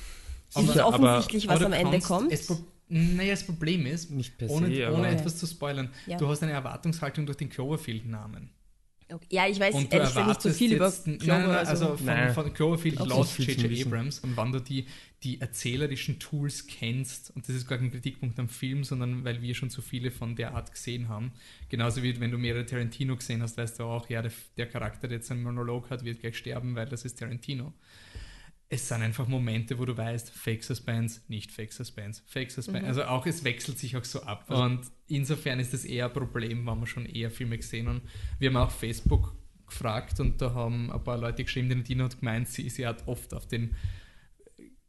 es 0.56 0.70
ist 0.70 0.78
offensichtlich, 0.80 1.48
was 1.48 1.62
am 1.62 1.74
Ende 1.74 2.00
kommt. 2.00 2.32
Es, 2.32 2.48
Naja, 2.88 3.32
das 3.32 3.44
Problem 3.46 3.86
ist, 3.86 4.12
Nicht 4.12 4.38
per 4.38 4.48
se, 4.48 4.54
ohne, 4.54 4.94
ohne 4.94 5.08
etwas 5.10 5.38
zu 5.38 5.48
spoilern, 5.48 5.90
Ja. 6.06 6.18
du 6.18 6.28
hast 6.28 6.44
eine 6.44 6.52
Erwartungshaltung 6.52 7.26
durch 7.26 7.38
den 7.38 7.50
Cloverfield-Namen. 7.50 8.52
Okay. 9.08 9.28
Ja, 9.30 9.48
ich 9.48 9.60
weiß 9.60 9.76
Und 9.76 9.92
du 9.94 9.98
ehrlich 9.98 10.10
gesagt 10.16 10.28
nicht 10.28 10.42
so 10.42 10.50
erwartest 10.50 10.58
viel 10.58 10.74
über 10.74 10.86
jetzt, 10.86 11.06
nein, 11.06 11.18
Clover. 11.20 11.38
nein, 11.38 11.48
nein, 11.48 11.58
also, 11.68 11.86
also 11.86 11.98
von, 11.98 12.06
Nein. 12.08 12.34
von 12.34 12.54
Cloverfield 12.56 13.00
Okay. 13.02 13.10
Lost 13.10 13.38
J.J. 13.38 13.86
Abrams 13.86 14.20
und 14.20 14.36
wann 14.36 14.52
du 14.52 14.60
die, 14.60 14.88
die 15.24 15.40
erzählerischen 15.42 16.18
Tools 16.18 16.66
kennst, 16.66 17.30
und 17.36 17.48
das 17.48 17.56
ist 17.56 17.68
gar 17.68 17.78
kein 17.78 17.92
Kritikpunkt 17.92 18.40
am 18.40 18.50
Film, 18.50 18.84
sondern 18.84 19.24
weil 19.24 19.44
wir 19.44 19.54
schon 19.54 19.70
zu 19.70 19.84
viele 19.84 20.10
von 20.10 20.36
der 20.36 20.56
Art 20.56 20.72
gesehen 20.72 21.08
haben. 21.08 21.34
Genauso 21.70 22.02
wie 22.02 22.20
wenn 22.20 22.32
du 22.32 22.40
mehrere 22.40 22.66
Tarantino 22.66 23.16
gesehen 23.16 23.44
hast, 23.44 23.58
weißt 23.60 23.80
du 23.80 23.84
auch, 23.84 24.10
ja, 24.10 24.24
der, 24.24 24.32
der 24.58 24.66
Charakter, 24.68 25.08
der 25.08 25.18
jetzt 25.18 25.30
einen 25.32 25.44
Monolog 25.44 25.92
hat, 25.92 26.04
wird 26.04 26.22
gleich 26.22 26.36
sterben, 26.38 26.74
weil 26.76 26.88
das 26.88 27.06
ist 27.06 27.20
Tarantino. 27.20 27.74
Es 28.76 28.88
sind 28.90 29.02
einfach 29.02 29.28
Momente, 29.28 29.78
wo 29.80 29.86
du 29.86 29.96
weißt, 29.98 30.30
Fake 30.32 30.64
Suspense, 30.64 31.22
nicht 31.28 31.52
Fake 31.52 31.72
Suspense, 31.74 32.22
Fake 32.26 32.52
Suspense. 32.52 32.82
Mhm. 32.82 32.88
Also 32.88 33.04
auch, 33.06 33.26
es 33.26 33.44
wechselt 33.44 33.80
sich 33.80 33.96
auch 33.98 34.04
so 34.06 34.22
ab. 34.24 34.50
und 34.50 34.82
insofern 35.08 35.60
ist 35.60 35.74
das 35.74 35.86
eher 35.86 36.06
ein 36.08 36.14
Problem, 36.14 36.66
wenn 36.66 36.80
wir 36.80 36.88
schon 36.88 37.06
eher 37.06 37.32
Filme 37.32 37.58
gesehen 37.58 37.88
haben. 37.88 38.02
Wir 38.40 38.50
haben 38.50 38.58
auch 38.58 38.72
Facebook 38.72 39.36
gefragt 39.68 40.20
und 40.20 40.42
da 40.42 40.54
haben 40.54 40.92
ein 40.92 41.04
paar 41.04 41.18
Leute 41.18 41.44
geschrieben, 41.44 41.70
die 41.70 41.76
Nadine 41.76 42.04
hat 42.04 42.20
gemeint, 42.20 42.48
sie, 42.48 42.70
sie 42.70 42.86
hat 42.86 43.08
oft 43.08 43.34
auf 43.34 43.48
den 43.48 43.76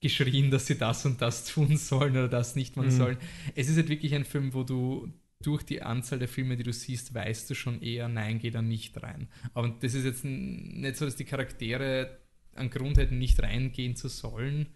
geschrien, 0.00 0.50
dass 0.50 0.66
sie 0.66 0.76
das 0.76 1.04
und 1.06 1.20
das 1.22 1.44
tun 1.46 1.76
sollen 1.76 2.12
oder 2.12 2.28
das 2.28 2.54
nicht 2.56 2.76
machen 2.76 2.88
Mhm. 2.88 2.96
sollen. 2.96 3.16
Es 3.54 3.68
ist 3.68 3.76
halt 3.76 3.88
wirklich 3.88 4.14
ein 4.14 4.24
Film, 4.24 4.52
wo 4.54 4.62
du 4.62 5.08
durch 5.42 5.62
die 5.62 5.82
Anzahl 5.82 6.18
der 6.18 6.28
Filme, 6.28 6.56
die 6.56 6.62
du 6.62 6.72
siehst, 6.72 7.14
weißt 7.14 7.48
du 7.50 7.54
schon 7.54 7.80
eher, 7.82 8.08
nein, 8.08 8.38
geh 8.38 8.50
da 8.50 8.62
nicht 8.62 9.00
rein. 9.02 9.28
Aber 9.54 9.68
das 9.80 9.94
ist 9.94 10.04
jetzt 10.04 10.24
nicht 10.24 10.96
so, 10.96 11.04
dass 11.04 11.16
die 11.16 11.24
Charaktere 11.24 12.18
einen 12.58 12.70
Grund 12.70 12.98
hätten, 12.98 13.18
nicht 13.18 13.42
reingehen 13.42 13.96
zu 13.96 14.08
sollen. 14.08 14.68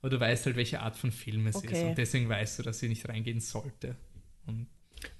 Aber 0.00 0.10
du 0.10 0.18
weißt 0.18 0.46
halt, 0.46 0.56
welche 0.56 0.80
Art 0.80 0.96
von 0.96 1.12
Film 1.12 1.46
es 1.46 1.56
ist. 1.56 1.64
Okay. 1.64 1.90
Und 1.90 1.98
deswegen 1.98 2.28
weißt 2.28 2.58
du, 2.58 2.62
dass 2.62 2.78
sie 2.78 2.88
nicht 2.88 3.08
reingehen 3.08 3.40
sollte. 3.40 3.96
Und 4.46 4.66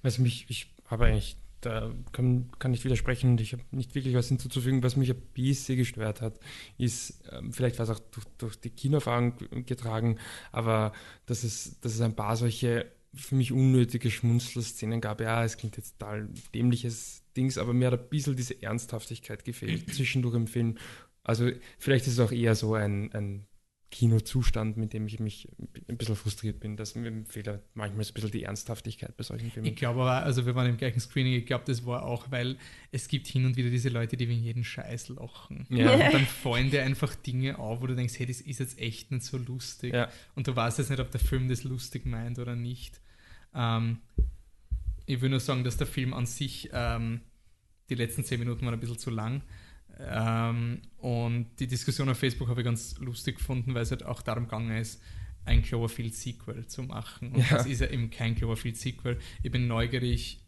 Was 0.01 0.17
mich, 0.17 0.45
ich 0.49 0.73
habe 0.85 1.05
eigentlich, 1.05 1.37
da 1.61 1.93
kann, 2.11 2.49
kann 2.57 2.73
ich 2.73 2.83
widersprechen 2.83 3.31
und 3.31 3.41
ich 3.41 3.53
habe 3.53 3.63
nicht 3.71 3.93
wirklich 3.93 4.15
was 4.15 4.27
hinzuzufügen. 4.27 4.81
Was 4.81 4.95
mich 4.95 5.11
ein 5.11 5.21
bisschen 5.33 5.77
gestört 5.77 6.21
hat, 6.21 6.39
ist, 6.77 7.23
ähm, 7.31 7.53
vielleicht 7.53 7.77
war 7.77 7.83
es 7.83 7.91
auch 7.91 7.99
durch, 7.99 8.25
durch 8.39 8.55
die 8.59 8.71
Kinoerfahrung 8.71 9.35
getragen, 9.65 10.17
aber 10.51 10.93
dass 11.27 11.43
es, 11.43 11.79
dass 11.81 11.93
es 11.93 12.01
ein 12.01 12.15
paar 12.15 12.35
solche 12.35 12.91
für 13.13 13.35
mich 13.35 13.51
unnötige 13.51 14.09
Schmunzelszenen 14.09 15.01
gab. 15.01 15.21
Ja, 15.21 15.43
es 15.43 15.57
klingt 15.57 15.77
jetzt 15.77 15.99
total 15.99 16.29
dämliches 16.55 17.23
Dings, 17.35 17.57
aber 17.57 17.73
mir 17.73 17.91
hat 17.91 17.99
ein 17.99 18.09
bisschen 18.09 18.35
diese 18.35 18.61
Ernsthaftigkeit 18.61 19.43
gefehlt 19.43 19.93
zwischendurch 19.93 20.35
im 20.35 20.47
Film. 20.47 20.77
Also 21.23 21.49
vielleicht 21.77 22.07
ist 22.07 22.13
es 22.13 22.19
auch 22.19 22.31
eher 22.31 22.55
so 22.55 22.73
ein, 22.73 23.11
ein 23.13 23.47
Kinozustand, 23.91 24.77
mit 24.77 24.93
dem 24.93 25.05
ich 25.05 25.19
mich 25.19 25.49
ein 25.89 25.97
bisschen 25.97 26.15
frustriert 26.15 26.61
bin, 26.61 26.77
dass 26.77 26.95
mir 26.95 27.25
fehlt 27.25 27.47
manchmal 27.73 28.05
so 28.05 28.11
ein 28.11 28.13
bisschen 28.13 28.31
die 28.31 28.43
Ernsthaftigkeit 28.43 29.15
bei 29.17 29.23
solchen 29.23 29.51
Filmen. 29.51 29.67
ich 29.67 29.75
glaube 29.75 30.01
aber, 30.01 30.23
also 30.23 30.45
wir 30.45 30.55
waren 30.55 30.67
im 30.67 30.77
gleichen 30.77 31.01
Screening, 31.01 31.33
ich 31.33 31.45
glaube, 31.45 31.65
das 31.67 31.85
war 31.85 32.03
auch, 32.03 32.31
weil 32.31 32.57
es 32.91 33.09
gibt 33.09 33.27
hin 33.27 33.45
und 33.45 33.57
wieder 33.57 33.69
diese 33.69 33.89
Leute, 33.89 34.15
die 34.15 34.29
wegen 34.29 34.41
jeden 34.41 34.63
Scheiß 34.63 35.09
lachen. 35.09 35.67
Ja. 35.69 35.93
Und 35.93 36.13
dann 36.13 36.25
fallen 36.25 36.71
dir 36.71 36.83
einfach 36.83 37.13
Dinge 37.15 37.59
auf, 37.59 37.81
wo 37.81 37.87
du 37.87 37.95
denkst, 37.95 38.17
hey, 38.17 38.25
das 38.25 38.39
ist 38.39 38.59
jetzt 38.61 38.79
echt 38.79 39.11
nicht 39.11 39.25
so 39.25 39.37
lustig. 39.37 39.93
Ja. 39.93 40.09
Und 40.35 40.47
du 40.47 40.55
weißt 40.55 40.79
jetzt 40.79 40.89
nicht, 40.89 41.01
ob 41.01 41.11
der 41.11 41.19
Film 41.19 41.49
das 41.49 41.65
lustig 41.65 42.05
meint 42.05 42.39
oder 42.39 42.55
nicht. 42.55 43.01
Ähm, 43.53 43.99
ich 45.05 45.19
will 45.19 45.29
nur 45.29 45.41
sagen, 45.41 45.65
dass 45.65 45.75
der 45.75 45.87
Film 45.87 46.13
an 46.13 46.25
sich, 46.25 46.69
ähm, 46.71 47.19
die 47.89 47.95
letzten 47.95 48.23
zehn 48.23 48.39
Minuten 48.39 48.65
waren 48.65 48.73
ein 48.73 48.79
bisschen 48.79 48.97
zu 48.97 49.09
lang. 49.09 49.41
Ähm, 49.99 50.81
und 50.97 51.47
die 51.59 51.67
Diskussion 51.67 52.09
auf 52.09 52.17
Facebook 52.17 52.47
habe 52.49 52.61
ich 52.61 52.65
ganz 52.65 52.97
lustig 52.99 53.37
gefunden, 53.37 53.73
weil 53.73 53.83
es 53.83 53.91
halt 53.91 54.03
auch 54.03 54.21
darum 54.21 54.45
gegangen 54.45 54.75
ist, 54.77 55.01
ein 55.45 55.61
Cloverfield-Sequel 55.63 56.67
zu 56.67 56.83
machen. 56.83 57.33
Und 57.33 57.39
Ja. 57.49 57.57
das 57.57 57.65
ist 57.65 57.81
ja 57.81 57.87
eben 57.87 58.09
kein 58.09 58.35
Cloverfield-Sequel. 58.35 59.19
Ich 59.43 59.51
bin 59.51 59.67
neugierig, 59.67 60.39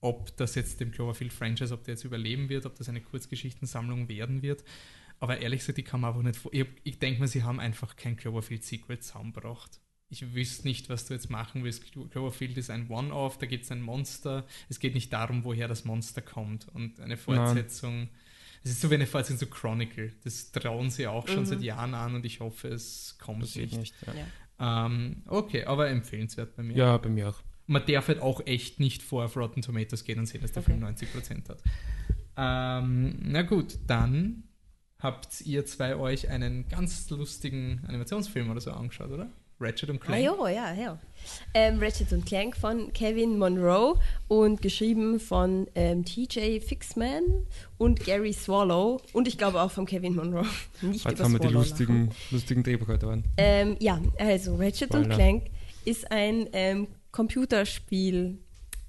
ob 0.00 0.34
das 0.38 0.54
jetzt 0.54 0.80
dem 0.80 0.92
Cloverfield-Franchise, 0.92 1.74
ob 1.74 1.84
der 1.84 1.94
jetzt 1.94 2.04
überleben 2.04 2.48
wird, 2.48 2.64
ob 2.66 2.74
das 2.76 2.88
eine 2.88 3.00
Kurzgeschichtensammlung 3.02 4.08
werden 4.08 4.42
wird. 4.42 4.64
Aber 5.18 5.38
ehrlich 5.38 5.60
gesagt, 5.60 5.78
ich 5.78 5.84
kann 5.84 6.00
mir 6.00 6.08
einfach 6.08 6.22
nicht 6.22 6.36
vor. 6.36 6.52
Ich, 6.54 6.66
ich 6.84 6.98
denke 6.98 7.20
mir, 7.20 7.28
sie 7.28 7.42
haben 7.42 7.60
einfach 7.60 7.96
kein 7.96 8.16
Cloverfield-Sequel 8.16 9.00
zusammengebracht. 9.00 9.80
Ich 10.08 10.34
wüsste 10.34 10.66
nicht, 10.66 10.88
was 10.88 11.04
du 11.06 11.14
jetzt 11.14 11.30
machen 11.30 11.62
willst. 11.62 11.84
Clo- 11.92 12.06
Cloverfield 12.08 12.56
ist 12.56 12.70
ein 12.70 12.88
One-Off, 12.88 13.36
da 13.38 13.44
gibt 13.46 13.64
es 13.64 13.70
ein 13.70 13.82
Monster. 13.82 14.46
Es 14.70 14.80
geht 14.80 14.94
nicht 14.94 15.12
darum, 15.12 15.44
woher 15.44 15.68
das 15.68 15.84
Monster 15.84 16.22
kommt. 16.22 16.66
Und 16.68 16.98
eine 17.00 17.16
Fortsetzung. 17.18 18.08
Es 18.62 18.72
ist 18.72 18.80
so 18.82 18.90
wie 18.90 18.94
eine 18.94 19.06
Fortsetzung 19.06 19.48
zu 19.48 19.54
Chronicle. 19.54 20.12
Das 20.24 20.52
trauen 20.52 20.90
sie 20.90 21.06
auch 21.06 21.26
schon 21.28 21.40
Mhm. 21.40 21.46
seit 21.46 21.62
Jahren 21.62 21.94
an 21.94 22.14
und 22.14 22.24
ich 22.26 22.40
hoffe, 22.40 22.68
es 22.68 23.16
kommt 23.18 23.40
Passiert 23.40 23.72
nicht. 23.72 23.78
nicht. 23.78 23.94
Ja. 24.06 24.14
ja. 24.14 24.86
Ähm, 24.86 25.22
okay, 25.26 25.64
aber 25.64 25.88
empfehlenswert 25.88 26.54
bei 26.56 26.62
mir. 26.62 26.76
ja, 26.76 26.96
bei 26.98 27.08
mir 27.08 27.30
auch. 27.30 27.40
Man 27.66 27.86
darf 27.86 28.08
halt 28.08 28.20
auch 28.20 28.44
echt 28.46 28.78
nicht 28.80 29.02
vor 29.02 29.24
auf 29.24 29.36
Rotten 29.36 29.62
Tomatoes 29.62 30.04
gehen 30.04 30.18
und 30.18 30.26
sehen, 30.26 30.42
dass 30.42 30.52
der 30.52 30.62
Okay. 30.62 30.72
Film 30.72 30.84
90% 30.84 31.48
hat. 31.48 31.62
Ähm, 32.36 33.16
na 33.22 33.42
gut, 33.42 33.78
dann 33.86 34.44
habt 34.98 35.40
ihr 35.42 35.64
zwei 35.64 35.96
euch 35.96 36.28
einen 36.28 36.68
ganz 36.68 37.08
lustigen 37.10 37.82
Animationsfilm 37.86 38.50
oder 38.50 38.60
so 38.60 38.72
angeschaut, 38.72 39.10
oder? 39.10 39.30
Ratchet 39.60 39.90
und 39.90 40.00
Ah, 40.02 40.06
Clank. 40.06 40.24
jo, 40.24 40.46
ja, 40.46 40.72
ja. 40.74 40.98
Ähm, 41.52 41.78
Ratchet 41.80 42.12
und 42.12 42.24
Clank 42.24 42.56
von 42.56 42.92
Kevin 42.94 43.38
Monroe 43.38 43.94
und 44.28 44.62
geschrieben 44.62 45.20
von 45.20 45.66
ähm, 45.74 46.04
TJ 46.04 46.60
Fixman 46.60 47.22
und 47.76 48.04
Gary 48.04 48.32
Swallow 48.32 49.00
und 49.12 49.28
ich 49.28 49.36
glaube 49.36 49.60
auch 49.60 49.70
von 49.70 49.84
Kevin 49.84 50.14
Monroe. 50.16 50.46
Nicht 50.80 51.04
über 51.10 51.22
haben 51.24 51.32
wir 51.34 51.40
die 51.40 51.48
lustigen, 51.48 52.10
lustigen 52.30 52.62
Drehbuchautoren. 52.62 53.24
Ähm, 53.36 53.76
ja, 53.80 54.00
also 54.18 54.56
Ratchet 54.56 54.94
und 54.94 55.04
Spoiler. 55.04 55.14
Clank 55.16 55.50
ist 55.84 56.10
ein 56.10 56.48
ähm, 56.54 56.88
Computerspiel, 57.12 58.38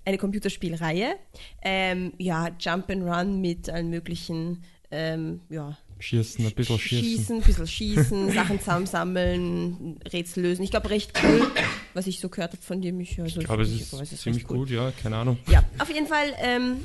eine 0.05 0.17
Computerspielreihe. 0.17 1.15
Ähm, 1.61 2.13
ja, 2.17 2.49
Jump 2.59 2.89
and 2.89 3.03
Run 3.03 3.41
mit 3.41 3.69
allen 3.69 3.89
möglichen, 3.89 4.63
ähm, 4.89 5.41
ja, 5.49 5.77
Schießen, 6.01 6.45
ein 6.45 6.51
bisschen 6.53 6.79
schießen. 6.79 7.03
schießen, 7.17 7.35
ein 7.37 7.41
bisschen 7.43 7.67
schießen, 7.67 8.31
Sachen 8.33 8.59
zusammensammeln, 8.59 9.99
Rätsel 10.11 10.43
lösen. 10.43 10.63
Ich 10.63 10.71
glaube, 10.71 10.89
recht 10.89 11.11
cool, 11.23 11.51
was 11.93 12.07
ich 12.07 12.19
so 12.19 12.29
gehört 12.29 12.53
habe 12.53 12.61
von 12.61 12.81
dir, 12.81 12.93
Micha. 12.93 13.23
Also, 13.23 13.39
Ich 13.39 13.45
glaube, 13.47 13.63
es 13.63 13.69
ist 13.71 13.93
es 14.13 14.21
ziemlich 14.21 14.49
cool. 14.49 14.57
gut, 14.59 14.69
ja, 14.69 14.91
keine 15.01 15.17
Ahnung. 15.17 15.37
Ja, 15.47 15.63
auf 15.79 15.89
jeden 15.93 16.07
Fall 16.07 16.33
ähm, 16.41 16.77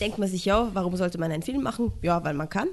denkt 0.00 0.18
man 0.18 0.28
sich 0.28 0.44
ja, 0.44 0.70
warum 0.74 0.96
sollte 0.96 1.18
man 1.18 1.30
einen 1.32 1.42
Film 1.42 1.62
machen? 1.62 1.92
Ja, 2.02 2.22
weil 2.24 2.34
man 2.34 2.48
kann. 2.48 2.68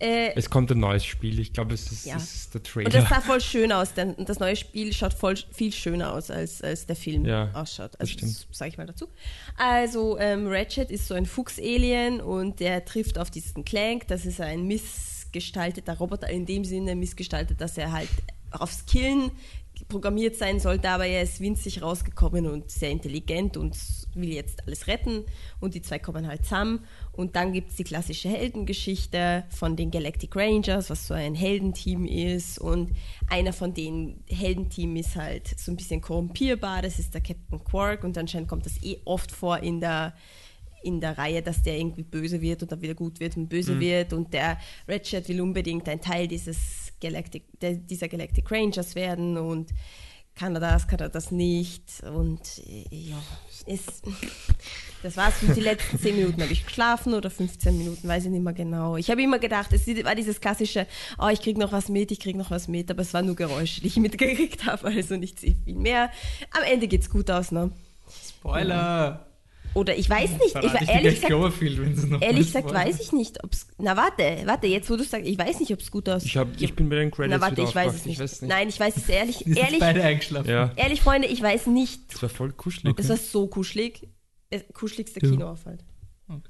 Äh, 0.00 0.32
Es 0.34 0.50
kommt 0.50 0.72
ein 0.72 0.80
neues 0.80 1.04
Spiel, 1.04 1.38
ich 1.38 1.52
glaube, 1.52 1.72
es 1.72 1.92
ist, 1.92 2.04
Ja. 2.04 2.16
es 2.16 2.34
ist 2.34 2.54
der 2.54 2.60
Und 2.60 2.92
das 2.92 3.04
Trailer. 3.04 3.08
sah 3.08 3.20
voll 3.20 3.40
schön 3.40 3.70
aus, 3.70 3.94
denn 3.94 4.16
das 4.18 4.40
neue 4.40 4.56
Spiel 4.56 4.92
schaut 4.92 5.14
voll 5.14 5.36
viel 5.52 5.72
schöner 5.72 6.12
aus, 6.12 6.32
als, 6.32 6.60
als 6.62 6.86
der 6.86 6.96
Film 6.96 7.24
Ja, 7.24 7.52
ausschaut. 7.54 7.92
das 7.92 8.00
Also 8.00 8.12
stimmt. 8.14 8.46
sage 8.50 8.70
ich 8.70 8.76
mal 8.76 8.86
dazu. 8.88 9.06
Also 9.56 10.18
ähm, 10.18 10.48
Ratchet 10.48 10.90
ist 10.90 11.06
so 11.06 11.14
ein 11.14 11.26
Fuchs-Alien 11.26 12.20
und 12.20 12.58
der 12.58 12.84
trifft 12.84 13.18
auf 13.18 13.30
diesen 13.30 13.64
Clank. 13.64 14.08
Das 14.08 14.26
ist 14.26 14.40
ein 14.40 14.66
missgestalteter 15.34 15.98
Roboter, 15.98 16.28
in 16.30 16.46
dem 16.46 16.64
Sinne 16.64 16.94
missgestaltet, 16.94 17.60
dass 17.60 17.76
er 17.76 17.92
halt 17.92 18.08
aufs 18.50 18.86
Killen 18.86 19.32
programmiert 19.88 20.36
sein 20.36 20.60
sollte, 20.60 20.88
aber 20.88 21.06
er 21.06 21.22
ist 21.22 21.40
winzig 21.40 21.82
rausgekommen 21.82 22.46
und 22.46 22.70
sehr 22.70 22.90
intelligent 22.90 23.56
und 23.56 23.76
will 24.14 24.32
jetzt 24.32 24.62
alles 24.64 24.86
retten 24.86 25.24
und 25.58 25.74
die 25.74 25.82
zwei 25.82 25.98
kommen 25.98 26.28
halt 26.28 26.44
zusammen. 26.44 26.84
Und 27.10 27.34
dann 27.34 27.52
gibt 27.52 27.70
es 27.70 27.76
die 27.76 27.84
klassische 27.84 28.28
Heldengeschichte 28.28 29.44
von 29.50 29.74
den 29.74 29.90
Galactic 29.90 30.36
Rangers, 30.36 30.90
was 30.90 31.08
so 31.08 31.14
ein 31.14 31.34
Heldenteam 31.34 32.06
ist. 32.06 32.60
Und 32.60 32.92
einer 33.28 33.52
von 33.52 33.74
den 33.74 34.22
Heldenteam 34.28 34.94
ist 34.94 35.16
halt 35.16 35.58
so 35.58 35.72
ein 35.72 35.76
bisschen 35.76 36.00
korrumpierbar, 36.00 36.82
das 36.82 37.00
ist 37.00 37.12
der 37.12 37.20
Captain 37.20 37.62
Quark. 37.64 38.04
Und 38.04 38.16
anscheinend 38.16 38.48
kommt 38.48 38.66
das 38.66 38.80
eh 38.82 38.98
oft 39.04 39.32
vor 39.32 39.58
in 39.58 39.80
der 39.80 40.14
in 40.84 41.00
der 41.00 41.16
Reihe, 41.16 41.42
dass 41.42 41.62
der 41.62 41.78
irgendwie 41.78 42.02
böse 42.02 42.40
wird 42.40 42.62
und 42.62 42.70
dann 42.70 42.82
wieder 42.82 42.94
gut 42.94 43.20
wird 43.20 43.36
und 43.36 43.48
böse 43.48 43.78
wird 43.80 44.12
und 44.12 44.32
der 44.32 44.58
Ratchet 44.86 45.28
will 45.28 45.40
unbedingt 45.40 45.88
ein 45.88 46.00
Teil 46.00 46.28
dieses 46.28 46.92
Galactic, 47.00 47.44
der, 47.60 47.74
dieser 47.74 48.08
Galactic 48.08 48.50
Rangers 48.50 48.94
werden 48.94 49.36
und 49.36 49.70
kann 50.34 50.54
er 50.54 50.60
das, 50.60 50.88
kann 50.88 50.98
er 50.98 51.08
das 51.08 51.30
nicht 51.30 52.02
und 52.12 52.40
ja, 52.90 53.22
ist, 53.66 54.02
das 55.02 55.16
war's 55.16 55.34
für 55.34 55.52
die 55.52 55.60
letzten 55.60 55.98
10 55.98 56.16
Minuten 56.16 56.42
habe 56.42 56.52
ich 56.52 56.64
geschlafen 56.64 57.14
oder 57.14 57.30
15 57.30 57.76
Minuten, 57.76 58.08
weiß 58.08 58.24
ich 58.24 58.30
nicht 58.30 58.42
mehr 58.42 58.52
genau. 58.52 58.96
Ich 58.96 59.10
habe 59.10 59.22
immer 59.22 59.38
gedacht, 59.38 59.72
es 59.72 59.86
war 59.86 60.14
dieses 60.14 60.40
klassische, 60.40 60.86
oh, 61.18 61.28
ich 61.28 61.40
krieg 61.40 61.56
noch 61.56 61.72
was 61.72 61.88
mit, 61.88 62.10
ich 62.10 62.20
krieg 62.20 62.36
noch 62.36 62.50
was 62.50 62.68
mit, 62.68 62.90
aber 62.90 63.02
es 63.02 63.14
waren 63.14 63.26
nur 63.26 63.36
Geräusche, 63.36 63.80
die 63.80 63.86
ich 63.86 63.96
mitgekriegt 63.98 64.66
habe, 64.66 64.88
also 64.88 65.16
nicht 65.16 65.38
sehr 65.40 65.54
viel 65.64 65.76
mehr. 65.76 66.10
Am 66.50 66.64
Ende 66.64 66.88
geht's 66.88 67.08
gut 67.08 67.30
aus, 67.30 67.52
ne? 67.52 67.70
Spoiler! 68.28 69.26
Oder 69.74 69.96
ich 69.96 70.08
weiß 70.08 70.30
nicht, 70.30 70.54
ich 70.56 70.88
ehrlich 70.88 71.20
gesagt, 71.20 72.22
Ehrlich 72.22 72.46
gesagt 72.46 72.72
weiß 72.72 73.00
ich 73.00 73.12
nicht, 73.12 73.42
ob 73.42 73.52
es. 73.52 73.66
Na 73.78 73.96
warte, 73.96 74.42
warte, 74.44 74.66
jetzt 74.68 74.88
wo 74.88 74.96
du 74.96 75.02
sagst, 75.04 75.26
ich 75.26 75.36
weiß 75.36 75.60
nicht, 75.60 75.72
ob 75.72 75.80
es 75.80 75.90
gut 75.90 76.08
aussieht. 76.08 76.30
Ich, 76.30 76.36
hab, 76.36 76.48
ich 76.60 76.74
bin 76.74 76.88
bei 76.88 76.96
den 76.96 77.10
Credits 77.10 77.34
Na 77.36 77.40
warte, 77.40 77.62
ich 77.62 77.74
weiß 77.74 77.94
es. 77.94 78.06
Ich 78.06 78.18
weiß 78.20 78.42
nicht. 78.42 78.48
Nein, 78.48 78.68
ich 78.68 78.78
weiß 78.78 78.96
es 78.96 79.08
ehrlich. 79.08 79.44
Ehrlich, 79.56 79.80
beide 79.80 80.02
eingeschlafen. 80.02 80.48
Ja, 80.48 80.70
ehrlich, 80.76 81.00
Freunde, 81.00 81.26
ich 81.28 81.42
weiß 81.42 81.66
nicht. 81.66 82.12
das 82.14 82.22
war 82.22 82.28
voll 82.28 82.52
kuschelig. 82.52 82.94
Es 82.98 83.08
war 83.08 83.16
so 83.16 83.46
kuschelig. 83.48 84.08
Der 84.52 84.60
kuscheligste 84.60 85.20
Ja. 85.20 85.30
Kinoaufwand. 85.30 85.84
Okay. 86.28 86.40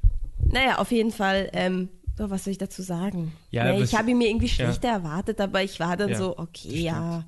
Naja, 0.46 0.78
auf 0.78 0.92
jeden 0.92 1.10
Fall, 1.10 1.48
ähm, 1.54 1.88
oh, 2.18 2.24
was 2.28 2.44
soll 2.44 2.50
ich 2.52 2.58
dazu 2.58 2.82
sagen? 2.82 3.32
Ja, 3.50 3.64
nee, 3.64 3.70
aber 3.70 3.78
ich 3.78 3.84
es- 3.84 3.98
habe 3.98 4.10
ihn 4.10 4.18
mir 4.18 4.28
irgendwie 4.28 4.46
ja. 4.48 4.52
schlechter 4.52 4.88
erwartet, 4.88 5.40
aber 5.40 5.62
ich 5.62 5.80
war 5.80 5.96
dann 5.96 6.10
Ja, 6.10 6.18
so, 6.18 6.36
okay, 6.38 6.80
ja. 6.82 7.24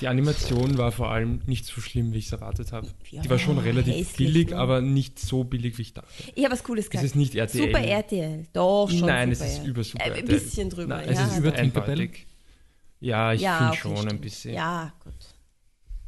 Die 0.00 0.08
Animation 0.08 0.76
war 0.78 0.90
vor 0.92 1.10
allem 1.10 1.40
nicht 1.46 1.64
so 1.66 1.80
schlimm, 1.80 2.12
wie 2.12 2.18
ich 2.18 2.26
es 2.26 2.32
erwartet 2.32 2.72
habe. 2.72 2.88
Ja, 3.10 3.22
die 3.22 3.30
war 3.30 3.38
schon 3.38 3.58
relativ 3.58 3.94
hässlich, 3.94 4.16
billig, 4.16 4.50
ne? 4.50 4.56
aber 4.56 4.80
nicht 4.80 5.18
so 5.18 5.44
billig, 5.44 5.78
wie 5.78 5.82
ich 5.82 5.92
dachte. 5.94 6.08
Ich 6.34 6.44
habe 6.44 6.52
was 6.52 6.64
Cooles 6.64 6.86
Es 6.86 6.90
gesagt. 6.90 7.06
ist 7.06 7.16
nicht 7.16 7.34
RTL. 7.34 7.66
Super 7.66 7.80
RTL. 7.84 8.46
Doch, 8.52 8.90
schon 8.90 9.06
Nein, 9.06 9.30
es 9.30 9.40
ist 9.40 9.58
RTL. 9.58 9.68
über 9.70 9.84
super 9.84 10.04
Äh, 10.04 10.10
Ein 10.10 10.16
RTL. 10.16 10.26
bisschen 10.40 10.70
drüber, 10.70 10.96
Nein, 10.96 11.12
ja. 11.14 11.22
es 11.24 11.32
ist 11.32 11.38
über 11.38 11.54
Tinkerbell? 11.54 12.10
Ja, 13.00 13.32
ich 13.32 13.40
ja, 13.42 13.56
finde 13.58 13.72
okay, 13.72 13.80
schon 13.98 14.08
ein 14.08 14.20
bisschen. 14.20 14.54
Ja, 14.54 14.92
gut. 15.02 15.12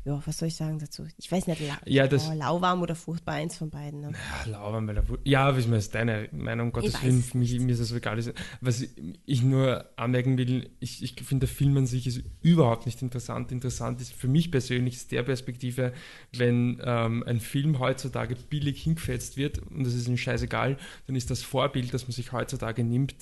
Ja, 0.07 0.23
was 0.25 0.39
soll 0.39 0.47
ich 0.47 0.55
sagen 0.55 0.79
dazu? 0.79 1.05
Ich 1.19 1.33
weiß 1.33 1.49
nicht, 1.49 1.61
la 1.67 1.79
Ja, 1.85 2.07
das- 2.07 2.29
oh, 2.29 2.33
lauwarm 2.33 2.81
oder 2.81 2.95
furchtbar, 2.95 3.35
eins 3.35 3.57
von 3.57 3.71
beiden. 3.71 4.03
Ne? 4.03 4.13
Ja, 4.45 4.53
lauern, 4.53 4.87
weil 4.87 4.99
er, 4.99 5.05
ja, 5.25 5.57
wie 5.57 5.77
ist 5.77 5.95
deine 5.97 6.29
Meinung? 6.31 6.69
Um 6.69 6.73
Gottes 6.73 7.03
Willen, 7.03 7.19
es 7.19 7.31
für 7.31 7.39
mich, 7.39 7.59
mir 7.59 7.73
ist 7.73 7.81
das 7.81 7.89
so 7.89 7.97
egal. 7.97 8.17
Was 8.61 8.85
ich 9.27 9.43
nur 9.43 9.85
anmerken 9.97 10.39
will, 10.39 10.71
ich, 10.79 11.03
ich 11.03 11.15
finde, 11.25 11.47
der 11.47 11.55
Film 11.57 11.77
an 11.77 11.87
sich 11.87 12.07
ist 12.07 12.23
überhaupt 12.41 12.87
nicht 12.87 13.03
interessant. 13.03 13.51
Interessant 13.51 14.01
ist 14.01 14.13
für 14.13 14.29
mich 14.29 14.53
persönlich 14.53 14.95
aus 14.95 15.09
der 15.09 15.25
Perspektive, 15.25 15.93
wenn 16.33 16.81
ähm, 16.85 17.25
ein 17.27 17.41
Film 17.41 17.81
heutzutage 17.81 18.37
billig 18.49 18.81
hingefetzt 18.85 19.37
wird 19.37 19.59
und 19.59 19.83
das 19.85 19.95
ist 19.95 20.07
ihm 20.07 20.17
scheißegal, 20.17 20.77
dann 21.09 21.17
ist 21.17 21.31
das 21.31 21.43
Vorbild, 21.43 21.93
das 21.93 22.05
man 22.05 22.13
sich 22.13 22.31
heutzutage 22.31 22.85
nimmt, 22.85 23.17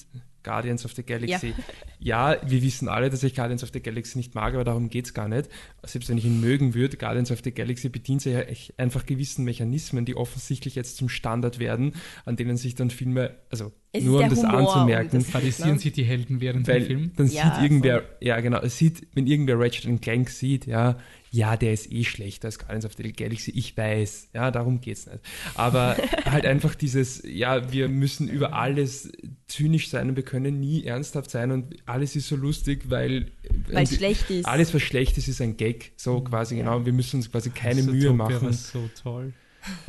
Guardians 0.44 0.84
of 0.84 0.92
the 0.92 1.02
Galaxy. 1.02 1.54
Ja. 1.98 2.36
wir 2.46 2.62
wissen 2.62 2.88
alle, 2.88 3.10
dass 3.10 3.22
ich 3.22 3.34
Guardians 3.34 3.62
of 3.64 3.70
the 3.72 3.80
Galaxy 3.80 4.18
nicht 4.18 4.34
mag, 4.34 4.54
aber 4.54 4.62
darum 4.64 4.90
geht 4.90 5.06
es 5.06 5.14
gar 5.14 5.26
nicht. 5.26 5.48
Selbst 5.82 6.08
wenn 6.08 6.18
ich 6.18 6.24
ihn 6.26 6.40
mögen 6.40 6.74
würde, 6.74 6.96
Guardians 6.96 7.30
of 7.32 7.40
the 7.42 7.50
Galaxy 7.50 7.88
bedient 7.88 8.22
sich 8.22 8.34
ja 8.34 8.42
einfach 8.76 9.06
gewissen 9.06 9.44
Mechanismen, 9.44 10.04
die 10.04 10.14
offensichtlich 10.16 10.74
jetzt 10.74 10.96
zum 10.98 11.08
Standard 11.08 11.58
werden, 11.58 11.94
an 12.24 12.36
denen 12.36 12.56
sich 12.56 12.74
dann 12.74 12.90
Filme, 12.90 13.34
also 13.50 13.72
Es 13.92 14.04
nur 14.04 14.22
um 14.22 14.28
das 14.28 14.42
Humor 14.42 14.58
anzumerken, 14.76 15.18
das- 15.18 15.30
Fadisieren 15.30 15.72
Ne? 15.74 15.78
sich 15.78 15.92
die 15.92 16.04
Helden 16.04 16.40
während 16.40 16.68
weil 16.68 16.80
dem 16.80 16.86
Film. 16.86 17.12
dann 17.16 17.26
Ja, 17.28 17.54
sieht 17.54 17.62
irgendwer, 17.64 18.02
ja 18.20 18.38
genau, 18.40 18.60
es 18.60 18.76
sieht, 18.78 19.06
wenn 19.14 19.26
irgendwer 19.26 19.58
Ratchet 19.58 20.00
Clank 20.02 20.28
sieht, 20.30 20.66
ja, 20.66 20.98
ja, 21.34 21.56
der 21.56 21.72
ist 21.72 21.90
eh 21.90 22.04
schlechter 22.04 22.46
als 22.46 22.60
Guardians 22.60 22.84
of 22.86 22.92
the 22.96 23.12
Galaxy, 23.12 23.50
ich 23.50 23.76
weiß, 23.76 24.28
ja, 24.34 24.52
darum 24.52 24.80
geht's 24.80 25.06
nicht. 25.06 25.18
Aber 25.56 25.96
halt 26.26 26.46
einfach 26.46 26.76
dieses, 26.76 27.22
ja, 27.26 27.72
wir 27.72 27.88
müssen 27.88 28.28
über 28.28 28.52
alles 28.52 29.10
zynisch 29.48 29.88
sein 29.88 30.10
und 30.10 30.14
wir 30.16 30.22
können 30.22 30.60
nie 30.60 30.84
ernsthaft 30.84 31.32
sein 31.32 31.50
und 31.50 31.74
alles 31.86 32.14
ist 32.14 32.28
so 32.28 32.36
lustig, 32.36 32.88
weil, 32.88 33.32
Weil 33.68 33.82
es 33.82 33.96
schlecht 33.96 34.30
ist. 34.30 34.46
alles, 34.46 34.72
was 34.72 34.82
schlecht 34.82 35.18
ist, 35.18 35.26
ist 35.26 35.40
ein 35.40 35.56
Gag, 35.56 35.90
so 35.96 36.20
quasi, 36.20 36.54
Ja. 36.56 36.62
genau, 36.62 36.86
wir 36.86 36.92
müssen 36.92 37.16
uns 37.16 37.32
quasi 37.32 37.50
keine 37.50 37.80
Also, 37.80 37.90
Mühe 37.90 38.12
machen, 38.12 38.42
war 38.42 38.52
so 38.52 38.88
toll. 39.02 39.32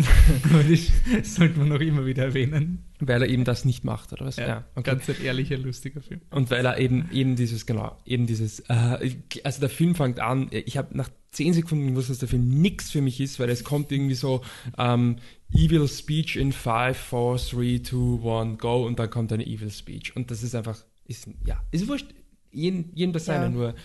das 1.21 1.35
sollte 1.35 1.59
man 1.59 1.67
noch 1.67 1.79
immer 1.81 2.05
wieder 2.07 2.23
erwähnen. 2.23 2.84
Weil 3.07 3.21
er 3.21 3.29
eben 3.29 3.43
das 3.43 3.65
nicht 3.65 3.83
macht, 3.83 4.13
oder 4.13 4.25
was? 4.25 4.35
Ja, 4.37 4.65
okay. 4.75 4.91
Ganz 4.91 5.09
ein 5.09 5.23
ehrlicher, 5.23 5.57
lustiger 5.57 6.01
Film. 6.01 6.21
Und 6.29 6.51
weil 6.51 6.65
er 6.65 6.77
eben, 6.79 7.09
eben 7.11 7.35
dieses, 7.35 7.65
genau, 7.65 7.97
eben 8.05 8.27
dieses, 8.27 8.61
äh, 8.61 9.15
also 9.43 9.59
der 9.59 9.69
Film 9.69 9.95
fängt 9.95 10.19
an, 10.19 10.47
ich 10.51 10.77
habe 10.77 10.95
nach 10.97 11.09
zehn 11.31 11.53
Sekunden 11.53 11.87
gewusst, 11.89 12.09
dass 12.09 12.19
der 12.19 12.29
Film 12.29 12.61
nichts 12.61 12.91
für 12.91 13.01
mich 13.01 13.19
ist, 13.19 13.39
weil 13.39 13.49
es 13.49 13.63
kommt 13.63 13.91
irgendwie 13.91 14.15
so, 14.15 14.41
ähm, 14.77 15.17
Evil 15.53 15.87
Speech 15.87 16.37
in 16.37 16.51
5, 16.51 16.97
4, 16.97 17.39
3, 17.51 17.79
2, 17.83 18.41
1, 18.41 18.57
go 18.57 18.85
und 18.85 18.99
dann 18.99 19.09
kommt 19.09 19.31
eine 19.33 19.45
Evil 19.45 19.69
Speech. 19.71 20.15
Und 20.15 20.31
das 20.31 20.43
ist 20.43 20.55
einfach, 20.55 20.83
ist, 21.07 21.27
ja, 21.45 21.61
ist 21.71 21.87
wurscht, 21.87 22.07
jeden, 22.51 22.91
jeden 22.95 23.13
das 23.13 23.25
seine, 23.25 23.45
Ja. 23.45 23.49
nur 23.49 23.75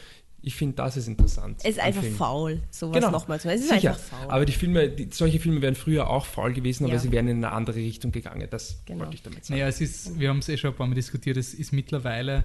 ich 0.42 0.54
finde, 0.54 0.76
das 0.76 0.96
ist 0.96 1.06
interessant. 1.08 1.60
Es 1.62 1.72
ist 1.72 1.80
einfach 1.80 2.02
Film. 2.02 2.14
faul, 2.14 2.62
sowas 2.70 2.94
Genau. 2.96 3.10
nochmal 3.10 3.38
zu 3.40 3.48
machen. 3.48 3.56
Es 3.58 3.64
ist 3.64 3.70
Sicher, 3.70 3.90
einfach 3.90 4.02
faul. 4.04 4.30
aber 4.30 4.44
die 4.46 4.52
Filme, 4.52 4.88
die, 4.88 5.08
solche 5.12 5.38
Filme 5.38 5.60
wären 5.62 5.74
früher 5.74 6.08
auch 6.08 6.24
faul 6.26 6.52
gewesen, 6.52 6.84
aber 6.84 6.94
Ja. 6.94 6.98
sie 6.98 7.12
wären 7.12 7.28
in 7.28 7.38
eine 7.44 7.52
andere 7.52 7.76
Richtung 7.76 8.10
gegangen. 8.12 8.46
Das 8.50 8.82
Genau. 8.86 9.00
wollte 9.00 9.14
ich 9.14 9.22
damit 9.22 9.44
sagen. 9.44 9.58
Naja, 9.58 9.68
es 9.68 9.80
ist, 9.80 10.18
wir 10.18 10.28
haben 10.30 10.38
es 10.38 10.48
eh 10.48 10.56
schon 10.56 10.70
ein 10.70 10.76
paar 10.76 10.86
Mal 10.86 10.94
diskutiert, 10.94 11.36
es 11.36 11.52
ist 11.54 11.72
mittlerweile, 11.72 12.44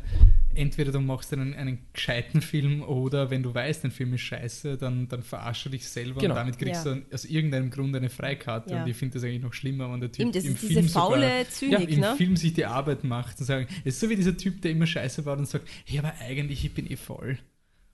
entweder 0.53 0.91
du 0.91 0.99
machst 0.99 1.31
einen, 1.33 1.53
einen 1.53 1.79
gescheiten 1.93 2.41
Film 2.41 2.81
oder 2.83 3.29
wenn 3.29 3.43
du 3.43 3.53
weißt, 3.53 3.85
ein 3.85 3.91
Film 3.91 4.13
ist 4.13 4.21
scheiße, 4.21 4.77
dann, 4.77 5.07
dann 5.07 5.21
verarschst 5.23 5.65
du 5.65 5.69
dich 5.69 5.87
selber 5.87 6.19
Genau. 6.21 6.33
und 6.33 6.37
damit 6.39 6.57
kriegst 6.57 6.85
Ja. 6.85 6.95
du 6.95 7.01
aus 7.13 7.25
irgendeinem 7.25 7.69
Grund 7.69 7.95
eine 7.95 8.09
Freikarte 8.09 8.71
Ja. 8.73 8.83
und 8.83 8.89
ich 8.89 8.95
finde 8.97 9.15
das 9.15 9.23
eigentlich 9.23 9.41
noch 9.41 9.53
schlimmer, 9.53 9.91
wenn 9.91 9.99
der 10.01 10.11
Typ 10.11 10.21
Eben, 10.21 10.31
das 10.31 10.43
im 10.43 10.53
ist 10.53 10.59
Film 10.59 10.69
diese 10.81 10.89
faule 10.89 11.21
sogar, 11.21 11.49
Zynik, 11.49 11.89
im 11.89 11.99
ne? 12.01 12.13
Film 12.17 12.35
sich 12.35 12.53
die 12.53 12.65
Arbeit 12.65 13.03
macht 13.03 13.39
und 13.39 13.45
sagen, 13.45 13.67
es 13.83 13.95
ist 13.95 13.99
so 14.01 14.09
wie 14.09 14.15
dieser 14.15 14.35
Typ, 14.37 14.61
der 14.61 14.71
immer 14.71 14.87
scheiße 14.87 15.25
war 15.25 15.37
und 15.37 15.47
sagt, 15.47 15.67
hey, 15.85 15.99
aber 15.99 16.13
eigentlich, 16.19 16.63
ich 16.65 16.73
bin 16.73 16.89
eh 16.89 16.95
voll 16.95 17.37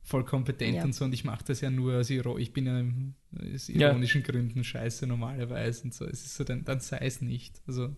voll 0.04 0.24
kompetent 0.26 0.76
Ja. 0.76 0.84
und 0.84 0.94
so 0.94 1.06
und 1.06 1.14
ich 1.14 1.24
mache 1.24 1.44
das 1.46 1.62
ja 1.62 1.70
nur 1.70 2.00
aus 2.00 2.10
Iro 2.10 2.38
ich 2.38 2.54
bin 2.54 2.66
ja 2.66 2.84
aus 3.54 3.68
Ja. 3.68 3.90
ironischen 3.90 4.24
Gründen 4.24 4.64
scheiße 4.64 5.06
normalerweise 5.08 5.84
und 5.86 5.94
so. 5.94 6.06
Es 6.06 6.26
ist 6.26 6.36
so, 6.36 6.44
dann, 6.44 6.66
dann 6.66 6.80
sei 6.80 6.98
es 7.00 7.22
nicht. 7.22 7.62
Also 7.68 7.96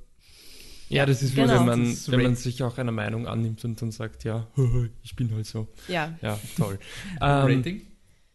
Ja, 0.89 1.05
das 1.05 1.23
ist 1.23 1.31
wie 1.35 1.41
Genau. 1.41 1.59
wenn 1.59 1.65
man, 1.65 1.83
ist 1.91 2.11
wenn 2.11 2.21
man 2.21 2.35
sich 2.35 2.61
auch 2.61 2.77
einer 2.77 2.91
Meinung 2.91 3.25
annimmt 3.25 3.63
und 3.65 3.81
dann 3.81 3.91
sagt, 3.91 4.23
ja, 4.25 4.47
ich 5.03 5.15
bin 5.15 5.33
halt 5.33 5.45
so. 5.47 5.67
ja. 5.87 6.17
Ja, 6.21 6.39
toll. 6.57 6.77
ähm, 7.21 7.57
Rating? 7.57 7.81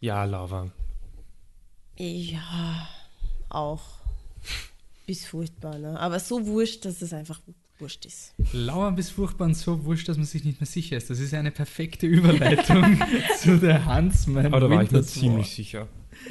ja, 0.01 0.25
Lava. 0.25 0.73
Ja, 1.99 2.89
auch. 3.49 3.85
Bis 5.07 5.27
furchtbar, 5.27 5.79
ne? 5.79 5.99
Aber 5.99 6.21
so 6.21 6.47
wurscht, 6.47 6.85
dass 6.85 7.01
es 7.03 7.13
einfach 7.13 7.41
wurscht 7.81 8.07
ist. 8.07 8.35
Lauern 8.53 8.95
bis 8.97 9.11
furchtbar 9.11 9.47
und 9.47 9.55
so 9.57 9.85
wurscht, 9.85 10.09
dass 10.09 10.17
man 10.17 10.27
sich 10.27 10.45
nicht 10.45 10.61
mehr 10.61 10.67
sicher 10.67 10.97
ist. 10.97 11.11
Das 11.11 11.21
ist 11.21 11.35
eine 11.35 11.51
perfekte 11.51 12.07
Überleitung 12.07 13.01
zu 13.39 13.59
der 13.59 13.87
Huntsman. 13.87 14.47
Aber 14.47 14.61
da 14.61 14.71
war 14.71 14.83
ich 14.83 14.91
mir 14.91 14.99
Winter's 14.99 15.13
ziemlich 15.15 15.47
War. 15.47 15.55
sicher. 15.55 15.89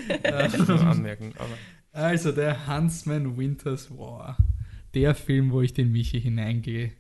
Ich 0.09 0.69
anmerken. 0.69 1.33
Aber 1.37 1.57
Also 1.91 2.31
der 2.31 2.67
Huntsman 2.67 3.37
Winter's 3.37 3.89
War. 3.91 4.37
Der 4.93 5.15
Film, 5.15 5.51
wo 5.51 5.61
ich 5.61 5.73
den 5.73 5.91
Michi 5.91 6.19
hineinge 6.21 6.91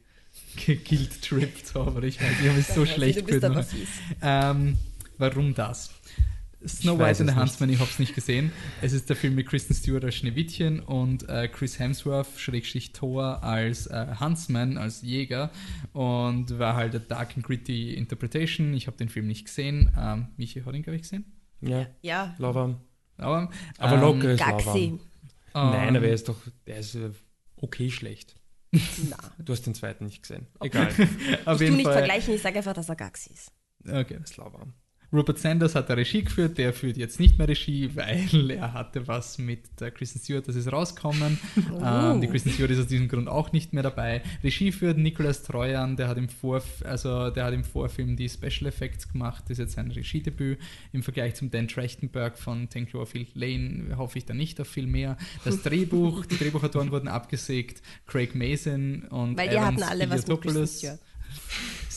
geguilt-trippt 0.65 1.75
habe. 1.75 2.05
Ich 2.07 2.19
weiß, 2.21 2.41
ich 2.41 2.49
habe 2.49 2.59
es 2.59 2.73
so 2.73 2.85
schlecht 2.85 3.27
fies. 3.27 3.89
Ähm, 4.21 4.77
warum 5.17 5.53
das? 5.53 5.91
Snow 6.67 6.97
White 6.99 7.21
and 7.21 7.29
the. 7.31 7.35
Huntsman, 7.35 7.69
ich 7.69 7.79
habe 7.79 7.89
es 7.89 7.99
nicht 7.99 8.13
gesehen. 8.15 8.51
Es 8.81 8.93
ist 8.93 9.09
der 9.09 9.15
Film 9.15 9.35
mit 9.35 9.47
Kristen 9.47 9.73
Stewart 9.73 10.03
als 10.03 10.15
Schneewittchen 10.15 10.79
und 10.79 11.27
äh, 11.29 11.47
Chris 11.47 11.79
Hemsworth, 11.79 12.27
Schrägstrich 12.37 12.93
Thor, 12.93 13.43
als 13.43 13.87
äh, 13.87 14.07
Huntsman, 14.19 14.77
als 14.77 15.01
Jäger. 15.01 15.49
Und 15.93 16.59
war 16.59 16.75
halt 16.75 16.93
eine 16.95 16.99
dark 17.03 17.35
and 17.35 17.45
gritty 17.45 17.93
Interpretation. 17.93 18.73
Ich 18.73 18.87
habe 18.87 18.97
den 18.97 19.09
Film 19.09 19.27
nicht 19.27 19.45
gesehen. 19.45 19.91
Ähm, 19.97 20.27
Michi 20.37 20.61
hat 20.61 20.73
ihn, 20.75 20.83
glaube 20.83 20.95
ich, 20.97 21.03
gesehen. 21.03 21.25
ja, 21.61 21.87
Ja, 22.01 22.35
Lava. 22.37 22.79
Aber, 23.17 23.49
Aber 23.77 23.93
ähm, 23.95 24.01
locker 24.01 24.31
ist 24.33 24.39
Lava. 24.39 24.51
Gaxi. 24.57 24.99
Nein, 25.53 25.89
ähm, 25.89 25.95
aber 25.95 26.07
er 26.07 26.13
ist 26.13 26.29
doch, 26.29 26.37
er 26.65 26.77
ist 26.79 26.95
äh, 26.95 27.09
okay 27.55 27.89
schlecht. 27.89 28.35
Na. 29.09 29.17
Du 29.39 29.53
hast 29.53 29.65
den 29.65 29.73
zweiten 29.73 30.05
nicht 30.05 30.21
gesehen. 30.21 30.45
Egal, 30.61 30.87
Auf 31.45 31.55
ich 31.55 31.61
jeden 31.61 31.77
nicht 31.77 31.85
Fall. 31.85 31.93
vergleichen, 31.93 32.33
ich 32.35 32.41
sage 32.41 32.57
einfach, 32.57 32.73
dass 32.73 32.89
er 32.89 32.95
Gaxi 32.95 33.31
ist. 33.33 33.51
Okay. 33.87 34.17
das 34.19 34.31
ist 34.31 34.37
Lava. 34.37 34.67
Robert 35.11 35.39
Sanders 35.39 35.73
hat 35.75 35.89
da 35.89 35.93
Regie 35.93 36.23
geführt, 36.23 36.57
der 36.57 36.73
führt 36.73 36.97
jetzt 36.97 37.19
nicht 37.19 37.37
mehr 37.37 37.47
Regie, 37.47 37.89
weil 37.95 38.51
er 38.57 38.73
hatte 38.73 39.07
was 39.07 39.37
mit 39.37 39.79
der 39.79 39.91
Kristen 39.91 40.19
Stewart, 40.19 40.47
das 40.47 40.55
ist 40.55 40.71
rausgekommen. 40.71 41.39
Oh. 41.69 41.83
Ähm, 41.83 42.21
die 42.21 42.27
Kristen 42.27 42.49
Stewart 42.51 42.71
ist 42.71 42.79
aus 42.79 42.87
diesem 42.87 43.07
Grund 43.07 43.27
auch 43.27 43.51
nicht 43.51 43.73
mehr 43.73 43.83
dabei. 43.83 44.21
Regie 44.43 44.71
führt 44.71 44.97
Nicolas 44.97 45.43
Treuan, 45.43 45.95
der 45.95 46.07
hat 46.07 46.17
im, 46.17 46.29
Vorf 46.29 46.83
also 46.85 47.29
der 47.29 47.45
hat 47.45 47.53
im 47.53 47.63
Vorfilm 47.63 48.15
die 48.15 48.29
Special 48.29 48.67
Effects 48.67 49.09
gemacht, 49.09 49.43
das 49.45 49.51
ist 49.51 49.57
jetzt 49.59 49.73
sein 49.73 49.91
Regiedebüt. 49.91 50.59
Im 50.93 51.03
Vergleich 51.03 51.35
zum 51.35 51.51
Dan 51.51 51.67
Trachtenberg 51.67 52.37
von 52.37 52.69
Ten 52.69 52.87
Cloverfield 52.87 53.35
Lane 53.35 53.97
hoffe 53.97 54.17
ich 54.17 54.25
da 54.25 54.33
nicht 54.33 54.59
auf 54.61 54.67
viel 54.67 54.87
mehr. 54.87 55.17
Das 55.43 55.61
Drehbuch, 55.63 56.25
die 56.25 56.37
Drehbuchautoren 56.37 56.91
wurden 56.91 57.07
abgesägt, 57.07 57.81
Craig 58.05 58.33
Mason 58.33 59.03
und 59.03 59.37
Weil 59.37 59.49
die 59.49 59.55
Evans 59.55 59.81
hatten 59.81 59.83
alle 59.83 60.09
was 60.09 60.27
mit 60.27 60.41
Kristen 60.41 60.49
Iliotopoulos 60.49 60.77
Stewart. 60.79 60.99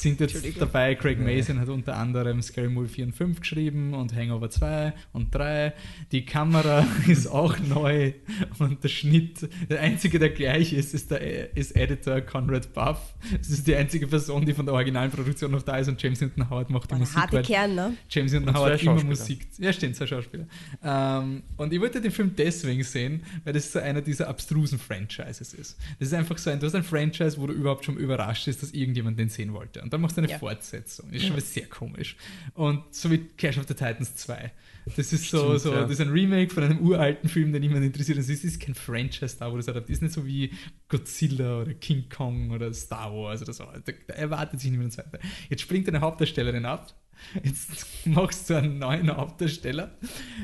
Sind 0.00 0.20
jetzt 0.20 0.60
dabei. 0.60 0.94
Craig 0.94 1.18
Mason 1.18 1.60
hat 1.60 1.68
unter 1.68 1.96
anderem 1.96 2.42
Scary 2.42 2.68
Movie 2.68 2.88
4 2.88 3.06
und 3.06 3.12
5 3.12 3.40
geschrieben 3.40 3.94
und 3.94 4.14
Hangover 4.14 4.50
2 4.50 4.92
und 5.12 5.34
3. 5.34 5.72
Die 6.12 6.24
Kamera 6.24 6.86
ist 7.06 7.26
auch 7.26 7.58
neu 7.58 8.12
und 8.58 8.82
der 8.82 8.88
Schnitt, 8.88 9.48
der 9.68 9.80
einzige, 9.80 10.18
der 10.18 10.30
gleich 10.30 10.72
ist, 10.72 10.94
ist, 10.94 11.10
der, 11.10 11.56
ist 11.56 11.76
Editor 11.76 12.20
Conrad 12.20 12.72
Buff. 12.72 13.14
Das 13.36 13.50
ist 13.50 13.66
die 13.66 13.74
einzige 13.74 14.06
Person, 14.06 14.44
die 14.46 14.54
von 14.54 14.66
der 14.66 14.74
originalen 14.74 15.10
Produktion 15.10 15.50
noch 15.50 15.62
da 15.62 15.78
ist 15.78 15.88
und 15.88 16.02
James 16.02 16.20
Newton 16.20 16.48
Howard 16.48 16.70
macht 16.70 16.90
die 16.90 16.94
Musik. 16.94 17.16
harte 17.16 17.36
weil 17.36 17.42
Kern, 17.42 17.74
ne? 17.74 17.94
James 18.08 18.32
zwei 18.32 18.54
Howard 18.54 18.82
immer. 18.82 19.04
Musik. 19.04 19.46
Ja, 19.58 19.72
stimmt, 19.72 19.96
zwei 19.96 20.06
Schauspieler. 20.06 20.46
Ähm, 20.82 21.42
und 21.56 21.72
ich 21.72 21.80
wollte 21.80 22.00
den 22.00 22.10
Film 22.10 22.32
deswegen 22.36 22.82
sehen, 22.82 23.22
weil 23.44 23.52
das 23.52 23.72
so 23.72 23.78
einer 23.78 24.00
dieser 24.00 24.28
abstrusen 24.28 24.78
Franchises 24.78 25.52
ist. 25.52 25.78
Das 25.98 26.08
ist 26.08 26.14
einfach 26.14 26.38
so 26.38 26.50
ein, 26.50 26.60
du 26.60 26.66
hast 26.66 26.74
ein 26.74 26.84
Franchise, 26.84 27.38
wo 27.38 27.46
du 27.46 27.52
überhaupt 27.52 27.84
schon 27.84 27.96
überrascht 27.96 28.46
bist, 28.46 28.62
dass 28.62 28.72
irgendjemand 28.72 29.18
den 29.18 29.28
sehen 29.28 29.52
wollte. 29.52 29.82
Und 29.82 29.89
dann 29.92 30.00
machst 30.00 30.16
du 30.16 30.22
eine 30.22 30.30
Ja. 30.30 30.38
Fortsetzung. 30.38 31.06
Das 31.10 31.20
ist 31.20 31.26
schon 31.26 31.36
mal 31.36 31.42
sehr 31.42 31.66
komisch. 31.66 32.16
Und 32.54 32.94
so 32.94 33.10
wie 33.10 33.18
Clash 33.18 33.58
of 33.58 33.66
the 33.68 33.74
Titans 33.74 34.14
2. 34.16 34.52
Das 34.96 35.12
ist 35.12 35.30
so, 35.30 35.56
Stimmt, 35.58 35.60
so 35.60 35.74
ja. 35.74 35.82
das 35.82 35.90
ist 35.92 36.00
ein 36.00 36.10
Remake 36.10 36.52
von 36.52 36.64
einem 36.64 36.80
uralten 36.80 37.28
Film, 37.28 37.52
der 37.52 37.60
niemand 37.60 37.84
interessiert. 37.84 38.18
Das 38.18 38.28
ist, 38.28 38.44
ist 38.44 38.60
kein 38.60 38.74
Franchise 38.74 39.36
da, 39.38 39.52
wo 39.52 39.56
das 39.56 39.66
ist 39.68 40.02
nicht 40.02 40.14
so 40.14 40.26
wie 40.26 40.52
Godzilla 40.88 41.60
oder 41.60 41.74
King 41.74 42.08
Kong 42.08 42.50
oder 42.50 42.72
Star 42.72 43.12
Wars 43.12 43.42
oder 43.42 43.52
so. 43.52 43.64
Da, 43.64 43.92
da 44.06 44.14
erwartet 44.14 44.60
sich 44.60 44.70
niemand. 44.70 44.94
Teil. 44.94 45.04
Jetzt 45.48 45.62
springt 45.62 45.86
eine 45.88 46.00
Hauptdarstellerin 46.00 46.64
ab. 46.64 46.94
Jetzt 47.42 47.86
machst 48.06 48.48
du 48.50 48.54
einen 48.54 48.78
neuen 48.78 49.14
Hauptdarsteller, 49.14 49.96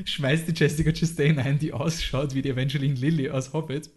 schmeißt 0.05 0.47
die 0.47 0.53
Jessica 0.53 0.91
Chastain 0.91 1.39
ein, 1.39 1.59
die 1.59 1.73
ausschaut 1.73 2.33
wie 2.33 2.41
die 2.41 2.49
Evangeline 2.49 2.93
Lilly 2.93 3.29
aus 3.29 3.53
Hobbit, 3.53 3.89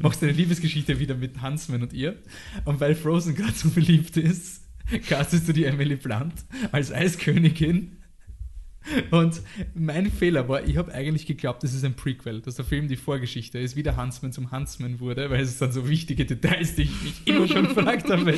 machst 0.00 0.22
eine 0.22 0.32
Liebesgeschichte 0.32 0.98
wieder 1.00 1.14
mit 1.14 1.42
Huntsman 1.42 1.82
und 1.82 1.92
ihr. 1.92 2.16
Und 2.64 2.80
weil 2.80 2.94
Frozen 2.94 3.34
gerade 3.34 3.54
so 3.54 3.70
beliebt 3.70 4.16
ist, 4.16 4.57
castest 5.08 5.48
du 5.48 5.52
die 5.52 5.64
Emily 5.64 5.96
Blunt 5.96 6.34
als 6.72 6.92
Eiskönigin 6.92 7.97
Und 9.10 9.42
mein 9.74 10.10
Fehler 10.10 10.48
war, 10.48 10.66
ich 10.66 10.76
habe 10.76 10.92
eigentlich 10.92 11.26
geglaubt, 11.26 11.62
das 11.62 11.74
ist 11.74 11.84
ein 11.84 11.94
Prequel, 11.94 12.40
dass 12.40 12.56
der 12.56 12.64
Film 12.64 12.88
die 12.88 12.96
Vorgeschichte 12.96 13.58
ist, 13.58 13.76
wie 13.76 13.82
der 13.82 13.96
Huntsman 13.96 14.32
zum 14.32 14.50
Huntsman 14.50 15.00
wurde, 15.00 15.30
weil 15.30 15.42
es 15.42 15.58
sind 15.58 15.72
so 15.72 15.88
wichtige 15.88 16.24
Details, 16.24 16.74
die 16.74 16.82
ich 16.82 17.02
mich 17.02 17.22
immer 17.26 17.46
schon 17.48 17.68
gefragt 17.74 18.10
habe. 18.10 18.32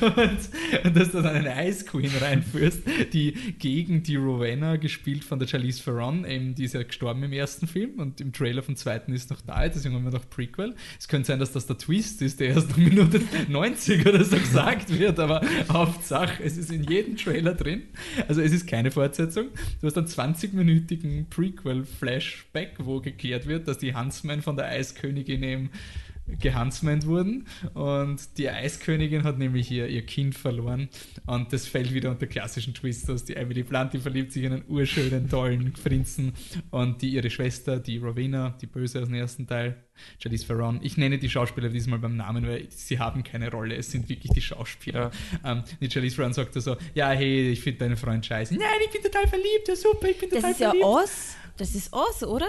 Und, 0.00 0.38
und 0.84 0.96
dass 0.96 1.10
du 1.10 1.22
dann 1.22 1.46
eine 1.46 1.68
Ice 1.68 1.84
Queen 1.84 2.10
reinführst, 2.20 2.82
die 3.12 3.32
gegen 3.58 4.02
die 4.02 4.16
Rowena, 4.16 4.76
gespielt 4.76 5.24
von 5.24 5.38
der 5.38 5.46
Charlize 5.46 5.82
Theron, 5.82 6.24
eben 6.24 6.54
die 6.54 6.64
ist 6.64 6.74
ja 6.74 6.82
gestorben 6.82 7.22
im 7.22 7.32
ersten 7.32 7.66
Film 7.66 7.98
und 7.98 8.20
im 8.20 8.32
Trailer 8.32 8.62
vom 8.62 8.76
zweiten 8.76 9.12
ist 9.12 9.30
noch 9.30 9.40
da, 9.40 9.68
deswegen 9.68 9.94
haben 9.94 10.04
wir 10.04 10.12
noch 10.12 10.28
Prequel. 10.28 10.74
Es 10.98 11.08
könnte 11.08 11.28
sein, 11.28 11.38
dass 11.38 11.52
das 11.52 11.66
der 11.66 11.78
Twist 11.78 12.22
ist, 12.22 12.40
der 12.40 12.48
erst 12.48 12.76
um 12.76 12.84
Minute 12.84 13.20
90 13.48 14.06
oder 14.06 14.24
so 14.24 14.36
gesagt 14.36 14.96
wird, 14.98 15.18
aber 15.18 15.40
Hauptsache, 15.70 16.42
es 16.42 16.56
ist 16.56 16.70
in 16.70 16.84
jedem 16.84 17.16
Trailer 17.16 17.54
drin. 17.54 17.84
Also 18.28 18.40
es 18.40 18.52
ist 18.52 18.66
keine 18.66 18.90
Fortsetzung 18.90 19.13
Fortsetzung. 19.14 19.50
Du 19.80 19.86
hast 19.86 19.96
einen 19.96 20.08
20-minütigen 20.08 21.26
Prequel-Flashback, 21.30 22.74
wo 22.78 23.00
geklärt 23.00 23.46
wird, 23.46 23.68
dass 23.68 23.78
die 23.78 23.94
Huntsmen 23.94 24.42
von 24.42 24.56
der 24.56 24.66
Eiskönigin 24.66 25.42
eben 25.42 25.70
gehansmeint 26.26 27.06
wurden 27.06 27.46
und 27.74 28.38
die 28.38 28.48
Eiskönigin 28.48 29.24
hat 29.24 29.38
nämlich 29.38 29.70
ihr, 29.70 29.86
ihr 29.88 30.04
Kind 30.06 30.34
verloren 30.34 30.88
und 31.26 31.52
das 31.52 31.66
fällt 31.66 31.92
wieder 31.92 32.10
unter 32.10 32.26
klassischen 32.26 32.74
Twist 32.74 33.10
aus. 33.10 33.24
Die 33.24 33.36
Emily 33.36 33.62
Blunt, 33.62 33.92
die 33.92 33.98
verliebt 33.98 34.32
sich 34.32 34.44
in 34.44 34.54
einen 34.54 34.64
urschönen, 34.68 35.28
tollen 35.28 35.72
Prinzen 35.84 36.32
und 36.70 37.02
die 37.02 37.10
ihre 37.10 37.28
Schwester, 37.28 37.78
die 37.78 37.98
Rowena, 37.98 38.56
die 38.60 38.66
Böse 38.66 39.02
aus 39.02 39.08
dem 39.08 39.14
ersten 39.14 39.46
Teil, 39.46 39.82
Charlize 40.18 40.46
Theron. 40.46 40.80
Ich 40.82 40.96
nenne 40.96 41.18
die 41.18 41.28
Schauspieler 41.30 41.68
diesmal 41.68 41.98
beim 41.98 42.16
Namen, 42.16 42.46
weil 42.46 42.66
sie 42.70 42.98
haben 42.98 43.22
keine 43.22 43.50
Rolle, 43.50 43.76
es 43.76 43.90
sind 43.90 44.08
wirklich 44.08 44.32
die 44.32 44.42
Schauspieler. 44.42 45.10
Ja. 45.42 45.52
Ähm, 45.52 45.64
die 45.80 45.90
Charlize 45.90 46.16
Theron 46.16 46.32
sagt 46.32 46.54
so, 46.54 46.76
ja, 46.94 47.10
hey, 47.10 47.50
ich 47.50 47.60
finde 47.60 47.80
deinen 47.80 47.96
Freund 47.96 48.24
scheiße. 48.24 48.54
Nein, 48.54 48.66
ich 48.84 48.90
bin 48.90 49.02
total 49.02 49.28
verliebt, 49.28 49.68
ja 49.68 49.76
super, 49.76 50.08
ich 50.08 50.18
bin 50.18 50.30
total 50.30 50.54
verliebt. 50.54 50.60
Das 50.60 50.74
ist 50.74 50.80
ja 50.80 50.86
Oz, 50.86 51.36
das 51.56 51.74
ist 51.74 51.92
Oz, 51.92 52.22
oder? 52.22 52.48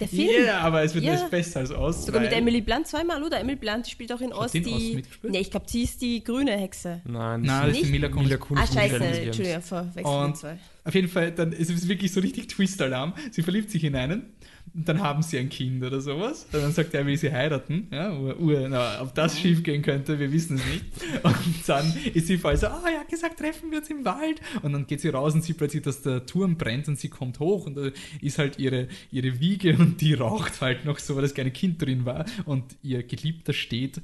Der 0.00 0.08
Film? 0.08 0.28
Ja, 0.28 0.42
yeah, 0.42 0.60
aber 0.60 0.82
es 0.82 0.94
wird 0.94 1.04
ja. 1.04 1.12
nicht 1.12 1.28
besser 1.28 1.60
als 1.60 1.72
Oz. 1.72 2.06
Sogar 2.06 2.20
mit 2.20 2.32
Emily 2.32 2.60
Blunt 2.60 2.86
zweimal, 2.86 3.22
oder? 3.22 3.40
Emily 3.40 3.56
Blunt 3.56 3.88
spielt 3.88 4.12
auch 4.12 4.20
in 4.20 4.32
Oz 4.32 4.52
die. 4.52 5.02
Oz 5.04 5.04
nee, 5.24 5.40
ich 5.40 5.50
glaube, 5.50 5.66
sie 5.68 5.82
ist 5.82 6.00
die 6.00 6.22
grüne 6.22 6.52
Hexe. 6.52 7.00
Nein, 7.04 7.42
Nein 7.42 7.68
das 7.68 7.76
ist 7.78 7.86
die 7.86 7.90
Mila 7.90 8.08
Kunis. 8.08 8.62
Ah, 8.62 8.72
scheiße, 8.72 8.96
Entschuldigung, 8.96 9.62
verwechselt 9.62 10.36
zwei. 10.36 10.58
Auf 10.84 10.94
jeden 10.94 11.08
Fall, 11.08 11.32
dann 11.32 11.52
ist 11.52 11.70
es 11.70 11.88
wirklich 11.88 12.12
so 12.12 12.20
richtig 12.20 12.48
Twist-Alarm. 12.48 13.12
Sie 13.30 13.42
verliebt 13.42 13.70
sich 13.70 13.84
in 13.84 13.94
einen 13.94 14.32
und 14.74 14.88
dann 14.88 15.00
haben 15.00 15.22
sie 15.22 15.38
ein 15.38 15.48
Kind 15.48 15.82
oder 15.82 16.00
sowas. 16.00 16.46
Und 16.52 16.62
dann 16.62 16.72
sagt 16.72 16.94
er, 16.94 17.00
er 17.00 17.06
will 17.06 17.16
sie 17.16 17.32
heiraten. 17.32 17.88
Ja, 17.90 18.12
ur, 18.12 18.68
na, 18.68 19.00
ob 19.02 19.14
das 19.14 19.38
schief 19.38 19.62
gehen 19.62 19.82
könnte, 19.82 20.18
wir 20.18 20.32
wissen 20.32 20.56
es 20.56 20.66
nicht. 20.66 20.84
Und 21.22 21.36
dann 21.68 21.92
ist 22.14 22.26
sie 22.26 22.38
voll 22.38 22.56
so, 22.56 22.66
ah, 22.66 22.82
oh, 22.84 22.88
er 22.88 23.00
hat 23.00 23.08
gesagt, 23.08 23.38
treffen 23.38 23.70
wir 23.70 23.78
uns 23.78 23.90
im 23.90 24.04
Wald. 24.04 24.40
Und 24.62 24.72
dann 24.72 24.86
geht 24.86 25.00
sie 25.00 25.08
raus 25.08 25.34
und 25.34 25.42
sieht 25.42 25.58
plötzlich, 25.58 25.82
dass 25.82 26.02
der 26.02 26.26
Turm 26.26 26.56
brennt 26.56 26.88
und 26.88 26.98
sie 26.98 27.08
kommt 27.08 27.40
hoch 27.40 27.66
und 27.66 27.76
da 27.76 27.90
ist 28.20 28.38
halt 28.38 28.58
ihre, 28.58 28.88
ihre 29.10 29.40
Wiege 29.40 29.76
und 29.78 30.00
die 30.00 30.14
raucht 30.14 30.60
halt 30.60 30.84
noch 30.84 30.98
so, 30.98 31.14
weil 31.14 31.22
das 31.22 31.34
kleine 31.34 31.50
Kind 31.50 31.80
drin 31.82 32.04
war. 32.04 32.24
Und 32.44 32.64
ihr 32.82 33.02
Geliebter 33.02 33.52
steht 33.52 34.00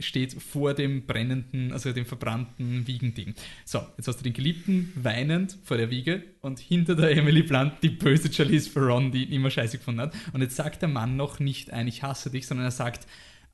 steht 0.00 0.40
vor 0.42 0.74
dem 0.74 1.06
brennenden, 1.06 1.72
also 1.72 1.92
dem 1.92 2.06
verbrannten 2.06 2.86
Wiegending. 2.86 3.34
So, 3.64 3.80
jetzt 3.96 4.08
hast 4.08 4.18
du 4.18 4.24
den 4.24 4.32
Geliebten 4.32 4.92
weinend 4.94 5.58
vor 5.62 5.76
der 5.76 5.90
Wiege 5.90 6.22
und 6.40 6.58
hinter 6.58 6.94
der 6.94 7.10
Emily 7.16 7.42
Blunt 7.42 7.74
die 7.82 7.90
böse 7.90 8.32
Charlize 8.32 8.72
Theron, 8.72 9.12
die 9.12 9.24
ihn 9.24 9.32
immer 9.32 9.50
scheiße 9.50 9.78
gefunden 9.78 10.00
hat. 10.00 10.14
Und 10.32 10.42
jetzt 10.42 10.56
sagt 10.56 10.82
der 10.82 10.88
Mann 10.88 11.16
noch 11.16 11.40
nicht 11.40 11.72
ein 11.72 11.88
Ich 11.88 12.02
hasse 12.02 12.30
dich, 12.30 12.46
sondern 12.46 12.66
er 12.66 12.72
sagt 12.72 13.06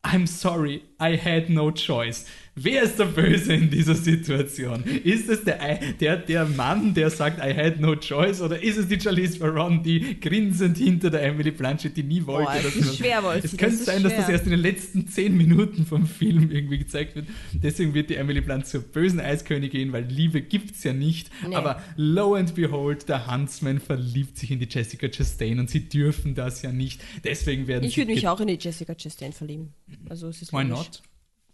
I'm 0.03 0.27
sorry, 0.27 0.83
I 1.01 1.17
had 1.17 1.49
no 1.49 1.73
choice. 1.73 2.27
Wer 2.59 2.85
ist 2.85 2.99
der 2.99 3.05
Böse 3.05 3.53
in 3.53 3.69
dieser 3.69 3.95
Situation? 3.95 4.83
Ist 4.83 5.29
es 5.29 5.45
der, 5.45 5.79
der, 6.01 6.17
der 6.17 6.47
Mann, 6.47 6.95
der 6.95 7.11
sagt, 7.11 7.39
I 7.39 7.55
had 7.55 7.79
no 7.81 7.95
choice, 7.97 8.41
oder 8.41 8.63
ist 8.63 8.79
es 8.79 8.89
die 8.89 8.99
Charlize 8.99 9.39
Theron, 9.39 9.83
die 9.83 10.19
grinsend 10.19 10.79
hinter 10.79 11.11
der 11.11 11.23
Emily 11.23 11.51
Blanchett, 11.51 11.95
die 11.99 12.03
nie 12.03 12.25
wollte? 12.25 12.51
Boah, 12.51 12.63
das 12.63 12.75
ist 12.77 12.97
schwer, 12.97 13.23
Wolfi, 13.23 13.47
Es 13.47 13.57
könnte 13.59 13.77
sein, 13.77 14.01
schwer. 14.01 14.09
dass 14.09 14.19
das 14.21 14.29
erst 14.31 14.45
in 14.45 14.53
den 14.53 14.61
letzten 14.61 15.07
zehn 15.07 15.37
Minuten 15.37 15.85
vom 15.85 16.07
Film 16.07 16.51
irgendwie 16.51 16.79
gezeigt 16.79 17.15
wird. 17.15 17.27
Deswegen 17.53 17.93
wird 17.93 18.09
die 18.09 18.15
Emily 18.15 18.41
Blunt 18.41 18.67
zur 18.67 18.81
bösen 18.81 19.21
Eiskönigin, 19.21 19.93
weil 19.93 20.05
Liebe 20.07 20.41
gibt 20.41 20.77
es 20.77 20.83
ja 20.83 20.95
nicht. 20.95 21.31
Nee. 21.47 21.55
Aber 21.57 21.83
lo 21.97 22.37
and 22.37 22.55
behold, 22.55 23.07
der 23.07 23.31
Huntsman 23.31 23.81
verliebt 23.81 24.39
sich 24.39 24.51
in 24.51 24.61
die 24.61 24.69
Jessica 24.71 25.09
Chastain 25.09 25.59
und 25.59 25.69
sie 25.69 25.91
dürfen 25.91 26.35
das 26.35 26.63
ja 26.63 26.73
nicht. 26.73 27.03
Deswegen 27.23 27.67
werden 27.67 27.85
Ich 27.85 27.99
würde 27.99 28.13
mich 28.15 28.27
auch 28.27 28.41
in 28.41 28.47
die 28.47 28.57
Jessica 28.59 28.95
Chastain 28.95 29.35
verlieben. 29.35 29.75
Also 30.09 30.29
es 30.29 30.41
ist 30.41 30.55
Why 30.55 30.63
logisch. 30.63 30.71
not? 30.87 31.03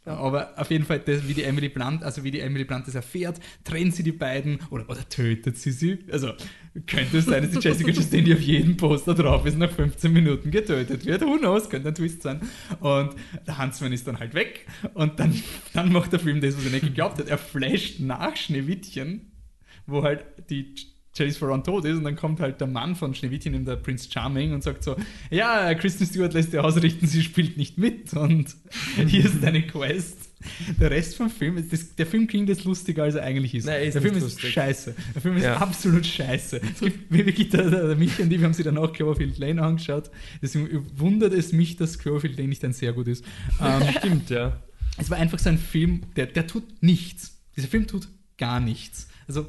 Ja. 0.04 0.16
Aber 0.16 0.52
auf 0.56 0.70
jeden 0.70 0.84
Fall, 0.84 0.98
das, 0.98 1.28
wie 1.28 1.34
die 1.34 1.44
Emily 1.44 1.68
Blunt, 1.68 2.02
also 2.02 2.24
wie 2.24 2.32
die 2.32 2.40
Emily 2.40 2.64
Blunt 2.64 2.88
das 2.88 2.96
erfährt, 2.96 3.38
trennt 3.62 3.94
sie 3.94 4.02
die 4.02 4.12
beiden 4.12 4.58
oder, 4.70 4.88
oder 4.90 5.08
tötet 5.08 5.58
sie 5.58 5.70
sie. 5.70 6.04
Also 6.10 6.32
könnte 6.86 7.18
es 7.18 7.26
sein, 7.26 7.42
dass 7.42 7.52
die 7.52 7.58
Jessica 7.68 7.92
Chastain, 7.92 8.24
die 8.24 8.34
auf 8.34 8.40
jedem 8.40 8.76
Poster 8.76 9.14
drauf 9.14 9.46
ist, 9.46 9.58
nach 9.58 9.70
15 9.70 10.12
Minuten 10.12 10.50
getötet 10.50 11.06
wird. 11.06 11.22
Who 11.22 11.38
knows, 11.38 11.70
könnte 11.70 11.88
ein 11.88 11.94
Twist 11.94 12.22
sein. 12.22 12.40
Und 12.80 13.14
der 13.46 13.58
Huntsman 13.58 13.92
ist 13.92 14.08
dann 14.08 14.18
halt 14.18 14.34
weg 14.34 14.66
und 14.94 15.20
dann, 15.20 15.40
dann 15.72 15.92
macht 15.92 16.12
der 16.12 16.18
Film 16.18 16.40
das, 16.40 16.56
was 16.56 16.64
er 16.64 16.70
nicht 16.70 16.86
geglaubt 16.86 17.18
hat. 17.18 17.28
Er 17.28 17.38
flasht 17.38 18.00
nach 18.00 18.34
Schneewittchen, 18.36 19.32
wo 19.86 20.02
halt 20.02 20.24
die 20.50 20.74
Chase 21.16 21.38
Theron 21.38 21.62
tot 21.62 21.84
ist 21.84 21.96
und 21.96 22.04
dann 22.04 22.16
kommt 22.16 22.40
halt 22.40 22.60
der 22.60 22.66
Mann 22.66 22.96
von 22.96 23.14
Schneewittchen, 23.14 23.64
der 23.64 23.76
Prince 23.76 24.08
Charming, 24.10 24.52
und 24.52 24.62
sagt 24.62 24.82
so, 24.82 24.96
ja, 25.30 25.74
Kristen 25.74 26.06
Stewart 26.06 26.32
lässt 26.32 26.52
dir 26.52 26.64
ausrichten, 26.64 27.06
sie 27.06 27.22
spielt 27.22 27.56
nicht 27.56 27.76
mit 27.76 28.14
und 28.14 28.56
hier 29.06 29.24
ist 29.24 29.42
deine 29.42 29.62
Quest. 29.62 30.16
Der 30.80 30.90
Rest 30.90 31.16
vom 31.16 31.30
Film, 31.30 31.64
das, 31.70 31.94
der 31.94 32.06
Film 32.06 32.26
klingt 32.26 32.48
jetzt 32.48 32.64
lustiger, 32.64 33.04
als 33.04 33.14
er 33.14 33.22
eigentlich 33.22 33.54
ist. 33.54 33.66
Nein, 33.66 33.84
ist 33.84 33.94
der 33.94 34.02
Film 34.02 34.16
ist 34.16 34.22
lustig. 34.22 34.52
scheiße. 34.52 34.94
Der 35.14 35.22
Film 35.22 35.36
ist 35.36 35.44
ja. 35.44 35.56
absolut 35.56 36.04
scheiße. 36.04 36.60
Es 36.60 36.80
gibt 36.80 37.12
wirklich, 37.12 37.50
der, 37.50 37.70
der, 37.70 37.86
der 37.88 37.96
Michi 37.96 38.22
und 38.22 38.32
ich, 38.32 38.40
wir 38.40 38.46
haben 38.46 38.54
sie 38.54 38.64
dann 38.64 38.78
auch 38.78 38.92
Cloverfield 38.92 39.38
Lane 39.38 39.62
angeschaut. 39.62 40.10
Deswegen 40.40 40.84
wundert 40.96 41.32
es 41.32 41.52
mich, 41.52 41.76
dass 41.76 41.98
Cloverfield 41.98 42.38
Lane 42.38 42.48
nicht 42.48 42.64
ein 42.64 42.72
sehr 42.72 42.92
gut 42.92 43.06
ist. 43.06 43.24
Ähm, 43.60 43.82
Stimmt, 43.98 44.30
ja. 44.30 44.60
Es 44.98 45.10
war 45.10 45.18
einfach 45.18 45.38
so 45.38 45.48
ein 45.48 45.58
Film, 45.58 46.02
der, 46.16 46.26
der 46.26 46.46
tut 46.46 46.82
nichts. 46.82 47.38
Dieser 47.56 47.68
Film 47.68 47.86
tut 47.86 48.08
gar 48.36 48.58
nichts. 48.58 49.08
Also 49.28 49.46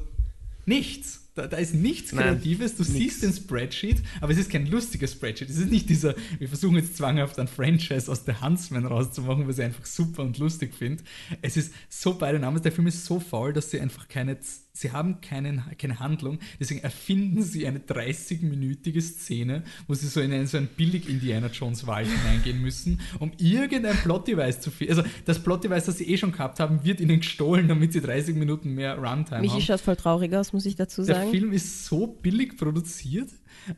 nichts. 0.66 1.23
Da, 1.34 1.48
da, 1.48 1.56
ist 1.56 1.74
nichts 1.74 2.12
Kreatives. 2.12 2.72
Nein, 2.72 2.86
du 2.86 2.92
nix. 2.92 2.94
siehst 2.94 3.22
den 3.24 3.32
Spreadsheet, 3.32 4.02
aber 4.20 4.30
es 4.30 4.38
ist 4.38 4.50
kein 4.50 4.66
lustiges 4.66 5.12
Spreadsheet. 5.12 5.50
Es 5.50 5.56
ist 5.58 5.70
nicht 5.70 5.88
dieser, 5.88 6.14
wir 6.38 6.48
versuchen 6.48 6.76
jetzt 6.76 6.96
zwanghaft 6.96 7.40
ein 7.40 7.48
Franchise 7.48 8.10
aus 8.10 8.24
der 8.24 8.40
Huntsman 8.40 8.86
rauszumachen, 8.86 9.48
was 9.48 9.58
ich 9.58 9.64
einfach 9.64 9.84
super 9.84 10.22
und 10.22 10.38
lustig 10.38 10.74
finde. 10.74 11.02
Es 11.42 11.56
ist 11.56 11.74
so 11.88 12.14
beide 12.14 12.38
Namen. 12.38 12.62
Der 12.62 12.70
Film 12.70 12.86
ist 12.86 13.04
so 13.04 13.18
faul, 13.18 13.52
dass 13.52 13.70
sie 13.70 13.80
einfach 13.80 14.06
keine 14.06 14.38
sie 14.76 14.90
haben 14.90 15.20
keinen, 15.20 15.62
keine 15.78 16.00
Handlung, 16.00 16.40
deswegen 16.58 16.80
erfinden 16.80 17.42
sie 17.42 17.66
eine 17.66 17.78
30-minütige 17.78 19.00
Szene, 19.00 19.62
wo 19.86 19.94
sie 19.94 20.08
so 20.08 20.20
in 20.20 20.32
einen, 20.32 20.48
so 20.48 20.56
einen 20.56 20.66
billig 20.66 21.08
Indiana 21.08 21.46
Jones 21.46 21.86
Wald 21.86 22.08
hineingehen 22.08 22.60
müssen, 22.60 23.00
um 23.20 23.30
irgendein 23.38 23.96
Plot-Device 23.96 24.60
zu 24.60 24.72
finden. 24.72 24.96
Also 24.96 25.08
das 25.24 25.42
Plot-Device, 25.42 25.86
das 25.86 25.98
sie 25.98 26.08
eh 26.08 26.16
schon 26.16 26.32
gehabt 26.32 26.58
haben, 26.58 26.84
wird 26.84 27.00
ihnen 27.00 27.20
gestohlen, 27.20 27.68
damit 27.68 27.92
sie 27.92 28.00
30 28.00 28.34
Minuten 28.34 28.74
mehr 28.74 28.96
Runtime 28.96 29.14
Michi 29.14 29.30
haben. 29.30 29.42
Michi 29.42 29.62
schaut 29.62 29.80
voll 29.80 29.96
traurig 29.96 30.34
aus, 30.34 30.52
muss 30.52 30.66
ich 30.66 30.74
dazu 30.74 31.04
sagen. 31.04 31.30
Der 31.30 31.40
Film 31.40 31.52
ist 31.52 31.86
so 31.86 32.08
billig 32.08 32.56
produziert 32.56 33.30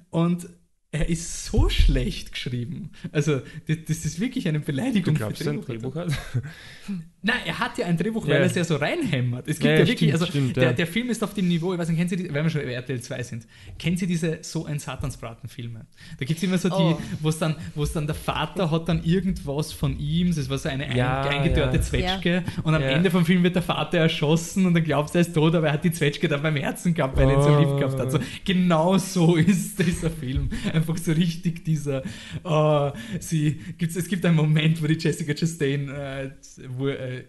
und 0.09 0.49
er 0.93 1.09
ist 1.09 1.45
so 1.47 1.69
schlecht 1.69 2.33
geschrieben. 2.33 2.91
Also, 3.13 3.41
das, 3.67 3.77
das 3.87 4.05
ist 4.05 4.21
wirklich 4.21 4.49
eine 4.49 4.61
Beleidigung. 4.61 5.15
Du 5.15 5.19
glaubst, 5.19 5.43
für 5.43 5.45
Drehbuch, 5.45 5.69
ein 5.69 5.81
Drehbuch 5.81 5.95
hat? 5.97 6.09
Nein, 7.23 7.41
er 7.45 7.59
hat 7.59 7.77
ja 7.77 7.87
ein 7.87 7.97
Drehbuch, 7.97 8.25
weil 8.27 8.35
ja. 8.35 8.39
er 8.39 8.47
es 8.47 8.55
ja 8.55 8.63
so 8.63 8.77
reinhämmert. 8.77 9.49
Es 9.49 9.59
gibt 9.59 9.65
ja, 9.65 9.73
ja 9.73 9.79
wirklich, 9.79 9.97
stimmt, 9.99 10.13
also 10.13 10.27
stimmt, 10.27 10.57
der, 10.57 10.73
der, 10.73 10.87
Film 10.87 11.11
ist 11.11 11.25
auf 11.25 11.35
dem 11.35 11.49
Niveau, 11.49 11.73
ich 11.73 11.79
weiß 11.79 11.89
nicht, 11.89 11.99
kennen 11.99 12.09
Sie 12.09 12.17
die, 12.17 12.33
wenn 12.33 12.45
wir 12.45 12.51
schon 12.51 12.63
bei 12.63 12.73
RTL 12.73 13.01
2 13.01 13.23
sind, 13.25 13.47
kennen 13.81 13.97
Sie 13.97 14.07
diese 14.07 14.39
so 14.43 14.65
ein 14.65 14.79
Satansbraten-Filme? 14.79 15.87
Da 16.21 16.25
gibt 16.25 16.39
es 16.39 16.45
immer 16.45 16.57
so 16.57 16.69
die, 16.69 16.75
oh. 16.75 17.01
wo 17.21 17.31
es 17.31 17.39
dann, 17.39 17.57
dann 17.95 18.07
der 18.07 18.15
Vater 18.15 18.71
hat 18.71 18.89
dann 18.89 19.03
irgendwas 19.03 19.73
von 19.73 19.99
ihm, 19.99 20.33
das 20.37 20.49
war 20.49 20.59
so 20.59 20.69
eine 20.69 20.97
ja, 20.97 21.23
eingedörrte 21.23 21.81
Zwetschge 21.81 22.45
und 22.63 22.77
am 22.77 22.83
Ende 22.83 23.11
vom 23.11 23.27
Film 23.27 23.43
wird 23.43 23.57
der 23.57 23.63
Vater 23.63 23.99
erschossen 23.99 24.65
und 24.65 24.75
dann 24.75 24.85
glaubst 24.85 25.15
du, 25.15 25.19
er 25.19 25.23
ist 25.23 25.35
tot, 25.35 25.53
aber 25.57 25.67
er 25.67 25.73
hat 25.73 25.85
die 25.85 25.91
Zwetschge 25.91 26.29
dann 26.29 26.43
beim 26.43 26.55
Herzen 26.55 26.95
gehabt, 26.95 27.17
weil 27.17 27.29
er 27.29 27.39
ihn 27.39 27.43
so 27.43 27.59
lieb 27.59 27.77
gehabt 27.81 27.99
hat. 27.99 28.13
So, 28.13 28.21
genau 28.45 28.99
so 28.99 29.35
ist 29.37 29.81
dieser 29.81 30.11
Film. 30.11 30.51
Einfach 30.77 30.99
so 30.99 31.13
richtig 31.13 31.65
dieser, 31.65 32.03
oh, 32.45 32.93
sie, 33.19 33.61
gibt's, 33.79 33.97
es 33.97 34.09
gibt 34.09 34.25
einen 34.27 34.37
Moment, 34.37 34.83
wo 34.83 34.87
die 34.87 34.99
Jessica 34.99 35.33
Chastain, 35.35 35.89
äh, 35.89 36.31
wo, 36.69 36.89
äh, 36.89 37.25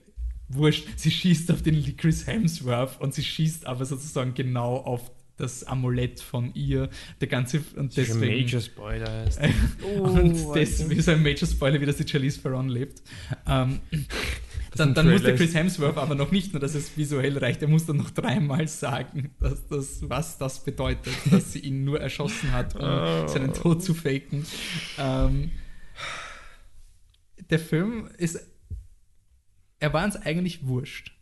wurscht, 0.50 0.88
sie 0.98 1.12
schießt 1.12 1.52
auf 1.52 1.62
den 1.62 1.95
Chris 1.95 2.28
Hemsworth 2.28 3.00
und 3.00 3.14
sie 3.14 3.24
schießt 3.24 3.66
aber 3.66 3.86
sozusagen 3.86 4.34
genau 4.34 4.76
auf 4.78 5.12
das 5.38 5.64
Amulett 5.64 6.20
von 6.20 6.54
ihr, 6.56 6.89
der 7.22 7.28
ganze 7.28 7.64
und 7.76 7.95
das 7.95 8.08
deswegen 8.08 8.34
ein 8.34 8.43
Major 8.43 8.62
Spoiler 8.62 9.26
oh, 9.84 10.02
und 10.02 10.56
deswegen 10.56 11.00
ist 11.00 11.10
ein 11.10 11.22
Major 11.22 11.48
Spoiler, 11.48 11.80
wie 11.80 11.86
das 11.86 11.98
die 11.98 12.08
Charlize 12.08 12.41
Theron 12.41 12.70
lebt. 12.70 13.02
Ähm, 13.48 13.80
dann, 14.80 14.93
dann 14.93 15.09
muss 15.11 15.23
der 15.23 15.36
Chris 15.36 15.53
Hemsworth 15.53 15.97
aber 15.97 16.15
noch 16.15 16.32
nicht 16.32 16.53
nur, 16.53 16.59
dass 16.59 16.75
es 16.75 16.97
visuell 16.97 17.38
reicht, 17.38 17.61
er 17.61 17.67
muss 17.67 17.86
dann 17.86 17.97
noch 17.97 18.11
dreimal 18.11 18.67
sagen, 18.67 19.32
dass 19.39 19.67
das, 19.67 20.09
was 20.09 20.38
das 20.38 20.63
bedeutet, 20.63 21.13
dass 21.32 21.53
sie 21.53 21.59
ihn 21.59 21.84
nur 21.84 21.99
erschossen 21.99 22.51
hat, 22.51 22.75
um 22.75 22.82
oh. 22.82 23.28
seinen 23.28 23.53
Tod 23.53 23.84
zu 23.84 23.93
faken. 23.93 24.45
Ähm, 24.97 25.51
der 27.49 27.59
Film 27.59 28.09
ist 28.17 28.39
er 29.80 29.93
war 29.93 30.03
uns 30.03 30.15
eigentlich 30.15 30.65
wurscht. 30.65 31.13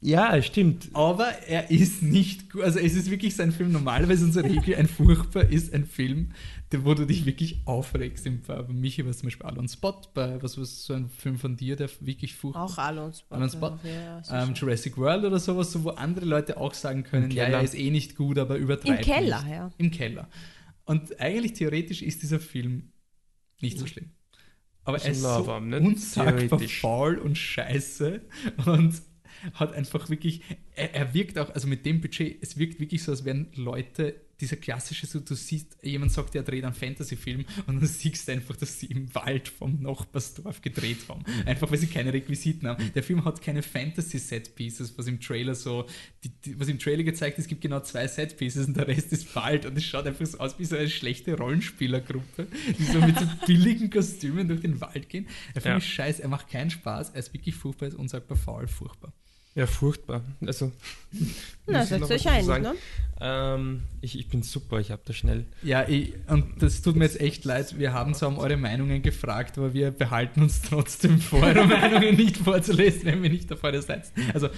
Ja, 0.00 0.40
stimmt. 0.42 0.90
Aber 0.92 1.26
er 1.48 1.70
ist 1.70 2.02
nicht 2.02 2.50
gut. 2.50 2.62
Also 2.62 2.78
es 2.78 2.94
ist 2.94 3.10
wirklich 3.10 3.34
sein 3.34 3.50
Film. 3.50 3.72
Normalerweise 3.72 4.24
unsere 4.24 4.48
Regel, 4.48 4.76
ein 4.76 4.86
furchtbar 4.88 5.44
ist 5.44 5.72
ein 5.72 5.86
Film, 5.86 6.32
der, 6.70 6.84
wo 6.84 6.94
du 6.94 7.06
dich 7.06 7.24
wirklich 7.24 7.60
aufregst. 7.64 8.26
Im, 8.26 8.42
bei 8.42 8.62
Michi 8.64 9.04
war 9.04 9.10
es 9.10 9.18
zum 9.18 9.28
Beispiel 9.28 9.46
Alon 9.46 9.68
Spot, 9.68 10.00
bei 10.14 10.40
was 10.42 10.58
war 10.58 10.64
so 10.66 10.92
ein 10.92 11.08
Film 11.08 11.38
von 11.38 11.56
dir, 11.56 11.76
der 11.76 11.88
wirklich 12.00 12.34
furchtbar 12.34 12.64
Auch 12.64 12.78
Alon 12.78 13.12
Spot. 13.14 13.34
Alon 13.34 13.50
Spot. 13.50 13.78
Ja, 13.84 14.42
ähm, 14.42 14.54
Jurassic 14.54 14.96
World 14.98 15.24
oder 15.24 15.38
sowas, 15.38 15.72
so, 15.72 15.82
wo 15.82 15.90
andere 15.90 16.26
Leute 16.26 16.58
auch 16.58 16.74
sagen 16.74 17.02
können, 17.02 17.30
ja, 17.30 17.44
er 17.44 17.62
ist 17.62 17.74
eh 17.74 17.90
nicht 17.90 18.16
gut, 18.16 18.38
aber 18.38 18.56
übertreibt 18.56 19.00
Im 19.06 19.14
Keller, 19.14 19.42
nicht. 19.42 19.50
ja. 19.52 19.70
Im 19.78 19.90
Keller. 19.90 20.28
Und 20.84 21.18
eigentlich 21.20 21.54
theoretisch 21.54 22.02
ist 22.02 22.22
dieser 22.22 22.38
Film 22.38 22.92
nicht 23.60 23.78
so 23.78 23.86
schlimm. 23.86 24.10
Aber 24.84 24.98
Ist 24.98 25.04
er 25.06 25.12
ist 25.12 25.20
so 25.22 25.58
ne? 25.60 25.80
unsagbar 25.80 26.36
Theoretisch. 26.38 26.80
faul 26.80 27.18
und 27.18 27.36
scheiße 27.36 28.20
und 28.66 28.94
hat 29.54 29.72
einfach 29.74 30.08
wirklich, 30.10 30.40
er, 30.74 30.94
er 30.94 31.14
wirkt 31.14 31.38
auch, 31.38 31.50
also 31.54 31.66
mit 31.68 31.84
dem 31.86 32.00
Budget, 32.00 32.38
es 32.42 32.56
wirkt 32.58 32.80
wirklich 32.80 33.02
so, 33.02 33.12
als 33.12 33.24
wären 33.24 33.48
Leute, 33.54 34.14
dieser 34.38 34.56
klassische, 34.56 35.06
so 35.06 35.18
du 35.20 35.34
siehst, 35.34 35.78
jemand 35.82 36.12
sagt, 36.12 36.34
er 36.34 36.42
dreht 36.42 36.62
einen 36.62 36.74
Fantasy-Film 36.74 37.46
und 37.68 37.76
dann 37.80 37.86
siehst 37.86 38.28
du 38.28 38.32
einfach, 38.32 38.54
dass 38.54 38.78
sie 38.78 38.84
im 38.86 39.14
Wald 39.14 39.48
vom 39.48 39.80
Nachbarsdorf 39.80 40.60
gedreht 40.60 40.98
haben. 41.08 41.24
Einfach, 41.46 41.70
weil 41.70 41.78
sie 41.78 41.86
keine 41.86 42.12
Requisiten 42.12 42.68
haben. 42.68 42.92
Der 42.94 43.02
Film 43.02 43.24
hat 43.24 43.40
keine 43.40 43.62
Fantasy-Set-Pieces, 43.62 44.92
was 44.98 45.06
im 45.06 45.20
Trailer 45.20 45.54
so, 45.54 45.86
die, 46.22 46.28
die, 46.28 46.60
was 46.60 46.68
im 46.68 46.78
Trailer 46.78 47.02
gezeigt 47.02 47.38
ist, 47.38 47.44
es 47.44 47.48
gibt 47.48 47.62
genau 47.62 47.80
zwei 47.80 48.06
Set-Pieces 48.06 48.66
und 48.68 48.76
der 48.76 48.86
Rest 48.88 49.10
ist 49.12 49.34
Wald 49.34 49.64
und 49.64 49.76
es 49.76 49.84
schaut 49.84 50.06
einfach 50.06 50.26
so 50.26 50.38
aus 50.38 50.58
wie 50.58 50.64
so 50.66 50.76
eine 50.76 50.90
schlechte 50.90 51.34
Rollenspielergruppe, 51.36 52.46
die 52.78 52.84
so 52.84 53.00
mit 53.00 53.18
so 53.18 53.26
billigen 53.46 53.90
Kostümen 53.90 54.48
durch 54.48 54.60
den 54.60 54.80
Wald 54.82 55.08
gehen. 55.08 55.26
Er 55.54 55.60
finde 55.62 55.68
Ja. 55.70 55.78
ich 55.78 55.86
scheiße, 55.94 56.22
er 56.22 56.28
macht 56.28 56.48
keinen 56.50 56.70
Spaß, 56.70 57.10
er 57.10 57.20
ist 57.20 57.32
wirklich 57.32 57.54
furchtbar, 57.54 57.86
er 57.86 57.92
ist 57.92 57.98
unsagbar 57.98 58.36
faul, 58.36 58.68
furchtbar. 58.68 59.12
Ja, 59.56 59.66
furchtbar. 59.66 60.22
Also, 60.46 60.70
Na, 61.66 61.82
noch 61.98 62.10
euch 62.10 62.28
ein, 62.28 62.46
ne? 62.62 62.74
Ähm, 63.18 63.80
ich, 64.02 64.18
ich 64.18 64.28
bin 64.28 64.42
super, 64.42 64.78
ich 64.78 64.90
habe 64.90 65.00
da 65.06 65.14
schnell. 65.14 65.46
Ja, 65.62 65.88
ich, 65.88 66.12
und 66.28 66.44
das 66.62 66.82
tut 66.82 66.96
mir 66.96 67.04
jetzt 67.04 67.18
echt 67.18 67.46
leid. 67.46 67.78
Wir 67.78 67.94
haben 67.94 68.12
zwar 68.12 68.28
um 68.28 68.36
eure 68.38 68.58
Meinungen 68.58 69.00
gefragt, 69.00 69.56
aber 69.56 69.72
wir 69.72 69.90
behalten 69.90 70.42
uns 70.42 70.60
trotzdem 70.60 71.18
vor, 71.18 71.40
eure 71.42 71.64
Meinungen 71.66 72.14
nicht 72.16 72.36
vorzulesen, 72.36 73.06
wenn 73.06 73.22
wir 73.22 73.30
nicht 73.30 73.50
davor 73.50 73.72
das 73.72 73.86
seid. 73.86 74.12
Also, 74.34 74.50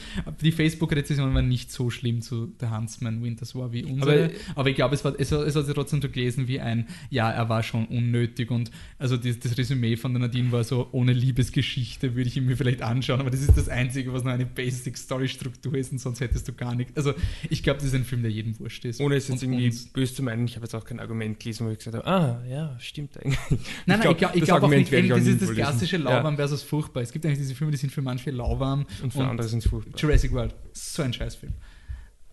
die 0.43 0.51
Facebook-Rezession 0.51 1.33
war 1.33 1.43
nicht 1.43 1.71
so 1.71 1.89
schlimm 1.91 2.21
zu 2.21 2.47
der 2.61 2.77
Huntsman 2.77 3.23
Winters 3.23 3.55
War 3.55 3.73
wie 3.73 3.85
unsere. 3.85 4.25
Aber, 4.25 4.33
Aber- 4.57 4.71
ich 4.71 4.75
glaube, 4.77 4.97
es, 4.97 5.05
war, 5.05 5.15
es, 5.17 5.31
es 5.31 5.55
hat 5.55 5.67
sich 5.67 5.75
trotzdem 5.75 6.03
so 6.03 6.09
gelesen 6.09 6.49
wie 6.49 6.59
ein, 6.59 6.89
ja, 7.11 7.31
er 7.31 7.49
war 7.49 7.63
schon 7.63 7.87
unnötig. 7.87 8.51
Und 8.51 8.73
also 8.99 9.17
das, 9.17 9.39
das 9.39 9.57
Resümee 9.57 9.95
von 9.97 10.13
der 10.15 10.23
Nadine 10.23 10.51
war 10.51 10.65
so, 10.65 10.89
ohne 10.91 11.13
Liebesgeschichte 11.13 12.17
würde 12.17 12.29
ich 12.29 12.37
ihn 12.37 12.47
mir 12.47 12.57
vielleicht 12.57 12.83
anschauen, 12.83 13.21
aber 13.21 13.31
das 13.31 13.41
ist 13.41 13.57
das 13.57 13.69
Einzige, 13.69 14.13
was 14.13 14.25
noch 14.25 14.33
eine 14.33 14.47
Basic-Story-Struktur 14.93 15.75
ist 15.75 15.93
und 15.93 15.99
sonst 15.99 16.21
hättest 16.21 16.49
du 16.49 16.53
gar 16.53 16.75
nichts. 16.75 16.97
Also, 16.97 17.15
ich 17.51 17.63
glaube, 17.63 17.79
das 17.79 17.89
ist 17.89 17.95
ein 17.95 18.05
Film, 18.05 18.23
der 18.23 18.31
jedem 18.31 18.59
wurscht 18.59 18.85
ist. 18.85 19.01
Ohne 19.01 19.17
es 19.17 19.29
jetzt 19.29 19.43
Und 19.43 19.51
irgendwie 19.51 19.67
uns- 19.67 19.87
böse 19.93 20.15
zu 20.15 20.23
meinen, 20.23 20.47
ich 20.47 20.57
habe 20.57 20.65
jetzt 20.65 20.75
auch 20.75 20.85
kein 20.85 21.01
Argument 21.01 21.39
gelesen, 21.39 21.67
wo 21.67 21.71
ich 21.71 21.79
gesagt 21.79 21.97
habe, 21.97 22.07
ah, 22.07 22.43
ja, 22.49 22.77
stimmt 22.81 23.17
eigentlich. 23.19 23.39
Nein, 23.87 23.99
nein, 24.01 24.11
ich 24.11 24.17
glaube 24.17 24.39
das 24.39 24.49
glaub 24.49 24.63
auch 24.63 24.69
nicht, 24.69 24.93
ich 24.93 25.13
auch 25.13 25.17
das 25.19 25.27
ist 25.27 25.43
das 25.43 25.53
klassische 25.53 25.97
Ja. 25.97 26.03
lauwarm 26.05 26.37
versus 26.37 26.63
furchtbar. 26.63 27.03
Es 27.03 27.13
gibt 27.13 27.25
eigentlich 27.27 27.39
diese 27.39 27.55
Filme, 27.55 27.71
die 27.71 27.77
sind 27.79 27.91
für 27.93 28.03
manche 28.03 28.31
lauwarm 28.31 28.87
Und 29.03 29.13
für 29.13 29.25
andere 29.25 29.49
sind 29.49 29.61
es 29.65 29.69
furchtbar. 29.71 29.99
Jurassic 29.99 30.33
World, 30.33 30.55
so 30.73 31.03
ein 31.03 31.13
Scheißfilm. 31.13 31.53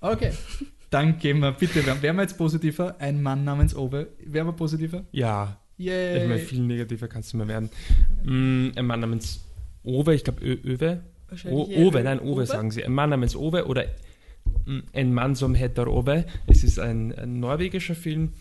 Okay, 0.02 0.32
dann 0.90 1.18
gehen 1.20 1.40
wir, 1.40 1.52
bitte, 1.52 1.86
wer- 1.86 2.02
wären 2.02 2.16
wir 2.16 2.24
jetzt 2.24 2.38
positiver? 2.38 2.96
Ein 3.00 3.22
Mann 3.22 3.44
namens 3.44 3.76
Owe, 3.76 4.08
wären 4.24 4.48
wir 4.48 4.54
positiver? 4.54 5.04
Ja, 5.12 5.60
Yay! 5.78 6.24
ich 6.24 6.30
meine, 6.30 6.40
viel 6.40 6.62
negativer 6.62 7.08
kannst 7.08 7.34
du 7.34 7.38
mehr 7.38 7.48
werden. 7.48 7.70
Mm, 8.24 8.70
ein 8.78 8.86
Mann 8.86 9.00
namens 9.00 9.42
Owe, 9.84 10.14
ich 10.16 10.24
glaube 10.24 10.44
Öwe. 10.46 11.04
O 11.46 11.64
Owe, 11.88 12.04
nein, 12.04 12.20
Owe, 12.20 12.42
Owe. 12.42 12.46
sagen 12.46 12.72
sie. 12.72 12.84
Ein 12.86 12.94
Mann 12.94 13.10
namens 13.10 13.36
Owe 13.36 13.66
oder 13.66 13.86
ein 14.94 15.14
Mann 15.14 15.36
som 15.36 15.56
heter 15.56 15.88
Owe. 15.88 16.26
Es 16.48 16.64
ist 16.64 16.80
ein, 16.80 17.14
ein 17.14 17.40
norwegischer 17.40 17.96
Film. 17.96 18.34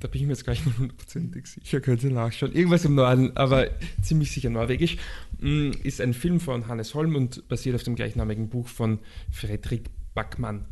Da 0.00 0.08
bin 0.08 0.22
ich 0.22 0.26
mir 0.26 0.32
jetzt 0.32 0.46
gar 0.46 0.52
nicht 0.54 0.64
hundertprozentig 0.64 1.46
sicher, 1.46 1.80
könnt 1.80 2.02
ihr 2.02 2.10
nachschauen. 2.10 2.54
Irgendwas 2.54 2.86
im 2.86 2.94
Norden, 2.94 3.36
aber 3.36 3.68
ziemlich 4.02 4.30
sicher 4.32 4.48
norwegisch. 4.48 4.96
Mm, 5.40 5.72
Ist 5.82 6.00
ein 6.00 6.14
Film 6.14 6.40
von 6.40 6.68
Hannes 6.68 6.94
Holm 6.94 7.14
und 7.16 7.46
basiert 7.48 7.74
auf 7.76 7.82
dem 7.82 7.96
gleichnamigen 7.96 8.48
Buch 8.48 8.66
von 8.68 8.98
Fredrik 9.30 9.90
Backmann. 10.14 10.64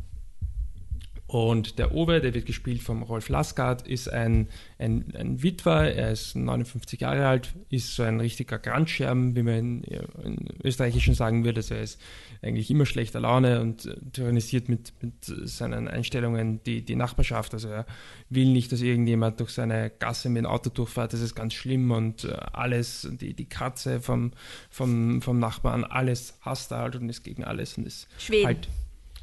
Und 1.29 1.77
der 1.77 1.93
Owe, 1.93 2.21
der 2.21 2.33
wird 2.33 2.47
gespielt 2.47 2.81
vom 2.81 3.03
Rolf 3.03 3.29
Laskard, 3.29 3.87
ist 3.87 4.11
ein, 4.11 4.47
ein, 4.79 5.13
ein 5.15 5.43
Witwer, 5.43 5.95
er 5.95 6.11
ist 6.11 6.35
59 6.35 7.01
Jahre 7.01 7.27
alt, 7.27 7.53
ist 7.69 7.95
so 7.95 8.01
ein 8.01 8.19
richtiger 8.19 8.57
Grandscherben, 8.57 9.35
wie 9.35 9.43
man 9.43 9.53
in, 9.53 9.83
in 10.23 10.37
Österreichischen 10.63 11.13
sagen 11.13 11.43
würde. 11.43 11.59
Also 11.59 11.75
er 11.75 11.83
ist 11.83 12.01
eigentlich 12.41 12.71
immer 12.71 12.87
schlechter 12.87 13.19
Laune 13.19 13.61
und 13.61 13.85
äh, 13.85 13.95
tyrannisiert 14.11 14.69
mit, 14.69 14.91
mit 15.03 15.23
seinen 15.23 15.87
Einstellungen 15.87 16.63
die, 16.63 16.81
die 16.83 16.95
Nachbarschaft. 16.95 17.53
Also 17.53 17.67
er 17.67 17.85
will 18.31 18.47
nicht, 18.51 18.71
dass 18.71 18.81
irgendjemand 18.81 19.39
durch 19.39 19.51
seine 19.51 19.91
Gasse 19.91 20.29
mit 20.29 20.45
dem 20.45 20.47
Auto 20.47 20.71
durchfährt, 20.71 21.13
das 21.13 21.21
ist 21.21 21.35
ganz 21.35 21.53
schlimm 21.53 21.91
und 21.91 22.23
äh, 22.23 22.37
alles, 22.53 23.07
die, 23.21 23.35
die 23.35 23.45
Katze 23.45 24.01
vom, 24.01 24.31
vom, 24.71 25.21
vom 25.21 25.37
Nachbarn, 25.37 25.83
alles 25.83 26.39
hasst 26.41 26.71
er 26.71 26.79
halt 26.79 26.95
und 26.95 27.07
ist 27.07 27.21
gegen 27.23 27.43
alles 27.43 27.77
und 27.77 27.85
ist 27.85 28.07
Schweden. 28.17 28.47
halt 28.47 28.67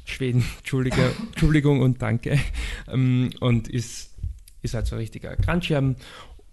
Schweden, 0.07 0.43
Entschuldigung 0.57 1.81
und 1.81 2.01
danke. 2.01 2.39
Ähm, 2.87 3.29
und 3.39 3.67
ist, 3.67 4.15
ist 4.61 4.73
halt 4.73 4.87
so 4.87 4.95
ein 4.95 4.99
richtiger 4.99 5.35
Grandscherben. 5.35 5.95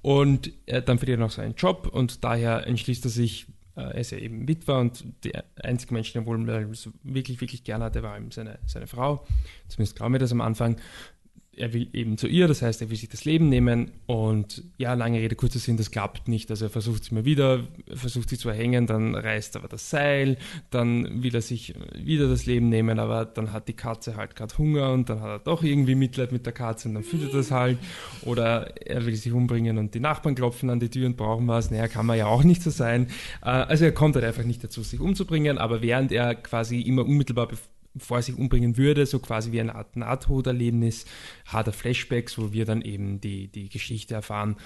Und 0.03 0.53
dann 0.67 0.99
verliert 0.99 1.19
er 1.19 1.25
noch 1.25 1.31
seinen 1.31 1.55
Job 1.55 1.89
und 1.91 2.25
daher 2.25 2.67
entschließt 2.67 3.07
er 3.07 3.11
sich, 3.11 3.47
äh, 3.77 3.81
er 3.81 3.95
ist 3.95 4.11
ja 4.11 4.19
eben 4.19 4.47
Witwer 4.47 4.79
und 4.79 5.05
der 5.25 5.45
einzige 5.63 5.95
Mensch, 5.95 6.13
den 6.13 6.23
er 6.23 6.27
wohl 6.27 6.47
wirklich, 7.03 7.41
wirklich 7.41 7.65
gerne 7.65 7.85
hatte, 7.85 8.03
war 8.03 8.17
eben 8.17 8.31
seine, 8.31 8.59
seine 8.67 8.87
Frau. 8.87 9.27
Zumindest 9.69 9.97
glauben 9.97 10.15
wir 10.15 10.19
das 10.19 10.33
am 10.33 10.41
Anfang. 10.41 10.77
Er 11.57 11.73
will 11.73 11.89
eben 11.93 12.19
zu 12.19 12.27
ihr, 12.27 12.49
das 12.49 12.63
heißt, 12.63 12.83
er 12.83 12.91
will 12.91 12.97
sich 12.97 13.09
das 13.09 13.25
Leben 13.25 13.49
nehmen 13.49 13.91
und 14.07 14.63
ja, 14.77 14.95
lange 14.95 15.19
Rede, 15.19 15.35
kurzer 15.35 15.59
Sinn, 15.59 15.77
das 15.77 15.91
klappt 15.91 16.29
nicht. 16.29 16.51
Also 16.51 16.67
er 16.67 16.71
versucht 16.71 17.03
es 17.03 17.09
immer 17.11 17.25
wieder, 17.25 17.65
versucht 17.93 18.31
sie 18.31 18.39
zu 18.39 18.49
erhängen, 18.49 18.87
dann 18.87 19.15
reißt 19.15 19.57
aber 19.57 19.69
das 19.69 19.91
Seil, 19.91 20.37
dann 20.71 21.23
will 21.23 21.35
er 21.35 21.43
sich 21.43 21.75
wieder 21.97 22.29
das 22.29 22.47
Leben 22.47 22.69
nehmen, 22.69 22.99
aber 22.99 23.25
dann 23.25 23.53
hat 23.53 23.69
die 23.69 23.75
Katze 23.75 24.17
halt 24.17 24.37
gerade 24.37 24.57
Hunger 24.59 24.93
und 24.93 25.09
dann 25.09 25.21
hat 25.21 25.29
er 25.29 25.39
doch 25.39 25.63
irgendwie 25.63 25.95
Mitleid 25.95 26.33
mit 26.33 26.47
der 26.47 26.53
Katze 26.53 26.89
und 26.89 26.95
dann 26.95 27.05
füttert 27.05 27.33
er 27.33 27.39
das 27.39 27.51
halt. 27.51 27.79
Oder 28.23 28.75
er 28.87 29.05
will 29.07 29.15
sich 29.15 29.33
umbringen 29.33 29.79
und 29.79 29.95
die 29.95 30.01
Nachbarn 30.01 30.35
klopfen 30.35 30.71
an 30.71 30.81
die 30.81 30.89
Tür 30.89 31.07
und 31.07 31.17
brauchen 31.17 31.47
was. 31.49 31.71
Naja, 31.71 31.89
kann 31.89 32.07
man 32.07 32.19
ja 32.19 32.27
auch 32.27 32.45
nicht 32.45 32.63
so 32.63 32.71
sein. 32.71 33.09
Äh, 33.43 33.51
Also 33.51 33.85
er 33.85 33.93
kommt 33.93 34.15
halt 34.15 34.25
einfach 34.25 34.45
nicht 34.45 34.63
dazu, 34.63 34.83
sich 34.83 35.01
umzubringen, 35.01 35.59
aber 35.59 35.83
während 35.83 36.13
er 36.13 36.35
quasi 36.35 36.81
immer 36.81 37.05
unmittelbar 37.05 37.49
vor 37.97 38.21
sich 38.23 38.37
umbringen 38.37 38.77
würde, 38.77 39.07
so 39.07 39.19
quasi 39.19 39.53
wie 39.53 39.61
eine 39.61 39.75
Art 39.75 39.97
Nahtoderlebnis, 39.97 41.05
hat 41.47 41.67
er 41.67 41.73
Flashbacks, 41.73 42.39
wo 42.39 42.53
wir 42.53 42.65
dann 42.65 42.83
eben 42.83 43.21
die, 43.21 43.49
die 43.49 43.69
Geschichte 43.69 44.15
erfahren. 44.15 44.57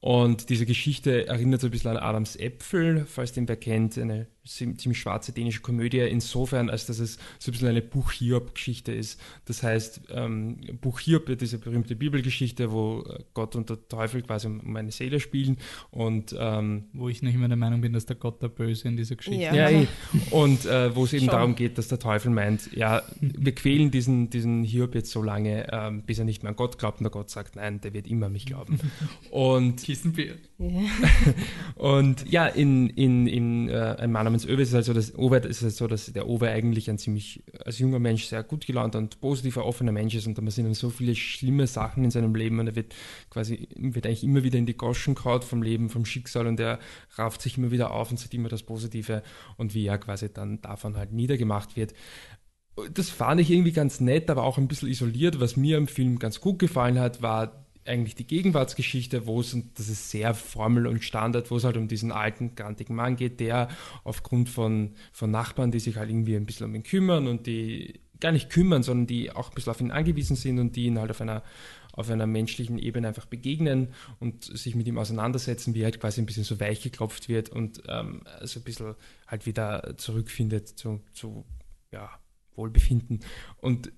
Und 0.00 0.50
diese 0.50 0.66
Geschichte 0.66 1.26
erinnert 1.26 1.60
so 1.60 1.68
ein 1.68 1.70
bisschen 1.70 1.90
an 1.90 1.96
Adams 1.96 2.36
Äpfel, 2.36 3.06
falls 3.06 3.32
den 3.32 3.48
wer 3.48 3.56
kennt, 3.56 3.98
eine 3.98 4.26
ziemlich 4.46 4.98
schwarze 4.98 5.32
dänische 5.32 5.60
Komödie, 5.60 6.00
insofern, 6.00 6.70
als 6.70 6.86
dass 6.86 6.98
es 6.98 7.18
so 7.38 7.50
ein 7.50 7.52
bisschen 7.52 7.68
eine 7.68 7.82
Buch-Hiob-Geschichte 7.82 8.92
ist. 8.92 9.20
Das 9.46 9.62
heißt, 9.62 10.02
ähm, 10.10 10.58
Buch 10.80 11.00
Hiob, 11.00 11.36
diese 11.38 11.58
berühmte 11.58 11.96
Bibelgeschichte, 11.96 12.72
wo 12.72 13.04
Gott 13.34 13.56
und 13.56 13.70
der 13.70 13.88
Teufel 13.88 14.22
quasi 14.22 14.46
um 14.46 14.66
um 14.66 14.76
eine 14.76 14.90
Seele 14.90 15.20
spielen 15.20 15.56
und 15.90 16.34
ähm, 16.38 16.84
Wo 16.92 17.08
ich 17.08 17.22
nicht 17.22 17.38
mehr 17.38 17.48
der 17.48 17.56
Meinung 17.56 17.80
bin, 17.80 17.92
dass 17.92 18.06
der 18.06 18.16
Gott 18.16 18.42
der 18.42 18.48
Böse 18.48 18.88
in 18.88 18.96
dieser 18.96 19.16
Geschichte 19.16 19.40
Ja. 19.40 19.54
ja, 19.54 19.70
eh. 19.70 19.86
und 20.30 20.66
äh, 20.66 20.94
wo 20.94 21.04
es 21.04 21.12
eben 21.12 21.26
Schon. 21.26 21.34
darum 21.34 21.54
geht, 21.54 21.78
dass 21.78 21.88
der 21.88 21.98
Teufel 21.98 22.30
meint, 22.30 22.72
ja, 22.74 23.02
wir 23.20 23.54
quälen 23.54 23.90
diesen, 23.90 24.30
diesen 24.30 24.64
Hiob 24.64 24.94
jetzt 24.94 25.10
so 25.10 25.22
lange, 25.22 25.66
ähm, 25.72 26.02
bis 26.02 26.18
er 26.18 26.24
nicht 26.24 26.42
mehr 26.42 26.50
an 26.50 26.56
Gott 26.56 26.78
glaubt 26.78 26.98
und 26.98 27.04
der 27.04 27.10
Gott 27.10 27.30
sagt, 27.30 27.56
nein, 27.56 27.80
der 27.80 27.94
wird 27.94 28.06
immer 28.06 28.26
an 28.26 28.32
mich 28.32 28.46
glauben. 28.46 28.78
Und, 29.30 29.82
Kissenbier. 29.82 30.34
und 31.76 32.30
ja, 32.30 32.46
in, 32.46 32.88
in, 32.88 33.26
in 33.26 33.68
äh, 33.68 33.96
Ein 33.98 34.10
Mann 34.10 34.24
namens 34.24 34.46
Owe 34.46 34.62
ist 34.62 34.68
es 34.68 34.74
halt 34.74 34.86
so, 34.86 34.94
dass, 34.94 35.14
Owe 35.14 35.36
ist 35.36 35.60
es 35.60 35.76
so, 35.76 35.86
dass 35.86 36.06
der 36.06 36.26
Owe 36.28 36.48
eigentlich 36.48 36.88
ein 36.88 36.96
ziemlich, 36.96 37.44
als 37.62 37.78
junger 37.78 37.98
Mensch 37.98 38.24
sehr 38.24 38.42
gut 38.42 38.66
gelaunter 38.66 38.98
und 38.98 39.20
positiver, 39.20 39.66
offener 39.66 39.92
Mensch 39.92 40.14
ist 40.14 40.26
und 40.26 40.38
da 40.38 40.50
sind 40.50 40.64
dann 40.64 40.72
so 40.72 40.88
viele 40.88 41.14
schlimme 41.14 41.66
Sachen 41.66 42.04
in 42.04 42.10
seinem 42.10 42.34
Leben 42.34 42.58
und 42.58 42.68
er 42.68 42.76
wird 42.76 42.94
quasi, 43.28 43.68
wird 43.76 44.06
eigentlich 44.06 44.24
immer 44.24 44.44
wieder 44.44 44.58
in 44.58 44.64
die 44.64 44.78
Goschen 44.78 45.14
kaut 45.14 45.44
vom 45.44 45.62
Leben, 45.62 45.90
vom 45.90 46.06
Schicksal 46.06 46.46
und 46.46 46.58
er 46.58 46.78
rafft 47.16 47.42
sich 47.42 47.58
immer 47.58 47.70
wieder 47.70 47.90
auf 47.90 48.10
und 48.10 48.18
sieht 48.18 48.32
immer 48.32 48.48
das 48.48 48.62
Positive 48.62 49.22
und 49.58 49.74
wie 49.74 49.86
er 49.86 49.98
quasi 49.98 50.32
dann 50.32 50.62
davon 50.62 50.96
halt 50.96 51.12
niedergemacht 51.12 51.76
wird. 51.76 51.92
Das 52.92 53.10
fand 53.10 53.42
ich 53.42 53.50
irgendwie 53.50 53.72
ganz 53.72 54.00
nett, 54.00 54.30
aber 54.30 54.44
auch 54.44 54.56
ein 54.56 54.68
bisschen 54.68 54.88
isoliert. 54.88 55.40
Was 55.40 55.56
mir 55.56 55.76
im 55.76 55.88
Film 55.88 56.18
ganz 56.18 56.40
gut 56.40 56.58
gefallen 56.58 56.98
hat, 56.98 57.22
war 57.22 57.65
eigentlich 57.88 58.14
die 58.14 58.26
Gegenwartsgeschichte, 58.26 59.26
wo 59.26 59.40
es, 59.40 59.54
und 59.54 59.78
das 59.78 59.88
ist 59.88 60.10
sehr 60.10 60.34
Formel 60.34 60.86
und 60.86 61.02
Standard, 61.02 61.50
wo 61.50 61.56
es 61.56 61.64
halt 61.64 61.76
um 61.76 61.88
diesen 61.88 62.12
alten, 62.12 62.54
grantigen 62.54 62.96
Mann 62.96 63.16
geht, 63.16 63.40
der 63.40 63.68
aufgrund 64.04 64.48
von, 64.48 64.94
von 65.12 65.30
Nachbarn, 65.30 65.70
die 65.70 65.80
sich 65.80 65.96
halt 65.96 66.10
irgendwie 66.10 66.36
ein 66.36 66.46
bisschen 66.46 66.66
um 66.66 66.74
ihn 66.74 66.82
kümmern 66.82 67.26
und 67.26 67.46
die 67.46 68.00
gar 68.20 68.32
nicht 68.32 68.50
kümmern, 68.50 68.82
sondern 68.82 69.06
die 69.06 69.30
auch 69.30 69.50
ein 69.50 69.54
bisschen 69.54 69.70
auf 69.70 69.80
ihn 69.80 69.90
angewiesen 69.90 70.36
sind 70.36 70.58
und 70.58 70.76
die 70.76 70.86
ihn 70.86 70.98
halt 70.98 71.10
auf 71.10 71.20
einer, 71.20 71.42
auf 71.92 72.10
einer 72.10 72.26
menschlichen 72.26 72.78
Ebene 72.78 73.08
einfach 73.08 73.26
begegnen 73.26 73.88
und 74.20 74.44
sich 74.44 74.74
mit 74.74 74.86
ihm 74.86 74.98
auseinandersetzen, 74.98 75.74
wie 75.74 75.80
er 75.80 75.86
halt 75.86 76.00
quasi 76.00 76.20
ein 76.20 76.26
bisschen 76.26 76.44
so 76.44 76.60
weich 76.60 76.82
geklopft 76.82 77.28
wird 77.28 77.50
und 77.50 77.82
ähm, 77.88 78.22
so 78.42 78.60
ein 78.60 78.64
bisschen 78.64 78.94
halt 79.26 79.46
wieder 79.46 79.96
zurückfindet 79.96 80.68
zu, 80.68 81.00
zu 81.12 81.44
ja, 81.92 82.10
Wohlbefinden. 82.54 83.20
Und 83.58 83.92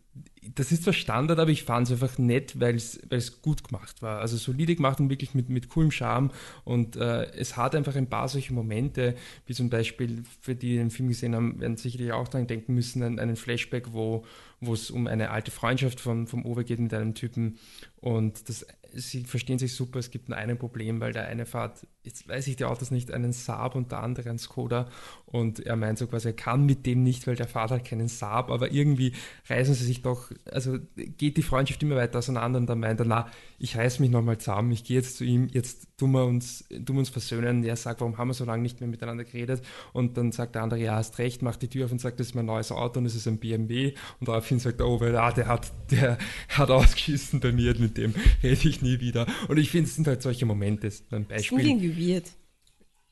das 0.54 0.72
ist 0.72 0.84
zwar 0.84 0.92
Standard, 0.92 1.38
aber 1.38 1.50
ich 1.50 1.64
fand 1.64 1.86
es 1.86 1.92
einfach 1.92 2.18
nett, 2.18 2.58
weil 2.60 2.76
es 2.76 3.42
gut 3.42 3.64
gemacht 3.64 4.02
war. 4.02 4.20
Also 4.20 4.36
solide 4.36 4.74
gemacht 4.74 5.00
und 5.00 5.10
wirklich 5.10 5.34
mit, 5.34 5.48
mit 5.48 5.68
coolem 5.68 5.90
Charme. 5.90 6.30
Und 6.64 6.96
äh, 6.96 7.30
es 7.32 7.56
hat 7.56 7.74
einfach 7.74 7.96
ein 7.96 8.08
paar 8.08 8.28
solche 8.28 8.52
Momente, 8.52 9.14
wie 9.46 9.54
zum 9.54 9.70
Beispiel, 9.70 10.22
für 10.40 10.54
die 10.54 10.76
den 10.76 10.90
Film 10.90 11.08
gesehen 11.08 11.34
haben, 11.34 11.60
werden 11.60 11.76
sicherlich 11.76 12.12
auch 12.12 12.28
daran 12.28 12.46
denken 12.46 12.74
müssen, 12.74 13.02
einen 13.02 13.36
Flashback, 13.36 13.92
wo 13.92 14.24
es 14.60 14.90
um 14.90 15.06
eine 15.06 15.30
alte 15.30 15.50
Freundschaft 15.50 16.00
von, 16.00 16.26
vom 16.26 16.44
Owe 16.44 16.64
geht 16.64 16.80
mit 16.80 16.92
einem 16.94 17.14
Typen. 17.14 17.58
Und 18.00 18.48
das 18.48 18.66
sie 18.92 19.24
verstehen 19.24 19.58
sich 19.58 19.74
super, 19.74 19.98
es 19.98 20.10
gibt 20.10 20.28
nur 20.28 20.38
ein 20.38 20.58
Problem, 20.58 21.00
weil 21.00 21.12
der 21.12 21.26
eine 21.26 21.46
fährt, 21.46 21.86
jetzt 22.04 22.28
weiß 22.28 22.46
ich 22.46 22.56
die 22.56 22.64
Autos 22.64 22.90
nicht, 22.90 23.12
einen 23.12 23.32
Saab 23.32 23.74
und 23.74 23.92
der 23.92 24.02
andere 24.02 24.28
einen 24.28 24.38
Skoda. 24.38 24.88
Und 25.26 25.60
er 25.60 25.76
meint 25.76 25.98
so 25.98 26.06
quasi, 26.06 26.28
er 26.28 26.34
kann 26.34 26.64
mit 26.64 26.86
dem 26.86 27.02
nicht, 27.02 27.26
weil 27.26 27.36
der 27.36 27.48
Vater 27.48 27.76
hat 27.76 27.84
keinen 27.84 28.08
Saab, 28.08 28.50
aber 28.50 28.70
irgendwie 28.70 29.12
reißen 29.48 29.74
sie 29.74 29.84
sich 29.84 30.02
doch, 30.02 30.30
also 30.50 30.78
geht 30.96 31.36
die 31.36 31.42
Freundschaft 31.42 31.82
immer 31.82 31.96
weiter 31.96 32.18
auseinander. 32.18 32.58
Und 32.58 32.66
dann 32.66 32.80
meint 32.80 33.00
er, 33.00 33.06
na, 33.06 33.30
ich 33.58 33.76
reiß 33.76 33.98
mich 33.98 34.10
nochmal 34.10 34.38
zusammen, 34.38 34.70
ich 34.70 34.84
gehe 34.84 34.96
jetzt 34.96 35.16
zu 35.16 35.24
ihm, 35.24 35.48
jetzt 35.52 35.88
tun 35.96 36.12
wir 36.12 36.24
uns, 36.24 36.68
tun 36.68 36.96
wir 36.96 37.00
uns 37.00 37.08
versöhnen. 37.08 37.64
Er 37.64 37.76
sagt, 37.76 38.00
warum 38.00 38.16
haben 38.16 38.28
wir 38.28 38.34
so 38.34 38.44
lange 38.44 38.62
nicht 38.62 38.80
mehr 38.80 38.88
miteinander 38.88 39.24
geredet? 39.24 39.62
Und 39.92 40.16
dann 40.16 40.30
sagt 40.30 40.54
der 40.54 40.62
andere, 40.62 40.80
ja, 40.80 40.94
hast 40.94 41.18
recht, 41.18 41.42
macht 41.42 41.62
die 41.62 41.68
Tür 41.68 41.86
auf 41.86 41.92
und 41.92 42.00
sagt, 42.00 42.20
das 42.20 42.28
ist 42.28 42.34
mein 42.34 42.46
neues 42.46 42.70
Auto 42.70 43.00
und 43.00 43.06
es 43.06 43.16
ist 43.16 43.26
ein 43.26 43.38
BMW. 43.38 43.94
Und 44.20 44.28
daraufhin 44.28 44.60
sagt 44.60 44.80
er, 44.80 44.88
oh, 44.88 45.00
weil, 45.00 45.16
ah, 45.16 45.32
der 45.32 45.48
hat, 45.48 45.72
der 45.90 46.18
hat 46.48 46.70
ausgeschissen 46.70 47.40
bei 47.40 47.52
mir, 47.52 47.76
mit 47.78 47.96
dem 47.96 48.14
rede 48.42 48.68
ich 48.68 48.80
nie 48.80 49.00
wieder. 49.00 49.26
Und 49.48 49.58
ich 49.58 49.70
finde, 49.70 49.88
es 49.88 49.96
sind 49.96 50.06
halt 50.06 50.22
solche 50.22 50.46
Momente, 50.46 50.90
ein 51.10 51.26
Beispiel. 51.26 51.58
Das 51.58 51.66
irgendwie 51.66 52.12
weird. 52.12 52.26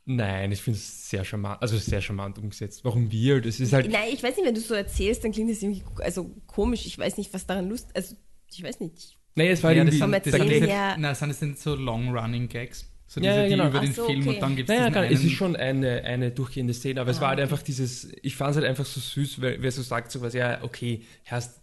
Nein, 0.08 0.52
ich 0.52 0.62
finde 0.62 0.78
es 0.78 1.10
sehr 1.10 1.24
charmant, 1.24 1.60
also 1.60 1.76
sehr 1.76 2.00
charmant 2.00 2.38
umgesetzt. 2.38 2.84
Warum 2.84 3.12
weird? 3.12 3.44
Es 3.44 3.58
ist 3.58 3.72
halt. 3.72 3.90
Nein, 3.90 4.10
ich 4.12 4.22
weiß 4.22 4.36
nicht, 4.36 4.46
wenn 4.46 4.54
du 4.54 4.60
so 4.60 4.74
erzählst, 4.74 5.24
dann 5.24 5.32
klingt 5.32 5.50
das 5.50 5.60
irgendwie 5.60 5.82
also 6.00 6.30
komisch. 6.46 6.86
Ich 6.86 6.96
weiß 6.96 7.16
nicht, 7.16 7.34
was 7.34 7.44
daran 7.44 7.68
Lust, 7.68 7.88
also 7.96 8.14
ich 8.48 8.62
weiß 8.62 8.78
nicht. 8.78 9.18
Nee, 9.36 9.50
es 9.50 9.62
war 9.62 9.72
ja, 9.72 9.84
irgendwie... 9.84 9.98
Das, 9.98 10.22
das, 10.22 10.32
das, 10.32 10.68
ja. 10.68 10.96
Na, 10.98 11.14
sind 11.14 11.28
das 11.28 11.38
denn 11.38 11.54
so 11.54 11.74
Long-Running-Gags? 11.74 12.90
So 13.08 13.20
diese, 13.20 13.32
ja, 13.32 13.42
ja, 13.42 13.48
genau. 13.48 13.64
die 13.64 13.70
über 13.70 13.80
den 13.80 13.92
so, 13.92 14.06
Film 14.06 14.20
okay. 14.22 14.28
und 14.30 14.42
dann 14.42 14.56
gibt 14.56 14.68
es 14.68 14.76
naja, 14.76 15.04
Es 15.04 15.22
ist 15.22 15.32
schon 15.32 15.54
eine, 15.54 16.02
eine 16.02 16.32
durchgehende 16.32 16.74
Szene, 16.74 17.00
aber 17.00 17.10
ah, 17.10 17.12
es 17.12 17.20
war 17.20 17.28
halt 17.28 17.38
einfach 17.38 17.62
dieses, 17.62 18.10
ich 18.22 18.34
fand 18.34 18.50
es 18.50 18.56
halt 18.56 18.66
einfach 18.66 18.84
so 18.84 18.98
süß, 18.98 19.40
weil 19.40 19.62
wer 19.62 19.70
so 19.70 19.82
sagt 19.82 20.10
so 20.10 20.22
was, 20.22 20.34
ja, 20.34 20.62
okay, 20.62 21.02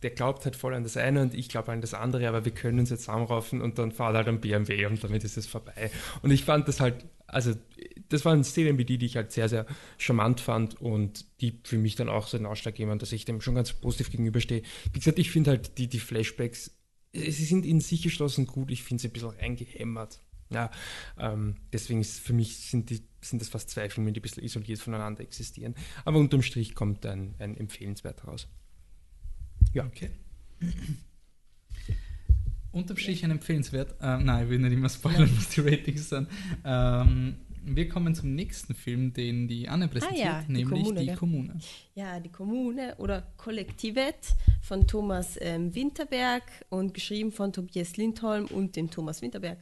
der 0.04 0.10
glaubt 0.12 0.46
halt 0.46 0.56
voll 0.56 0.74
an 0.74 0.84
das 0.84 0.96
eine 0.96 1.22
und 1.22 1.34
ich 1.34 1.50
glaube 1.50 1.74
an 1.74 1.82
das 1.82 1.94
andere, 1.94 2.30
aber 2.30 2.46
wir 2.46 2.54
können 2.54 2.80
uns 2.80 2.92
jetzt 2.92 3.02
zusammenraufen 3.06 3.62
und 3.62 3.78
dann 3.78 3.92
fahrt 3.92 4.16
halt 4.16 4.30
ein 4.30 4.40
BMW 4.40 4.86
und 4.86 5.04
damit 5.04 5.26
ist 5.26 5.36
es 5.36 5.46
vorbei. 5.46 5.92
Und 6.22 6.32
ich 6.32 6.46
fand 6.46 6.70
das 6.70 6.80
halt, 6.80 7.04
also 7.28 7.54
das 8.08 8.24
waren 8.24 8.46
Szenen 8.46 8.78
wie 8.78 8.86
die, 8.86 8.98
die 8.98 9.08
ich 9.08 9.18
halt 9.18 9.34
sehr, 9.34 9.50
sehr 9.50 9.66
charmant 9.98 10.40
fand 10.40 10.80
und 10.80 11.26
die 11.42 11.60
für 11.64 11.78
mich 11.78 11.96
dann 11.96 12.08
auch 12.08 12.28
so 12.28 12.38
den 12.38 12.46
Ausschlag 12.46 12.76
geben, 12.76 12.98
dass 13.00 13.12
ich 13.12 13.26
dem 13.26 13.42
schon 13.42 13.56
ganz 13.56 13.74
positiv 13.74 14.12
gegenüberstehe. 14.12 14.62
Wie 14.94 15.00
gesagt, 15.00 15.20
ich 15.20 15.30
finde 15.30 15.52
halt 15.52 15.78
die, 15.78 15.88
die 15.88 16.00
Flashbacks 16.00 16.72
sie 17.14 17.46
sind 17.46 17.66
in 17.66 17.80
sich 17.80 18.02
geschlossen 18.02 18.48
gut, 18.48 18.72
ich 18.72 18.84
finde 18.84 19.02
sie 19.02 19.08
ein 19.08 19.14
bisschen 19.14 19.30
reingehämmert. 19.30 20.20
Ja, 20.50 20.70
ähm, 21.18 21.56
deswegen 21.72 22.02
ist 22.02 22.20
für 22.20 22.34
mich 22.34 22.58
sind, 22.58 22.90
die, 22.90 23.02
sind 23.22 23.42
das 23.42 23.50
fast 23.50 23.70
zwei 23.70 23.90
Filme, 23.90 24.12
die 24.12 24.20
ein 24.20 24.22
bisschen 24.22 24.44
isoliert 24.44 24.80
voneinander 24.80 25.22
existieren. 25.22 25.74
Aber 26.06 26.20
unterm 26.20 26.44
Strich 26.44 26.76
kommt 26.76 27.06
ein, 27.06 27.34
ein 27.40 27.58
empfehlenswert 27.58 28.28
raus. 28.28 28.48
Ja. 29.74 29.86
Okay. 29.86 30.12
unterm 32.72 32.98
Strich 32.98 33.24
ein 33.24 33.32
empfehlenswert. 33.32 33.96
Äh, 34.00 34.18
nein, 34.18 34.44
ich 34.44 34.50
will 34.50 34.60
nicht 34.60 34.74
immer 34.74 34.90
spoilern, 34.90 35.30
was 35.36 35.50
die 35.50 35.62
Ratings 35.62 36.10
sind. 36.10 36.28
Ähm, 36.64 37.38
wir 37.66 37.90
kommen 37.90 38.16
zum 38.16 38.36
nächsten 38.36 38.74
Film, 38.74 39.14
den 39.14 39.48
die 39.48 39.68
Anne 39.68 39.88
präsentiert, 39.88 40.26
ah 40.26 40.40
ja, 40.40 40.44
die 40.48 40.54
nämlich 40.54 40.84
Kommune, 40.84 41.06
die 41.06 41.14
Kommune. 41.14 41.60
Ja, 41.96 42.20
die 42.20 42.30
Kommune 42.30 42.96
oder 42.98 43.24
Kollektivet 43.38 44.36
von 44.62 44.88
Thomas 44.88 45.38
ähm, 45.42 45.74
Winterberg 45.74 46.44
und 46.70 46.94
geschrieben 46.94 47.32
von 47.32 47.54
Tobias 47.54 47.98
Lindholm 47.98 48.46
und 48.46 48.76
dem 48.76 48.90
Thomas 48.90 49.22
Winterberg. 49.22 49.58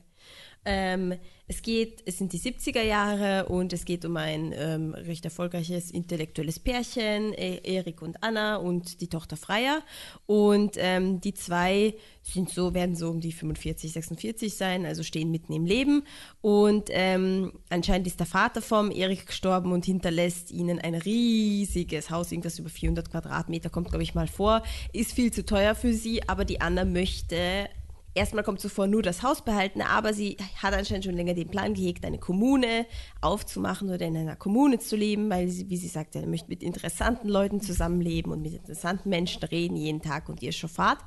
Ähm, 0.65 1.15
es 1.47 1.61
geht, 1.61 2.01
es 2.05 2.17
sind 2.17 2.31
die 2.31 2.39
70er 2.39 2.81
Jahre 2.81 3.47
und 3.47 3.73
es 3.73 3.83
geht 3.83 4.05
um 4.05 4.15
ein 4.15 4.53
ähm, 4.55 4.93
recht 4.93 5.25
erfolgreiches 5.25 5.91
intellektuelles 5.91 6.59
Pärchen, 6.59 7.33
e 7.33 7.59
Erik 7.63 8.01
und 8.01 8.23
Anna 8.23 8.55
und 8.55 9.01
die 9.01 9.09
Tochter 9.09 9.35
Freya. 9.35 9.81
Und 10.27 10.75
ähm, 10.77 11.19
die 11.19 11.33
zwei 11.33 11.95
sind 12.21 12.51
so, 12.51 12.73
werden 12.73 12.95
so 12.95 13.09
um 13.09 13.19
die 13.19 13.33
45, 13.33 13.91
46 13.91 14.55
sein, 14.55 14.85
also 14.85 15.03
stehen 15.03 15.29
mitten 15.29 15.51
im 15.51 15.65
Leben. 15.65 16.03
Und 16.39 16.85
ähm, 16.89 17.51
anscheinend 17.69 18.07
ist 18.07 18.19
der 18.19 18.27
Vater 18.27 18.61
vom 18.61 18.89
Erik 18.89 19.27
gestorben 19.27 19.73
und 19.73 19.83
hinterlässt 19.83 20.51
ihnen 20.51 20.79
ein 20.79 20.95
riesiges 20.95 22.09
Haus, 22.11 22.31
irgendwas 22.31 22.59
über 22.59 22.69
400 22.69 23.11
Quadratmeter, 23.11 23.69
kommt 23.69 23.89
glaube 23.89 24.03
ich 24.03 24.15
mal 24.15 24.27
vor, 24.27 24.63
ist 24.93 25.11
viel 25.11 25.33
zu 25.33 25.45
teuer 25.45 25.75
für 25.75 25.93
sie, 25.93 26.29
aber 26.29 26.45
die 26.45 26.61
Anna 26.61 26.85
möchte 26.85 27.67
erstmal 28.13 28.43
kommt 28.43 28.59
zuvor 28.59 28.87
nur 28.87 29.01
das 29.01 29.23
Haus 29.23 29.43
behalten, 29.43 29.81
aber 29.81 30.13
sie 30.13 30.37
hat 30.61 30.73
anscheinend 30.73 31.05
schon 31.05 31.15
länger 31.15 31.33
den 31.33 31.49
Plan 31.49 31.73
gehegt, 31.73 32.05
eine 32.05 32.19
Kommune 32.19 32.85
aufzumachen 33.21 33.89
oder 33.89 34.05
in 34.05 34.17
einer 34.17 34.35
Kommune 34.35 34.79
zu 34.79 34.95
leben, 34.95 35.29
weil 35.29 35.47
sie, 35.47 35.69
wie 35.69 35.77
sie 35.77 35.87
sagt, 35.87 36.13
sie 36.13 36.25
möchte 36.25 36.49
mit 36.49 36.63
interessanten 36.63 37.29
Leuten 37.29 37.61
zusammenleben 37.61 38.31
und 38.31 38.41
mit 38.41 38.53
interessanten 38.53 39.09
Menschen 39.09 39.43
reden 39.43 39.75
jeden 39.75 40.01
Tag 40.01 40.29
und 40.29 40.41
ihr 40.41 40.51
Schofat. 40.51 40.99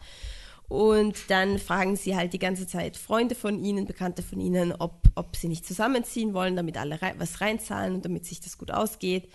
Und 0.67 1.31
dann 1.31 1.59
fragen 1.59 1.95
sie 1.95 2.17
halt 2.17 2.33
die 2.33 2.39
ganze 2.39 2.67
Zeit 2.67 2.97
Freunde 2.97 3.35
von 3.35 3.63
ihnen, 3.63 3.85
Bekannte 3.85 4.23
von 4.23 4.41
ihnen, 4.41 4.73
ob, 4.73 4.95
ob 5.15 5.37
sie 5.37 5.49
nicht 5.49 5.67
zusammenziehen 5.67 6.33
wollen, 6.33 6.57
damit 6.57 6.79
alle 6.79 7.03
rei 7.03 7.15
was 7.19 7.43
reinzahlen 7.43 7.95
und 7.95 8.05
damit 8.05 8.25
sich 8.25 8.41
das 8.41 8.57
gut 8.57 8.71
ausgeht. 8.71 9.29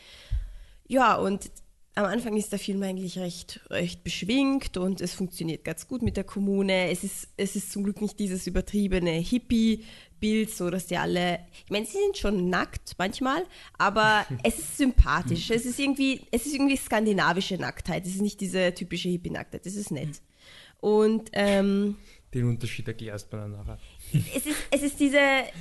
Ja, 0.88 1.16
und 1.16 1.52
am 1.96 2.06
Anfang 2.06 2.38
ist 2.38 2.52
der 2.52 2.60
Film 2.60 2.82
eigentlich 2.84 3.20
recht, 3.20 3.60
recht 3.70 4.04
beschwingt 4.04 4.78
und 4.78 5.02
es 5.02 5.14
funktioniert 5.14 5.64
ganz 5.64 5.88
gut 5.88 6.02
mit 6.02 6.18
der 6.18 6.24
Kommune. 6.24 6.90
Es 6.90 7.04
ist, 7.04 7.30
es 7.36 7.56
ist 7.56 7.72
zum 7.72 7.84
Glück 7.84 8.02
nicht 8.02 8.20
dieses 8.20 8.48
übertriebene 8.48 9.12
Hippie-Bild, 9.12 10.50
so 10.50 10.70
dass 10.70 10.88
die 10.88 10.98
alle, 10.98 11.40
ich 11.66 11.72
meine, 11.72 11.86
sie 11.86 11.98
sind 11.98 12.18
schon 12.18 12.50
nackt 12.50 12.96
manchmal, 12.98 13.44
aber 13.78 14.26
es 14.44 14.60
ist 14.60 14.78
sympathisch. 14.78 15.50
Es 15.50 15.66
ist 15.66 15.80
irgendwie, 15.80 16.22
es 16.32 16.46
ist 16.46 16.54
irgendwie 16.54 16.78
skandinavische 16.78 17.58
Nacktheit. 17.58 18.06
Es 18.06 18.16
ist 18.16 18.22
nicht 18.22 18.40
diese 18.40 18.74
typische 18.74 19.10
Hippie-Nacktheit. 19.10 19.66
Es 19.66 19.76
ist 19.76 19.92
nett. 19.92 20.22
Und 20.80 21.30
ähm, 21.34 21.98
den 22.34 22.48
Unterschied 22.48 22.88
erklärst 22.88 23.34
du 23.34 23.38
dann 23.38 23.52
nachher. 23.52 23.80
Es 24.36 24.46
ist, 24.46 24.58
es 24.72 24.82
ist 24.82 25.00
diese, 25.00 25.18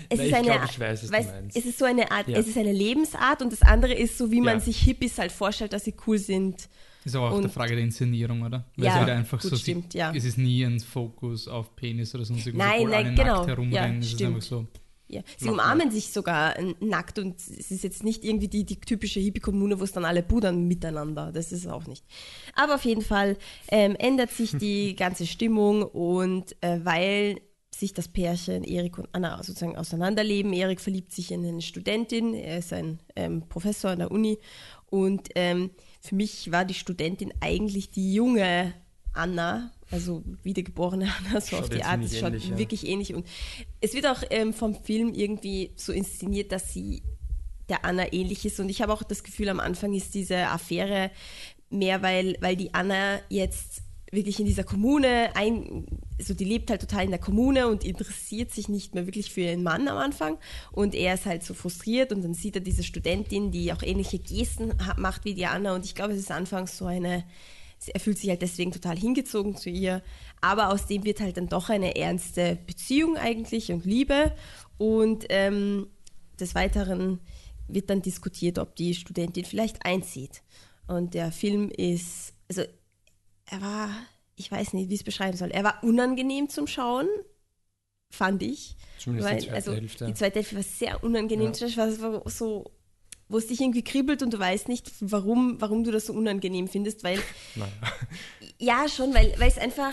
es 0.08 0.18
Nein, 0.18 0.26
ist 0.28 0.34
eine, 0.34 0.46
glaub, 0.46 0.64
ich 0.64 0.80
weiß, 0.80 1.12
weiß, 1.12 1.26
es 1.54 1.66
ist 1.66 1.78
so 1.78 1.84
eine 1.84 2.10
Art, 2.10 2.28
ja. 2.28 2.38
es 2.38 2.48
ist 2.48 2.56
eine 2.56 2.72
Lebensart 2.72 3.42
und 3.42 3.52
das 3.52 3.62
andere 3.62 3.94
ist 3.94 4.18
so, 4.18 4.30
wie 4.30 4.40
man 4.40 4.54
ja. 4.54 4.60
sich 4.60 4.78
Hippies 4.78 5.18
halt 5.18 5.32
vorstellt, 5.32 5.72
dass 5.72 5.84
sie 5.84 5.94
cool 6.06 6.18
sind. 6.18 6.68
Ist 7.04 7.14
aber 7.14 7.30
auch 7.30 7.32
und, 7.34 7.44
eine 7.44 7.48
Frage 7.48 7.74
der 7.74 7.84
Inszenierung, 7.84 8.42
oder? 8.42 8.64
Weil 8.76 8.86
ja, 8.86 8.94
halt 8.94 9.10
einfach 9.10 9.40
gut, 9.40 9.50
so 9.50 9.56
stimmt, 9.56 9.94
ja. 9.94 10.12
Es 10.14 10.24
ist 10.24 10.38
nie 10.38 10.62
ein 10.64 10.80
Fokus 10.80 11.48
auf 11.48 11.74
Penis 11.76 12.14
oder 12.14 12.24
sonst 12.24 12.46
irgendwas, 12.46 12.68
nein, 12.68 12.88
nein, 12.88 13.14
genau. 13.14 13.46
herumrennen. 13.46 14.02
Ja, 14.02 14.06
es 14.06 14.12
ist 14.12 14.22
einfach 14.22 14.42
so. 14.42 14.66
Ja. 15.08 15.22
Sie 15.38 15.48
umarmen 15.48 15.90
sich 15.90 16.12
sogar 16.12 16.54
nackt 16.80 17.18
und 17.18 17.36
es 17.40 17.70
ist 17.70 17.82
jetzt 17.82 18.04
nicht 18.04 18.24
irgendwie 18.24 18.48
die, 18.48 18.64
die 18.64 18.78
typische 18.78 19.20
Hippie-Kommune, 19.20 19.80
wo 19.80 19.84
es 19.84 19.92
dann 19.92 20.04
alle 20.04 20.22
pudern 20.22 20.68
miteinander. 20.68 21.32
Das 21.32 21.50
ist 21.50 21.64
es 21.64 21.66
auch 21.66 21.86
nicht. 21.86 22.04
Aber 22.54 22.74
auf 22.74 22.84
jeden 22.84 23.00
Fall 23.00 23.38
ähm, 23.68 23.96
ändert 23.96 24.30
sich 24.30 24.56
die 24.58 24.94
ganze 24.96 25.26
Stimmung 25.26 25.82
und 25.82 26.54
äh, 26.60 26.80
weil 26.82 27.40
sich 27.78 27.94
das 27.94 28.08
Pärchen 28.08 28.64
Erik 28.64 28.98
und 28.98 29.08
Anna 29.12 29.42
sozusagen 29.42 29.76
auseinanderleben. 29.76 30.52
Erik 30.52 30.80
verliebt 30.80 31.12
sich 31.12 31.30
in 31.30 31.46
eine 31.46 31.62
Studentin, 31.62 32.34
er 32.34 32.58
ist 32.58 32.72
ein 32.72 32.98
ähm, 33.14 33.42
Professor 33.48 33.90
an 33.90 34.00
der 34.00 34.10
Uni 34.10 34.38
und 34.86 35.28
ähm, 35.34 35.70
für 36.00 36.14
mich 36.14 36.50
war 36.50 36.64
die 36.64 36.74
Studentin 36.74 37.32
eigentlich 37.40 37.90
die 37.90 38.14
junge 38.14 38.74
Anna, 39.12 39.72
also 39.90 40.22
wiedergeborene 40.42 41.08
Anna, 41.18 41.40
so 41.40 41.56
auf 41.58 41.68
die 41.68 41.84
Art, 41.84 42.02
es 42.02 42.18
schaut 42.18 42.32
ähnlich, 42.32 42.56
wirklich 42.56 42.82
ja. 42.82 42.90
ähnlich 42.90 43.14
und 43.14 43.26
es 43.80 43.94
wird 43.94 44.06
auch 44.06 44.22
ähm, 44.30 44.52
vom 44.52 44.74
Film 44.74 45.14
irgendwie 45.14 45.72
so 45.76 45.92
inszeniert, 45.92 46.52
dass 46.52 46.72
sie 46.72 47.02
der 47.68 47.84
Anna 47.84 48.12
ähnlich 48.12 48.44
ist 48.44 48.58
und 48.60 48.68
ich 48.68 48.82
habe 48.82 48.92
auch 48.92 49.02
das 49.02 49.22
Gefühl, 49.22 49.48
am 49.50 49.60
Anfang 49.60 49.92
ist 49.92 50.14
diese 50.14 50.48
Affäre 50.48 51.10
mehr, 51.70 52.02
weil, 52.02 52.36
weil 52.40 52.56
die 52.56 52.72
Anna 52.74 53.20
jetzt 53.28 53.82
wirklich 54.10 54.40
in 54.40 54.46
dieser 54.46 54.64
Kommune 54.64 55.30
ein, 55.34 55.86
so 56.18 56.34
die 56.34 56.44
lebt 56.44 56.70
halt 56.70 56.80
total 56.80 57.04
in 57.04 57.10
der 57.10 57.18
Kommune 57.18 57.68
und 57.68 57.84
interessiert 57.84 58.50
sich 58.52 58.68
nicht 58.68 58.94
mehr 58.94 59.06
wirklich 59.06 59.32
für 59.32 59.42
ihren 59.42 59.62
Mann 59.62 59.88
am 59.88 59.98
Anfang. 59.98 60.38
Und 60.72 60.94
er 60.94 61.14
ist 61.14 61.26
halt 61.26 61.44
so 61.44 61.54
frustriert 61.54 62.12
und 62.12 62.22
dann 62.22 62.34
sieht 62.34 62.54
er 62.54 62.60
diese 62.60 62.82
Studentin, 62.82 63.50
die 63.50 63.72
auch 63.72 63.82
ähnliche 63.82 64.18
Gesten 64.18 64.74
macht 64.96 65.24
wie 65.24 65.34
Diana 65.34 65.74
und 65.74 65.84
ich 65.84 65.94
glaube, 65.94 66.14
es 66.14 66.20
ist 66.20 66.30
anfangs 66.30 66.78
so 66.78 66.86
eine, 66.86 67.24
er 67.86 68.00
fühlt 68.00 68.18
sich 68.18 68.30
halt 68.30 68.42
deswegen 68.42 68.72
total 68.72 68.96
hingezogen 68.96 69.56
zu 69.56 69.70
ihr, 69.70 70.02
aber 70.40 70.70
aus 70.70 70.86
dem 70.86 71.04
wird 71.04 71.20
halt 71.20 71.36
dann 71.36 71.48
doch 71.48 71.68
eine 71.68 71.96
ernste 71.96 72.58
Beziehung 72.66 73.16
eigentlich 73.16 73.70
und 73.70 73.84
Liebe. 73.84 74.32
Und 74.78 75.26
ähm, 75.28 75.88
des 76.38 76.54
Weiteren 76.54 77.20
wird 77.66 77.90
dann 77.90 78.02
diskutiert, 78.02 78.58
ob 78.58 78.76
die 78.76 78.94
Studentin 78.94 79.44
vielleicht 79.44 79.84
einzieht. 79.84 80.42
Und 80.86 81.14
der 81.14 81.32
Film 81.32 81.70
ist, 81.70 82.32
also 82.48 82.62
er 83.50 83.60
war, 83.60 83.90
ich 84.36 84.50
weiß 84.50 84.72
nicht, 84.72 84.88
wie 84.88 84.94
ich 84.94 85.00
es 85.00 85.04
beschreiben 85.04 85.36
soll, 85.36 85.50
er 85.50 85.64
war 85.64 85.82
unangenehm 85.82 86.48
zum 86.48 86.66
Schauen, 86.66 87.08
fand 88.10 88.42
ich. 88.42 88.76
Zumindest 88.98 89.28
weil, 89.28 89.38
die 89.38 89.46
zweite 89.46 89.56
also, 89.56 89.72
Hälfte. 89.74 90.06
Die 90.06 90.14
zweite 90.14 90.34
Hälfte 90.36 90.56
war 90.56 90.62
sehr 90.62 91.04
unangenehm. 91.04 91.52
Ja. 91.52 91.66
Das 91.66 91.76
war 91.76 91.92
so, 92.28 92.70
wo 93.28 93.38
es 93.38 93.46
dich 93.46 93.60
irgendwie 93.60 93.84
kribbelt 93.84 94.22
und 94.22 94.32
du 94.32 94.38
weißt 94.38 94.68
nicht, 94.68 94.90
warum, 95.00 95.60
warum 95.60 95.84
du 95.84 95.90
das 95.90 96.06
so 96.06 96.12
unangenehm 96.12 96.68
findest, 96.68 97.04
weil 97.04 97.20
Naja. 97.54 97.72
ja, 98.58 98.88
schon, 98.88 99.14
weil, 99.14 99.34
weil 99.38 99.48
es 99.48 99.58
einfach, 99.58 99.92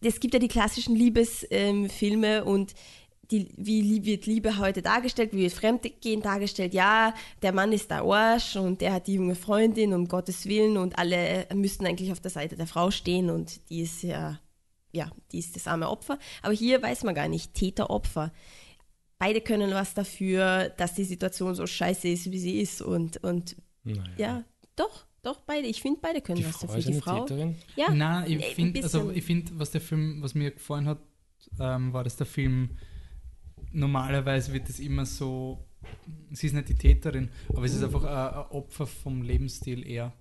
es 0.00 0.20
gibt 0.20 0.34
ja 0.34 0.40
die 0.40 0.48
klassischen 0.48 0.94
Liebesfilme 0.94 2.36
ähm, 2.38 2.46
und 2.46 2.74
die, 3.30 3.48
wie 3.56 4.04
wird 4.04 4.26
Liebe 4.26 4.58
heute 4.58 4.82
dargestellt, 4.82 5.32
wie 5.32 5.42
wird 5.42 5.52
Fremdgehen 5.52 6.20
dargestellt? 6.22 6.74
Ja, 6.74 7.14
der 7.42 7.52
Mann 7.52 7.72
ist 7.72 7.90
der 7.90 8.02
Arsch 8.02 8.56
und 8.56 8.80
der 8.80 8.92
hat 8.94 9.06
die 9.06 9.14
junge 9.14 9.34
Freundin, 9.34 9.92
um 9.94 10.08
Gottes 10.08 10.46
Willen 10.46 10.76
und 10.76 10.98
alle 10.98 11.46
müssten 11.54 11.86
eigentlich 11.86 12.12
auf 12.12 12.20
der 12.20 12.30
Seite 12.30 12.56
der 12.56 12.66
Frau 12.66 12.90
stehen 12.90 13.30
und 13.30 13.68
die 13.70 13.80
ist 13.80 14.02
ja, 14.02 14.40
ja, 14.92 15.10
die 15.32 15.38
ist 15.38 15.56
das 15.56 15.66
arme 15.66 15.88
Opfer. 15.88 16.18
Aber 16.42 16.52
hier 16.52 16.82
weiß 16.82 17.04
man 17.04 17.14
gar 17.14 17.28
nicht, 17.28 17.54
Täter, 17.54 17.90
Opfer. 17.90 18.32
Beide 19.18 19.40
können 19.40 19.72
was 19.72 19.94
dafür, 19.94 20.68
dass 20.76 20.94
die 20.94 21.04
Situation 21.04 21.54
so 21.54 21.66
scheiße 21.66 22.08
ist, 22.08 22.30
wie 22.30 22.38
sie 22.38 22.60
ist 22.60 22.82
und, 22.82 23.22
und 23.24 23.56
Naja. 23.84 24.02
ja, 24.18 24.44
doch, 24.76 25.06
doch, 25.22 25.40
beide. 25.40 25.66
Ich 25.66 25.80
finde, 25.80 26.00
beide 26.02 26.20
können 26.20 26.38
Die 26.40 26.44
was 26.46 26.56
Frau 26.56 26.66
dafür. 26.66 26.78
ist 26.78 26.88
Die 26.88 26.92
eine 26.92 27.00
Frau. 27.02 27.24
Täterin. 27.24 27.56
Ja, 27.76 27.90
Nein, 27.90 28.30
ich 28.30 28.54
finde, 28.54 28.82
also 28.82 29.10
ich 29.10 29.24
finde, 29.24 29.52
was 29.54 29.70
der 29.70 29.80
Film, 29.80 30.20
was 30.20 30.34
mir 30.34 30.50
gefallen 30.50 30.86
hat, 30.86 30.98
ähm, 31.58 31.92
war, 31.92 32.04
dass 32.04 32.16
der 32.16 32.26
Film 32.26 32.76
normalerweise 33.74 34.52
wird 34.52 34.68
es 34.68 34.80
immer 34.80 35.04
so, 35.04 35.64
sie 36.32 36.46
ist 36.46 36.52
nicht 36.54 36.68
die 36.68 36.74
Täterin, 36.74 37.28
aber 37.50 37.64
es 37.66 37.74
ist 37.74 37.82
einfach 37.84 38.04
ein, 38.04 38.34
ein 38.34 38.50
Opfer 38.50 38.86
vom 38.86 39.22
Lebensstil 39.22 39.86
eher. 39.86 40.12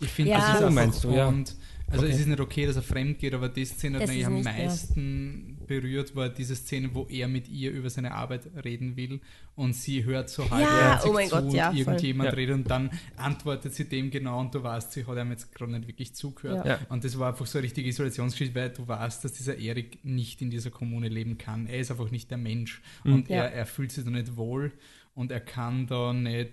Ich 0.00 0.10
finde, 0.10 0.32
Ja. 0.32 0.38
das 0.38 0.46
ist 0.48 0.58
So 0.58 0.66
einfach, 0.66 0.74
meinst 0.74 1.04
du, 1.04 1.10
ja. 1.12 1.26
und, 1.28 1.56
also 1.88 2.04
Okay. 2.04 2.12
es 2.14 2.20
ist 2.20 2.26
nicht 2.26 2.40
okay, 2.40 2.66
dass 2.66 2.76
er 2.76 2.82
fremd 2.82 3.18
geht, 3.18 3.32
aber 3.32 3.48
die 3.48 3.64
Szene 3.64 3.98
hat 4.00 4.10
ist 4.10 4.26
am 4.26 4.42
meisten 4.42 5.55
berührt, 5.66 6.14
war 6.16 6.28
diese 6.28 6.54
Szene, 6.56 6.90
wo 6.94 7.06
er 7.06 7.28
mit 7.28 7.48
ihr 7.48 7.70
über 7.72 7.90
seine 7.90 8.12
Arbeit 8.12 8.42
reden 8.64 8.96
will 8.96 9.20
und 9.54 9.74
sie 9.74 10.04
hört 10.04 10.28
so 10.30 10.48
halb 10.50 10.66
Ja, 10.68 11.00
oh 11.04 11.12
mein 11.12 11.28
zu 11.28 11.34
Gott, 11.36 11.44
und 11.44 11.50
ja, 11.52 11.70
voll. 11.70 11.78
irgendjemand 11.78 12.30
Ja. 12.30 12.34
redet 12.34 12.54
und 12.56 12.70
dann 12.70 12.90
antwortet 13.16 13.74
sie 13.74 13.84
dem 13.88 14.10
genau 14.10 14.40
und 14.40 14.54
du 14.54 14.62
weißt, 14.62 14.92
sie 14.92 15.04
hat 15.06 15.16
ihm 15.18 15.30
jetzt 15.30 15.54
gerade 15.54 15.72
nicht 15.72 15.86
wirklich 15.88 16.14
zugehört. 16.14 16.66
Ja. 16.66 16.78
Und 16.88 17.04
das 17.04 17.18
war 17.18 17.30
einfach 17.30 17.46
so 17.46 17.58
eine 17.58 17.64
richtige 17.64 17.88
Isolationsgeschichte, 17.88 18.54
weil 18.54 18.70
du 18.70 18.86
weißt, 18.86 19.24
dass 19.24 19.32
dieser 19.32 19.58
Erik 19.58 20.04
nicht 20.04 20.42
in 20.42 20.50
dieser 20.50 20.70
Kommune 20.70 21.08
leben 21.08 21.38
kann. 21.38 21.66
Er 21.66 21.78
ist 21.80 21.90
einfach 21.90 22.10
nicht 22.10 22.30
der 22.30 22.38
Mensch. 22.38 22.80
Mhm. 23.04 23.12
Und 23.14 23.30
er, 23.30 23.52
er 23.52 23.66
fühlt 23.66 23.92
sich 23.92 24.04
da 24.04 24.10
nicht 24.10 24.36
wohl 24.36 24.72
und 25.14 25.30
er 25.32 25.40
kann 25.40 25.86
da 25.86 26.12
nicht 26.12 26.52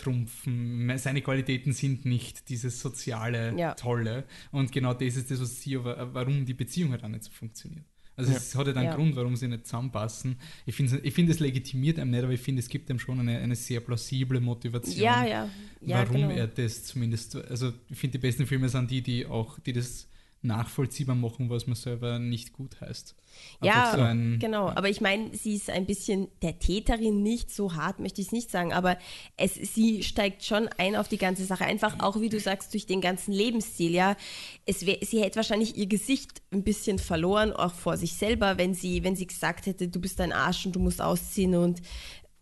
auftrumpfen. 0.00 0.92
Seine 0.98 1.22
Qualitäten 1.22 1.72
sind 1.72 2.04
nicht 2.04 2.48
dieses 2.48 2.80
soziale 2.80 3.54
Ja. 3.58 3.74
Tolle. 3.74 4.24
Und 4.52 4.72
genau 4.72 4.94
das 4.94 5.16
ist 5.16 5.30
das, 5.30 5.40
was 5.40 5.60
sie 5.62 5.82
warum 5.84 6.44
die 6.44 6.54
Beziehung 6.54 6.92
halt 6.92 7.04
auch 7.04 7.08
nicht 7.08 7.24
so 7.24 7.30
funktioniert. 7.30 7.84
Also 8.16 8.32
Ja. 8.32 8.38
es 8.38 8.54
hat 8.54 8.66
ja 8.66 8.72
dann 8.72 8.84
Ja. 8.84 8.94
Grund, 8.94 9.14
warum 9.14 9.36
sie 9.36 9.46
nicht 9.46 9.66
zusammenpassen. 9.66 10.36
Ich 10.64 10.74
finde, 10.74 10.98
ich 11.02 11.12
find, 11.14 11.28
es 11.28 11.38
legitimiert 11.38 11.98
einem 11.98 12.10
nicht, 12.10 12.24
aber 12.24 12.32
ich 12.32 12.40
finde, 12.40 12.60
es 12.60 12.68
gibt 12.68 12.88
ihm 12.88 12.98
schon 12.98 13.20
eine, 13.20 13.38
eine 13.38 13.54
sehr 13.54 13.80
plausible 13.80 14.40
Motivation 14.40 14.96
ja, 15.04 15.24
ja. 15.26 15.50
ja 15.82 15.98
warum 15.98 16.22
genau. 16.22 16.30
er 16.30 16.46
das 16.46 16.84
zumindest, 16.84 17.36
also 17.36 17.72
ich 17.90 17.98
finde 17.98 18.18
die 18.18 18.26
besten 18.26 18.46
Filme 18.46 18.68
sind 18.68 18.90
die, 18.90 19.02
die 19.02 19.26
auch, 19.26 19.58
die 19.58 19.72
das 19.72 20.08
nachvollziehbar 20.46 21.16
machen, 21.16 21.50
was 21.50 21.66
man 21.66 21.76
selber 21.76 22.18
nicht 22.18 22.52
gut 22.52 22.80
heißt. 22.80 23.14
Ja, 23.62 23.92
so 23.94 24.00
ein, 24.00 24.38
genau. 24.38 24.68
Aber 24.68 24.88
ich 24.88 25.00
meine, 25.00 25.34
sie 25.34 25.54
ist 25.54 25.70
ein 25.70 25.86
bisschen 25.86 26.28
der 26.42 26.58
Täterin 26.58 27.22
nicht 27.22 27.50
so 27.50 27.74
hart, 27.74 28.00
möchte 28.00 28.20
ich 28.20 28.28
es 28.28 28.32
nicht 28.32 28.50
sagen, 28.50 28.72
aber 28.72 28.98
es, 29.36 29.54
sie 29.54 30.02
steigt 30.02 30.44
schon 30.44 30.68
ein 30.78 30.96
auf 30.96 31.08
die 31.08 31.18
ganze 31.18 31.44
Sache. 31.44 31.64
Einfach 31.64 32.00
auch, 32.00 32.20
wie 32.20 32.28
du 32.28 32.40
sagst, 32.40 32.72
durch 32.72 32.86
den 32.86 33.00
ganzen 33.00 33.32
Lebensstil, 33.32 33.92
ja. 33.92 34.16
Es 34.64 34.86
wär, 34.86 34.98
sie 35.02 35.20
hätte 35.20 35.36
wahrscheinlich 35.36 35.76
ihr 35.76 35.86
Gesicht 35.86 36.42
ein 36.50 36.64
bisschen 36.64 36.98
verloren, 36.98 37.52
auch 37.52 37.74
vor 37.74 37.96
sich 37.96 38.14
selber, 38.14 38.58
wenn 38.58 38.74
sie, 38.74 39.04
wenn 39.04 39.16
sie 39.16 39.26
gesagt 39.26 39.66
hätte, 39.66 39.88
du 39.88 40.00
bist 40.00 40.20
ein 40.20 40.32
Arsch 40.32 40.66
und 40.66 40.74
du 40.74 40.80
musst 40.80 41.00
ausziehen 41.02 41.54
und 41.54 41.80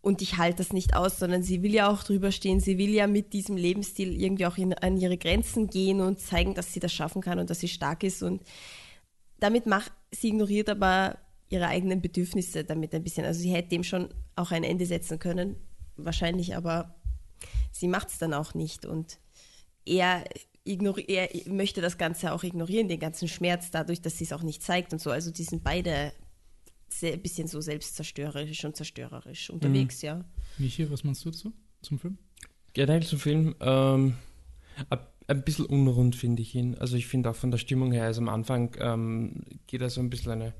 und 0.05 0.20
ich 0.20 0.36
halte 0.36 0.59
das 0.59 0.74
nicht 0.74 0.94
aus, 0.94 1.18
sondern 1.18 1.42
sie 1.42 1.62
will 1.62 1.72
ja 1.72 1.88
auch 1.88 2.02
drüber 2.02 2.30
stehen, 2.30 2.61
sie 2.61 2.76
will 2.76 2.90
ja 2.90 3.07
mit 3.07 3.32
diesem 3.32 3.57
Lebensstil 3.57 4.20
irgendwie 4.20 4.44
auch 4.44 4.59
in, 4.59 4.74
an 4.74 4.98
ihre 4.98 5.16
Grenzen 5.16 5.68
gehen 5.68 6.02
und 6.02 6.20
zeigen, 6.20 6.55
dass 6.55 6.74
sie 6.74 6.80
das 6.80 6.92
schaffen 6.92 7.22
kann 7.22 7.38
und 7.38 7.48
dass 7.48 7.61
sie 7.61 7.68
stark 7.68 8.02
ist 8.02 8.22
und 8.22 8.42
damit 9.40 9.64
macht, 9.64 9.92
sie 10.11 10.28
ignoriert 10.28 10.68
aber 10.68 11.18
ihre 11.48 11.68
eigenen 11.68 12.02
Bedürfnisse 12.02 12.64
damit 12.64 12.94
ein 12.94 13.02
bisschen. 13.02 13.24
Also 13.24 13.40
sie 13.40 13.52
hätte 13.52 13.70
dem 13.70 13.82
schon 13.82 14.12
auch 14.36 14.50
ein 14.50 14.62
Ende 14.62 14.84
setzen 14.84 15.18
können, 15.18 15.57
wahrscheinlich, 15.96 16.55
aber 16.55 16.94
sie 17.72 17.88
macht 17.88 18.09
es 18.09 18.18
dann 18.18 18.34
auch 18.34 18.52
nicht 18.52 18.84
und 18.84 19.18
er, 19.86 20.24
er 20.66 21.28
möchte 21.46 21.80
das 21.80 21.96
Ganze 21.96 22.32
auch 22.32 22.42
ignorieren, 22.42 22.88
den 22.88 23.00
ganzen 23.00 23.28
Schmerz 23.28 23.70
dadurch, 23.70 24.02
dass 24.02 24.18
sie 24.18 24.24
es 24.24 24.32
auch 24.34 24.42
nicht 24.42 24.62
zeigt 24.62 24.92
und 24.92 24.98
so. 24.98 25.11
Also 25.11 25.30
die 25.30 25.44
sind 25.44 25.64
beide 25.64 26.12
ein 27.03 27.20
bisschen 27.20 27.49
so 27.49 27.61
selbstzerstörerisch 27.61 28.64
und 28.64 28.76
zerstörerisch 28.76 29.51
unterwegs, 29.51 30.03
ja. 30.03 30.24
Michi, 30.59 30.90
was 30.90 31.05
meinst 31.05 31.24
du 31.24 31.30
dazu 31.30 31.53
zum 31.82 31.99
Film? 31.99 32.18
Generell 32.72 33.03
zum 33.03 33.18
Film, 33.18 33.55
ähm, 33.61 34.14
ein, 34.90 34.99
ein 35.26 35.45
bisschen 35.45 35.66
unrund 35.66 36.16
finde 36.16 36.42
ich 36.42 36.55
ihn. 36.55 36.74
Also 36.76 36.97
ich 36.97 37.07
finde 37.07 37.30
auch 37.30 37.36
von 37.36 37.51
der 37.51 37.59
Stimmung 37.59 37.92
her, 37.92 38.05
also 38.05 38.20
am 38.20 38.28
Anfang 38.28 38.76
ähm, 38.78 39.42
geht 39.66 39.80
er 39.80 39.90
so 39.90 40.01
ein 40.01 40.11
bisschen 40.11 40.32
eine 40.32 40.55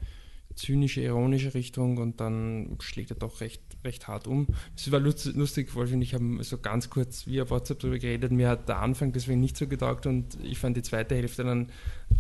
zynische, 0.55 1.01
ironische 1.01 1.55
Richtung 1.55 1.99
und 1.99 2.21
dann 2.21 2.77
schlägt 2.81 3.11
er 3.11 3.17
doch 3.17 3.41
recht, 3.41 3.63
recht 3.83 4.07
hart 4.07 4.29
um. 4.29 4.47
Es 4.77 4.91
war 4.93 5.01
lustig, 5.01 5.75
Wolf 5.75 5.93
und 5.93 6.03
ich 6.03 6.15
haben 6.15 6.43
so 6.43 6.59
ganz 6.59 6.91
kurz 6.91 7.27
via 7.27 7.51
WhatsApp 7.51 7.81
darüber 7.81 7.99
geredet. 7.99 8.31
Mir 8.31 8.49
hat 8.49 8.69
der 8.69 8.79
Anfang 8.79 9.13
deswegen 9.13 9.41
nicht 9.41 9.57
so 9.57 9.67
getaugt 9.67 10.07
und 10.07 10.39
ich 10.43 10.59
fand 10.59 10.77
die 10.77 10.83
zweite 10.83 11.17
Hälfte 11.17 11.43
dann, 11.43 11.73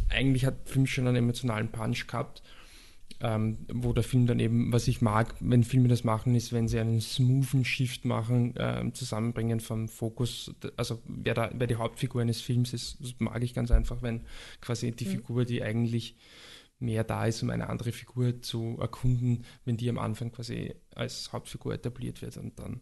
eigentlich 0.09 0.45
hat 0.45 0.67
der 0.67 0.73
Film 0.73 0.87
schon 0.87 1.07
einen 1.07 1.17
emotionalen 1.17 1.71
Punch 1.71 2.07
gehabt 2.07 2.43
ähm, 3.21 3.59
wo 3.73 3.93
der 3.93 4.05
Film 4.05 4.27
dann 4.27 4.41
eben, 4.41 4.73
was 4.73 4.89
ich 4.89 5.01
mag, 5.01 5.35
wenn 5.41 5.65
Filme 5.65 5.89
das 5.89 6.05
machen, 6.05 6.35
ist, 6.35 6.53
wenn 6.53 6.69
sie 6.69 6.79
einen 6.79 7.01
smoothen 7.01 7.65
Shift 7.65 8.05
machen, 8.05 8.55
ähm, 8.59 8.95
zusammenbringen 8.95 9.61
vom 9.61 9.89
Fokus, 9.89 10.55
also 10.77 11.01
wer, 11.07 11.35
da, 11.35 11.51
wer 11.55 11.67
die 11.67 11.77
Hauptfigur 11.77 12.23
eines 12.23 12.41
Films 12.41 12.73
ist, 12.73 12.99
das 13.01 13.15
mag 13.19 13.43
ich 13.43 13.55
ganz 13.55 13.71
einfach, 13.71 14.03
wenn 14.03 14.23
quasi 14.61 14.93
die 14.93 15.07
Figur, 15.07 15.45
die 15.45 15.62
eigentlich 15.62 16.17
mehr 16.79 17.05
da 17.05 17.27
ist, 17.27 17.43
um 17.43 17.51
eine 17.51 17.69
andere 17.69 17.93
Figur 17.93 18.43
zu 18.43 18.77
erkunden, 18.81 19.45
wenn 19.65 19.77
die 19.77 19.89
am 19.89 19.99
Anfang 19.99 20.33
quasi 20.33 20.75
als 20.95 21.33
Hauptfigur 21.33 21.75
etabliert 21.75 22.21
wird 22.23 22.37
und 22.37 22.59
dann 22.59 22.81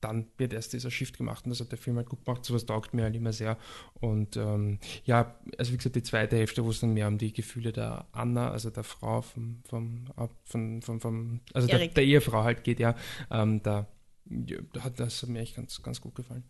dann 0.00 0.26
wird 0.36 0.52
erst 0.52 0.72
dieser 0.72 0.90
Shift 0.90 1.18
gemacht 1.18 1.44
und 1.44 1.50
das 1.50 1.60
hat 1.60 1.70
der 1.70 1.78
Film 1.78 1.96
halt 1.96 2.08
gut 2.08 2.24
gemacht. 2.24 2.44
Sowas 2.44 2.66
taugt 2.66 2.94
mir 2.94 3.02
halt 3.02 3.16
immer 3.16 3.32
sehr. 3.32 3.56
Und 3.94 4.36
ähm, 4.36 4.78
ja, 5.04 5.38
also 5.56 5.72
wie 5.72 5.76
gesagt, 5.76 5.96
die 5.96 6.02
zweite 6.02 6.36
Hälfte, 6.36 6.64
wo 6.64 6.70
es 6.70 6.80
dann 6.80 6.94
mehr 6.94 7.08
um 7.08 7.18
die 7.18 7.32
Gefühle 7.32 7.72
der 7.72 8.06
Anna, 8.12 8.50
also 8.50 8.70
der 8.70 8.84
Frau 8.84 9.22
vom, 9.22 9.62
vom, 9.68 10.06
vom, 10.44 10.82
vom, 10.82 11.00
vom 11.00 11.40
also 11.52 11.66
der, 11.66 11.88
der 11.88 12.04
Ehefrau 12.04 12.44
halt 12.44 12.64
geht, 12.64 12.80
ja, 12.80 12.94
ähm, 13.30 13.62
da, 13.62 13.88
ja, 14.26 14.58
hat 14.80 15.00
das 15.00 15.22
hat 15.22 15.30
mir 15.30 15.40
echt 15.40 15.56
ganz, 15.56 15.82
ganz 15.82 16.00
gut 16.00 16.14
gefallen. 16.14 16.44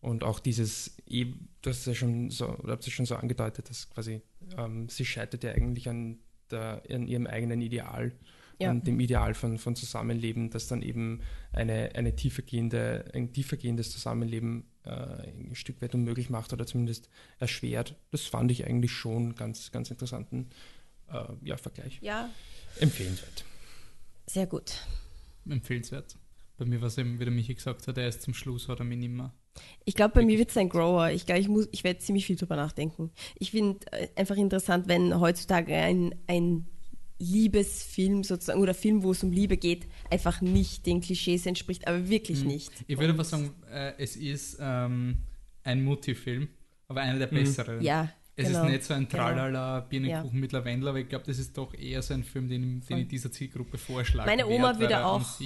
Und 0.00 0.24
auch 0.24 0.40
dieses, 0.40 0.96
eh, 1.06 1.26
du 1.62 1.70
hast 1.70 1.86
ja 1.86 1.94
schon 1.94 2.30
so, 2.30 2.48
oder 2.58 2.72
habt 2.72 2.86
ihr 2.86 2.92
schon 2.92 3.06
so 3.06 3.14
angedeutet, 3.14 3.70
dass 3.70 3.88
quasi 3.88 4.20
ähm, 4.58 4.88
sie 4.88 5.04
scheitert 5.04 5.44
ja 5.44 5.52
eigentlich 5.52 5.88
an, 5.88 6.18
der, 6.50 6.82
an 6.90 7.06
ihrem 7.06 7.26
eigenen 7.26 7.60
Ideal 7.60 8.12
Ja. 8.62 8.70
an 8.70 8.82
dem 8.82 8.98
Ideal 9.00 9.34
von, 9.34 9.58
von 9.58 9.76
Zusammenleben, 9.76 10.50
das 10.50 10.66
dann 10.68 10.82
eben 10.82 11.20
eine, 11.52 11.94
eine 11.94 12.14
tiefergehende, 12.16 13.04
ein 13.14 13.32
tiefergehendes 13.32 13.90
Zusammenleben 13.90 14.64
äh, 14.84 14.90
ein 14.90 15.54
Stück 15.54 15.80
weit 15.82 15.94
unmöglich 15.94 16.30
macht 16.30 16.52
oder 16.52 16.66
zumindest 16.66 17.08
erschwert. 17.38 17.94
Das 18.10 18.22
fand 18.22 18.50
ich 18.50 18.66
eigentlich 18.66 18.92
schon 18.92 19.34
ganz, 19.34 19.70
ganz 19.70 19.90
interessanten 19.90 20.50
äh, 21.12 21.24
ja, 21.44 21.56
Vergleich. 21.56 21.98
Ja, 22.00 22.28
Empfehlenswert. 22.80 23.44
sehr 24.26 24.46
gut. 24.46 24.86
Empfehlenswert. 25.48 26.16
Bei 26.58 26.64
mir 26.64 26.80
war 26.80 26.88
es 26.88 26.98
eben, 26.98 27.18
wie 27.18 27.24
der 27.24 27.32
Michi 27.32 27.54
gesagt 27.54 27.86
hat, 27.88 27.98
erst 27.98 28.22
zum 28.22 28.34
Schluss 28.34 28.68
hat 28.68 28.78
er 28.78 28.84
mich 28.84 28.98
nicht 28.98 29.10
mehr. 29.10 29.32
Ich 29.84 29.94
glaube, 29.94 30.14
bei 30.14 30.24
mir 30.24 30.38
wird 30.38 30.50
es 30.50 30.56
ein 30.56 30.68
Grower. 30.68 31.10
Ich 31.10 31.26
glaube, 31.26 31.40
ich, 31.40 31.48
muss- 31.48 31.68
ich 31.72 31.84
werde 31.84 31.98
ziemlich 31.98 32.24
viel 32.26 32.36
drüber 32.36 32.56
nachdenken. 32.56 33.10
Ich 33.38 33.50
finde 33.50 33.80
äh, 33.92 34.08
einfach 34.16 34.36
interessant, 34.36 34.88
wenn 34.88 35.18
heutzutage 35.18 35.74
ein, 35.74 36.14
ein 36.26 36.66
Liebesfilm 37.22 38.24
sozusagen 38.24 38.60
oder 38.60 38.74
Film, 38.74 39.02
wo 39.02 39.12
es 39.12 39.22
um 39.22 39.30
Liebe 39.32 39.56
geht, 39.56 39.86
einfach 40.10 40.40
nicht 40.40 40.86
den 40.86 41.00
Klischees 41.00 41.46
entspricht, 41.46 41.86
aber 41.86 42.08
wirklich 42.08 42.40
Mhm. 42.42 42.48
nicht. 42.48 42.72
Ich 42.86 42.98
würde 42.98 43.12
aber 43.12 43.24
sagen, 43.24 43.50
äh, 43.70 43.92
es 43.98 44.16
ist 44.16 44.58
ähm, 44.60 45.18
ein 45.64 45.84
Mutti-Film, 45.84 46.48
aber 46.88 47.00
einer 47.02 47.18
der 47.18 47.28
Mhm. 47.28 47.34
besseren. 47.36 47.82
Ja, 47.82 48.12
Es 48.34 48.46
genau. 48.48 48.64
ist 48.64 48.70
nicht 48.70 48.84
so 48.84 48.94
ein 48.94 49.08
genau. 49.08 49.24
Tralala, 49.24 49.80
Birnenkuchen 49.80 50.40
mit 50.40 50.52
Lavendel, 50.52 50.88
aber 50.88 50.98
ich 51.00 51.08
glaube, 51.08 51.24
das 51.26 51.38
ist 51.38 51.56
doch 51.58 51.74
eher 51.74 52.00
so 52.02 52.14
ein 52.14 52.24
Film, 52.24 52.48
den, 52.48 52.80
den 52.88 52.98
ich 52.98 53.08
dieser 53.08 53.30
Zielgruppe 53.30 53.76
vorschlage. 53.78 54.28
Meine 54.28 54.46
Oma 54.46 54.78
würde 54.78 55.04
auch 55.04 55.38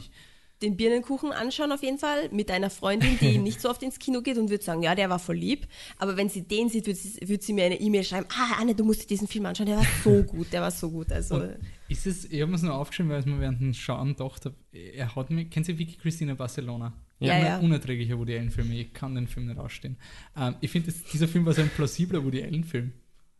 den 0.63 0.77
Birnenkuchen 0.77 1.33
anschauen 1.33 1.73
auf 1.73 1.83
jeden 1.83 1.99
Fall 1.99 2.31
mit 2.31 2.51
einer 2.51 2.71
Freundin, 2.71 3.19
die 3.21 3.39
nicht 3.39 3.61
so 3.61 3.69
oft 3.69 3.83
ins 3.83 3.99
Kino 3.99 4.23
geht 4.23 4.39
und 4.39 4.51
würde 4.51 4.65
sagen, 4.65 4.83
ja, 4.83 4.95
der 4.95 5.11
war 5.11 5.19
voll 5.19 5.37
lieb. 5.37 5.67
Aber 5.99 6.17
wenn 6.17 6.29
sie 6.29 6.43
den 6.43 6.69
sieht, 6.69 6.87
würde 6.87 6.99
sie, 6.99 7.29
würd 7.29 7.43
sie 7.43 7.53
mir 7.53 7.67
eine 7.67 7.81
E-Mail 7.81 8.05
schreiben, 8.05 8.27
ah, 8.31 8.61
Anne, 8.61 8.75
du 8.75 8.85
musst 8.85 9.03
dir 9.03 9.07
diesen 9.07 9.29
Film 9.29 9.47
anschauen, 9.47 9.67
der 9.67 9.77
war 9.77 9.87
so 10.03 10.23
gut, 10.27 10.53
der 10.53 10.63
war 10.63 10.71
so 10.71 10.91
gut. 10.91 11.13
Also 11.13 11.37
Und 11.37 11.57
Ist 11.89 12.07
es, 12.07 12.25
ich 12.25 12.41
habe 12.41 12.51
mir 12.51 12.57
es 12.57 12.63
nur 12.63 12.75
aufgeschrieben, 12.75 13.11
weil 13.11 13.21
ich 13.21 13.27
mir 13.27 13.41
während 13.41 13.61
dem 13.61 13.75
Schauen 13.75 14.17
gedacht 14.17 14.47
habe, 14.47 14.55
er 14.73 15.15
hat 15.15 15.31
mich, 15.31 15.51
kennt 15.51 15.69
ihr 15.69 15.79
Vicky 15.79 15.97
Christina 15.97 16.35
Barcelona? 16.35 16.93
Ja, 17.19 17.39
ja. 17.39 17.59
unerträglicher 17.59 18.19
Woody 18.19 18.37
Allen-Film, 18.37 18.73
ich 18.73 18.93
kann 18.93 19.15
den 19.15 19.27
Film 19.27 19.47
nicht 19.47 19.59
ausstehen. 19.59 19.97
Ähm, 20.37 20.57
ich 20.61 20.71
finde, 20.71 20.93
dieser 21.13 21.29
Film 21.29 21.47
war 21.47 21.55
so 21.55 21.63
ein 21.63 21.71
plausibler 21.71 22.23
Woody 22.23 22.43
Allen-Film. 22.43 22.93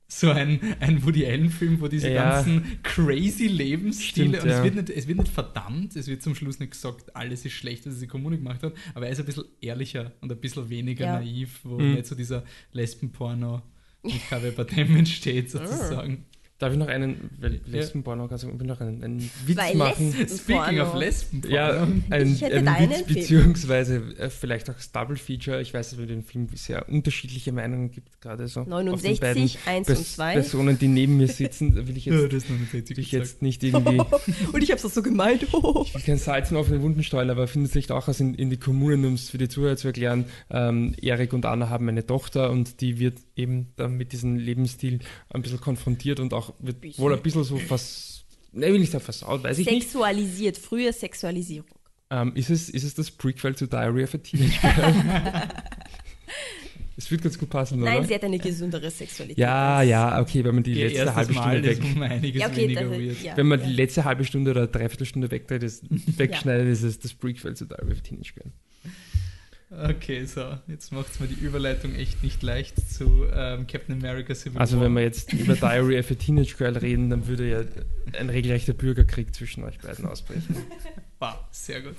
So 0.09 0.31
ein, 0.31 0.61
ein 0.81 1.05
Woody 1.05 1.27
Allen-Film, 1.27 1.81
wo 1.81 1.89
diese 1.89 2.11
Ja. 2.11 2.31
ganzen 2.35 2.79
crazy 2.85 3.49
Lebensstile 3.49 4.29
Stimmt, 4.39 4.43
und 4.45 4.49
es, 4.51 4.57
ja. 4.59 4.65
wird 4.65 4.75
nicht, 4.77 4.91
es 4.91 5.09
wird 5.09 5.19
nicht 5.19 5.33
verdammt, 5.33 5.97
es 5.97 6.07
wird 6.07 6.23
zum 6.23 6.35
Schluss 6.37 6.61
nicht 6.61 6.71
gesagt, 6.73 7.15
alles 7.17 7.45
ist 7.45 7.53
schlecht, 7.55 7.87
was 7.87 7.95
diese 7.95 8.07
Kommune 8.07 8.37
gemacht 8.39 8.63
hat, 8.63 8.73
aber 8.95 9.07
er 9.07 9.13
ist 9.13 9.19
ein 9.19 9.27
bisschen 9.27 9.45
ehrlicher 9.61 10.13
und 10.21 10.31
ein 10.31 10.39
bisschen 10.41 10.69
weniger 10.71 11.07
Ja. 11.07 11.19
naiv, 11.21 11.61
wo 11.65 11.79
Mhm. 11.79 11.95
nicht 11.95 12.07
so 12.07 12.15
dieser 12.15 12.45
Lesbenporno 12.73 13.63
mit 14.03 14.29
KW 14.29 14.51
Bardem 14.53 14.97
entsteht, 14.97 15.51
sozusagen. 15.51 16.27
Darf 16.59 16.73
ich 16.73 16.79
noch 16.79 16.89
einen, 16.89 17.31
Lesbenporno, 17.67 18.31
ich 18.35 18.43
will 18.43 18.67
noch 18.67 18.81
einen, 18.81 19.05
einen 19.05 19.31
Witz 19.45 19.59
Weil 19.59 19.77
machen? 19.77 20.13
Speaking 20.27 20.81
of 20.81 20.89
Porno. 20.89 20.99
Lesbenporno. 20.99 21.55
Ja, 21.55 21.87
ein, 22.09 22.33
Ich 22.33 22.41
hätte 22.41 22.67
einen 22.67 22.91
Witz, 22.91 23.03
beziehungsweise 23.03 23.97
äh, 24.19 24.31
vielleicht 24.31 24.71
auch 24.71 24.75
das 24.75 24.91
Double 24.91 25.17
Feature. 25.17 25.61
Ich 25.61 25.75
weiß, 25.75 25.91
dass 25.91 25.99
wir 25.99 26.07
den 26.07 26.23
Film 26.23 26.49
sehr 26.55 26.89
unterschiedliche 26.89 27.53
Meinungen 27.53 27.91
gibt, 27.91 28.23
gerade 28.23 28.49
so. 28.49 28.61
auf 28.61 28.67
den 28.67 28.71
69, 28.71 29.21
beiden 29.21 29.43
1 29.67 29.87
Pers 29.87 29.99
und 29.99 30.07
2. 30.07 30.33
Personen, 30.33 30.79
die 30.79 30.89
neben 30.89 31.19
mir 31.19 31.29
sitzen, 31.29 31.75
da 31.75 31.87
will 31.87 31.97
ich 31.97 32.07
Ja, 32.17 32.21
jetzt, 32.21 32.33
das 32.33 32.49
nicht 32.49 32.73
will 32.73 32.81
richtig 32.81 32.99
ich 32.99 33.11
gesagt. 33.11 33.29
jetzt 33.29 33.43
nicht 33.43 33.63
irgendwie, 33.63 34.01
und 34.53 34.63
ich 34.63 34.71
habe 34.71 34.81
es 34.81 34.95
so 34.95 35.03
gemeint. 35.03 35.43
ich 35.43 35.51
will 35.53 36.03
kein 36.07 36.19
Salz 36.19 36.51
in 36.51 36.57
offenen 36.57 36.81
Wunden 36.81 37.03
streuen, 37.03 37.29
aber 37.29 37.49
findet 37.49 37.73
sich 37.73 37.91
auch 37.91 38.09
aus 38.09 38.21
in, 38.21 38.35
in 38.35 38.49
die 38.49 38.57
Kommunen, 38.57 39.05
um 39.05 39.15
es 39.15 39.29
für 39.29 39.39
die 39.39 39.49
Zuhörer 39.49 39.77
zu 39.77 39.89
erklären. 39.89 40.25
Ähm, 40.49 40.95
Erik 41.03 41.35
und 41.35 41.45
Anna 41.45 41.69
haben 41.69 41.87
eine 41.89 42.07
Tochter 42.07 42.51
und 42.51 42.81
die 42.81 42.99
wird 42.99 43.19
eben 43.37 43.73
dann 43.77 43.97
mit 43.97 44.13
diesem 44.13 44.37
Lebensstil 44.37 45.01
ein 45.29 45.43
bisschen 45.43 45.61
konfrontiert 45.61 46.21
und 46.21 46.33
auch 46.33 46.46
wird 46.59 46.81
Bisschen. 46.81 47.03
wohl 47.03 47.13
ein 47.15 47.23
bisschen 47.23 47.45
so 47.45 47.59
vers... 47.59 48.25
Ne, 48.53 48.73
will 48.73 48.83
ich 48.83 48.91
sagen 48.91 49.05
versaut, 49.05 49.43
weiß 49.43 49.59
ich 49.59 49.67
nicht. 49.67 49.83
Sexualisiert, 49.83 50.57
frühe 50.57 50.93
Sexualisierung. 50.93 51.69
Ähm, 52.11 52.33
ist, 52.35 52.51
es, 52.51 52.69
ist 52.71 52.85
es 52.85 52.95
das 52.95 53.11
Prequel 53.11 53.55
zu 53.57 53.67
Diary 53.67 54.05
of 54.05 54.15
a 54.15 54.19
Teenage 54.19 54.61
Girl? 54.61 55.49
Es 56.99 57.11
wird 57.11 57.23
ganz 57.23 57.39
gut 57.39 57.51
passen, 57.51 57.83
oder? 57.83 57.93
Nein, 57.93 58.07
sie 58.07 58.15
hat 58.15 58.25
eine 58.25 58.39
gesündere 58.39 58.91
Sexualität. 58.91 59.37
ja, 59.37 59.83
ja, 59.83 60.19
okay, 60.19 60.43
wenn 60.45 60.55
man 60.55 60.65
die 60.65 60.73
Ihr 60.73 60.89
letzte 60.89 61.15
halbe 61.15 61.35
Mal 61.35 61.53
Stunde 61.53 61.71
ist 61.71 61.83
weg, 61.83 61.95
um 61.95 62.03
einiges 62.03 62.41
Ja, 62.41 62.49
okay, 62.49 62.63
weniger 62.63 62.85
das, 62.85 62.99
weird. 62.99 63.23
ja, 63.23 63.37
wenn 63.37 63.47
man 63.47 63.61
ja. 63.61 63.67
die 63.67 63.73
letzte 63.75 64.05
halbe 64.07 64.25
Stunde 64.25 64.51
oder 64.53 64.67
dreiviertel 64.67 65.05
Stunde 65.07 65.31
wegdreht, 65.31 65.63
ist, 65.63 65.85
wegschneidet, 66.19 66.69
ist 66.69 66.83
es 66.83 66.99
das 66.99 67.13
Prequel 67.13 67.55
zu 67.55 67.67
Diary 67.67 67.93
of 67.93 67.99
a 67.99 68.01
Teenage 68.01 68.33
Girl. 68.35 68.51
Okay, 69.69 70.25
so, 70.27 70.59
jetzt 70.69 70.93
macht 70.93 71.11
es 71.11 71.19
mir 71.19 71.27
die 71.27 71.35
Überleitung 71.35 71.93
echt 71.97 72.23
nicht 72.23 72.41
leicht 72.45 72.89
zu 72.89 73.27
ähm, 73.33 73.67
Captain 73.67 73.97
America 73.97 74.33
Civil 74.33 74.59
Also 74.61 74.77
War. 74.77 74.85
wenn 74.85 74.93
wir 74.93 75.03
jetzt 75.03 75.33
über 75.33 75.55
Diary 75.57 75.99
of 75.99 76.09
a 76.09 76.15
Teenage 76.15 76.55
Girl 76.57 76.77
reden, 76.77 77.11
dann 77.11 77.27
würde 77.27 77.51
ja 77.51 77.63
ein 78.17 78.31
regelrechter 78.31 78.75
Bürgerkrieg 78.75 79.35
zwischen 79.35 79.65
euch 79.65 79.79
beiden 79.79 80.07
ausbrechen. 80.07 80.57
Wow, 81.19 81.37
sehr 81.51 81.81
gut. 81.81 81.95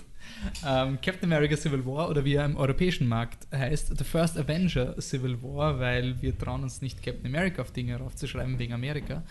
Ähm, 0.64 1.00
Captain 1.02 1.34
America 1.34 1.58
Civil 1.58 1.84
War 1.88 2.08
oder 2.08 2.24
wie 2.24 2.36
er 2.36 2.46
im 2.46 2.56
europäischen 2.56 3.08
Markt 3.08 3.48
heißt, 3.52 3.98
The 3.98 4.04
First 4.04 4.38
Avenger 4.38 4.94
Civil 5.02 5.42
War, 5.42 5.80
weil 5.80 6.22
wir 6.22 6.38
trauen 6.38 6.62
uns 6.62 6.84
nicht 6.84 7.02
Captain 7.02 7.26
America 7.26 7.64
auf 7.64 7.72
Dinge 7.72 7.96
raufzuschreiben 7.98 8.60
wegen 8.60 8.74
Amerika. 8.74 9.24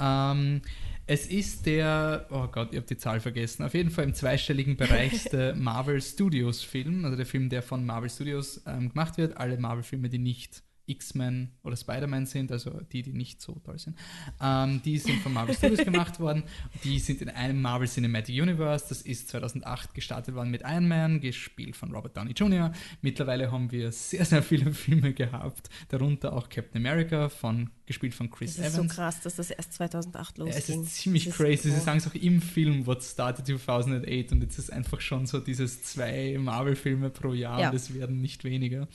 Ähm, 0.00 0.62
es 1.08 1.26
ist 1.26 1.64
der, 1.64 2.26
oh 2.30 2.46
Gott, 2.48 2.68
ich 2.70 2.76
habe 2.76 2.86
die 2.86 2.98
Zahl 2.98 3.18
vergessen, 3.20 3.64
auf 3.64 3.72
jeden 3.72 3.90
Fall 3.90 4.04
im 4.04 4.12
zweistelligen 4.12 4.76
Bereich 4.76 5.24
der 5.32 5.54
Marvel 5.54 6.02
Studios 6.02 6.62
Film, 6.62 7.04
also 7.06 7.16
der 7.16 7.24
Film, 7.24 7.48
der 7.48 7.62
von 7.62 7.84
Marvel 7.86 8.10
Studios 8.10 8.62
ähm, 8.66 8.90
gemacht 8.90 9.16
wird. 9.16 9.38
Alle 9.38 9.56
Marvel-Filme, 9.56 10.10
die 10.10 10.18
nicht 10.18 10.62
X-Men 10.88 11.50
oder 11.62 11.76
Spider-Man 11.76 12.26
sind, 12.26 12.50
also 12.50 12.80
die, 12.92 13.02
die 13.02 13.12
nicht 13.12 13.40
so 13.42 13.60
toll 13.64 13.78
sind, 13.78 13.96
ähm, 14.40 14.80
die 14.84 14.98
sind 14.98 15.20
von 15.20 15.32
Marvel 15.32 15.54
Studios 15.54 15.84
gemacht 15.84 16.18
worden. 16.20 16.42
Die 16.84 16.98
sind 16.98 17.22
in 17.22 17.28
einem 17.28 17.60
Marvel 17.62 17.86
Cinematic 17.88 18.40
Universe. 18.40 18.86
Das 18.88 19.02
ist 19.02 19.28
2008 19.28 19.94
gestartet 19.94 20.34
worden 20.34 20.50
mit 20.50 20.62
Iron 20.64 20.88
Man, 20.88 21.20
gespielt 21.20 21.76
von 21.76 21.92
Robert 21.94 22.16
Downey 22.16 22.32
Jr. 22.32 22.72
Mittlerweile 23.02 23.52
haben 23.52 23.70
wir 23.70 23.92
sehr, 23.92 24.24
sehr 24.24 24.42
viele 24.42 24.72
Filme 24.72 25.12
gehabt, 25.12 25.68
darunter 25.88 26.32
auch 26.32 26.48
Captain 26.48 26.80
America, 26.84 27.28
von, 27.28 27.70
gespielt 27.86 28.14
von 28.14 28.30
Chris 28.30 28.56
Das 28.56 28.66
ist 28.66 28.72
so 28.72 28.78
Evans. 28.80 28.94
krass, 28.94 29.20
dass 29.20 29.36
das 29.36 29.50
erst 29.50 29.72
2008 29.74 30.38
Ja, 30.38 30.44
losging. 30.44 30.80
es 30.82 30.86
ist 30.88 30.94
ziemlich 30.96 31.24
Das 31.24 31.34
ist- 31.34 31.38
crazy. 31.38 31.70
Sie 31.70 31.76
oh. 31.76 31.84
sagen 31.84 31.98
es 31.98 32.06
auch 32.06 32.14
im 32.14 32.40
Film, 32.40 32.86
what 32.86 33.02
started 33.02 33.46
2008 33.46 34.32
und 34.32 34.42
jetzt 34.42 34.58
ist 34.58 34.72
einfach 34.72 35.00
schon 35.00 35.26
so 35.26 35.38
dieses 35.40 35.82
zwei 35.82 36.36
Marvel-Filme 36.38 37.10
pro 37.10 37.32
Jahr 37.34 37.60
Ja. 37.60 37.70
und 37.70 37.76
es 37.76 37.92
werden 37.94 38.20
nicht 38.20 38.44
weniger. 38.44 38.88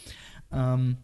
Ähm, 0.52 0.98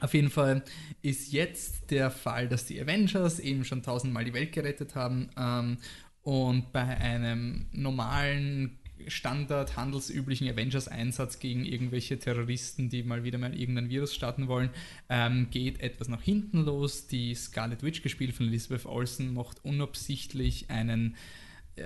auf 0.00 0.14
jeden 0.14 0.30
Fall 0.30 0.62
ist 1.02 1.32
jetzt 1.32 1.90
der 1.90 2.10
Fall, 2.10 2.48
dass 2.48 2.66
die 2.66 2.80
Avengers 2.80 3.40
eben 3.40 3.64
schon 3.64 3.82
tausendmal 3.82 4.24
die 4.24 4.34
Welt 4.34 4.52
gerettet 4.52 4.94
haben 4.94 5.30
ähm, 5.38 5.78
und 6.22 6.72
bei 6.72 6.82
einem 6.82 7.66
normalen 7.72 8.78
Standard 9.08 9.76
handelsüblichen 9.76 10.48
Avengers-Einsatz 10.48 11.38
gegen 11.38 11.64
irgendwelche 11.64 12.18
Terroristen, 12.18 12.88
die 12.88 13.02
mal 13.02 13.24
wieder 13.24 13.38
mal 13.38 13.58
irgendein 13.58 13.90
Virus 13.90 14.14
starten 14.14 14.48
wollen, 14.48 14.70
ähm, 15.08 15.48
geht 15.50 15.80
etwas 15.80 16.08
nach 16.08 16.22
hinten 16.22 16.64
los. 16.64 17.06
Die 17.06 17.34
Scarlet 17.34 17.82
Witch, 17.82 18.02
gespielt 18.02 18.34
von 18.34 18.48
Elizabeth 18.48 18.86
Olsen, 18.86 19.34
macht 19.34 19.64
unabsichtlich 19.64 20.70
einen, 20.70 21.16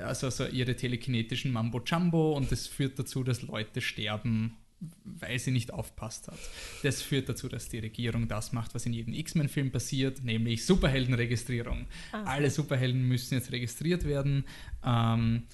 also 0.03 0.31
so 0.31 0.47
ihre 0.47 0.77
telekinetischen 0.77 1.53
Mambo-Jumbo 1.53 2.37
und 2.37 2.53
das 2.53 2.67
führt 2.67 2.99
dazu, 2.99 3.25
dass 3.25 3.43
Leute 3.43 3.81
sterben, 3.81 4.57
weil 5.05 5.39
sie 5.39 5.51
nicht 5.51 5.73
aufpasst 5.73 6.29
hat. 6.29 6.39
Das 6.83 7.03
führt 7.03 7.29
dazu, 7.29 7.49
dass 7.49 7.69
die 7.69 7.79
Regierung 7.79 8.29
das 8.29 8.53
macht, 8.53 8.75
was 8.75 8.87
in 8.87 8.93
jedem 8.93 9.13
X-Men-Film 9.13 9.71
passiert, 9.71 10.25
nämlich 10.25 10.65
Superheldenregistrierung. 10.65 11.87
Ah. 12.13 12.23
Alle 12.25 12.51
Superhelden 12.51 13.07
müssen 13.07 13.35
jetzt 13.35 13.53
registriert 13.53 14.05
werden. 14.05 14.45
Ähm, 14.85 15.45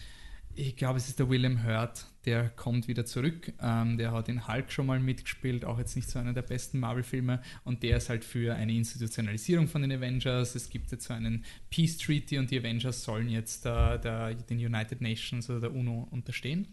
ich 0.59 0.75
glaube, 0.75 0.97
es 0.97 1.09
ist 1.09 1.19
der 1.19 1.29
William 1.29 1.65
Hurt, 1.65 2.07
der 2.25 2.49
kommt 2.49 2.89
wieder 2.89 3.05
zurück. 3.05 3.53
Ähm, 3.61 3.99
der 3.99 4.13
hat 4.13 4.31
in 4.31 4.49
Hulk 4.49 4.73
schon 4.73 4.87
mal 4.87 4.99
mitgespielt, 4.99 5.67
auch 5.67 5.79
jetzt 5.79 5.97
nicht 5.97 6.09
so 6.09 6.19
einer 6.19 6.33
der 6.33 6.43
besten 6.43 6.81
Marvel-Filme. 6.81 7.43
Und 7.65 7.83
der 7.83 7.99
ist 7.99 8.09
halt 8.09 8.25
für 8.25 8.55
eine 8.55 8.73
Institutionalisierung 8.73 9.69
von 9.69 9.83
den 9.83 9.93
Avengers. 9.93 10.55
Es 10.55 10.71
gibt 10.71 10.91
jetzt 10.93 11.05
so 11.05 11.13
einen 11.15 11.45
Peace 11.69 11.99
Treaty 11.99 12.39
und 12.39 12.51
die 12.51 12.59
Avengers 12.59 13.05
sollen 13.05 13.29
jetzt 13.29 13.67
äh, 13.67 13.99
der, 13.99 14.35
den 14.35 14.59
United 14.59 15.03
Nations 15.03 15.51
oder 15.51 15.61
der 15.61 15.75
UNO 15.75 16.09
unterstehen. 16.11 16.67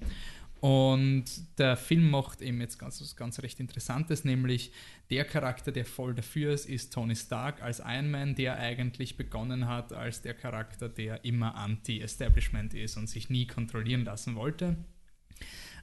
Und 0.63 1.25
der 1.59 1.75
Film 1.75 2.09
macht 2.09 2.41
eben 2.41 2.61
jetzt 2.61 2.79
ganz, 2.79 3.01
was 3.01 3.17
ganz 3.17 3.37
recht 3.39 3.59
Interessantes, 3.59 4.23
nämlich 4.23 4.71
der 5.09 5.25
Charakter, 5.25 5.73
der 5.73 5.83
voll 5.83 6.15
dafür 6.15 6.53
ist, 6.53 6.69
ist 6.69 6.93
Tony 6.93 7.17
Stark 7.17 7.61
als 7.61 7.79
Iron 7.85 8.09
Man, 8.09 8.33
der 8.33 8.57
eigentlich 8.57 9.17
begonnen 9.17 9.67
hat 9.67 9.91
als 9.91 10.21
der 10.21 10.33
Charakter, 10.33 10.87
der 10.87 11.25
immer 11.25 11.55
anti-Establishment 11.55 12.73
ist 12.75 12.95
und 12.95 13.07
sich 13.09 13.29
nie 13.29 13.45
kontrollieren 13.45 14.05
lassen 14.05 14.35
wollte. 14.35 14.77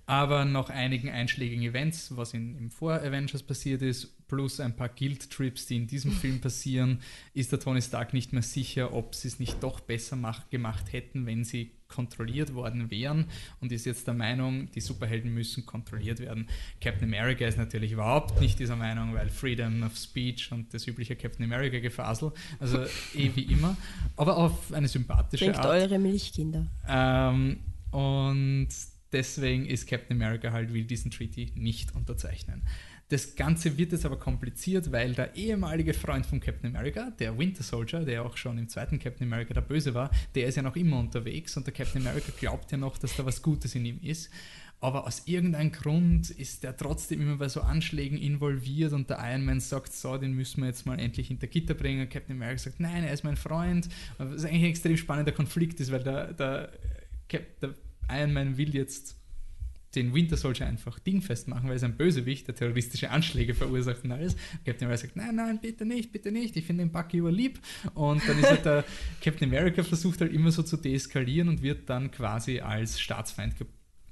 Aber 0.07 0.47
nach 0.47 0.71
einigen 0.71 1.11
einschlägigen 1.11 1.63
Events, 1.63 2.17
was 2.17 2.33
in, 2.33 2.57
im 2.57 2.71
Vor-Avengers 2.71 3.43
passiert 3.43 3.83
ist, 3.83 4.17
plus 4.31 4.61
ein 4.61 4.77
paar 4.77 4.89
Guild-Trips, 4.89 5.67
die 5.67 5.77
in 5.77 5.87
diesem 5.89 6.13
Film 6.13 6.41
passieren, 6.41 7.01
ist 7.35 7.51
der 7.51 7.59
Tony 7.59 7.83
Stark 7.83 8.15
nicht 8.15 8.33
mehr 8.33 8.43
sicher, 8.43 8.95
ob 8.95 9.17
sie 9.17 9.27
es 9.27 9.41
nicht 9.41 9.61
doch 9.61 9.81
besser 9.81 10.15
mach, 10.15 10.49
gemacht 10.51 10.93
hätten, 10.93 11.27
wenn 11.27 11.43
sie 11.43 11.73
kontrolliert 11.89 12.55
worden 12.55 12.93
wären 12.93 13.25
und 13.61 13.73
ist 13.73 13.85
jetzt 13.87 14.07
der 14.07 14.15
Meinung, 14.15 14.71
die 14.71 14.81
Superhelden 14.81 15.35
müssen 15.35 15.67
kontrolliert 15.67 16.21
werden. 16.21 16.47
Captain 16.81 17.09
America 17.09 17.45
ist 17.45 17.59
natürlich 17.59 17.91
überhaupt 17.91 18.41
nicht 18.41 18.61
dieser 18.61 18.77
Meinung, 18.77 19.15
weil 19.15 19.29
Freedom 19.31 19.83
of 19.83 19.97
Speech 19.97 20.53
und 20.53 20.73
das 20.73 20.87
übliche 20.87 21.17
Captain 21.17 21.45
America-Gefasel, 21.45 22.31
also 22.61 22.85
eh 23.17 23.33
wie 23.35 23.43
immer, 23.53 23.77
aber 24.17 24.37
auf 24.37 24.73
eine 24.73 24.87
sympathische 24.87 25.47
Trinkt 25.47 25.59
Art. 25.59 25.67
eure 25.67 25.99
Milchkinder. 25.99 26.69
Ähm, 26.87 27.59
und 27.91 28.69
deswegen 29.11 29.67
ist 29.67 29.89
Captain 29.89 30.17
America 30.17 30.53
halt, 30.53 30.73
will 30.73 30.85
diesen 30.85 31.11
Treaty 31.11 31.51
nicht 31.57 31.97
unterzeichnen. 31.97 32.63
Das 33.11 33.35
Ganze 33.35 33.77
wird 33.77 33.91
jetzt 33.91 34.07
aber 34.07 34.21
kompliziert, 34.21 34.93
weil 34.93 35.15
der 35.15 35.35
ehemalige 35.35 35.95
Freund 35.95 36.25
von 36.25 36.39
Captain 36.39 36.75
America, 36.75 37.11
der 37.19 37.37
Winter 37.37 37.65
Soldier, 37.65 38.05
der 38.05 38.25
auch 38.25 38.37
schon 38.37 38.57
im 38.57 38.69
zweiten 38.69 39.01
Captain 39.01 39.27
America 39.27 39.53
der 39.53 39.63
Böse 39.63 39.95
war, 39.95 40.13
der 40.37 40.47
ist 40.47 40.55
ja 40.55 40.63
noch 40.63 40.77
immer 40.77 41.01
unterwegs 41.01 41.57
und 41.57 41.67
der 41.67 41.75
Captain 41.75 42.07
America 42.07 42.31
glaubt 42.39 42.71
ja 42.71 42.79
noch, 42.79 42.99
dass 42.99 43.17
da 43.17 43.27
was 43.27 43.43
Gutes 43.43 43.75
in 43.75 43.85
ihm 43.85 43.99
ist. 44.01 44.31
Aber 44.79 45.09
aus 45.09 45.23
irgendeinem 45.27 45.73
Grund 45.73 46.31
ist 46.31 46.63
der 46.63 46.77
trotzdem 46.77 47.21
immer 47.21 47.37
bei 47.37 47.49
so 47.49 47.63
Anschlägen 47.63 48.17
involviert 48.17 48.93
und 48.93 49.11
der 49.11 49.19
Iron 49.29 49.45
Man 49.45 49.59
sagt, 49.59 49.93
so, 49.93 50.17
den 50.17 50.33
müssen 50.33 50.63
wir 50.63 50.69
jetzt 50.69 50.87
mal 50.87 50.99
endlich 51.01 51.29
hinter 51.29 51.49
Gitter 51.49 51.75
bringen. 51.75 52.03
Und 52.03 52.11
Captain 52.11 52.37
America 52.37 52.59
sagt, 52.59 52.79
nein, 52.79 53.03
er 53.03 53.13
ist 53.13 53.25
mein 53.25 53.37
Freund. 53.37 53.89
Was 54.19 54.45
eigentlich 54.45 54.63
ein 54.63 54.71
extrem 54.71 54.97
spannender 54.97 55.33
Konflikt 55.33 55.81
ist, 55.81 55.91
weil 55.91 56.05
der, 56.05 56.33
der, 56.33 56.71
der 57.61 57.75
Iron 58.09 58.33
Man 58.33 58.57
will 58.57 58.75
jetzt 58.75 59.20
den 59.95 60.15
Winter 60.15 60.37
Soldier 60.37 60.67
einfach 60.67 60.99
dingfest 60.99 61.49
machen, 61.49 61.65
weil 61.65 61.73
er 61.73 61.77
ist 61.77 61.85
ein 61.85 61.97
Bösewicht, 61.97 62.47
der 62.47 62.55
terroristische 62.55 63.11
Anschläge 63.11 63.55
verursacht 63.55 64.05
und 64.05 64.13
alles. 64.13 64.37
Captain 64.65 64.87
America 64.87 65.07
sagt, 65.07 65.17
nein, 65.17 65.35
nein, 65.35 65.59
bitte 65.61 65.85
nicht, 65.85 66.13
bitte 66.13 66.31
nicht, 66.31 66.57
ich 66.57 66.65
finde 66.65 66.85
den 66.85 66.93
Bucky 66.93 67.19
überlieb. 67.19 67.59
Und 67.95 68.27
dann 68.29 68.39
ist 68.39 68.51
halt 68.51 68.65
der 68.65 68.85
Captain 69.21 69.49
America 69.49 69.83
versucht 69.83 70.21
halt 70.21 70.33
immer 70.33 70.53
so 70.53 70.63
zu 70.63 70.77
deeskalieren 70.77 71.49
und 71.49 71.63
wird 71.63 71.89
dann 71.91 72.11
quasi 72.11 72.61
als 72.61 73.01
Staatsfeind 73.01 73.57
ge 73.57 73.67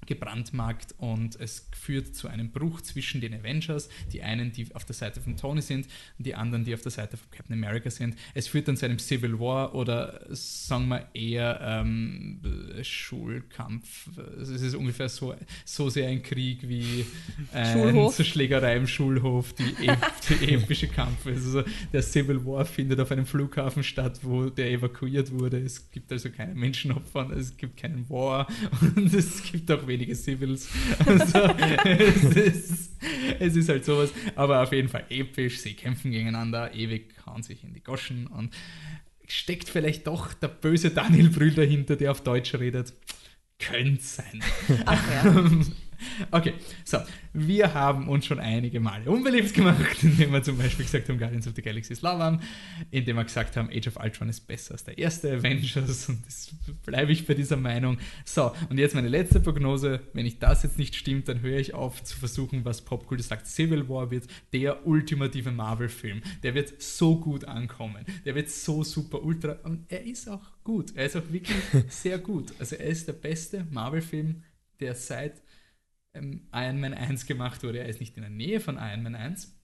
gebrandmarkt 0.09 0.95
und 0.99 1.39
es 1.39 1.69
führt 1.73 2.17
zu 2.17 2.29
einem 2.29 2.51
Bruch 2.51 2.81
zwischen 2.81 3.21
den 3.21 3.35
Avengers, 3.35 3.89
die 4.13 4.23
einen, 4.23 4.53
die 4.53 4.75
auf 4.75 4.85
der 4.85 4.95
Seite 4.95 5.21
von 5.21 5.37
Tony 5.37 5.63
sind 5.63 5.87
und 6.19 6.27
die 6.27 6.35
anderen, 6.35 6.65
die 6.65 6.75
auf 6.75 6.81
der 6.81 6.91
Seite 6.91 7.17
von 7.17 7.31
Captain 7.31 7.55
America 7.55 7.91
sind. 7.91 8.17
Es 8.35 8.49
führt 8.49 8.67
dann 8.69 8.77
zu 8.77 8.87
einem 8.87 8.99
Civil 8.99 9.39
War 9.39 9.75
oder 9.75 10.21
sagen 10.31 10.89
wir 10.89 11.07
eher 11.15 11.61
ähm, 11.63 12.41
Schulkampf. 12.83 14.09
Es 14.41 14.49
ist 14.49 14.75
ungefähr 14.75 15.09
so, 15.09 15.35
so 15.65 15.91
sehr 15.91 16.09
ein 16.09 16.23
Krieg 16.23 16.67
wie 16.69 17.05
eine 17.53 18.11
Schlägerei 18.11 18.77
im 18.77 18.87
Schulhof, 18.87 19.53
die, 19.53 19.87
ep 19.87 19.99
die 20.41 20.55
epische 20.55 20.89
Kampf 20.89 21.27
ist. 21.27 21.45
Also 21.45 21.65
der 21.93 22.03
Civil 22.03 22.45
War 22.47 22.65
findet 22.65 22.99
auf 23.01 23.11
einem 23.13 23.27
Flughafen 23.27 23.83
statt, 23.83 24.21
wo 24.23 24.49
der 24.49 24.71
evakuiert 24.71 25.31
wurde. 25.33 25.59
Es 25.59 25.91
gibt 25.91 26.11
also 26.11 26.31
keine 26.31 26.55
Menschenopfer, 26.55 27.31
es 27.37 27.57
gibt 27.57 27.77
keinen 27.77 28.09
War 28.09 28.49
und 28.97 29.13
es 29.13 29.43
gibt 29.43 29.71
auch 29.71 29.87
wenige 29.99 30.15
Civils. 30.15 30.69
Also, 31.07 31.39
es, 31.85 32.25
ist, 32.25 32.91
es 33.39 33.57
ist 33.57 33.69
halt 33.69 33.85
sowas, 33.85 34.13
aber 34.37 34.63
auf 34.63 34.73
jeden 34.73 34.89
Fall 34.89 35.05
episch. 35.09 35.59
Sie 35.59 35.75
kämpfen 35.75 36.11
gegeneinander, 36.11 36.75
ewig 36.75 37.15
hauen 37.27 37.43
sich 37.43 37.65
in 37.65 37.75
die 37.75 37.83
Goschen 37.83 38.27
und 38.27 38.55
steckt 39.27 39.69
vielleicht 39.69 40.07
doch 40.07 40.33
der 40.35 40.49
böse 40.49 40.91
Daniel 40.91 41.31
Brühl 41.31 41.55
dahinter, 41.55 41.97
der 41.97 42.13
auf 42.13 42.23
Deutsch 42.23 42.55
redet. 42.55 42.93
Könnte 43.59 44.03
sein. 44.03 44.43
Ach 44.87 45.25
ja. 45.25 45.51
Okay, 46.31 46.55
so, 46.85 46.99
wir 47.33 47.75
haben 47.75 48.09
uns 48.09 48.27
schon 48.27 48.39
einige 48.39 48.81
Male 48.81 49.11
unbeliebt 49.11 49.55
gemacht, 49.55 49.97
indem 50.03 50.33
wir 50.33 50.43
zum 50.43 50.59
Beispiel 50.59 50.85
gesagt 50.85 51.09
haben, 51.09 51.19
Guardians 51.19 51.47
of 51.47 51.55
the 51.55 51.63
Galaxy 51.63 51.93
ist 51.93 52.03
lauwarm, 52.03 52.41
indem 52.91 53.17
wir 53.17 53.25
gesagt 53.25 53.57
haben, 53.57 53.69
Age 53.71 53.89
of 53.89 53.97
Ultron 53.97 54.29
ist 54.29 54.47
besser 54.47 54.73
als 54.73 54.85
der 54.85 54.99
erste 54.99 55.33
Avengers 55.33 56.09
und 56.09 56.25
das 56.27 56.51
bleibe 56.85 57.13
ich 57.13 57.27
bei 57.27 57.35
dieser 57.35 57.57
Meinung. 57.57 57.99
So, 58.25 58.53
und 58.69 58.79
jetzt 58.79 58.95
meine 58.95 59.09
letzte 59.09 59.41
Prognose, 59.41 60.01
wenn 60.13 60.27
ich 60.27 60.39
das 60.39 60.63
jetzt 60.63 60.79
nicht 60.79 60.95
stimmt, 60.95 61.29
dann 61.29 61.41
höre 61.41 61.59
ich 61.59 61.75
auf 61.75 62.03
zu 62.03 62.17
versuchen, 62.17 62.65
was 62.65 62.83
Popkult 62.83 63.23
sagt. 63.23 63.47
Civil 63.47 63.89
War 63.89 64.11
wird 64.11 64.27
der 64.53 64.87
ultimative 64.87 65.51
Marvel-Film. 65.51 66.23
Der 66.43 66.55
wird 66.55 66.81
so 66.81 67.19
gut 67.19 67.45
ankommen. 67.45 68.05
Der 68.25 68.35
wird 68.35 68.51
so 68.51 68.85
super 68.85 69.23
ultra 69.23 69.59
und 69.65 69.85
er 69.89 70.05
ist 70.05 70.29
auch 70.29 70.43
gut. 70.65 70.95
Er 70.95 71.07
ist 71.07 71.17
auch 71.17 71.31
wirklich 71.31 71.57
sehr 71.89 72.19
gut. 72.19 72.53
Also 72.59 72.77
er 72.77 72.87
ist 72.87 73.09
der 73.09 73.15
beste 73.15 73.67
Marvel-Film, 73.71 74.43
der 74.81 74.95
seit 74.95 75.43
ähm, 76.15 76.49
Iron 76.53 76.81
Man 76.81 76.95
1 76.95 77.27
gemacht 77.27 77.63
wurde. 77.63 77.79
Er 77.79 77.89
ist 77.89 78.01
nicht 78.01 78.17
in 78.17 78.23
der 78.23 78.31
Nähe 78.31 78.61
von 78.61 78.77
Iron 78.77 79.03
Man 79.03 79.15
1. 79.15 79.55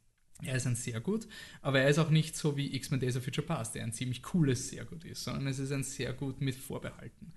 Er 0.43 0.57
ist 0.57 0.67
ein 0.67 0.75
sehr 0.75 1.01
gut, 1.01 1.29
aber 1.63 1.81
er 1.81 1.89
ist 1.89 1.99
auch 1.99 2.11
nicht 2.11 2.37
so 2.37 2.57
wie 2.57 2.75
X-Men 2.75 2.99
Days 2.99 3.17
of 3.17 3.25
Future 3.25 3.47
Past, 3.47 3.77
der 3.77 3.85
ein 3.85 3.93
ziemlich 3.93 4.23
cooles 4.23 4.69
sehr 4.69 4.85
gut 4.85 5.05
ist, 5.05 5.23
sondern 5.23 5.47
es 5.47 5.61
ist 5.61 5.71
ein 5.71 5.85
sehr 5.85 6.13
gut 6.13 6.41
mit 6.41 6.57
Vorbehalten. 6.57 7.33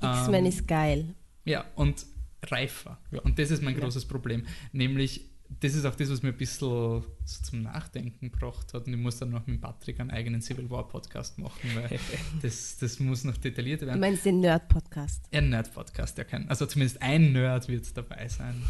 X-Men 0.00 0.44
ähm, 0.44 0.46
ist 0.46 0.68
geil. 0.68 1.14
Ja, 1.44 1.64
und 1.74 2.06
reifer. 2.44 3.00
Ja. 3.10 3.20
Und 3.22 3.38
das 3.38 3.50
ist 3.50 3.62
mein 3.62 3.76
großes 3.76 4.04
Problem. 4.06 4.46
Nämlich, 4.72 5.24
das 5.48 5.74
ist 5.74 5.84
auch 5.84 5.94
das, 5.94 6.10
was 6.10 6.22
mir 6.22 6.30
ein 6.30 6.36
bisschen 6.36 6.58
so 6.68 7.04
zum 7.24 7.62
Nachdenken 7.62 8.30
gebracht 8.30 8.72
hat. 8.74 8.86
Und 8.86 8.92
ich 8.92 8.98
muss 8.98 9.18
dann 9.18 9.30
noch 9.30 9.46
mit 9.46 9.60
Patrick 9.60 10.00
einen 10.00 10.10
eigenen 10.10 10.42
Civil 10.42 10.68
War 10.70 10.88
Podcast 10.88 11.38
machen, 11.38 11.70
weil 11.74 11.98
das, 12.42 12.76
das 12.78 12.98
muss 13.00 13.24
noch 13.24 13.36
detailliert 13.36 13.82
werden. 13.82 13.94
Du 13.94 14.00
meinst 14.00 14.24
den 14.24 14.40
Nerd-Podcast? 14.40 15.24
Ein 15.32 15.50
Nerd-Podcast, 15.50 16.18
der 16.18 16.24
kann, 16.24 16.48
also 16.48 16.66
zumindest 16.66 17.00
ein 17.02 17.32
Nerd 17.32 17.68
wird 17.68 17.96
dabei 17.96 18.28
sein. 18.28 18.62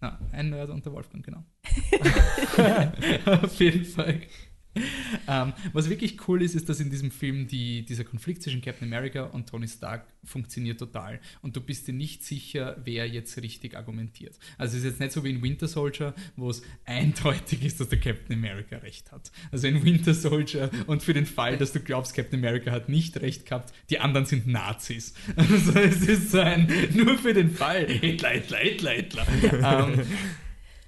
Na, 0.00 0.18
ein 0.32 0.50
Nerd 0.50 0.70
und 0.70 0.84
der 0.84 0.92
Wolfgang, 0.92 1.24
genau. 1.24 1.44
Auf 3.42 3.54
jeden 3.60 3.84
Fall 3.84 4.20
ähm, 5.28 5.52
was 5.72 5.88
wirklich 5.88 6.28
cool 6.28 6.42
ist, 6.42 6.54
ist, 6.54 6.68
dass 6.68 6.80
in 6.80 6.90
diesem 6.90 7.10
Film 7.10 7.46
die, 7.46 7.84
dieser 7.84 8.04
Konflikt 8.04 8.42
zwischen 8.42 8.60
Captain 8.60 8.88
America 8.88 9.24
und 9.24 9.48
Tony 9.48 9.68
Stark 9.68 10.06
funktioniert 10.24 10.78
total. 10.78 11.20
Und 11.42 11.56
du 11.56 11.60
bist 11.60 11.86
dir 11.86 11.92
nicht 11.92 12.24
sicher, 12.24 12.76
wer 12.84 13.06
jetzt 13.08 13.40
richtig 13.40 13.76
argumentiert. 13.76 14.38
Also 14.58 14.76
es 14.76 14.84
ist 14.84 14.90
jetzt 14.90 15.00
nicht 15.00 15.12
so 15.12 15.24
wie 15.24 15.30
in 15.30 15.42
Winter 15.42 15.68
Soldier, 15.68 16.14
wo 16.36 16.50
es 16.50 16.62
eindeutig 16.84 17.64
ist, 17.64 17.80
dass 17.80 17.88
der 17.88 18.00
Captain 18.00 18.36
America 18.36 18.76
recht 18.78 19.12
hat. 19.12 19.30
Also 19.52 19.66
in 19.66 19.84
Winter 19.84 20.14
Soldier 20.14 20.70
und 20.86 21.02
für 21.02 21.14
den 21.14 21.26
Fall, 21.26 21.56
dass 21.56 21.72
du 21.72 21.80
glaubst, 21.80 22.14
Captain 22.14 22.38
America 22.38 22.70
hat 22.70 22.88
nicht 22.88 23.20
recht 23.20 23.46
gehabt, 23.46 23.72
die 23.90 24.00
anderen 24.00 24.26
sind 24.26 24.46
Nazis. 24.46 25.14
Also 25.54 25.72
es 25.78 26.02
ist 26.06 26.30
so 26.30 26.40
ein, 26.40 26.68
nur 26.94 27.18
für 27.18 27.34
den 27.34 27.50
Fall, 27.50 27.86
Hitler, 27.86 28.30
Hitler, 28.30 28.58
Hitler, 28.58 28.94
Hitler. 28.94 29.26
ähm, 29.88 30.02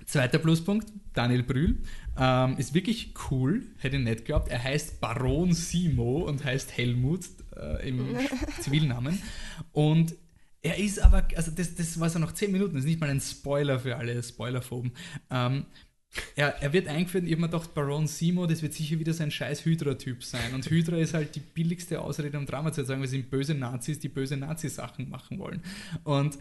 Zweiter 0.06 0.38
Pluspunkt, 0.38 0.86
Daniel 1.14 1.42
Brühl. 1.42 1.78
Ähm, 2.18 2.56
ist 2.58 2.74
wirklich 2.74 3.14
cool, 3.30 3.62
hätte 3.78 3.96
ich 3.96 4.02
nicht 4.02 4.18
geglaubt. 4.18 4.48
Er 4.48 4.62
heißt 4.62 5.00
Baron 5.00 5.52
Simo 5.52 6.20
und 6.20 6.44
heißt 6.44 6.76
Helmut 6.76 7.26
äh, 7.56 7.88
im 7.88 8.16
Zivilnamen. 8.60 9.20
Und 9.72 10.14
er 10.62 10.78
ist 10.78 10.98
aber, 10.98 11.28
also 11.36 11.50
das, 11.50 11.74
das 11.74 12.00
war 12.00 12.10
so 12.10 12.18
nach 12.18 12.32
10 12.32 12.50
Minuten, 12.50 12.74
das 12.74 12.84
ist 12.84 12.88
nicht 12.88 13.00
mal 13.00 13.10
ein 13.10 13.20
Spoiler 13.20 13.78
für 13.78 13.96
alle 13.96 14.22
Spoilerphoben. 14.22 14.92
Ähm, 15.30 15.66
er, 16.34 16.62
er, 16.62 16.72
wird 16.72 16.88
eingeführt 16.88 17.22
und 17.22 17.28
ich 17.28 17.34
habe 17.34 17.42
mir 17.42 17.48
gedacht, 17.48 17.74
Baron 17.74 18.06
Simo, 18.06 18.46
das 18.46 18.62
wird 18.62 18.72
sicher 18.72 18.98
wieder 18.98 19.12
so 19.12 19.22
ein 19.22 19.30
scheiß 19.30 19.64
Hydra-Typ 19.64 20.24
sein. 20.24 20.54
Und 20.54 20.68
Hydra 20.68 20.96
ist 20.96 21.14
halt 21.14 21.34
die 21.34 21.40
billigste 21.40 22.00
Ausrede, 22.00 22.38
um 22.38 22.46
Drama 22.46 22.72
zu 22.72 22.84
sagen, 22.84 23.00
weil 23.00 23.08
sie 23.08 23.18
sind 23.18 23.30
böse 23.30 23.54
Nazis, 23.54 23.98
die 23.98 24.08
böse 24.08 24.36
Nazi-Sachen 24.36 25.10
machen 25.10 25.38
wollen. 25.38 25.62
Und 26.04 26.38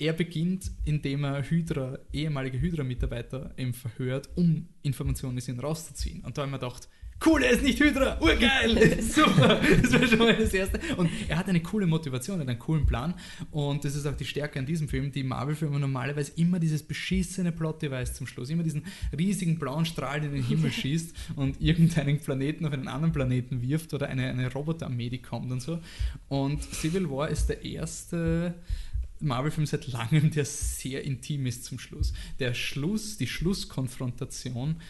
er 0.00 0.14
beginnt, 0.14 0.70
indem 0.84 1.24
er 1.24 1.42
Hydra, 1.42 1.98
ehemalige 2.12 2.60
Hydra-Mitarbeiter 2.60 3.54
verhört, 3.72 4.30
um 4.34 4.66
Informationen 4.82 5.36
aus 5.36 5.48
ihnen 5.48 5.60
rauszuziehen. 5.60 6.24
Und 6.24 6.36
da 6.36 6.42
habe 6.42 6.48
ich 6.48 6.52
mir 6.52 6.58
gedacht, 6.58 6.88
cool, 7.26 7.42
er 7.42 7.50
ist 7.50 7.62
nicht 7.62 7.78
Hydra, 7.78 8.18
urgeil, 8.20 9.02
super, 9.02 9.60
das 9.82 9.92
war 9.92 10.06
schon 10.06 10.18
mal 10.18 10.34
das 10.34 10.54
Erste. 10.54 10.80
Und 10.96 11.10
er 11.28 11.36
hat 11.36 11.48
eine 11.48 11.60
coole 11.60 11.86
Motivation, 11.86 12.38
er 12.38 12.42
hat 12.42 12.48
einen 12.48 12.58
coolen 12.58 12.86
Plan 12.86 13.12
und 13.50 13.84
das 13.84 13.94
ist 13.94 14.06
auch 14.06 14.16
die 14.16 14.24
Stärke 14.24 14.58
an 14.58 14.64
diesem 14.64 14.88
Film. 14.88 15.12
Die 15.12 15.22
Marvel-Filme 15.22 15.78
normalerweise 15.78 16.32
immer 16.36 16.58
dieses 16.58 16.82
beschissene 16.82 17.52
Plot-Device 17.52 18.14
zum 18.14 18.26
Schluss, 18.26 18.48
immer 18.48 18.62
diesen 18.62 18.84
riesigen 19.16 19.58
blauen 19.58 19.84
Strahl 19.84 20.24
in 20.24 20.32
den 20.32 20.42
Himmel 20.42 20.72
schießt 20.72 21.14
und 21.36 21.60
irgendeinen 21.60 22.20
Planeten 22.20 22.64
auf 22.64 22.72
einen 22.72 22.88
anderen 22.88 23.12
Planeten 23.12 23.60
wirft 23.60 23.92
oder 23.92 24.08
eine, 24.08 24.30
eine 24.30 24.50
Roboterarmee, 24.50 25.10
die 25.10 25.20
kommt 25.20 25.52
und 25.52 25.60
so. 25.60 25.78
Und 26.28 26.62
Civil 26.62 27.10
War 27.10 27.28
ist 27.28 27.48
der 27.50 27.62
erste 27.62 28.54
Marvel-Film 29.20 29.66
seit 29.66 29.86
langem, 29.88 30.30
der 30.30 30.44
sehr 30.44 31.04
intim 31.04 31.46
ist 31.46 31.64
zum 31.64 31.78
Schluss. 31.78 32.12
Der 32.38 32.54
Schluss, 32.54 33.16
die 33.16 33.26
Schlusskonfrontation, 33.26 34.80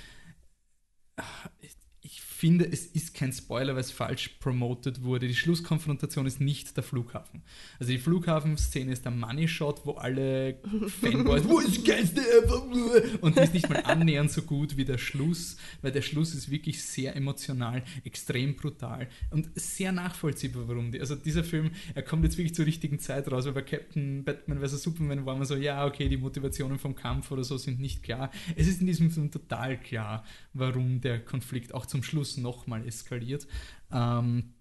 finde, 2.41 2.65
es 2.65 2.87
ist 2.87 3.13
kein 3.13 3.35
Spoiler, 3.35 3.75
weil 3.75 3.83
es 3.83 3.91
falsch 3.91 4.29
promoted 4.41 5.03
wurde. 5.03 5.29
Die 5.29 5.35
Schlusskonfrontation 5.35 6.25
ist 6.25 6.41
nicht 6.41 6.75
der 6.75 6.83
Flughafen. 6.83 7.43
Also 7.79 7.93
die 7.93 7.99
Flughafenszene 7.99 8.93
ist 8.93 9.05
der 9.05 9.13
Money 9.13 9.47
Shot, 9.47 9.83
wo 9.85 9.93
alle 9.93 10.57
Fanboys, 11.03 11.45
wo 11.49 11.59
ist 11.59 11.85
geilste? 11.85 12.23
Und 13.21 13.37
die 13.37 13.43
ist 13.43 13.53
nicht 13.53 13.69
mal 13.69 13.83
annähernd 13.83 14.31
so 14.31 14.41
gut 14.41 14.79
wie 14.79 14.87
der 14.87 14.97
Schluss, 14.97 15.59
weil 15.83 15.93
der 15.93 16.01
Schluss 16.01 16.35
ist 16.35 16.51
wirklich 16.51 16.83
sehr 16.83 17.15
emotional, 17.15 17.83
extrem 18.05 18.57
brutal 18.57 19.09
und 19.31 19.51
sehr 19.55 19.93
nachvollziehbar, 19.93 20.67
warum 20.67 20.93
die. 20.93 21.01
Also 21.01 21.17
dieser 21.17 21.45
Film, 21.45 21.73
er 21.95 22.03
kommt 22.03 22.25
jetzt 22.25 22.39
wirklich 22.39 22.55
zur 22.55 22.65
richtigen 22.65 23.01
Zeit 23.01 23.31
raus, 23.31 23.45
weil 23.45 23.53
bei 23.53 23.63
Captain 23.63 24.25
Batman 24.25 24.67
vs. 24.67 24.83
Superman 24.83 25.27
war 25.27 25.37
man 25.37 25.45
so, 25.45 25.57
ja, 25.57 25.85
okay, 25.85 26.09
die 26.09 26.17
Motivationen 26.17 26.79
vom 26.79 26.95
Kampf 26.95 27.31
oder 27.33 27.45
so 27.45 27.59
sind 27.59 27.81
nicht 27.81 28.03
klar. 28.03 28.31
Es 28.57 28.67
ist 28.67 28.81
in 28.81 28.87
diesem 28.87 29.11
Film 29.11 29.31
total 29.31 29.79
klar, 29.79 30.25
warum 30.55 31.03
der 31.03 31.23
Konflikt 31.23 31.75
auch 31.75 31.85
zum 31.85 32.03
Schluss 32.03 32.30
nochmal 32.37 32.87
eskaliert. 32.87 33.47
Ähm, 33.93 34.55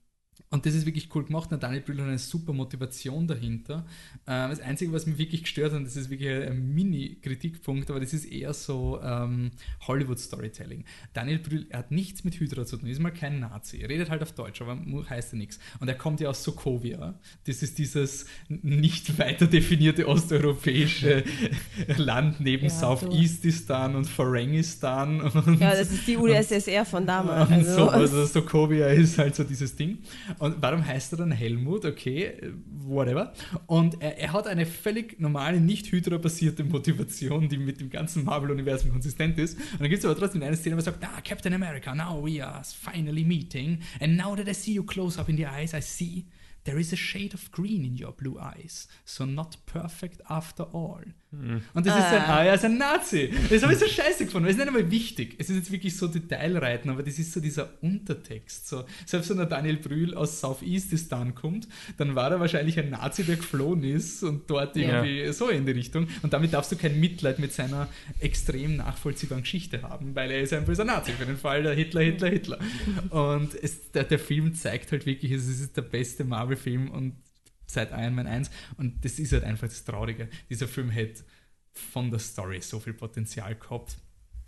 und 0.52 0.66
das 0.66 0.74
ist 0.74 0.86
wirklich 0.86 1.14
cool 1.14 1.26
gemacht. 1.26 1.52
Und 1.52 1.62
Daniel 1.62 1.82
Brühl 1.82 2.00
hat 2.00 2.08
eine 2.08 2.18
super 2.18 2.54
Motivation 2.54 3.28
dahinter. 3.28 3.86
Ähm, 4.26 4.50
das 4.50 4.60
Einzige, 4.60 4.92
was 4.92 5.06
mich 5.06 5.20
wirklich 5.20 5.44
gestört 5.44 5.74
hat, 5.74 5.86
das 5.86 5.96
ist 5.96 6.10
wirklich 6.10 6.30
ein 6.30 6.74
Mini-Kritikpunkt, 6.74 7.90
aber 7.92 8.00
das 8.00 8.14
ist 8.14 8.26
eher 8.26 8.54
so 8.54 9.00
ähm, 9.04 9.52
Hollywood-Storytelling. 9.88 10.86
Daniel 11.14 11.38
Brühl, 11.38 11.68
er 11.70 11.80
hat 11.80 11.92
nichts 11.92 12.24
mit 12.24 12.40
Hydra 12.40 12.66
zu 12.66 12.78
tun, 12.78 12.90
ist 12.90 13.00
mal 13.00 13.12
kein 13.12 13.40
Nazi. 13.40 13.78
Er 13.78 13.90
redet 13.90 14.10
halt 14.10 14.24
auf 14.24 14.32
Deutsch, 14.32 14.60
aber 14.62 14.80
heißt 15.08 15.34
ja 15.34 15.38
nichts. 15.38 15.60
Und 15.80 15.88
er 15.88 15.96
kommt 15.96 16.20
ja 16.20 16.30
aus 16.30 16.44
Sokovia. 16.44 17.20
Das 17.46 17.62
ist 17.62 17.78
dieses 17.78 18.26
nicht 18.48 19.20
weiter 19.20 19.46
definierte 19.46 20.08
osteuropäische 20.08 21.24
Land 21.98 22.40
neben 22.40 22.66
ja, 22.66 22.70
Southeastistan 22.72 23.96
und 23.96 24.06
Ferengistan. 24.06 25.22
Und, 25.22 25.60
ja, 25.60 25.76
das 25.76 25.92
ist 25.92 26.08
die 26.08 26.18
UdSSR 26.18 26.86
von 26.86 27.06
damals. 27.06 27.50
Also. 27.60 27.76
So, 27.76 27.90
also 27.90 28.26
Sokovia 28.26 28.88
ist 28.88 29.18
halt 29.18 29.36
so 29.36 29.44
dieses 29.44 29.76
Ding. 29.76 30.00
Und 30.40 30.62
warum 30.62 30.86
heißt 30.86 31.14
er 31.14 31.18
dann 31.18 31.32
Helmut? 31.32 31.86
Okay, 31.86 32.54
whatever. 32.66 33.34
Und 33.68 34.02
er, 34.02 34.18
er 34.18 34.34
hat 34.34 34.48
eine 34.48 34.66
völlig 34.66 35.20
normale, 35.20 35.60
nicht 35.60 35.92
Hydra-basierte 35.92 36.64
Motivation, 36.64 37.50
die 37.50 37.58
mit 37.58 37.80
dem 37.80 37.90
ganzen 37.90 38.24
Marvel-Universum 38.24 38.92
konsistent 38.92 39.38
ist. 39.38 39.58
Und 39.58 39.82
dann 39.82 39.90
gibt 39.90 40.00
es 40.00 40.06
aber 40.06 40.18
trotzdem 40.18 40.42
eine 40.42 40.56
Szene, 40.56 40.76
wo 40.76 40.80
er 40.80 40.84
sagt, 40.84 41.04
ah, 41.04 41.22
Captain 41.22 41.54
America, 41.54 41.94
now 41.94 42.26
we 42.26 42.46
are 42.46 42.64
finally 42.64 43.24
meeting. 43.24 43.80
And 44.00 44.18
now 44.18 44.36
that 44.36 44.48
I 44.48 44.54
see 44.54 44.74
you 44.74 44.84
close 44.84 45.20
up 45.20 45.30
in 45.30 45.36
the 45.36 45.46
eyes, 45.46 45.74
I 45.74 45.82
see 45.82 46.26
there 46.64 46.80
is 46.80 46.94
a 46.94 46.98
shade 46.98 47.34
of 47.34 47.52
green 47.52 47.84
in 47.84 47.98
your 47.98 48.14
blue 48.14 48.40
eyes. 48.40 48.88
So 49.06 49.26
not 49.26 49.58
perfect 49.66 50.22
after 50.30 50.64
all. 50.64 51.02
Und 51.32 51.86
das 51.86 51.96
ist 51.96 52.06
ein, 52.06 52.22
ah, 52.24 52.44
er 52.44 52.56
ist 52.56 52.66
ein 52.66 52.78
Nazi. 52.78 53.32
Das 53.52 53.62
habe 53.62 53.74
ich 53.74 53.80
so 53.80 53.86
scheiße 53.86 54.26
gefunden. 54.26 54.48
Das 54.48 54.56
ist 54.56 54.58
nicht 54.58 54.68
einmal 54.68 54.90
wichtig. 54.90 55.36
Es 55.38 55.50
ist 55.50 55.58
jetzt 55.58 55.72
wirklich 55.72 55.96
so 55.96 56.08
Detailreiten, 56.08 56.90
aber 56.90 57.04
das 57.04 57.20
ist 57.20 57.34
so 57.34 57.40
dieser 57.40 57.70
Untertext. 57.82 58.68
So, 58.68 58.84
selbst 59.06 59.30
wenn 59.30 59.38
der 59.38 59.46
Daniel 59.46 59.78
Brühl 59.78 60.16
aus 60.16 60.42
Southeastistan 60.42 61.36
kommt, 61.36 61.68
dann 61.98 62.16
war 62.16 62.32
er 62.32 62.40
wahrscheinlich 62.40 62.80
ein 62.80 62.90
Nazi, 62.90 63.24
der 63.24 63.36
geflohen 63.36 63.84
ist 63.84 64.24
und 64.24 64.50
dort 64.50 64.76
irgendwie 64.76 65.20
ja. 65.20 65.34
so 65.34 65.50
in 65.50 65.68
die 65.68 65.72
Richtung. 65.74 66.08
Und 66.24 66.34
damit 66.34 66.52
darfst 66.52 66.72
du 66.72 66.78
kein 66.78 67.00
Mitleid 67.00 67.38
mit 67.38 67.54
seiner 67.54 67.88
extrem 68.20 68.78
nachvollziehbaren 68.78 69.44
Geschichte 69.44 69.84
haben, 69.84 70.16
weil 70.16 70.32
er 70.32 70.42
ist 70.42 70.54
ein 70.54 70.66
böser 70.66 70.86
Nazi 70.86 71.12
für 71.12 71.28
den 71.28 71.38
Fall 71.38 71.62
der 71.62 71.76
Hitler, 71.76 72.02
Hitler, 72.02 72.30
Hitler. 72.30 72.60
Und 73.12 73.54
es, 73.62 73.92
der, 73.92 74.04
der 74.04 74.20
Film 74.20 74.56
zeigt 74.56 74.92
halt 74.92 75.06
wirklich, 75.06 75.32
es 75.32 75.48
ist 75.48 75.78
der 75.78 75.84
beste 75.84 76.24
Marvel-Film 76.24 76.90
und 76.90 77.14
seit 77.70 77.92
Iron 77.92 78.16
Man 78.16 78.28
1. 78.28 78.50
Und 78.78 79.04
das 79.06 79.20
ist 79.20 79.32
halt 79.32 79.44
einfach 79.44 79.68
das 79.68 79.84
Traurige. 79.84 80.30
Dieser 80.50 80.68
Film 80.68 80.90
hätte 80.90 81.24
von 81.72 82.10
der 82.10 82.20
Story 82.20 82.62
so 82.62 82.80
viel 82.80 82.94
Potenzial 82.94 83.56
gehabt. 83.56 83.98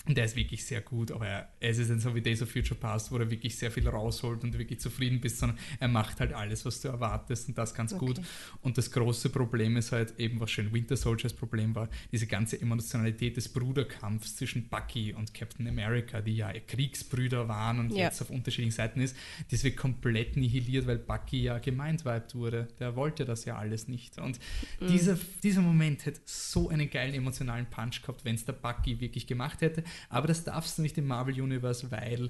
Und 0.08 0.18
der 0.18 0.26
ist 0.26 0.36
wirklich 0.36 0.66
sehr 0.66 0.82
gut, 0.82 1.12
aber 1.12 1.48
es 1.60 1.78
ist 1.78 1.90
nicht 1.90 2.02
so 2.02 2.16
wie 2.16 2.22
Days 2.22 2.42
of 2.42 2.50
Future 2.50 2.80
Past, 2.80 3.12
wo 3.12 3.18
er 3.18 3.30
wirklich 3.30 3.56
sehr 3.56 3.70
viel 3.70 3.88
rausholt 3.88 4.44
und 4.44 4.58
wirklich 4.58 4.80
zufrieden 4.80 5.22
bist, 5.22 5.38
sondern 5.38 5.60
er 5.80 5.90
macht 5.90 6.20
halt 6.20 6.34
alles, 6.34 6.66
was 6.66 6.82
du 6.82 6.88
erwartest 6.88 7.50
und 7.50 7.58
das 7.58 7.76
ganz 7.76 7.94
okay. 7.94 8.06
gut. 8.06 8.22
Und 8.62 8.80
das 8.80 8.90
große 8.90 9.30
Problem 9.30 9.78
ist 9.78 9.92
halt 9.92 10.20
eben, 10.20 10.40
was 10.40 10.50
schon 10.50 10.74
Winter 10.74 10.98
Soldiers 10.98 11.34
Problem 11.34 11.76
war, 11.76 11.88
diese 12.12 12.26
ganze 12.26 12.60
Emotionalität 12.60 13.38
des 13.38 13.50
Bruderkampfs 13.50 14.38
zwischen 14.38 14.70
Bucky 14.70 15.14
und 15.14 15.36
Captain 15.36 15.68
America, 15.68 16.20
die 16.22 16.38
ja 16.38 16.52
Kriegsbrüder 16.52 17.48
waren 17.48 17.80
und 17.80 17.92
ja. 17.92 18.06
jetzt 18.06 18.24
auf 18.24 18.32
unterschiedlichen 18.32 18.76
Seiten 18.76 19.02
ist, 19.02 19.16
das 19.52 19.64
wird 19.64 19.78
komplett 19.78 20.36
nihiliert, 20.36 20.88
weil 20.88 20.98
Bucky 20.98 21.44
ja 21.44 21.60
gemeintweibt 21.60 22.34
wurde. 22.34 22.70
Der 22.80 22.96
wollte 22.96 23.24
das 23.24 23.46
ja 23.46 23.56
alles 23.58 23.88
nicht. 23.88 24.18
Und 24.18 24.40
mhm. 24.80 24.88
dieser, 24.88 25.18
dieser 25.44 25.62
Moment 25.62 26.08
hätte 26.08 26.22
so 26.26 26.70
einen 26.70 26.90
geilen 26.90 27.14
emotionalen 27.14 27.68
Punch 27.68 28.02
gehabt, 28.02 28.26
wenn 28.26 28.34
es 28.34 28.46
der 28.46 28.54
Bucky 28.54 29.00
wirklich 29.00 29.28
gemacht 29.28 29.62
hätte 29.62 29.84
aber 30.10 30.28
das 30.28 30.44
darfst 30.44 30.78
du 30.78 30.82
nicht 30.82 30.98
im 30.98 31.08
Marvel 31.08 31.40
Universe, 31.40 31.92
weil 31.92 32.30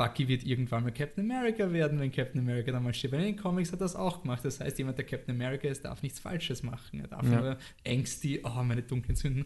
Bucky 0.00 0.28
wird 0.28 0.44
irgendwann 0.44 0.82
mal 0.82 0.92
Captain 0.92 1.30
America 1.30 1.70
werden, 1.70 2.00
wenn 2.00 2.10
Captain 2.10 2.40
America 2.40 2.72
dann 2.72 2.82
mal 2.82 2.94
steht. 2.94 3.12
Weil 3.12 3.20
in 3.20 3.26
den 3.26 3.36
Comics 3.36 3.70
hat 3.70 3.80
er 3.80 3.84
das 3.84 3.94
auch 3.94 4.22
gemacht. 4.22 4.42
Das 4.42 4.58
heißt, 4.58 4.78
jemand, 4.78 4.96
der 4.96 5.04
Captain 5.04 5.34
America 5.34 5.68
ist, 5.68 5.84
darf 5.84 6.02
nichts 6.02 6.18
Falsches 6.18 6.62
machen. 6.62 7.00
Er 7.00 7.08
darf 7.08 7.24
ja. 7.24 7.38
nur 7.38 7.58
Ängste, 7.84 8.40
oh, 8.44 8.62
meine 8.62 8.82
dunklen 8.82 9.14
Sünden. 9.14 9.44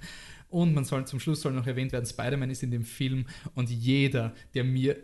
Und 0.49 0.73
man 0.73 0.85
soll 0.85 1.09
zum 1.09 1.19
Schluss 1.19 1.41
soll 1.41 1.53
noch 1.53 1.67
erwähnt 1.67 1.91
werden, 1.91 2.07
Spider-Man 2.07 2.51
ist 2.51 2.63
in 2.63 2.71
dem 2.71 2.85
Film 2.85 3.27
und 3.57 3.69
jeder, 3.69 4.33
der 4.55 4.63
mir, 4.63 4.97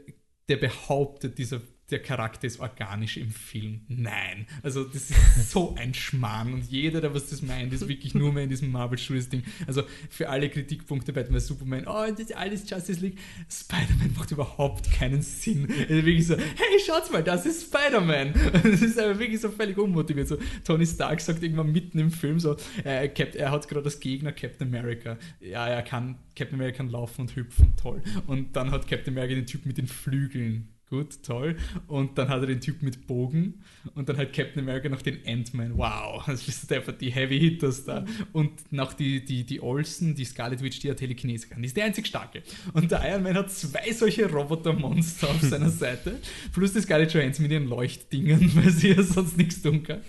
der 0.48 0.56
behauptet, 0.56 1.36
dieser 1.38 1.60
der 1.90 2.00
Charakter 2.00 2.46
ist 2.46 2.60
organisch 2.60 3.16
im 3.16 3.30
Film. 3.30 3.80
Nein. 3.88 4.46
Also 4.62 4.84
das 4.84 5.10
ist 5.10 5.14
so 5.50 5.74
ein 5.76 5.94
Schmarrn 5.94 6.52
und 6.54 6.64
jeder, 6.70 7.00
der 7.00 7.14
was 7.14 7.28
das 7.28 7.42
meint, 7.42 7.72
ist 7.72 7.86
wirklich 7.88 8.14
nur 8.14 8.32
mehr 8.32 8.44
in 8.44 8.50
diesem 8.50 8.70
Marvel 8.70 8.98
Studios 8.98 9.28
Ding. 9.28 9.42
Also 9.66 9.82
für 10.08 10.28
alle 10.28 10.48
Kritikpunkte 10.48 11.12
bei 11.12 11.24
Superman, 11.38 11.86
oh, 11.86 12.06
das 12.10 12.20
ist 12.20 12.36
alles 12.36 12.68
Justice 12.68 13.00
League. 13.00 13.18
Spider-Man 13.48 14.14
macht 14.16 14.30
überhaupt 14.30 14.90
keinen 14.92 15.22
Sinn. 15.22 15.68
Also 15.88 16.04
wirklich 16.04 16.26
so, 16.26 16.36
hey, 16.36 16.80
schaut 16.84 17.10
mal, 17.12 17.22
das 17.22 17.46
ist 17.46 17.64
Spider-Man. 17.64 18.34
Das 18.70 18.82
ist 18.82 18.98
aber 18.98 19.18
wirklich 19.18 19.40
so 19.40 19.50
völlig 19.50 19.76
unmotiviert. 19.78 20.28
So, 20.28 20.38
Tony 20.64 20.86
Stark 20.86 21.20
sagt 21.20 21.42
irgendwann 21.42 21.72
mitten 21.72 21.98
im 21.98 22.10
Film 22.10 22.38
so, 22.38 22.56
äh, 22.84 23.08
Cap 23.08 23.34
er 23.34 23.50
hat 23.50 23.68
gerade 23.68 23.82
das 23.82 24.00
Gegner 24.00 24.32
Captain 24.32 24.68
America. 24.68 25.16
Ja, 25.40 25.66
er 25.66 25.82
kann, 25.82 26.16
Captain 26.36 26.54
America 26.54 26.78
kann 26.78 26.90
laufen 26.90 27.22
und 27.22 27.36
hüpfen, 27.36 27.72
toll. 27.80 28.02
Und 28.26 28.56
dann 28.56 28.70
hat 28.70 28.88
Captain 28.88 29.14
America 29.14 29.34
den 29.34 29.46
Typ 29.46 29.66
mit 29.66 29.78
den 29.78 29.86
Flügeln 29.86 30.68
gut, 30.90 31.22
toll. 31.22 31.56
Und 31.86 32.18
dann 32.18 32.28
hat 32.28 32.40
er 32.40 32.46
den 32.46 32.60
Typ 32.60 32.82
mit 32.82 33.06
Bogen 33.06 33.62
und 33.94 34.08
dann 34.08 34.16
hat 34.16 34.32
Captain 34.32 34.60
America 34.60 34.88
noch 34.88 35.02
den 35.02 35.18
Ant-Man. 35.26 35.78
Wow, 35.78 36.24
das 36.26 36.46
ist 36.46 36.70
einfach 36.72 36.92
die 36.92 37.10
Heavy 37.10 37.38
Hitters 37.38 37.84
da. 37.84 38.04
Und 38.32 38.72
noch 38.72 38.92
die, 38.92 39.24
die, 39.24 39.44
die 39.44 39.60
Olsen, 39.60 40.14
die 40.14 40.24
Scarlet 40.24 40.62
Witch, 40.62 40.80
die 40.80 40.88
ja 40.88 40.94
Telekinese 40.94 41.48
kann. 41.48 41.62
Die 41.62 41.66
ist 41.66 41.76
der 41.76 41.84
einzig 41.84 42.08
starke. 42.08 42.42
Und 42.74 42.90
der 42.90 43.08
Iron 43.08 43.22
Man 43.22 43.34
hat 43.34 43.50
zwei 43.50 43.92
solche 43.92 44.30
Robotermonster 44.30 45.30
auf 45.30 45.40
seiner 45.40 45.70
Seite. 45.70 46.18
Plus 46.52 46.72
die 46.72 46.80
Scarlet 46.80 47.12
Johansson 47.14 47.44
mit 47.44 47.52
ihren 47.52 47.68
Leuchtdingern, 47.68 48.50
weil 48.54 48.70
sie 48.70 48.88
ja 48.88 49.02
sonst 49.02 49.38
nichts 49.38 49.62
tun 49.62 49.82
kann. 49.82 50.00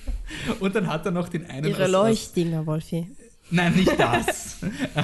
Und 0.59 0.75
dann 0.75 0.87
hat 0.87 1.05
er 1.05 1.11
noch 1.11 1.29
den 1.29 1.45
einen. 1.45 1.67
Ihre 1.67 1.87
Leuchtdinger, 1.87 2.65
Wolfi. 2.65 3.07
Nein, 3.51 3.75
nicht 3.75 3.99
das. 3.99 4.59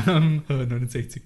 ähm, 0.07 0.41
69. 0.47 1.21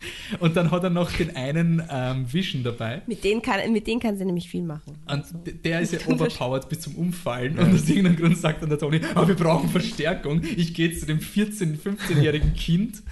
Und 0.40 0.56
dann 0.56 0.70
hat 0.70 0.84
er 0.84 0.90
noch 0.90 1.10
den 1.12 1.34
einen 1.36 1.82
ähm, 1.90 2.32
Vision 2.32 2.62
dabei. 2.62 3.02
Mit 3.06 3.24
denen, 3.24 3.42
kann, 3.42 3.72
mit 3.72 3.86
denen 3.86 4.00
kann 4.00 4.16
sie 4.16 4.24
nämlich 4.24 4.48
viel 4.48 4.62
machen. 4.62 4.96
Und 5.06 5.10
also. 5.10 5.38
der 5.44 5.80
ist 5.80 5.92
ja 5.92 5.98
overpowered 6.06 6.68
bis 6.68 6.80
zum 6.80 6.94
Umfallen. 6.96 7.58
Und 7.58 7.74
aus 7.74 7.88
irgendeinem 7.88 8.16
Grund 8.16 8.38
sagt 8.38 8.62
dann 8.62 8.68
der 8.68 8.78
Tony, 8.78 9.00
oh, 9.14 9.26
wir 9.26 9.34
brauchen 9.34 9.68
Verstärkung. 9.68 10.42
Ich 10.56 10.74
gehe 10.74 10.92
zu 10.96 11.06
dem 11.06 11.18
14-, 11.18 11.78
15-jährigen 11.78 12.54
Kind. 12.54 13.02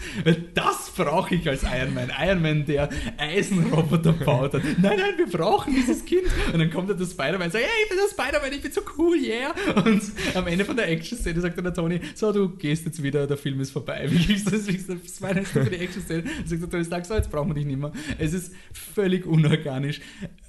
Das 0.54 0.90
brauche 0.96 1.34
ich 1.34 1.48
als 1.48 1.62
Iron 1.62 1.94
Man. 1.94 2.10
Iron 2.18 2.42
Man, 2.42 2.66
der 2.66 2.88
Eisenroboter 3.16 4.12
baut. 4.12 4.54
Hat. 4.54 4.62
Nein, 4.78 4.98
nein, 4.98 5.14
wir 5.16 5.26
brauchen 5.26 5.74
dieses 5.74 6.04
Kind. 6.04 6.22
Und 6.52 6.58
dann 6.58 6.70
kommt 6.70 6.88
er 6.90 6.96
der 6.96 7.06
Spider-Man 7.06 7.42
und 7.42 7.52
sagt, 7.52 7.64
hey, 7.64 7.82
ich 7.82 7.88
bin 7.88 7.98
der 7.98 8.08
Spider-Man, 8.08 8.52
ich 8.52 8.62
bin 8.62 8.72
so 8.72 8.80
cool, 8.98 9.16
yeah. 9.16 9.54
Und 9.84 10.02
am 10.34 10.46
Ende 10.46 10.64
von 10.64 10.76
der 10.76 10.88
Action-Szene 10.88 11.40
sagt 11.40 11.56
dann 11.56 11.64
der 11.64 11.74
Tony, 11.74 12.00
so, 12.14 12.32
du 12.32 12.50
gehst 12.50 12.84
jetzt 12.84 13.02
wieder, 13.02 13.26
der 13.26 13.36
Film 13.36 13.60
ist 13.60 13.70
vorbei. 13.70 14.06
Wie 14.08 14.34
ist 14.34 14.50
das? 14.50 14.66
Wie 14.66 14.76
ist 14.76 14.88
das? 14.88 14.96
Spider-Man 15.16 15.44
für 15.44 15.64
die 15.64 15.76
Action-Szene. 15.76 16.24
Sagt 16.44 16.62
der 16.62 16.70
Tony 16.70 16.83
Stark, 16.84 17.06
so, 17.06 17.14
jetzt 17.14 17.30
brauchen 17.30 17.50
wir 17.50 17.54
dich 17.54 17.66
nicht 17.66 17.78
mehr. 17.78 17.92
Es 18.18 18.32
ist 18.32 18.52
völlig 18.72 19.26
unorganisch. 19.26 20.00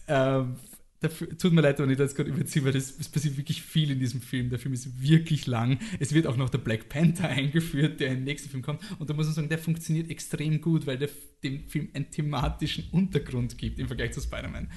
Ähm, 0.08 0.56
dafür, 1.00 1.38
tut 1.38 1.54
mir 1.54 1.62
leid, 1.62 1.80
wenn 1.80 1.90
ich 1.90 1.98
das 1.98 2.16
gerade 2.16 2.30
überziehe, 2.30 2.64
weil 2.66 2.76
es 2.76 3.10
passiert 3.10 3.38
wirklich 3.38 3.62
viel 3.62 3.92
in 3.92 4.00
diesem 4.00 4.22
Film. 4.22 4.50
Der 4.50 4.60
Film 4.60 4.74
ist 4.74 5.02
wirklich 5.02 5.48
lang. 5.48 5.80
Es 6.00 6.14
wird 6.14 6.28
auch 6.28 6.38
noch 6.38 6.50
der 6.50 6.58
Black 6.60 6.90
Panther 6.90 7.30
eingeführt, 7.30 8.00
der 8.00 8.14
im 8.14 8.24
nächsten 8.24 8.50
Film 8.50 8.64
kommt. 8.64 8.82
Und 9.00 9.10
da 9.10 9.14
muss 9.14 9.26
man 9.26 9.36
sagen, 9.36 9.50
der 9.50 9.60
funktioniert 9.60 10.10
extrem 10.10 10.62
gut, 10.62 10.88
weil 10.88 10.98
der 10.98 11.10
dem 11.44 11.68
Film 11.68 11.90
einen 11.94 12.10
thematischen 12.10 12.86
Untergrund 12.92 13.58
gibt 13.58 13.80
im 13.80 13.88
Vergleich 13.88 14.12
zu 14.14 14.22
Spider-Man. 14.22 14.70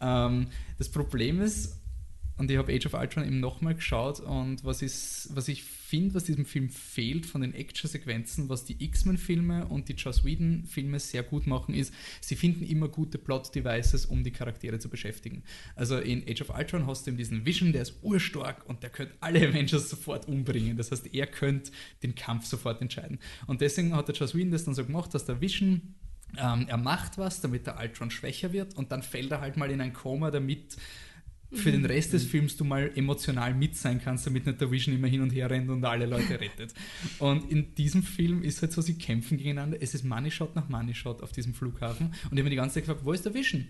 Ähm, 0.00 0.48
das 0.78 0.88
Problem 0.90 1.40
ist, 1.40 1.80
und 2.36 2.50
ich 2.50 2.58
habe 2.58 2.72
Age 2.72 2.86
of 2.86 2.94
Ultron 2.94 3.24
eben 3.24 3.40
nochmal 3.40 3.74
geschaut 3.74 4.20
und 4.20 4.64
was, 4.64 4.82
ist, 4.82 5.30
was 5.32 5.48
ich 5.48 5.64
finde, 5.86 6.14
was 6.14 6.24
diesem 6.24 6.44
Film 6.44 6.68
fehlt 6.68 7.26
von 7.26 7.42
den 7.42 7.54
Action-Sequenzen, 7.54 8.48
was 8.48 8.64
die 8.64 8.82
X-Men-Filme 8.84 9.66
und 9.66 9.88
die 9.88 9.92
Joss 9.92 10.24
Whedon-Filme 10.24 10.98
sehr 10.98 11.22
gut 11.22 11.46
machen, 11.46 11.74
ist, 11.74 11.94
sie 12.20 12.34
finden 12.34 12.64
immer 12.64 12.88
gute 12.88 13.18
Plot-Devices, 13.18 14.06
um 14.06 14.24
die 14.24 14.32
Charaktere 14.32 14.80
zu 14.80 14.88
beschäftigen. 14.88 15.44
Also 15.76 15.98
in 15.98 16.24
Age 16.28 16.42
of 16.42 16.50
Ultron 16.50 16.86
hast 16.88 17.06
du 17.06 17.10
eben 17.10 17.18
diesen 17.18 17.46
Vision, 17.46 17.72
der 17.72 17.82
ist 17.82 17.94
urstark 18.02 18.68
und 18.68 18.82
der 18.82 18.90
könnte 18.90 19.14
alle 19.20 19.38
Avengers 19.48 19.88
sofort 19.88 20.26
umbringen. 20.26 20.76
Das 20.76 20.90
heißt, 20.90 21.14
er 21.14 21.26
könnte 21.28 21.70
den 22.02 22.16
Kampf 22.16 22.46
sofort 22.46 22.82
entscheiden. 22.82 23.20
Und 23.46 23.60
deswegen 23.60 23.94
hat 23.94 24.08
der 24.08 24.16
Joss 24.16 24.34
Whedon 24.34 24.50
das 24.50 24.64
dann 24.64 24.74
so 24.74 24.84
gemacht, 24.84 25.14
dass 25.14 25.24
der 25.24 25.40
Vision 25.40 25.94
ähm, 26.36 26.66
er 26.68 26.76
macht 26.76 27.18
was, 27.18 27.40
damit 27.40 27.66
der 27.66 27.78
Ultron 27.78 28.10
schwächer 28.10 28.52
wird 28.52 28.74
und 28.74 28.90
dann 28.90 29.02
fällt 29.02 29.30
er 29.30 29.40
halt 29.40 29.56
mal 29.56 29.70
in 29.70 29.80
ein 29.80 29.92
Koma, 29.92 30.30
damit 30.30 30.76
für 31.52 31.72
den 31.72 31.84
Rest 31.84 32.12
des 32.12 32.24
Films 32.24 32.56
du 32.56 32.64
mal 32.64 32.90
emotional 32.94 33.54
mit 33.54 33.76
sein 33.76 34.00
kannst, 34.02 34.26
damit 34.26 34.46
nicht 34.46 34.60
der 34.60 34.70
Vision 34.70 34.94
immer 34.94 35.08
hin 35.08 35.20
und 35.20 35.30
her 35.30 35.50
rennt 35.50 35.68
und 35.70 35.84
alle 35.84 36.06
Leute 36.06 36.40
rettet. 36.40 36.74
Und 37.18 37.50
in 37.50 37.74
diesem 37.74 38.02
Film 38.02 38.42
ist 38.42 38.62
halt 38.62 38.72
so, 38.72 38.80
sie 38.80 38.94
kämpfen 38.94 39.38
gegeneinander. 39.38 39.78
Es 39.80 39.94
ist 39.94 40.04
Money 40.04 40.30
Shot 40.30 40.56
nach 40.56 40.68
Money 40.68 40.94
Shot 40.94 41.22
auf 41.22 41.32
diesem 41.32 41.54
Flughafen. 41.54 42.06
Und 42.06 42.14
ich 42.14 42.30
habe 42.30 42.44
mir 42.44 42.50
die 42.50 42.56
ganze 42.56 42.74
Zeit 42.74 42.84
gefragt, 42.84 43.04
wo 43.04 43.12
ist 43.12 43.24
der 43.24 43.34
Vision? 43.34 43.66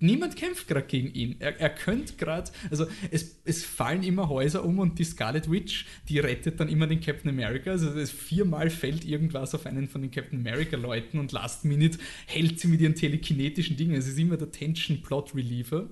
Niemand 0.00 0.36
kämpft 0.36 0.66
gerade 0.66 0.86
gegen 0.86 1.12
ihn. 1.12 1.36
Er, 1.40 1.60
er 1.60 1.68
könnte 1.68 2.14
gerade, 2.14 2.50
also 2.70 2.86
es, 3.10 3.40
es 3.44 3.64
fallen 3.64 4.02
immer 4.02 4.30
Häuser 4.30 4.64
um 4.64 4.78
und 4.78 4.98
die 4.98 5.04
Scarlet 5.04 5.50
Witch, 5.50 5.84
die 6.08 6.18
rettet 6.20 6.58
dann 6.58 6.70
immer 6.70 6.86
den 6.86 7.00
Captain 7.00 7.28
America. 7.28 7.72
Also 7.72 7.90
es 7.90 8.10
viermal 8.10 8.70
fällt 8.70 9.04
irgendwas 9.04 9.54
auf 9.54 9.66
einen 9.66 9.86
von 9.88 10.00
den 10.00 10.10
Captain 10.10 10.38
America 10.38 10.78
Leuten 10.78 11.18
und 11.18 11.32
Last 11.32 11.66
Minute 11.66 11.98
hält 12.26 12.60
sie 12.60 12.68
mit 12.68 12.80
ihren 12.80 12.94
telekinetischen 12.94 13.76
Dingen. 13.76 13.94
Es 13.94 14.08
ist 14.08 14.18
immer 14.18 14.38
der 14.38 14.50
Tension 14.50 15.02
Plot 15.02 15.34
Reliever. 15.34 15.90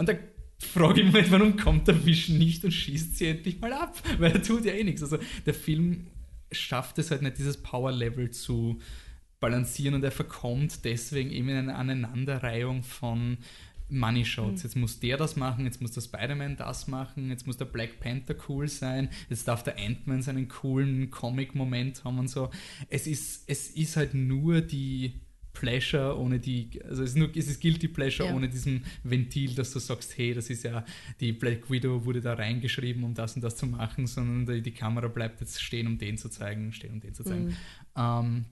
Und 0.00 0.08
da 0.08 0.14
frage 0.58 1.02
ich 1.02 1.12
mich, 1.12 1.30
warum 1.30 1.58
kommt 1.58 1.86
der 1.86 2.06
Vision 2.06 2.38
nicht 2.38 2.64
und 2.64 2.70
schießt 2.70 3.18
sie 3.18 3.26
endlich 3.26 3.60
mal 3.60 3.74
ab? 3.74 3.94
Weil 4.18 4.32
er 4.32 4.42
tut 4.42 4.64
ja 4.64 4.72
eh 4.72 4.82
nichts. 4.82 5.02
Also 5.02 5.18
der 5.44 5.52
Film 5.52 6.06
schafft 6.50 6.98
es 6.98 7.10
halt 7.10 7.20
nicht, 7.20 7.36
dieses 7.36 7.58
Power-Level 7.58 8.30
zu 8.30 8.80
balancieren 9.40 9.94
und 9.94 10.02
er 10.02 10.10
verkommt 10.10 10.86
deswegen 10.86 11.30
eben 11.30 11.50
in 11.50 11.56
eine 11.56 11.74
Aneinanderreihung 11.74 12.82
von 12.82 13.36
Money 13.90 14.24
Shots. 14.24 14.62
Mhm. 14.62 14.68
Jetzt 14.68 14.76
muss 14.76 15.00
der 15.00 15.18
das 15.18 15.36
machen, 15.36 15.66
jetzt 15.66 15.82
muss 15.82 15.92
der 15.92 16.00
Spider-Man 16.00 16.56
das 16.56 16.88
machen, 16.88 17.28
jetzt 17.28 17.46
muss 17.46 17.58
der 17.58 17.66
Black 17.66 18.00
Panther 18.00 18.36
cool 18.48 18.68
sein, 18.68 19.10
jetzt 19.28 19.48
darf 19.48 19.62
der 19.62 19.76
Ant-Man 19.78 20.22
seinen 20.22 20.48
coolen 20.48 21.10
Comic-Moment 21.10 22.04
haben 22.04 22.20
und 22.20 22.28
so. 22.28 22.48
Es 22.88 23.06
ist, 23.06 23.44
es 23.48 23.68
ist 23.68 23.98
halt 23.98 24.14
nur 24.14 24.62
die 24.62 25.20
Pleasure 25.52 26.18
ohne 26.18 26.38
die, 26.38 26.80
also 26.84 27.02
es 27.02 27.10
ist, 27.10 27.16
nur, 27.16 27.34
es 27.34 27.48
ist 27.48 27.60
Guilty 27.60 27.88
Pleasure 27.88 28.28
ja. 28.28 28.34
ohne 28.34 28.48
diesen 28.48 28.84
Ventil, 29.02 29.54
dass 29.54 29.72
du 29.72 29.78
sagst, 29.78 30.16
hey, 30.16 30.32
das 30.32 30.48
ist 30.48 30.64
ja, 30.64 30.84
die 31.20 31.32
Black 31.32 31.70
Widow 31.70 32.04
wurde 32.04 32.20
da 32.20 32.34
reingeschrieben, 32.34 33.02
um 33.04 33.14
das 33.14 33.34
und 33.34 33.42
das 33.42 33.56
zu 33.56 33.66
machen, 33.66 34.06
sondern 34.06 34.46
die, 34.46 34.62
die 34.62 34.72
Kamera 34.72 35.08
bleibt 35.08 35.40
jetzt 35.40 35.60
stehen, 35.60 35.86
um 35.86 35.98
den 35.98 36.18
zu 36.18 36.28
zeigen, 36.28 36.72
stehen, 36.72 36.92
um 36.92 37.00
den 37.00 37.14
zu 37.14 37.24
zeigen. 37.24 37.46
Mhm. 37.46 37.56
Ähm, 37.96 38.44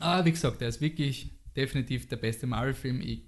aber 0.00 0.24
wie 0.24 0.32
gesagt, 0.32 0.60
er 0.60 0.68
ist 0.68 0.80
wirklich 0.80 1.30
definitiv 1.56 2.08
der 2.08 2.16
beste 2.16 2.46
Marvel-Film. 2.46 3.00
Ich 3.00 3.22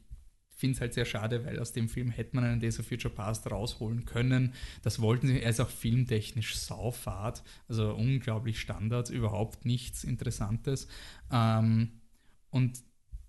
finde 0.57 0.75
es 0.75 0.81
halt 0.81 0.95
sehr 0.95 1.05
schade, 1.05 1.45
weil 1.45 1.59
aus 1.59 1.73
dem 1.73 1.89
Film 1.89 2.11
hätte 2.11 2.35
man 2.35 2.45
einen 2.45 2.61
Days 2.61 2.81
of 2.81 2.87
Future 2.87 3.13
Past 3.13 3.51
rausholen 3.51 4.05
können. 4.05 4.55
Das 4.83 5.01
wollten 5.01 5.27
sie. 5.27 5.41
Er 5.41 5.51
ist 5.51 5.61
auch 5.61 5.69
filmtechnisch 5.69 6.57
saufahrt, 6.57 7.43
also 7.69 7.95
unglaublich 7.95 8.59
Standard, 8.59 9.11
überhaupt 9.11 9.65
nichts 9.65 10.03
Interessantes. 10.03 10.89
Ähm, 11.31 12.01
und 12.51 12.81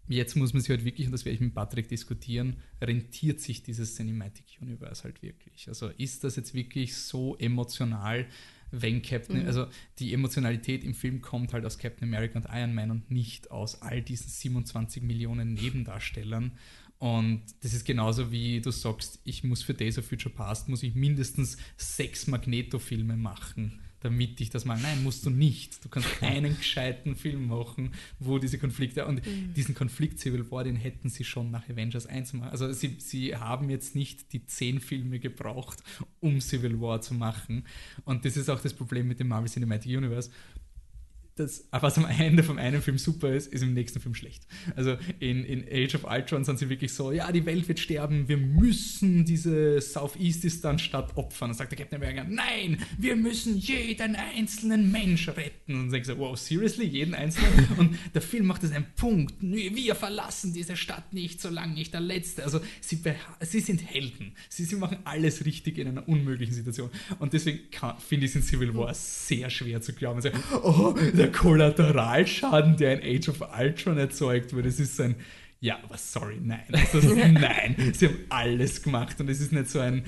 jetzt 0.07 0.35
muss 0.35 0.53
man 0.53 0.61
sich 0.61 0.69
halt 0.69 0.85
wirklich, 0.85 1.07
und 1.07 1.13
das 1.13 1.25
werde 1.25 1.35
ich 1.35 1.41
mit 1.41 1.53
Patrick 1.53 1.87
diskutieren, 1.87 2.57
rentiert 2.81 3.39
sich 3.39 3.63
dieses 3.63 3.95
Cinematic 3.95 4.45
Universe 4.61 5.03
halt 5.03 5.21
wirklich? 5.21 5.67
Also 5.67 5.89
ist 5.97 6.23
das 6.23 6.35
jetzt 6.35 6.53
wirklich 6.53 6.95
so 6.95 7.35
emotional, 7.37 8.25
wenn 8.71 9.01
Captain, 9.01 9.41
mhm. 9.41 9.47
also 9.47 9.67
die 9.99 10.13
Emotionalität 10.13 10.83
im 10.83 10.93
Film 10.93 11.21
kommt 11.21 11.53
halt 11.53 11.65
aus 11.65 11.77
Captain 11.77 12.07
America 12.07 12.37
und 12.39 12.47
Iron 12.49 12.73
Man 12.73 12.91
und 12.91 13.11
nicht 13.11 13.51
aus 13.51 13.81
all 13.81 14.01
diesen 14.01 14.29
27 14.29 15.03
Millionen 15.03 15.53
Nebendarstellern. 15.53 16.51
Und 16.99 17.43
das 17.61 17.73
ist 17.73 17.85
genauso 17.85 18.31
wie 18.31 18.59
du 18.59 18.71
sagst, 18.71 19.21
ich 19.23 19.43
muss 19.43 19.61
für 19.61 19.73
Days 19.73 19.99
of 19.99 20.07
Future 20.07 20.33
Past, 20.33 20.67
muss 20.67 20.83
ich 20.83 20.95
mindestens 20.95 21.57
sechs 21.77 22.27
Magneto-Filme 22.27 23.15
machen 23.15 23.79
damit 24.07 24.39
ich 24.39 24.49
das 24.49 24.63
mal. 24.63 24.79
Nein, 24.79 25.03
musst 25.03 25.25
du 25.25 25.29
nicht. 25.29 25.83
Du 25.83 25.89
kannst 25.89 26.07
einen 26.21 26.57
gescheiten 26.57 27.17
Film 27.17 27.47
machen, 27.47 27.91
wo 28.19 28.39
diese 28.39 28.57
Konflikte 28.57 29.05
und 29.05 29.25
mhm. 29.25 29.53
diesen 29.53 29.75
Konflikt 29.75 30.19
Civil 30.19 30.49
War, 30.49 30.63
den 30.63 30.77
hätten 30.77 31.09
sie 31.09 31.25
schon 31.25 31.51
nach 31.51 31.67
Avengers 31.67 32.07
1 32.07 32.33
machen. 32.33 32.49
Also 32.49 32.71
sie, 32.71 32.95
sie 32.99 33.35
haben 33.35 33.69
jetzt 33.69 33.95
nicht 33.95 34.31
die 34.31 34.45
zehn 34.45 34.79
Filme 34.79 35.19
gebraucht, 35.19 35.83
um 36.21 36.39
Civil 36.39 36.79
War 36.79 37.01
zu 37.01 37.15
machen. 37.15 37.65
Und 38.05 38.23
das 38.23 38.37
ist 38.37 38.49
auch 38.49 38.61
das 38.61 38.73
Problem 38.73 39.09
mit 39.09 39.19
dem 39.19 39.27
Marvel 39.27 39.49
Cinematic 39.49 39.97
Universe 39.97 40.31
das, 41.39 41.67
was 41.71 41.97
am 41.97 42.05
Ende 42.05 42.43
vom 42.43 42.57
einen 42.57 42.81
Film 42.81 42.97
super 42.97 43.33
ist, 43.33 43.53
ist 43.53 43.61
im 43.61 43.73
nächsten 43.73 43.99
Film 43.99 44.15
schlecht. 44.15 44.43
Also 44.75 44.97
in, 45.19 45.43
in 45.43 45.63
Age 45.71 45.95
of 45.95 46.03
Ultron 46.03 46.43
sind 46.43 46.59
sie 46.59 46.69
wirklich 46.69 46.93
so, 46.93 47.11
ja, 47.11 47.31
die 47.31 47.45
Welt 47.45 47.67
wird 47.67 47.79
sterben, 47.79 48.27
wir 48.27 48.37
müssen 48.37 49.25
diese 49.25 49.79
Southeastistan-Stadt 49.81 51.15
opfern. 51.15 51.49
Dann 51.49 51.57
sagt 51.57 51.71
der 51.71 51.77
Captain 51.77 52.01
America, 52.01 52.25
nein, 52.27 52.77
wir 52.97 53.15
müssen 53.15 53.57
jeden 53.57 54.15
einzelnen 54.15 54.91
Mensch 54.91 55.27
retten. 55.29 55.75
Und 55.75 55.91
sagt 55.91 56.05
so, 56.05 56.17
wow, 56.17 56.37
seriously, 56.37 56.85
jeden 56.85 57.13
einzelnen? 57.13 57.67
Und 57.77 57.97
der 58.13 58.21
Film 58.21 58.45
macht 58.45 58.63
das 58.63 58.71
einen 58.71 58.87
Punkt, 58.95 59.35
wir 59.39 59.95
verlassen 59.95 60.53
diese 60.53 60.75
Stadt 60.75 61.13
nicht, 61.13 61.41
solange 61.41 61.73
nicht 61.73 61.93
der 61.93 62.01
Letzte. 62.01 62.43
Also 62.43 62.59
sie, 62.81 62.99
sie 63.41 63.59
sind 63.59 63.81
Helden. 63.85 64.33
Sie, 64.49 64.65
sie 64.65 64.75
machen 64.75 64.97
alles 65.03 65.45
richtig 65.45 65.77
in 65.77 65.87
einer 65.87 66.07
unmöglichen 66.07 66.53
Situation. 66.53 66.89
Und 67.19 67.33
deswegen 67.33 67.59
finde 67.99 68.25
ich 68.25 68.31
es 68.31 68.35
in 68.35 68.43
Civil 68.43 68.73
War 68.75 68.93
sehr 68.93 69.49
schwer 69.49 69.81
zu 69.81 69.93
glauben. 69.93 70.17
Also, 70.17 70.29
oh, 70.63 70.95
der 71.13 71.26
Kollateralschaden, 71.31 72.77
der 72.77 73.01
in 73.01 73.17
Age 73.17 73.29
of 73.29 73.43
Ultron 73.57 73.97
erzeugt 73.97 74.53
wurde. 74.53 74.67
Es 74.67 74.79
ist 74.79 74.99
ein 74.99 75.15
ja, 75.59 75.79
aber 75.83 75.97
sorry, 75.97 76.37
nein. 76.39 76.65
Also, 76.71 77.15
nein, 77.15 77.75
sie 77.93 78.07
haben 78.07 78.17
alles 78.29 78.83
gemacht 78.83 79.19
und 79.19 79.27
es 79.27 79.41
ist 79.41 79.51
nicht 79.51 79.69
so 79.69 79.79
ein, 79.79 80.03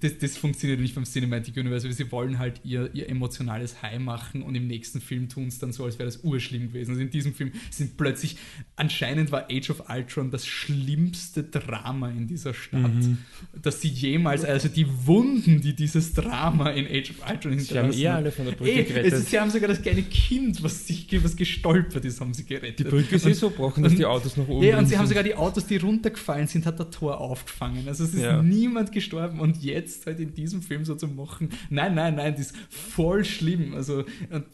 das, 0.00 0.18
das 0.18 0.36
funktioniert 0.36 0.78
nicht 0.78 0.94
beim 0.94 1.04
Cinematic 1.04 1.56
Universe, 1.56 1.90
sie 1.90 2.12
wollen 2.12 2.38
halt 2.38 2.60
ihr, 2.62 2.90
ihr 2.94 3.08
emotionales 3.08 3.82
High 3.82 3.98
machen 3.98 4.42
und 4.42 4.54
im 4.54 4.68
nächsten 4.68 5.00
Film 5.00 5.28
tun 5.28 5.48
es 5.48 5.58
dann 5.58 5.72
so, 5.72 5.84
als 5.84 5.98
wäre 5.98 6.06
das 6.06 6.22
urschlimm 6.22 6.68
gewesen. 6.68 6.92
Also 6.92 7.02
in 7.02 7.10
diesem 7.10 7.34
Film 7.34 7.50
sind 7.70 7.96
plötzlich, 7.96 8.36
anscheinend 8.76 9.32
war 9.32 9.48
Age 9.50 9.70
of 9.70 9.88
Ultron 9.88 10.30
das 10.30 10.46
schlimmste 10.46 11.42
Drama 11.42 12.10
in 12.10 12.28
dieser 12.28 12.54
Stadt, 12.54 12.94
mhm. 12.94 13.18
dass 13.60 13.80
sie 13.80 13.88
jemals, 13.88 14.44
also 14.44 14.68
die 14.68 14.86
Wunden, 15.06 15.60
die 15.60 15.74
dieses 15.74 16.12
Drama 16.12 16.70
in 16.70 16.86
Age 16.86 17.10
of 17.10 17.28
Ultron 17.28 17.52
hinterlassen. 17.52 17.92
Sie 17.92 18.08
haben 18.08 18.14
eh 18.14 18.16
alle 18.16 18.30
von 18.30 18.44
der 18.44 18.52
Brücke 18.52 18.70
Ey, 18.70 18.84
gerettet. 18.84 19.12
Es, 19.12 19.30
sie 19.30 19.40
haben 19.40 19.50
sogar 19.50 19.68
das 19.68 19.82
kleine 19.82 20.02
Kind, 20.04 20.62
was 20.62 20.86
sich 20.86 21.08
was 21.24 21.34
gestolpert 21.34 22.04
ist, 22.04 22.20
haben 22.20 22.32
sie 22.32 22.44
gerettet. 22.44 22.78
Die 22.78 22.84
Brücke 22.84 23.16
ist 23.16 23.26
eh 23.26 23.32
so 23.32 23.50
gebrochen, 23.50 23.82
dass 23.82 23.94
die 23.94 24.04
Autos 24.04 24.36
noch 24.36 24.46
oben 24.46 24.64
ja, 24.64 24.83
und 24.84 24.90
sie 24.90 24.98
haben 24.98 25.06
sogar 25.06 25.22
die 25.22 25.34
Autos, 25.34 25.66
die 25.66 25.76
runtergefallen 25.76 26.46
sind, 26.46 26.66
hat 26.66 26.78
der 26.78 26.90
Tor 26.90 27.20
aufgefangen. 27.20 27.88
Also 27.88 28.04
es 28.04 28.14
ist 28.14 28.22
ja. 28.22 28.42
niemand 28.42 28.92
gestorben 28.92 29.40
und 29.40 29.62
jetzt 29.62 30.06
halt 30.06 30.20
in 30.20 30.34
diesem 30.34 30.62
Film 30.62 30.84
so 30.84 30.94
zu 30.94 31.08
machen, 31.08 31.48
nein, 31.70 31.94
nein, 31.94 32.16
nein, 32.16 32.34
das 32.36 32.46
ist 32.46 32.56
voll 32.68 33.24
schlimm. 33.24 33.74
Also 33.74 34.04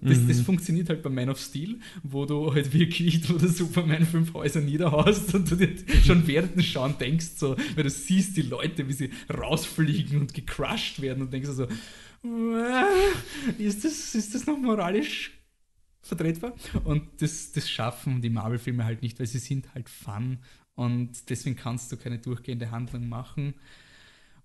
das, 0.01 0.19
mhm. 0.19 0.29
das 0.29 0.41
funktioniert 0.41 0.89
halt 0.89 1.03
bei 1.03 1.11
Man 1.11 1.29
of 1.29 1.41
Steel, 1.41 1.81
wo 2.03 2.27
du 2.27 2.55
halt 2.55 2.73
wirklich, 2.73 3.29
wo 3.29 3.39
der 3.39 3.49
Superman 3.49 4.07
fünf 4.07 4.33
Häuser 4.35 4.61
niederhaust 4.61 5.35
und 5.35 5.51
du 5.51 5.57
dir 5.57 5.75
schon 6.05 6.27
während 6.27 6.55
dem 6.55 6.63
Schauen 6.63 6.95
denkst, 6.99 7.33
so, 7.37 7.57
weil 7.75 7.85
du 7.85 7.91
siehst 7.91 8.37
die 8.37 8.43
Leute, 8.43 8.89
wie 8.89 8.93
sie 8.93 9.11
rausfliegen 9.33 10.21
und 10.21 10.33
gecrushed 10.33 11.03
werden 11.03 11.23
und 11.23 11.33
denkst 11.33 11.51
so, 11.51 11.67
ist 13.59 13.85
das, 13.85 14.15
ist 14.15 14.35
das 14.35 14.47
noch 14.47 14.59
moralisch 14.59 15.33
vertretbar. 16.03 16.55
Und 16.85 17.09
das, 17.21 17.53
das 17.53 17.69
schaffen 17.69 18.21
die 18.23 18.31
Marvel-Filme 18.31 18.85
halt 18.85 19.03
nicht, 19.03 19.19
weil 19.19 19.27
sie 19.27 19.39
sind 19.39 19.75
halt 19.75 19.89
Fun 19.89 20.39
und 20.75 21.29
deswegen 21.29 21.57
kannst 21.57 21.93
du 21.93 21.97
keine 21.97 22.19
durchgehende 22.19 22.71
Handlung 22.71 23.09
machen. 23.09 23.55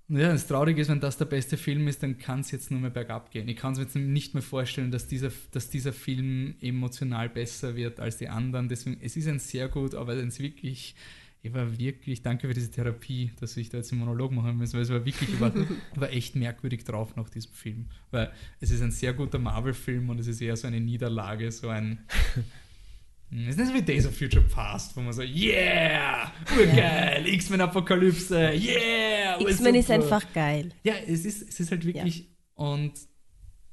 Und 0.08 0.18
ja, 0.18 0.32
das 0.32 0.48
Traurige 0.48 0.82
ist, 0.82 0.90
wenn 0.90 1.00
das 1.00 1.18
der 1.18 1.26
beste 1.26 1.58
Film 1.58 1.88
ist, 1.88 2.04
dann 2.04 2.18
kann 2.20 2.42
es 2.42 2.52
jetzt 2.52 2.70
nur 2.70 2.80
mehr 2.80 2.92
bergab 2.92 3.32
gehen. 3.32 3.48
Ich 3.48 3.56
kann 3.56 3.74
es 3.74 3.80
mir 3.80 3.86
jetzt 3.86 3.96
nicht 3.96 4.34
mehr 4.34 4.44
vorstellen, 4.44 4.92
dass 4.92 5.08
dieser, 5.08 5.32
dass 5.52 5.70
dieser 5.70 5.94
Film 5.94 6.56
emotional 6.62 7.30
besser 7.30 7.76
wird 7.76 8.00
als 8.00 8.18
die 8.18 8.28
anderen. 8.28 8.70
Deswegen, 8.70 9.00
es 9.02 9.18
ist 9.18 9.28
ein 9.28 9.40
sehr 9.40 9.68
gut, 9.68 9.96
aber 9.96 10.16
wenn 10.18 10.28
es 10.28 10.40
wirklich 10.40 10.96
ich 11.46 11.54
war 11.54 11.78
wirklich, 11.78 12.24
danke 12.24 12.48
für 12.48 12.56
diese 12.56 12.72
Therapie, 12.72 13.32
dass 13.40 13.56
ich 13.56 13.70
da 13.70 13.78
jetzt 13.78 13.92
einen 13.92 14.00
Monolog 14.00 14.32
machen 14.32 14.58
muss, 14.58 14.74
weil 14.74 14.82
es 14.82 14.90
war 14.90 15.06
wirklich, 15.06 15.30
ich 15.30 15.40
war, 15.40 15.54
war 15.96 16.10
echt 16.10 16.36
merkwürdig 16.36 16.84
drauf 16.84 17.16
nach 17.16 17.30
diesem 17.30 17.54
Film. 17.54 17.86
Weil 18.10 18.32
es 18.60 18.72
ist 18.72 18.82
ein 18.82 18.92
sehr 18.92 19.14
guter 19.14 19.38
Marvel-Film 19.38 20.10
und 20.10 20.20
es 20.20 20.26
ist 20.26 20.42
eher 20.42 20.58
so 20.58 20.66
eine 20.66 20.80
Niederlage, 20.82 21.52
so 21.52 21.70
ein. 21.70 22.00
Es 23.30 23.38
ist 23.50 23.58
nicht 23.60 23.68
so 23.68 23.74
wie 23.76 23.84
Days 23.84 24.08
of 24.08 24.18
Future 24.18 24.44
Past, 24.44 24.98
wo 24.98 25.02
man 25.02 25.14
so, 25.14 25.22
yeah, 25.22 26.34
urgeil, 26.58 27.28
X-Men 27.28 27.62
Apokalypse, 27.62 28.36
yeah. 28.36 29.40
X-Men 29.40 29.76
ist 29.76 29.92
einfach 29.92 30.26
geil. 30.34 30.72
Ja, 30.84 30.96
es 31.06 31.26
ist, 31.26 31.48
es 31.48 31.60
ist 31.60 31.70
halt 31.70 31.86
wirklich, 31.86 32.18
ja. 32.18 32.26
und 32.56 32.94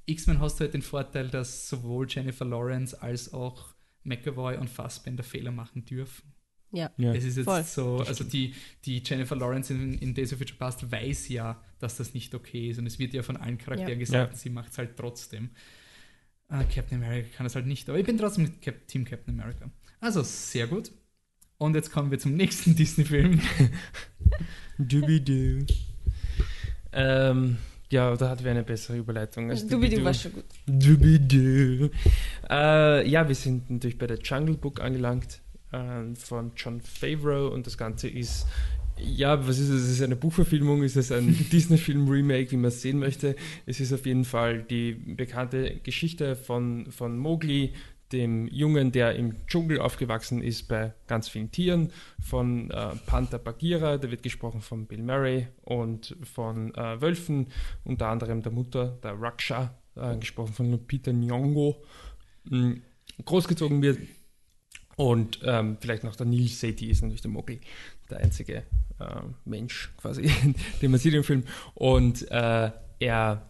X-Men 0.05 0.41
hast 0.41 0.61
halt 0.61 0.75
den 0.75 0.83
Vorteil, 0.83 1.29
dass 1.29 1.71
sowohl 1.71 2.07
Jennifer 2.07 2.45
Lawrence 2.45 3.01
als 3.01 3.33
auch 3.33 3.75
McAvoy 4.05 4.59
und 4.59 4.69
Fassbender 4.69 5.23
Fehler 5.23 5.53
machen 5.53 5.87
dürfen. 5.87 6.35
Ja, 6.73 6.91
ja. 6.97 7.13
Es 7.15 7.25
ist 7.25 7.37
jetzt 7.37 7.45
voll. 7.45 7.63
so, 7.65 7.99
also 7.99 8.25
die, 8.25 8.55
die 8.85 9.03
Jennifer 9.05 9.37
Lawrence 9.37 9.73
in, 9.73 9.99
in 9.99 10.15
Days 10.15 10.33
of 10.33 10.39
Future 10.39 10.59
Past 10.59 10.91
weiß 10.91 11.29
ja, 11.29 11.61
dass 11.79 11.97
das 11.99 12.15
nicht 12.15 12.35
okay 12.35 12.71
ist 12.71 12.79
und 12.79 12.87
es 12.87 12.99
wird 12.99 13.13
ja 13.13 13.23
von 13.23 13.37
allen 13.37 13.59
Charakteren 13.59 13.93
ja. 13.93 13.99
gesagt, 13.99 14.33
ja. 14.33 14.39
sie 14.39 14.51
macht 14.51 14.73
es 14.73 14.79
halt 14.79 14.97
trotzdem. 14.97 15.51
Uh, 16.51 16.65
Captain 16.75 17.03
America 17.03 17.29
kann 17.37 17.47
es 17.47 17.55
halt 17.55 17.67
nicht, 17.67 17.89
aber 17.89 17.99
ich 17.99 18.07
bin 18.07 18.19
trotzdem 18.19 18.45
mit 18.45 18.63
Cap 18.63 18.87
Team 18.89 19.05
Captain 19.05 19.39
America. 19.39 19.71
Also 20.01 20.23
sehr 20.23 20.67
gut. 20.67 20.91
Und 21.59 21.75
jetzt 21.75 21.93
kommen 21.93 22.11
wir 22.11 22.19
zum 22.19 22.35
nächsten 22.35 22.75
Disney-Film. 22.77 23.41
Doobie-Doo. 24.79 25.67
ähm, 26.93 27.59
ja, 27.91 28.17
da 28.17 28.31
hatten 28.31 28.45
wir 28.45 28.51
eine 28.51 28.65
bessere 28.65 28.97
Überleitung. 28.97 29.49
Doobie-Doo 29.49 30.03
war 30.03 30.15
schon 30.15 30.33
gut. 30.33 30.45
Doobie-Doo. 30.67 31.91
Äh, 32.51 33.09
ja, 33.09 33.29
wir 33.29 33.35
sind 33.35 33.71
natürlich 33.71 33.99
bei 33.99 34.07
der 34.07 34.19
Jungle 34.19 34.57
Book 34.57 34.81
angelangt 34.81 35.42
äh, 35.73 36.15
von 36.15 36.53
John 36.57 36.81
Favreau 36.81 37.49
und 37.49 37.67
das 37.67 37.77
Ganze 37.77 38.09
ist 38.09 38.47
ja, 38.99 39.47
was 39.49 39.59
ist 39.59 39.71
es? 39.71 39.85
Ist 39.85 39.91
es 39.93 40.03
eine 40.03 40.17
Buchverfilmung? 40.17 40.83
Ist 40.83 40.97
es 40.97 41.11
ein 41.11 41.29
Disney-Film-Remake, 41.53 42.51
wie 42.53 42.57
man 42.57 42.69
es 42.69 42.83
sehen 42.83 42.99
möchte? 42.99 43.37
Es 43.67 43.81
ist 43.81 43.93
auf 43.93 44.07
jeden 44.07 44.25
Fall 44.25 44.63
die 44.63 44.93
bekannte 44.93 45.81
Geschichte 45.83 46.37
von, 46.37 46.87
von 46.93 47.19
Mowgli, 47.19 47.73
dem 48.13 48.47
Jungen, 48.49 48.93
der 48.93 49.17
im 49.17 49.47
Dschungel 49.47 49.81
aufgewachsen 49.81 50.43
ist 50.43 50.69
bei 50.69 50.93
ganz 51.07 51.29
vielen 51.29 51.51
Tieren, 51.51 51.91
von 52.21 52.71
äh, 52.71 52.91
Panther 53.07 53.39
Bagheera, 53.39 53.97
der 53.97 54.11
wird 54.11 54.23
gesprochen 54.23 54.61
von 54.61 54.87
Bill 54.87 55.03
Murray, 55.03 55.49
und 55.63 56.15
von 56.23 56.75
äh, 56.75 57.01
Wölfen, 57.01 57.47
unter 57.85 58.09
anderem 58.09 58.43
der 58.43 58.53
Mutter, 58.53 58.99
der 59.03 59.19
Raksha, 59.19 59.75
äh, 59.97 60.17
gesprochen 60.19 60.53
von 60.53 60.71
Lupita 60.71 61.11
Nyong'o. 61.11 61.77
Mhm. 62.45 62.83
Großgezogen 63.25 63.81
wird 63.83 63.99
und 65.03 65.41
ähm, 65.45 65.79
vielleicht 65.81 66.05
noch 66.05 66.15
der 66.15 66.27
Neil 66.27 66.47
Seti 66.47 66.89
ist 66.89 67.03
natürlich 67.03 67.23
der 67.23 67.31
Mogli, 67.33 67.59
der 68.09 68.19
einzige 68.19 68.59
äh, 68.59 68.63
Mensch 69.45 69.91
quasi, 70.01 70.31
den 70.81 70.91
man 70.93 71.01
sieht 71.01 71.15
im 71.15 71.25
Film. 71.25 71.43
Und 71.75 72.31
äh, 72.31 72.71
er 73.01 73.43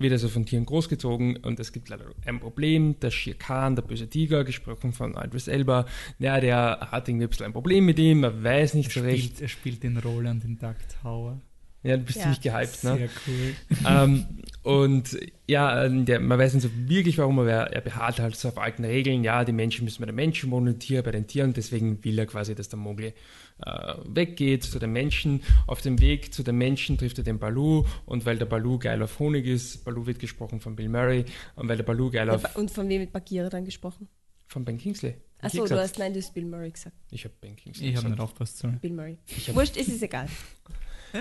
wird 0.00 0.12
also 0.12 0.28
von 0.28 0.44
Tieren 0.44 0.66
großgezogen 0.66 1.36
und 1.36 1.60
es 1.60 1.72
gibt 1.72 1.88
leider 1.88 2.06
ein 2.26 2.40
Problem. 2.40 2.98
Der 2.98 3.12
Shere 3.12 3.36
Khan, 3.36 3.76
der 3.76 3.82
böse 3.82 4.10
Tiger, 4.10 4.42
gesprochen 4.42 4.92
von 4.92 5.14
Idris 5.14 5.46
Elba, 5.46 5.86
ja, 6.18 6.40
der 6.40 6.88
hat 6.90 7.08
irgendwie 7.08 7.26
ein 7.26 7.30
bisschen 7.30 7.46
ein 7.46 7.52
Problem 7.52 7.86
mit 7.86 8.00
ihm, 8.00 8.24
er 8.24 8.42
weiß 8.42 8.74
nicht 8.74 8.88
er 8.88 8.94
so 8.94 9.00
spielt, 9.00 9.14
recht. 9.14 9.40
Er 9.40 9.48
spielt 9.48 9.84
den 9.84 9.98
Roland 9.98 10.44
in 10.44 10.58
Duck 10.58 10.76
Tower. 11.00 11.40
Ja, 11.84 11.96
du 11.96 12.02
bist 12.02 12.18
ja. 12.18 12.24
ziemlich 12.24 12.40
gehypt, 12.40 12.82
ne? 12.82 12.96
Sehr 12.96 13.08
cool. 13.28 13.54
Ähm, 13.86 14.26
und 14.68 15.18
ja, 15.46 15.84
äh, 15.84 16.04
der, 16.04 16.20
man 16.20 16.38
weiß 16.38 16.52
nicht 16.52 16.62
so 16.62 16.68
wirklich 16.74 17.16
warum, 17.16 17.38
aber 17.38 17.50
er, 17.50 17.72
er 17.72 17.80
beharrt 17.80 18.20
halt 18.20 18.36
so 18.36 18.48
auf 18.48 18.58
alten 18.58 18.84
Regeln. 18.84 19.24
Ja, 19.24 19.42
die 19.46 19.52
Menschen 19.52 19.86
müssen 19.86 20.02
bei 20.02 20.04
den 20.04 20.14
Menschen 20.14 20.50
wohnen, 20.50 20.78
Tiere 20.78 21.02
bei 21.02 21.10
den 21.10 21.26
Tieren. 21.26 21.54
Deswegen 21.54 22.04
will 22.04 22.18
er 22.18 22.26
quasi, 22.26 22.54
dass 22.54 22.68
der 22.68 22.78
Mowgli 22.78 23.14
äh, 23.64 23.94
weggeht 24.04 24.64
zu 24.64 24.78
den 24.78 24.92
Menschen. 24.92 25.40
Auf 25.66 25.80
dem 25.80 26.02
Weg 26.02 26.34
zu 26.34 26.42
den 26.42 26.58
Menschen 26.58 26.98
trifft 26.98 27.16
er 27.16 27.24
den 27.24 27.38
Balu. 27.38 27.86
Und 28.04 28.26
weil 28.26 28.36
der 28.36 28.44
Balu 28.44 28.78
geil 28.78 29.02
auf 29.02 29.18
Honig 29.18 29.46
ist, 29.46 29.86
Balu 29.86 30.04
wird 30.04 30.18
gesprochen 30.18 30.60
von 30.60 30.76
Bill 30.76 30.90
Murray. 30.90 31.24
Und 31.56 31.66
weil 31.66 31.78
der 31.78 31.84
Balu 31.84 32.10
geil 32.10 32.28
auf... 32.28 32.54
Und 32.54 32.70
von 32.70 32.90
wem 32.90 33.00
wird 33.00 33.12
Bagheera 33.12 33.48
dann 33.48 33.64
gesprochen? 33.64 34.06
Von 34.48 34.66
Ben 34.66 34.76
Kingsley. 34.76 35.14
Achso, 35.40 35.64
du 35.66 35.80
hast, 35.80 35.98
nein, 35.98 36.12
du 36.12 36.20
hast 36.20 36.34
Bill 36.34 36.44
Murray 36.44 36.72
gesagt. 36.72 36.94
Ich 37.10 37.24
habe 37.24 37.34
Ben 37.40 37.56
Kingsley 37.56 37.88
Ich 37.88 37.96
habe 37.96 38.10
nicht 38.10 38.20
aufgepasst. 38.20 38.58
Sorry. 38.58 38.76
Bill 38.82 38.92
Murray. 38.92 39.16
Wurscht, 39.54 39.78
es 39.78 39.88
ist 39.88 40.02
egal. 40.02 40.28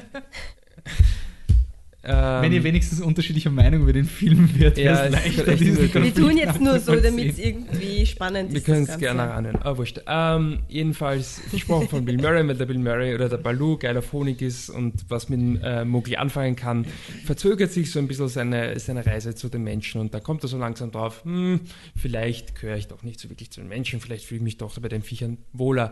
Ähm, 2.04 2.42
Wenn 2.44 2.54
ihr 2.54 2.64
wenigstens 2.64 3.02
unterschiedlicher 3.02 3.50
Meinung 3.50 3.82
über 3.82 3.92
den 3.92 4.06
Film 4.06 4.50
wird, 4.58 4.78
Ja, 4.78 4.86
wäre 4.94 5.06
es 5.08 5.12
leichter, 5.12 5.48
ist 5.54 5.60
diesen 5.60 5.90
vielleicht- 5.90 6.16
Wir 6.18 6.24
tun 6.24 6.38
jetzt 6.38 6.62
nur 6.62 6.80
so, 6.80 6.96
damit 6.96 7.32
es 7.34 7.40
irgendwie 7.40 8.06
spannend 8.06 8.52
Wir 8.52 8.60
ist. 8.60 8.66
können 8.66 8.86
das 8.86 8.96
es 8.96 9.02
gerne 9.02 9.24
anhören. 9.32 9.58
Ah, 9.62 9.76
wurscht. 9.78 10.02
Ähm, 10.08 10.60
jedenfalls 10.70 11.42
gesprochen 11.52 11.90
von 11.90 12.06
Bill 12.06 12.18
Murray, 12.18 12.48
weil 12.48 12.56
der 12.56 12.66
Bill 12.68 12.78
Murray 12.78 13.14
oder 13.16 13.28
der 13.30 13.38
Baloo 13.38 13.78
geil 13.78 13.98
auf 13.98 14.14
Honig 14.14 14.42
ist 14.42 14.70
und 14.70 14.94
was 15.10 15.28
mit 15.28 15.40
dem 15.40 15.60
äh, 15.62 15.84
Mowgli 15.86 16.16
anfangen 16.18 16.56
kann, 16.56 16.86
verzögert 17.26 17.72
sich 17.72 17.92
so 17.92 18.00
ein 18.00 18.08
bisschen 18.08 18.30
seine, 18.30 18.80
seine 18.80 19.06
Reise 19.06 19.34
zu 19.36 19.50
den 19.50 19.64
Menschen 19.64 20.00
und 20.00 20.14
da 20.14 20.20
kommt 20.20 20.44
er 20.44 20.48
so 20.50 20.58
langsam 20.58 20.92
drauf, 20.92 21.24
hm, 21.26 21.60
vielleicht 21.96 22.56
gehöre 22.62 22.78
ich 22.78 22.88
doch 22.88 23.04
nicht 23.04 23.20
so 23.20 23.30
wirklich 23.30 23.50
zu 23.52 23.60
den 23.60 23.70
Menschen, 23.70 24.00
vielleicht 24.00 24.26
fühle 24.26 24.38
ich 24.38 24.44
mich 24.44 24.58
doch 24.58 24.78
bei 24.80 24.88
den 24.88 25.02
Viechern 25.02 25.40
wohler. 25.52 25.92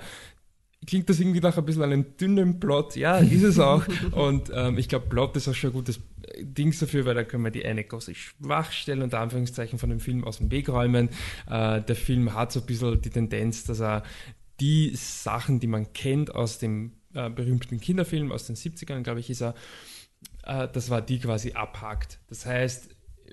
Klingt 0.85 1.09
das 1.09 1.19
irgendwie 1.19 1.39
nach 1.39 1.57
ein 1.57 1.65
bisschen 1.65 1.83
einem 1.83 2.17
dünnen 2.17 2.59
Plot? 2.59 2.95
Ja, 2.95 3.17
ist 3.17 3.43
es 3.43 3.59
auch. 3.59 3.83
Und 4.11 4.51
ähm, 4.53 4.77
ich 4.77 4.87
glaube, 4.87 5.07
Plot 5.07 5.35
ist 5.35 5.47
auch 5.47 5.53
schon 5.53 5.71
ein 5.71 5.73
gutes 5.73 5.97
äh, 6.27 6.43
Ding 6.43 6.77
dafür, 6.77 7.05
weil 7.05 7.15
da 7.15 7.23
können 7.23 7.43
wir 7.43 7.51
die 7.51 7.65
eine 7.65 7.83
große 7.83 8.13
Schwachstelle 8.13 9.03
unter 9.03 9.19
Anführungszeichen 9.19 9.79
von 9.79 9.89
dem 9.89 9.99
Film 9.99 10.23
aus 10.23 10.37
dem 10.37 10.51
Weg 10.51 10.69
räumen. 10.69 11.09
Äh, 11.49 11.81
der 11.81 11.95
Film 11.95 12.33
hat 12.33 12.51
so 12.51 12.59
ein 12.59 12.65
bisschen 12.65 13.01
die 13.01 13.09
Tendenz, 13.09 13.63
dass 13.63 13.79
er 13.79 14.03
die 14.59 14.91
Sachen, 14.95 15.59
die 15.59 15.67
man 15.67 15.91
kennt 15.93 16.33
aus 16.33 16.59
dem 16.59 16.93
äh, 17.13 17.29
berühmten 17.29 17.79
Kinderfilm 17.79 18.31
aus 18.31 18.45
den 18.45 18.55
70ern, 18.55 19.01
glaube 19.01 19.19
ich, 19.19 19.29
ist 19.29 19.41
er, 19.41 19.55
äh, 20.43 20.67
das 20.71 20.89
war 20.89 21.01
die 21.01 21.19
quasi 21.19 21.53
abhakt. 21.53 22.19
Das 22.27 22.45
heißt, 22.45 22.89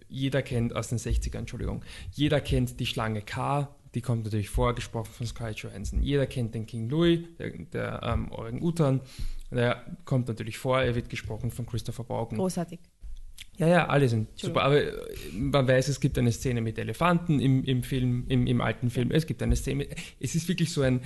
jeder 0.08 0.42
kennt 0.42 0.74
aus 0.74 0.88
den 0.88 0.98
60ern, 0.98 1.38
Entschuldigung, 1.38 1.84
jeder 2.12 2.40
kennt 2.40 2.80
die 2.80 2.86
Schlange 2.86 3.22
K, 3.22 3.74
die 3.94 4.00
kommt 4.00 4.24
natürlich 4.24 4.48
vor, 4.48 4.74
gesprochen 4.74 5.10
von 5.12 5.26
Scarlett 5.26 5.58
Johansson. 5.58 6.02
Jeder 6.02 6.26
kennt 6.26 6.54
den 6.54 6.66
King 6.66 6.88
Louis, 6.88 7.20
der, 7.38 7.50
der 7.50 8.00
ähm, 8.02 8.32
Orang-Utan, 8.32 9.00
der 9.50 9.84
kommt 10.04 10.28
natürlich 10.28 10.58
vor, 10.58 10.80
er 10.80 10.94
wird 10.94 11.10
gesprochen 11.10 11.50
von 11.50 11.66
Christopher 11.66 12.08
Walken. 12.08 12.38
Großartig. 12.38 12.80
Ja, 13.58 13.66
ja, 13.68 13.86
alle 13.86 14.08
sind 14.08 14.28
super. 14.38 14.62
Aber 14.62 14.82
äh, 14.82 14.92
man 15.34 15.68
weiß, 15.68 15.88
es 15.88 16.00
gibt 16.00 16.16
eine 16.16 16.32
Szene 16.32 16.62
mit 16.62 16.78
Elefanten 16.78 17.38
im, 17.38 17.62
im 17.64 17.82
Film, 17.82 18.24
im, 18.28 18.46
im 18.46 18.60
alten 18.62 18.88
Film. 18.88 19.10
Es 19.10 19.26
gibt 19.26 19.42
eine 19.42 19.56
Szene. 19.56 19.88
Es 20.20 20.34
ist 20.34 20.48
wirklich 20.48 20.72
so 20.72 20.80
ein, 20.80 21.02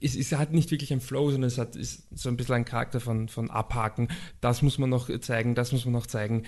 es, 0.00 0.14
es 0.14 0.32
hat 0.32 0.52
nicht 0.52 0.70
wirklich 0.70 0.92
einen 0.92 1.00
Flow, 1.00 1.30
sondern 1.30 1.48
es 1.48 1.56
hat 1.56 1.74
so 1.74 2.28
ein 2.28 2.36
bisschen 2.36 2.56
ein 2.56 2.64
Charakter 2.66 3.00
von, 3.00 3.28
von 3.28 3.50
Abhaken. 3.50 4.08
Das 4.40 4.60
muss 4.60 4.76
man 4.78 4.90
noch 4.90 5.08
zeigen, 5.20 5.54
das 5.54 5.72
muss 5.72 5.86
man 5.86 5.94
noch 5.94 6.06
zeigen. 6.06 6.42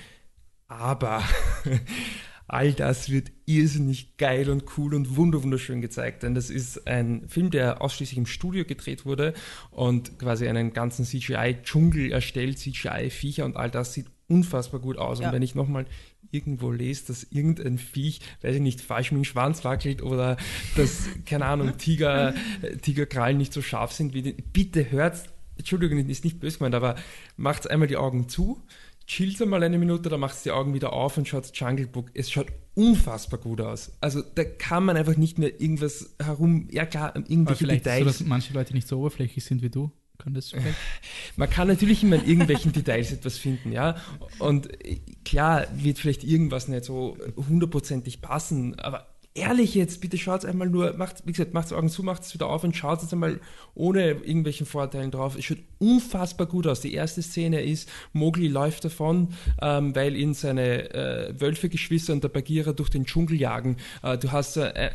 Aber 0.66 1.22
all 2.48 2.72
das 2.72 3.10
wird 3.10 3.30
irrsinnig 3.46 4.16
geil 4.16 4.50
und 4.50 4.64
cool 4.76 4.94
und 4.94 5.16
wunder 5.16 5.42
wunderschön 5.42 5.80
gezeigt, 5.80 6.22
denn 6.22 6.34
das 6.34 6.50
ist 6.50 6.86
ein 6.86 7.28
Film, 7.28 7.50
der 7.50 7.82
ausschließlich 7.82 8.18
im 8.18 8.26
Studio 8.26 8.64
gedreht 8.64 9.04
wurde 9.04 9.34
und 9.70 10.18
quasi 10.18 10.48
einen 10.48 10.72
ganzen 10.72 11.04
CGI-Dschungel 11.04 12.10
erstellt, 12.10 12.58
CGI-Viecher 12.58 13.44
und 13.44 13.56
all 13.56 13.70
das 13.70 13.92
sieht 13.92 14.06
unfassbar 14.28 14.80
gut 14.80 14.98
aus. 14.98 15.20
Ja. 15.20 15.28
Und 15.28 15.34
wenn 15.34 15.42
ich 15.42 15.54
nochmal 15.54 15.86
irgendwo 16.30 16.70
lese, 16.70 17.06
dass 17.06 17.24
irgendein 17.24 17.78
Viech, 17.78 18.20
weiß 18.42 18.56
ich 18.56 18.60
nicht, 18.60 18.80
falsch 18.80 19.12
mit 19.12 19.22
dem 19.22 19.24
Schwanz 19.24 19.64
wackelt 19.64 20.02
oder 20.02 20.36
dass, 20.76 21.08
keine 21.26 21.46
Ahnung, 21.46 21.76
Tiger, 21.78 22.34
Tigerkrallen 22.82 23.38
nicht 23.38 23.52
so 23.52 23.62
scharf 23.62 23.92
sind 23.92 24.14
wie 24.14 24.22
die, 24.22 24.32
bitte 24.32 24.90
hört, 24.90 25.30
Entschuldigung, 25.56 25.98
ist 25.98 26.24
nicht 26.24 26.40
böse 26.40 26.58
gemeint, 26.58 26.74
aber 26.74 26.96
macht 27.36 27.70
einmal 27.70 27.88
die 27.88 27.96
Augen 27.96 28.28
zu, 28.28 28.62
chillt 29.08 29.40
einmal 29.42 29.62
eine 29.62 29.78
Minute, 29.78 30.08
dann 30.10 30.20
macht 30.20 30.44
die 30.44 30.50
Augen 30.50 30.74
wieder 30.74 30.92
auf 30.92 31.16
und 31.16 31.26
schaut 31.26 31.50
Jungle 31.56 31.86
Book. 31.86 32.10
Es 32.14 32.30
schaut 32.30 32.48
unfassbar 32.74 33.40
gut 33.40 33.60
aus. 33.60 33.92
Also 34.00 34.22
da 34.22 34.44
kann 34.44 34.84
man 34.84 34.96
einfach 34.96 35.16
nicht 35.16 35.38
mehr 35.38 35.60
irgendwas 35.60 36.14
herum, 36.22 36.68
ja 36.70 36.86
klar, 36.86 37.16
Aber 37.16 37.28
irgendwelche 37.28 37.64
vielleicht 37.64 37.84
so, 37.84 37.90
Details. 37.90 38.18
dass 38.18 38.26
manche 38.26 38.54
Leute 38.54 38.74
nicht 38.74 38.86
so 38.86 39.00
oberflächlich 39.00 39.44
sind 39.44 39.62
wie 39.62 39.70
du. 39.70 39.90
Kann 40.18 40.34
das 40.34 40.50
vielleicht? 40.50 40.76
Man 41.36 41.48
kann 41.48 41.68
natürlich 41.68 42.02
immer 42.02 42.16
in 42.16 42.26
irgendwelchen 42.26 42.72
Details 42.72 43.12
etwas 43.12 43.38
finden, 43.38 43.72
ja. 43.72 43.96
Und 44.40 44.68
äh, 44.84 45.00
klar 45.24 45.66
wird 45.72 45.98
vielleicht 45.98 46.24
irgendwas 46.24 46.68
nicht 46.68 46.84
so 46.84 47.16
hundertprozentig 47.36 48.20
passen, 48.20 48.78
aber 48.80 49.06
ehrlich 49.38 49.74
jetzt, 49.74 50.00
bitte 50.00 50.18
schaut 50.18 50.44
einmal 50.44 50.68
nur, 50.68 50.94
macht, 50.94 51.26
wie 51.26 51.32
gesagt, 51.32 51.54
macht 51.54 51.72
Augen 51.72 51.88
zu, 51.88 52.02
macht 52.02 52.22
es 52.22 52.34
wieder 52.34 52.48
auf 52.48 52.64
und 52.64 52.76
schaut 52.76 53.02
jetzt 53.02 53.12
einmal 53.12 53.40
ohne 53.74 54.10
irgendwelchen 54.10 54.66
Vorteilen 54.66 55.10
drauf. 55.10 55.36
Es 55.36 55.44
schaut 55.44 55.58
unfassbar 55.78 56.46
gut 56.46 56.66
aus. 56.66 56.80
Die 56.80 56.92
erste 56.92 57.22
Szene 57.22 57.62
ist, 57.62 57.88
Mowgli 58.12 58.48
läuft 58.48 58.84
davon, 58.84 59.28
ähm, 59.62 59.94
weil 59.94 60.16
ihn 60.16 60.34
seine 60.34 60.92
äh, 60.92 61.40
Wölfegeschwister 61.40 62.12
und 62.12 62.24
der 62.24 62.28
Bagheera 62.28 62.72
durch 62.72 62.90
den 62.90 63.06
Dschungel 63.06 63.40
jagen. 63.40 63.76
Äh, 64.02 64.18
du 64.18 64.32
hast 64.32 64.56
äh, 64.56 64.90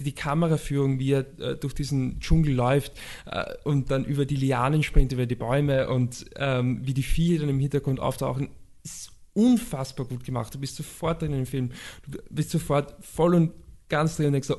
die 0.00 0.12
Kameraführung, 0.12 0.98
wie 0.98 1.12
er 1.12 1.26
äh, 1.40 1.56
durch 1.56 1.74
diesen 1.74 2.20
Dschungel 2.20 2.54
läuft 2.54 2.92
äh, 3.26 3.44
und 3.64 3.90
dann 3.90 4.04
über 4.04 4.24
die 4.24 4.36
Lianen 4.36 4.82
springt, 4.82 5.12
über 5.12 5.26
die 5.26 5.34
Bäume 5.34 5.88
und 5.88 6.26
ähm, 6.36 6.80
wie 6.84 6.94
die 6.94 7.02
Viecher 7.02 7.40
dann 7.40 7.48
im 7.48 7.58
Hintergrund 7.58 8.00
auftauchen, 8.00 8.48
ist 8.84 9.12
unfassbar 9.34 10.06
gut 10.06 10.24
gemacht. 10.24 10.54
Du 10.54 10.58
bist 10.58 10.76
sofort 10.76 11.22
drin 11.22 11.32
im 11.32 11.46
Film. 11.46 11.70
Du 12.06 12.18
bist 12.30 12.50
sofort 12.50 12.96
voll 13.04 13.34
und 13.34 13.52
ganz 13.88 14.16
drin 14.16 14.26
und 14.26 14.32
denkst 14.32 14.48
so, 14.48 14.56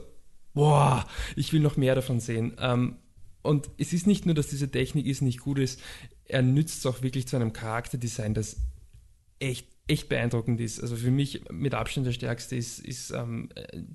boah, 0.53 1.05
ich 1.35 1.53
will 1.53 1.61
noch 1.61 1.77
mehr 1.77 1.95
davon 1.95 2.19
sehen. 2.19 2.55
Ähm, 2.59 2.97
und 3.41 3.69
es 3.77 3.93
ist 3.93 4.07
nicht 4.07 4.25
nur, 4.25 4.35
dass 4.35 4.47
diese 4.47 4.69
Technik 4.69 5.05
ist 5.05 5.21
nicht 5.21 5.39
gut 5.39 5.59
ist, 5.59 5.81
er 6.25 6.41
nützt 6.41 6.79
es 6.79 6.85
auch 6.85 7.01
wirklich 7.01 7.27
zu 7.27 7.35
einem 7.35 7.53
Charakterdesign, 7.53 8.33
das 8.33 8.57
echt, 9.39 9.67
echt 9.87 10.09
beeindruckend 10.09 10.59
ist. 10.59 10.81
Also 10.81 10.95
für 10.95 11.11
mich 11.11 11.41
mit 11.49 11.73
Abstand 11.73 12.05
der 12.05 12.11
stärkste 12.11 12.55
ist, 12.55 12.79
ist 12.79 13.11
ähm, 13.11 13.49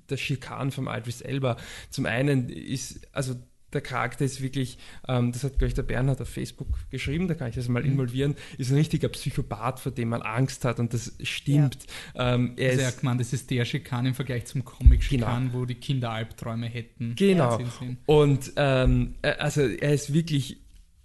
der 0.09 0.17
Schirkan 0.17 0.71
vom 0.71 0.87
Idris 0.87 1.21
Elba. 1.21 1.57
Zum 1.89 2.05
einen 2.05 2.49
ist, 2.49 3.07
also 3.13 3.35
der 3.75 3.81
Charakter 3.81 4.25
ist 4.25 4.41
wirklich, 4.41 4.77
ähm, 5.07 5.31
das 5.31 5.43
hat, 5.43 5.53
glaube 5.53 5.67
ich, 5.67 5.73
der 5.73 5.83
Bernhard 5.83 6.21
auf 6.21 6.29
Facebook 6.29 6.67
geschrieben, 6.89 7.27
da 7.27 7.35
kann 7.35 7.49
ich 7.49 7.55
das 7.55 7.67
mal 7.67 7.85
involvieren, 7.85 8.35
ist 8.57 8.71
ein 8.71 8.77
richtiger 8.77 9.09
Psychopath, 9.09 9.79
vor 9.79 9.91
dem 9.91 10.09
man 10.09 10.21
Angst 10.21 10.65
hat 10.65 10.79
und 10.79 10.93
das 10.93 11.13
stimmt. 11.21 11.85
Ähm, 12.15 12.53
er 12.57 12.71
Also, 12.71 12.81
ist, 12.81 12.99
gemeint, 12.99 13.21
das 13.21 13.33
ist 13.33 13.51
der 13.51 13.65
Schikan 13.65 14.05
im 14.05 14.15
Vergleich 14.15 14.45
zum 14.45 14.65
Comic-Schikan, 14.65 15.53
wo 15.53 15.65
die 15.65 15.75
Kinder 15.75 16.11
Albträume 16.11 16.67
hätten. 16.67 17.13
Genau. 17.15 17.59
Und 18.05 18.53
ähm, 18.55 19.15
äh, 19.21 19.31
also 19.31 19.61
er 19.61 19.93
ist 19.93 20.13
wirklich 20.13 20.57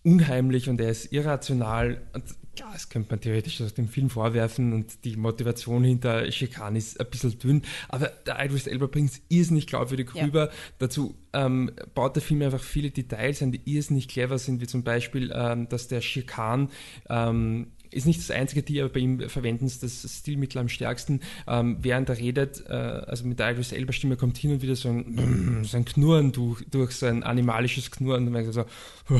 unheimlich 0.02 0.68
und 0.68 0.80
er 0.80 0.90
ist 0.90 1.12
irrational. 1.12 2.00
Und 2.12 2.24
klar, 2.56 2.70
das 2.72 2.88
könnte 2.88 3.10
man 3.10 3.20
theoretisch 3.20 3.60
aus 3.60 3.74
dem 3.74 3.88
Film 3.88 4.10
vorwerfen 4.10 4.72
und 4.72 5.04
die 5.04 5.16
Motivation 5.16 5.84
hinter 5.84 6.30
Schikan 6.32 6.76
ist 6.76 7.00
ein 7.00 7.06
bisschen 7.10 7.38
dünn, 7.38 7.62
aber 7.88 8.08
der 8.26 8.44
Idris 8.44 8.66
Elba 8.66 8.86
bringt 8.86 9.10
es 9.12 9.22
irrsinnig 9.28 9.66
glaubwürdig 9.66 10.10
Ja. 10.14 10.24
rüber. 10.24 10.50
Dazu 10.78 11.16
ähm, 11.32 11.70
baut 11.94 12.16
der 12.16 12.22
Film 12.22 12.42
einfach 12.42 12.62
viele 12.62 12.90
Details 12.90 13.42
ein, 13.42 13.52
die 13.52 13.60
irrsinnig 13.64 14.08
clever 14.08 14.38
sind, 14.38 14.60
wie 14.60 14.66
zum 14.66 14.82
Beispiel, 14.82 15.32
ähm, 15.34 15.68
dass 15.68 15.88
der 15.88 16.00
Schikan 16.00 16.70
ähm, 17.08 17.68
ist 17.90 18.06
nicht 18.06 18.20
das 18.20 18.30
einzige 18.30 18.64
Tier, 18.64 18.84
aber 18.84 18.94
bei 18.94 19.00
ihm 19.00 19.28
verwenden 19.28 19.68
sie 19.68 19.80
das 19.80 20.06
Stilmittel 20.18 20.58
am 20.58 20.68
stärksten. 20.68 21.20
Ähm, 21.46 21.78
während 21.80 22.08
er 22.08 22.18
redet, 22.18 22.64
äh, 22.68 22.72
also 22.72 23.26
mit 23.26 23.38
der 23.38 23.50
Idris 23.50 23.72
Elba 23.72 23.92
Stimme 23.92 24.16
kommt 24.16 24.38
hin 24.38 24.52
und 24.52 24.62
wieder 24.62 24.76
so 24.76 24.88
ein, 24.88 25.64
so 25.64 25.76
ein 25.76 25.84
Knurren 25.84 26.32
durch, 26.32 26.64
durch 26.70 26.92
so 26.92 27.06
ein 27.06 27.22
animalisches 27.22 27.90
Knurren. 27.90 28.26
Und 28.26 28.32
merkt 28.32 28.52
so, 28.52 28.64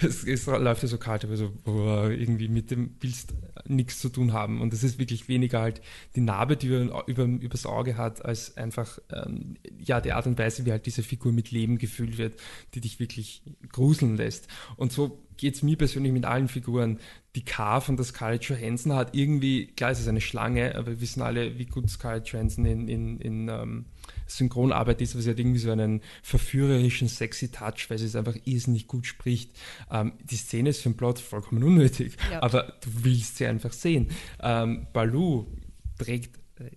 es, 0.00 0.24
es 0.24 0.46
läuft 0.46 0.82
ja 0.82 0.88
so 0.88 0.98
kalt, 0.98 1.24
aber 1.24 1.36
so 1.36 1.52
oh, 1.64 2.08
irgendwie 2.08 2.48
mit 2.48 2.70
dem 2.70 2.94
willst 3.00 3.34
nichts 3.66 4.00
zu 4.00 4.08
tun 4.08 4.32
haben. 4.32 4.60
Und 4.60 4.72
das 4.72 4.82
ist 4.82 4.98
wirklich 4.98 5.28
weniger 5.28 5.60
halt 5.60 5.80
die 6.16 6.20
Narbe, 6.20 6.56
die 6.56 6.66
über, 6.66 7.04
über, 7.06 7.24
übers 7.24 7.66
Auge 7.66 7.96
hat, 7.96 8.24
als 8.24 8.56
einfach 8.56 8.98
ähm, 9.10 9.56
ja 9.78 10.00
die 10.00 10.12
Art 10.12 10.26
und 10.26 10.38
Weise, 10.38 10.66
wie 10.66 10.72
halt 10.72 10.86
diese 10.86 11.02
Figur 11.02 11.32
mit 11.32 11.50
Leben 11.50 11.78
gefüllt 11.78 12.18
wird, 12.18 12.34
die 12.74 12.80
dich 12.80 13.00
wirklich 13.00 13.42
gruseln 13.70 14.16
lässt. 14.16 14.48
Und 14.76 14.92
so 14.92 15.22
geht 15.36 15.54
es 15.54 15.62
mir 15.62 15.76
persönlich 15.76 16.12
mit 16.12 16.24
allen 16.24 16.48
Figuren. 16.48 16.98
Die 17.34 17.44
K 17.44 17.80
von 17.80 17.96
der 17.96 18.04
Scarlett 18.04 18.44
Johansson 18.44 18.92
hat 18.94 19.14
irgendwie, 19.16 19.66
klar, 19.68 19.90
es 19.90 20.00
ist 20.00 20.08
eine 20.08 20.20
Schlange, 20.20 20.74
aber 20.76 20.88
wir 20.88 21.00
wissen 21.00 21.22
alle, 21.22 21.58
wie 21.58 21.64
gut 21.66 21.88
Scarlett 21.88 22.28
Johansson 22.28 22.64
in, 22.66 22.88
in, 22.88 23.18
in 23.20 23.48
ähm, 23.48 23.86
Synchronarbeit 24.26 25.00
ist, 25.00 25.14
aber 25.14 25.22
sie 25.22 25.30
hat 25.30 25.38
irgendwie 25.38 25.58
so 25.58 25.70
einen 25.70 26.02
verführerischen, 26.22 27.08
sexy 27.08 27.50
Touch, 27.50 27.88
weil 27.88 27.98
sie 27.98 28.06
es 28.06 28.16
einfach 28.16 28.36
irrsinnig 28.44 28.86
gut 28.86 29.06
spricht. 29.06 29.50
Ähm, 29.90 30.12
die 30.24 30.36
Szene 30.36 30.70
ist 30.70 30.82
für 30.82 30.90
den 30.90 30.96
Plot 30.96 31.18
vollkommen 31.18 31.62
unnötig, 31.62 32.16
Ja. 32.30 32.42
aber 32.42 32.74
du 32.82 33.04
willst 33.04 33.38
sie 33.38 33.46
einfach 33.46 33.72
sehen. 33.72 34.08
Ähm, 34.40 34.86
Baloo 34.92 35.46
trägt 35.98 36.36
äh, 36.60 36.70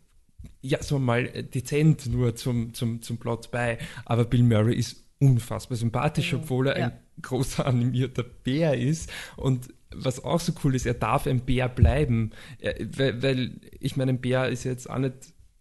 ja, 0.61 0.81
so 0.81 0.99
mal 0.99 1.25
äh, 1.27 1.43
dezent 1.43 2.07
nur 2.07 2.35
zum, 2.35 2.73
zum, 2.73 3.01
zum 3.01 3.17
Plot 3.17 3.51
bei, 3.51 3.77
aber 4.05 4.25
Bill 4.25 4.43
Murray 4.43 4.75
ist 4.75 5.03
unfassbar 5.19 5.77
sympathisch, 5.77 6.33
Mhm. 6.33 6.39
obwohl 6.39 6.67
er 6.67 6.79
Ja. 6.79 6.85
ein 6.87 6.93
großer 7.21 7.65
animierter 7.65 8.23
Bär 8.23 8.77
ist 8.77 9.11
und 9.37 9.69
was 9.93 10.23
auch 10.23 10.39
so 10.39 10.53
cool 10.63 10.75
ist, 10.75 10.85
er 10.85 10.93
darf 10.93 11.25
ein 11.25 11.41
Bär 11.45 11.69
bleiben, 11.69 12.31
er, 12.59 12.75
weil, 12.97 13.23
weil 13.23 13.51
ich 13.79 13.95
meine, 13.95 14.11
ein 14.11 14.21
Bär 14.21 14.49
ist 14.49 14.65
jetzt 14.65 14.89
auch 14.89 14.97
nicht, 14.97 15.13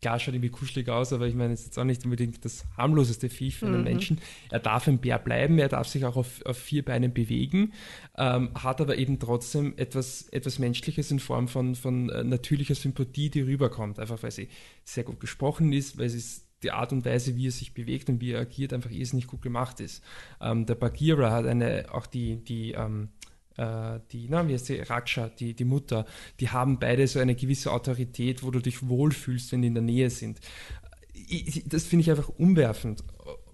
klar 0.03 0.19
schaut 0.19 0.35
irgendwie 0.35 0.51
kuschelig 0.51 0.89
aus, 0.89 1.13
aber 1.13 1.27
ich 1.29 1.35
meine, 1.35 1.55
es 1.55 1.61
ist 1.61 1.67
jetzt 1.67 1.79
auch 1.79 1.85
nicht 1.85 2.05
unbedingt 2.05 2.45
das 2.45 2.65
harmloseste 2.77 3.31
Viech 3.31 3.57
für 3.57 3.67
einen 3.67 3.79
Mhm. 3.79 3.85
Menschen. 3.85 4.21
Er 4.51 4.59
darf 4.59 4.87
ein 4.89 4.99
Bär 4.99 5.19
bleiben, 5.19 5.59
er 5.59 5.69
darf 5.69 5.89
sich 5.89 6.05
auch 6.05 6.17
auf, 6.17 6.45
auf 6.45 6.59
vier 6.59 6.85
Beinen 6.85 7.15
bewegen, 7.15 7.73
ähm, 8.19 8.51
hat 8.55 8.81
aber 8.81 8.99
eben 8.99 9.19
trotzdem 9.19 9.73
etwas, 9.77 10.29
etwas 10.31 10.59
Menschliches 10.59 11.11
in 11.11 11.21
Form 11.21 11.49
von, 11.49 11.75
von 11.75 12.11
äh, 12.11 12.25
natürlicher 12.25 12.75
Sympathie, 12.75 13.31
die 13.31 13.43
rüberkommt, 13.43 13.99
einfach 13.99 14.23
weil 14.23 14.31
sie 14.33 14.49
sehr 14.85 15.05
gut 15.05 15.21
gesprochen 15.21 15.73
ist, 15.73 15.97
weil 15.97 16.09
sie 16.09 16.19
es 16.19 16.47
die 16.65 16.73
Art 16.73 16.93
und 16.93 17.05
Weise, 17.05 17.37
wie 17.37 17.49
er 17.49 17.53
sich 17.53 17.75
bewegt 17.75 18.09
und 18.09 18.21
wie 18.21 18.33
er 18.33 18.41
agiert, 18.41 18.73
einfach 18.73 18.91
irrsinnig 18.91 19.27
gut 19.27 19.43
gemacht 19.43 19.81
ist. 19.81 20.03
Ähm, 20.41 20.67
der 20.67 20.75
Bagheera 20.75 21.31
hat 21.31 21.47
eine, 21.47 21.87
auch 21.93 22.07
die, 22.07 22.37
die, 22.37 22.73
ähm, 22.73 23.11
äh, 23.57 24.01
die, 24.11 24.27
na, 24.29 24.49
wie 24.49 24.55
heißt 24.55 24.69
die, 24.71 24.81
Raksha, 24.81 25.29
die, 25.29 25.55
die 25.55 25.65
Mutter, 25.65 26.07
die 26.41 26.49
haben 26.49 26.79
beide 26.79 27.07
so 27.07 27.21
eine 27.21 27.35
gewisse 27.35 27.71
Autorität, 27.71 28.43
wo 28.43 28.51
du 28.51 28.61
dich 28.61 28.89
wohlfühlst, 28.89 29.53
wenn 29.53 29.63
die 29.63 29.69
in 29.69 29.75
der 29.75 29.83
Nähe 29.83 30.11
sind. 30.11 30.41
Ich, 31.13 31.63
das 31.69 31.85
finde 31.85 32.03
ich 32.03 32.11
einfach 32.11 32.31
umwerfend. 32.31 33.05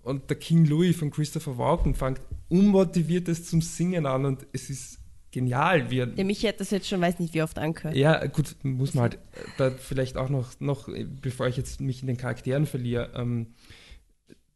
Und 0.03 0.31
der 0.31 0.39
King 0.39 0.65
Louis 0.65 0.97
von 0.97 1.11
Christopher 1.11 1.59
Walken 1.59 1.95
fängt 1.95 2.21
unmotiviert 2.49 3.29
es 3.29 3.45
zum 3.45 3.61
Singen 3.61 4.07
an 4.07 4.25
und 4.25 4.47
es 4.53 4.71
ist 4.71 5.00
genial. 5.31 5.91
Wie 5.91 6.05
der 6.05 6.25
Michi 6.25 6.47
hat 6.47 6.61
das 6.61 6.71
jetzt 6.71 6.89
schon, 6.89 7.01
weiß 7.01 7.19
nicht 7.19 7.35
wie 7.35 7.43
oft 7.43 7.59
angehört. 7.59 7.97
Ja, 7.97 8.25
gut, 8.27 8.57
muss 8.63 8.95
man 8.95 9.03
halt 9.03 9.19
da 9.59 9.71
vielleicht 9.71 10.17
auch 10.17 10.29
noch, 10.29 10.59
noch, 10.61 10.89
bevor 11.21 11.49
ich 11.49 11.57
jetzt 11.57 11.81
mich 11.81 12.01
in 12.01 12.07
den 12.07 12.17
Charakteren 12.17 12.67
verliere, 12.67 13.11
ähm, 13.15 13.55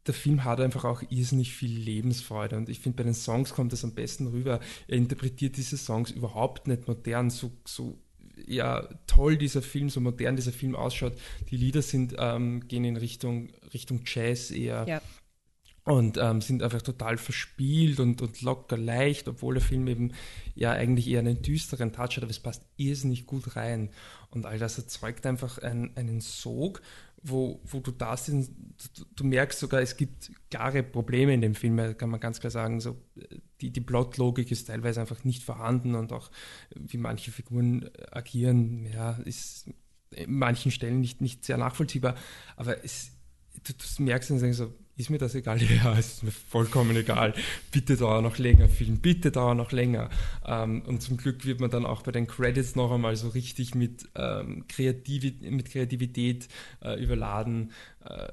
der 0.07 0.13
Film 0.13 0.43
hat 0.43 0.59
einfach 0.59 0.85
auch 0.85 1.01
irrsinnig 1.09 1.53
viel 1.55 1.75
Lebensfreude 1.79 2.57
und 2.57 2.69
ich 2.69 2.79
finde, 2.79 2.97
bei 2.97 3.03
den 3.03 3.15
Songs 3.15 3.53
kommt 3.53 3.73
das 3.73 3.83
am 3.83 3.93
besten 3.93 4.27
rüber. 4.27 4.59
Er 4.87 4.97
interpretiert 4.97 5.57
diese 5.57 5.77
Songs 5.77 6.11
überhaupt 6.11 6.67
nicht 6.67 6.87
modern, 6.87 7.31
so, 7.31 7.51
so 7.65 7.97
ja, 8.45 8.87
toll 9.07 9.37
dieser 9.37 9.61
Film, 9.61 9.89
so 9.89 10.01
modern 10.01 10.35
dieser 10.35 10.51
Film 10.51 10.75
ausschaut. 10.75 11.13
Die 11.49 11.57
Lieder 11.57 11.81
sind, 11.81 12.15
ähm, 12.19 12.67
gehen 12.67 12.83
in 12.83 12.97
Richtung, 12.97 13.49
Richtung 13.73 14.01
Jazz 14.05 14.51
eher. 14.51 14.85
Ja 14.87 15.01
und 15.85 16.17
ähm, 16.17 16.41
sind 16.41 16.63
einfach 16.63 16.81
total 16.81 17.17
verspielt 17.17 17.99
und, 17.99 18.19
und 18.21 18.41
locker 18.41 18.75
leicht, 18.75 19.27
obwohl 19.27 19.53
der 19.53 19.63
Film 19.63 19.87
eben 19.87 20.13
ja 20.55 20.71
eigentlich 20.71 21.07
eher 21.07 21.19
einen 21.19 21.43
düsteren 21.43 21.93
Touch 21.93 22.17
hat, 22.17 22.23
aber 22.23 22.31
es 22.31 22.39
passt 22.39 22.65
irrsinnig 22.75 23.27
gut 23.27 23.55
rein. 23.55 23.91
Und 24.31 24.47
all 24.47 24.57
das 24.57 24.79
erzeugt 24.79 25.27
einfach 25.27 25.59
ein, 25.59 25.95
einen 25.95 26.21
Sog, 26.21 26.81
wo, 27.21 27.61
wo 27.65 27.79
du 27.81 27.91
da 27.91 28.17
sind, 28.17 28.49
du, 28.97 29.05
du, 29.15 29.23
merkst 29.25 29.59
sogar, 29.59 29.79
es 29.81 29.95
gibt 29.95 30.31
klare 30.49 30.81
Probleme 30.81 31.35
in 31.35 31.41
dem 31.41 31.53
Film, 31.53 31.95
kann 31.97 32.09
man 32.09 32.19
ganz 32.19 32.39
klar 32.39 32.51
sagen. 32.51 32.79
So, 32.79 32.97
die, 33.61 33.69
die 33.69 33.81
Plotlogik 33.81 34.49
ist 34.51 34.65
teilweise 34.65 35.01
einfach 35.01 35.23
nicht 35.23 35.43
vorhanden 35.43 35.93
und 35.93 36.11
auch 36.11 36.31
wie 36.73 36.97
manche 36.97 37.31
Figuren 37.31 37.91
agieren, 38.11 38.87
ja, 38.91 39.11
ist 39.25 39.69
in 40.11 40.33
manchen 40.33 40.71
Stellen 40.71 40.99
nicht, 40.99 41.21
nicht 41.21 41.45
sehr 41.45 41.57
nachvollziehbar. 41.57 42.15
Aber 42.55 42.83
es, 42.83 43.11
du, 43.63 43.73
du 43.73 44.03
merkst 44.03 44.31
dann 44.31 44.53
so, 44.53 44.73
ist 44.97 45.09
mir 45.09 45.17
das 45.17 45.35
egal? 45.35 45.61
Ja, 45.61 45.97
es 45.97 46.13
ist 46.13 46.23
mir 46.23 46.31
vollkommen 46.31 46.95
egal. 46.95 47.33
Bitte 47.71 47.97
dauert 47.97 48.23
noch 48.23 48.37
länger, 48.37 48.69
Film, 48.69 48.99
bitte 48.99 49.31
dauert 49.31 49.57
noch 49.57 49.71
länger. 49.71 50.09
Ähm, 50.45 50.81
und 50.83 51.01
zum 51.01 51.17
Glück 51.17 51.45
wird 51.45 51.59
man 51.59 51.69
dann 51.69 51.85
auch 51.85 52.01
bei 52.01 52.11
den 52.11 52.27
Credits 52.27 52.75
noch 52.75 52.91
einmal 52.91 53.15
so 53.15 53.29
richtig 53.29 53.75
mit, 53.75 54.07
ähm, 54.15 54.65
Kreativität, 54.67 55.51
mit 55.51 55.69
Kreativität 55.69 56.47
äh, 56.81 57.01
überladen. 57.01 57.71
Äh, 58.05 58.31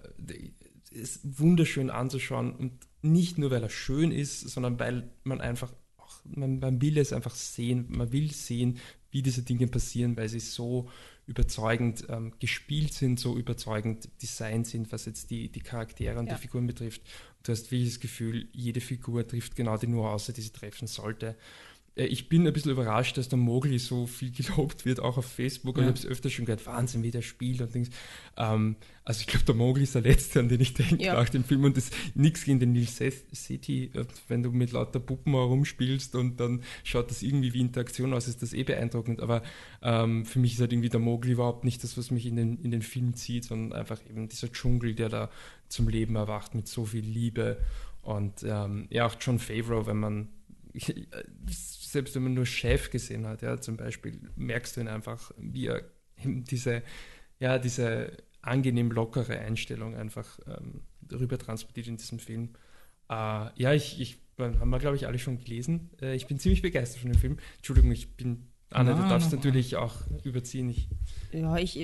ist 0.90 1.20
wunderschön 1.38 1.90
anzuschauen 1.90 2.54
und 2.54 2.72
nicht 3.00 3.38
nur, 3.38 3.50
weil 3.50 3.62
er 3.62 3.70
schön 3.70 4.12
ist, 4.12 4.40
sondern 4.40 4.78
weil 4.78 5.10
man 5.24 5.40
einfach 5.40 5.72
auch, 5.96 6.20
man, 6.24 6.58
man 6.58 6.80
will 6.80 6.98
es 6.98 7.12
einfach 7.12 7.34
sehen, 7.34 7.86
man 7.88 8.12
will 8.12 8.30
sehen, 8.30 8.78
wie 9.10 9.22
diese 9.22 9.42
Dinge 9.42 9.66
passieren, 9.66 10.16
weil 10.16 10.28
sie 10.28 10.40
so 10.40 10.88
überzeugend 11.26 12.04
ähm, 12.08 12.32
gespielt 12.40 12.92
sind, 12.92 13.20
so 13.20 13.36
überzeugend 13.36 14.08
designt 14.20 14.66
sind, 14.66 14.90
was 14.92 15.06
jetzt 15.06 15.30
die, 15.30 15.48
die 15.48 15.60
Charaktere 15.60 16.18
und 16.18 16.26
ja. 16.26 16.34
die 16.34 16.40
Figuren 16.40 16.66
betrifft. 16.66 17.02
Du 17.42 17.52
hast 17.52 17.70
wirklich 17.70 17.90
das 17.90 18.00
Gefühl, 18.00 18.48
jede 18.52 18.80
Figur 18.80 19.26
trifft 19.26 19.56
genau 19.56 19.76
die 19.76 19.86
Nuance, 19.86 20.32
die 20.32 20.40
sie 20.40 20.50
treffen 20.50 20.86
sollte. 20.86 21.36
Äh, 21.96 22.04
ich 22.04 22.28
bin 22.28 22.46
ein 22.46 22.52
bisschen 22.52 22.72
überrascht, 22.72 23.18
dass 23.18 23.28
der 23.28 23.38
Mogli 23.38 23.78
so 23.78 24.06
viel 24.06 24.30
gelobt 24.32 24.84
wird, 24.84 25.00
auch 25.00 25.18
auf 25.18 25.26
Facebook. 25.26 25.76
Ja. 25.76 25.82
ich 25.82 25.88
habe 25.88 25.98
es 25.98 26.06
öfter 26.06 26.30
schon 26.30 26.44
gehört, 26.44 26.66
Wahnsinn, 26.66 27.02
wie 27.02 27.10
der 27.10 27.22
spielt 27.22 27.60
und 27.60 27.74
Dings. 27.74 27.90
Ähm, 28.36 28.76
also 29.04 29.20
ich 29.20 29.26
glaube, 29.26 29.44
der 29.44 29.54
Mogli 29.54 29.82
ist 29.82 29.94
der 29.94 30.02
Letzte, 30.02 30.40
an 30.40 30.48
den 30.48 30.60
ich 30.60 30.74
denke 30.74 31.02
ja. 31.02 31.14
nach 31.14 31.28
dem 31.28 31.44
Film. 31.44 31.64
Und 31.64 31.76
das 31.76 31.90
nichts 32.14 32.44
gegen 32.44 32.60
den 32.60 32.72
Neil 32.72 32.86
City, 32.86 33.90
äh, 33.94 34.04
wenn 34.28 34.42
du 34.42 34.50
mit 34.50 34.72
lauter 34.72 35.00
Puppen 35.00 35.32
herumspielst 35.32 36.14
und 36.14 36.38
dann 36.38 36.62
schaut 36.84 37.10
das 37.10 37.22
irgendwie 37.22 37.52
wie 37.52 37.60
Interaktion 37.60 38.14
aus, 38.14 38.28
ist 38.28 38.42
das 38.42 38.52
eh 38.52 38.62
beeindruckend. 38.62 39.20
Aber 39.20 39.42
ähm, 39.82 40.24
für 40.24 40.38
mich 40.38 40.54
ist 40.54 40.60
halt 40.60 40.72
irgendwie 40.72 40.88
der 40.88 41.00
Mogli 41.00 41.32
überhaupt 41.32 41.64
nicht 41.64 41.82
das, 41.82 41.98
was 41.98 42.10
mich 42.10 42.26
in 42.26 42.36
den, 42.36 42.58
in 42.58 42.70
den 42.70 42.82
Film 42.82 43.14
zieht, 43.14 43.44
sondern 43.44 43.78
einfach 43.78 44.00
eben 44.08 44.28
dieser 44.28 44.50
Dschungel, 44.50 44.94
der 44.94 45.08
da 45.08 45.30
zum 45.68 45.88
Leben 45.88 46.16
erwacht 46.16 46.54
mit 46.54 46.68
so 46.68 46.84
viel 46.84 47.04
Liebe. 47.04 47.58
Und 48.02 48.42
ähm, 48.42 48.86
ja, 48.90 49.06
auch 49.06 49.14
John 49.20 49.38
Favreau, 49.38 49.86
wenn 49.86 49.98
man 49.98 50.28
selbst 50.74 52.14
wenn 52.14 52.22
man 52.22 52.34
nur 52.34 52.46
Chef 52.46 52.90
gesehen 52.90 53.26
hat, 53.26 53.42
ja, 53.42 53.60
zum 53.60 53.76
Beispiel, 53.76 54.20
merkst 54.36 54.76
du 54.76 54.80
ihn 54.80 54.88
einfach, 54.88 55.32
wie 55.36 55.66
er 55.66 55.82
diese, 56.24 56.82
ja, 57.38 57.58
diese 57.58 58.16
angenehm 58.40 58.90
lockere 58.90 59.38
Einstellung 59.38 59.94
einfach 59.94 60.38
ähm, 60.46 60.82
rüber 61.10 61.38
transportiert 61.38 61.86
in 61.86 61.96
diesem 61.96 62.18
Film. 62.18 62.50
Äh, 63.08 63.14
ja, 63.56 63.72
ich, 63.72 64.00
ich 64.00 64.18
haben 64.38 64.70
wir, 64.70 64.78
glaube 64.78 64.96
ich, 64.96 65.06
alle 65.06 65.18
schon 65.18 65.38
gelesen. 65.38 65.90
Äh, 66.00 66.14
ich 66.14 66.26
bin 66.26 66.38
ziemlich 66.38 66.62
begeistert 66.62 67.00
von 67.00 67.12
dem 67.12 67.20
Film. 67.20 67.38
Entschuldigung, 67.56 67.92
ich 67.92 68.16
bin 68.16 68.48
Anna, 68.74 68.94
du 68.94 69.08
darfst 69.08 69.32
natürlich 69.32 69.76
auch 69.76 69.94
überziehen. 70.24 70.70
Ich 70.70 70.88
ja, 71.32 71.56
ich, 71.56 71.74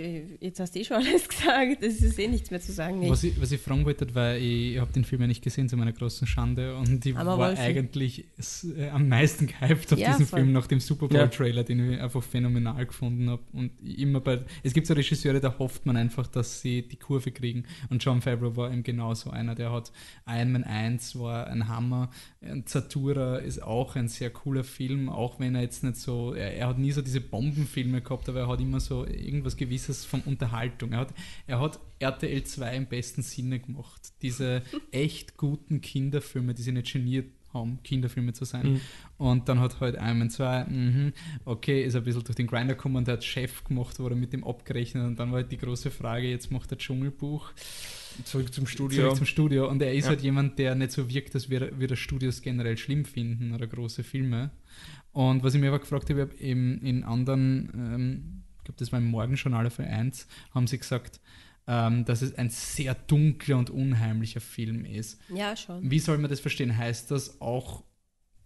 jetzt 0.40 0.60
hast 0.60 0.74
du 0.74 0.81
eh 0.81 0.85
schon 0.85 0.97
alles 1.06 1.27
gesagt. 1.27 1.82
Es 1.82 2.02
ist 2.02 2.19
eh 2.19 2.28
nichts 2.28 2.51
mehr 2.51 2.60
zu 2.60 2.73
sagen. 2.73 3.09
Was 3.09 3.24
ich, 3.24 3.40
was 3.40 3.51
ich 3.51 3.60
fragen 3.60 3.85
wollte, 3.86 4.15
weil 4.15 4.43
ich, 4.43 4.74
ich 4.74 4.78
habe 4.78 4.93
den 4.93 5.05
Film 5.05 5.23
ja 5.23 5.27
nicht 5.27 5.43
gesehen, 5.43 5.69
zu 5.69 5.77
meiner 5.77 5.93
großen 5.93 6.27
Schande. 6.27 6.77
Und 6.77 7.05
ich 7.06 7.16
Aber 7.16 7.39
war 7.39 7.59
eigentlich 7.59 8.27
äh, 8.77 8.90
am 8.90 9.09
meisten 9.09 9.47
gehypt 9.47 9.93
auf 9.93 9.98
ja, 9.98 10.10
diesen 10.10 10.27
voll. 10.27 10.40
Film 10.40 10.52
nach 10.52 10.66
dem 10.66 10.81
Super 10.81 11.09
Bowl-Trailer, 11.09 11.65
den 11.65 11.93
ich 11.93 12.01
einfach 12.01 12.23
phänomenal 12.23 12.85
gefunden 12.85 13.31
habe. 13.31 13.43
Und 13.52 13.70
immer 13.82 14.20
bei, 14.20 14.44
es 14.62 14.74
gibt 14.74 14.86
so 14.86 14.93
Regisseure, 14.93 15.40
da 15.40 15.59
hofft 15.59 15.86
man 15.86 15.97
einfach, 15.97 16.27
dass 16.27 16.60
sie 16.60 16.82
die 16.82 16.97
Kurve 16.97 17.31
kriegen. 17.31 17.65
Und 17.89 18.05
John 18.05 18.20
Favreau 18.20 18.55
war 18.55 18.70
eben 18.70 18.82
genauso 18.82 19.31
einer. 19.31 19.55
Der 19.55 19.73
hat 19.73 19.93
Iron 20.27 20.52
Man 20.52 20.65
1 20.65 21.19
war 21.19 21.47
ein 21.47 21.69
Hammer. 21.69 22.10
Und 22.43 22.69
Zatura 22.69 23.39
ist 23.39 23.62
auch 23.62 23.97
ein 23.97 24.09
sehr 24.09 24.28
cooler 24.28 24.65
Film, 24.65 25.09
auch 25.09 25.40
wenn 25.40 25.55
er 25.55 25.62
jetzt 25.62 25.85
nicht 25.85 25.97
so, 25.97 26.35
er, 26.35 26.55
er 26.55 26.69
hat 26.69 26.78
nie 26.79 26.93
so 26.93 27.03
diese 27.03 27.21
Bombenfilme 27.21 28.01
gehabt, 28.01 28.29
aber 28.29 28.41
er 28.41 28.49
hat 28.49 28.61
immer 28.61 28.81
so 28.81 29.07
irgendwas 29.07 29.57
Gewisses 29.57 30.05
von 30.05 30.21
Unterhaltung. 30.23 30.93
Er 30.93 31.01
hat, 31.01 31.15
er 31.47 31.61
hat 31.61 31.81
RTL 31.99 32.45
2 32.45 32.77
im 32.77 32.87
besten 32.87 33.23
Sinne 33.23 33.61
gemacht. 33.61 34.13
Diese 34.23 34.63
echt 34.93 35.37
guten 35.37 35.81
Kinderfilme, 35.81 36.55
die 36.55 36.63
sich 36.63 36.73
nicht 36.73 36.93
geniert 36.93 37.27
haben, 37.59 37.83
Kinderfilme 37.83 38.33
zu 38.33 38.45
sein. 38.45 38.73
Mhm. 38.73 38.81
Und 39.19 39.49
dann 39.49 39.61
hat 39.61 39.81
halt 39.81 39.97
Iron 39.97 40.31
2, 40.31 40.65
mh, 40.65 41.13
okay, 41.45 41.85
ist 41.85 41.97
ein 41.97 42.05
bisschen 42.05 42.25
durch 42.25 42.37
den 42.37 42.47
Grinder 42.47 42.75
gekommen 42.75 42.97
und 42.97 43.07
der 43.07 43.15
hat 43.15 43.25
Chef 43.25 43.65
gemacht, 43.65 43.99
wurde 43.99 44.15
mit 44.15 44.33
dem 44.33 44.45
abgerechnet 44.45 45.07
und 45.07 45.19
dann 45.19 45.31
war 45.31 45.39
halt 45.39 45.53
die 45.53 45.59
große 45.59 45.91
Frage, 45.91 46.29
jetzt 46.29 46.51
macht 46.51 46.71
er 46.73 46.79
Dschungelbuch. 46.79 47.53
Zurück 48.25 48.53
zum 48.53 48.67
Studio. 48.67 49.03
Zurück 49.03 49.17
zum 49.17 49.27
Studio. 49.27 49.69
Und 49.69 49.81
er 49.83 49.95
ist 49.95 50.05
ja. 50.05 50.11
halt 50.11 50.23
jemand, 50.23 50.59
der 50.59 50.75
nicht 50.75 50.93
so 50.93 51.09
wirkt, 51.09 51.35
dass 51.35 51.51
wir, 51.51 51.79
wir 51.79 51.89
das 51.89 51.99
Studios 51.99 52.43
generell 52.43 52.77
schlimm 52.77 53.05
finden 53.05 53.53
oder 53.53 53.67
große 53.67 54.03
Filme. 54.03 54.51
Und 55.13 55.43
was 55.43 55.55
ich 55.55 55.61
mir 55.61 55.69
aber 55.69 55.79
gefragt 55.79 56.11
habe, 56.11 56.29
eben 56.39 56.81
in 56.83 57.05
anderen, 57.05 57.71
ähm, 57.75 58.43
ich 58.59 58.65
glaube, 58.65 58.79
das 58.79 58.93
war 58.93 58.99
im 58.99 59.07
Morgenjournal 59.07 59.71
für 59.71 59.85
1, 59.85 60.27
haben 60.53 60.67
sie 60.67 60.79
gesagt, 60.79 61.21
ähm, 61.69 62.07
dass 62.07 62.23
es 62.23 62.35
ein 62.35 62.49
sehr 62.49 62.95
dunkler 62.95 63.59
und 63.59 63.69
unheimlicher 63.69 64.40
Film 64.40 64.86
ist. 64.86 65.20
Ja, 65.28 65.55
schon. 65.55 65.89
Wie 65.90 65.99
soll 65.99 66.16
man 66.16 66.31
das 66.31 66.40
verstehen? 66.40 66.77
Heißt 66.77 67.11
das 67.11 67.43
auch, 67.43 67.85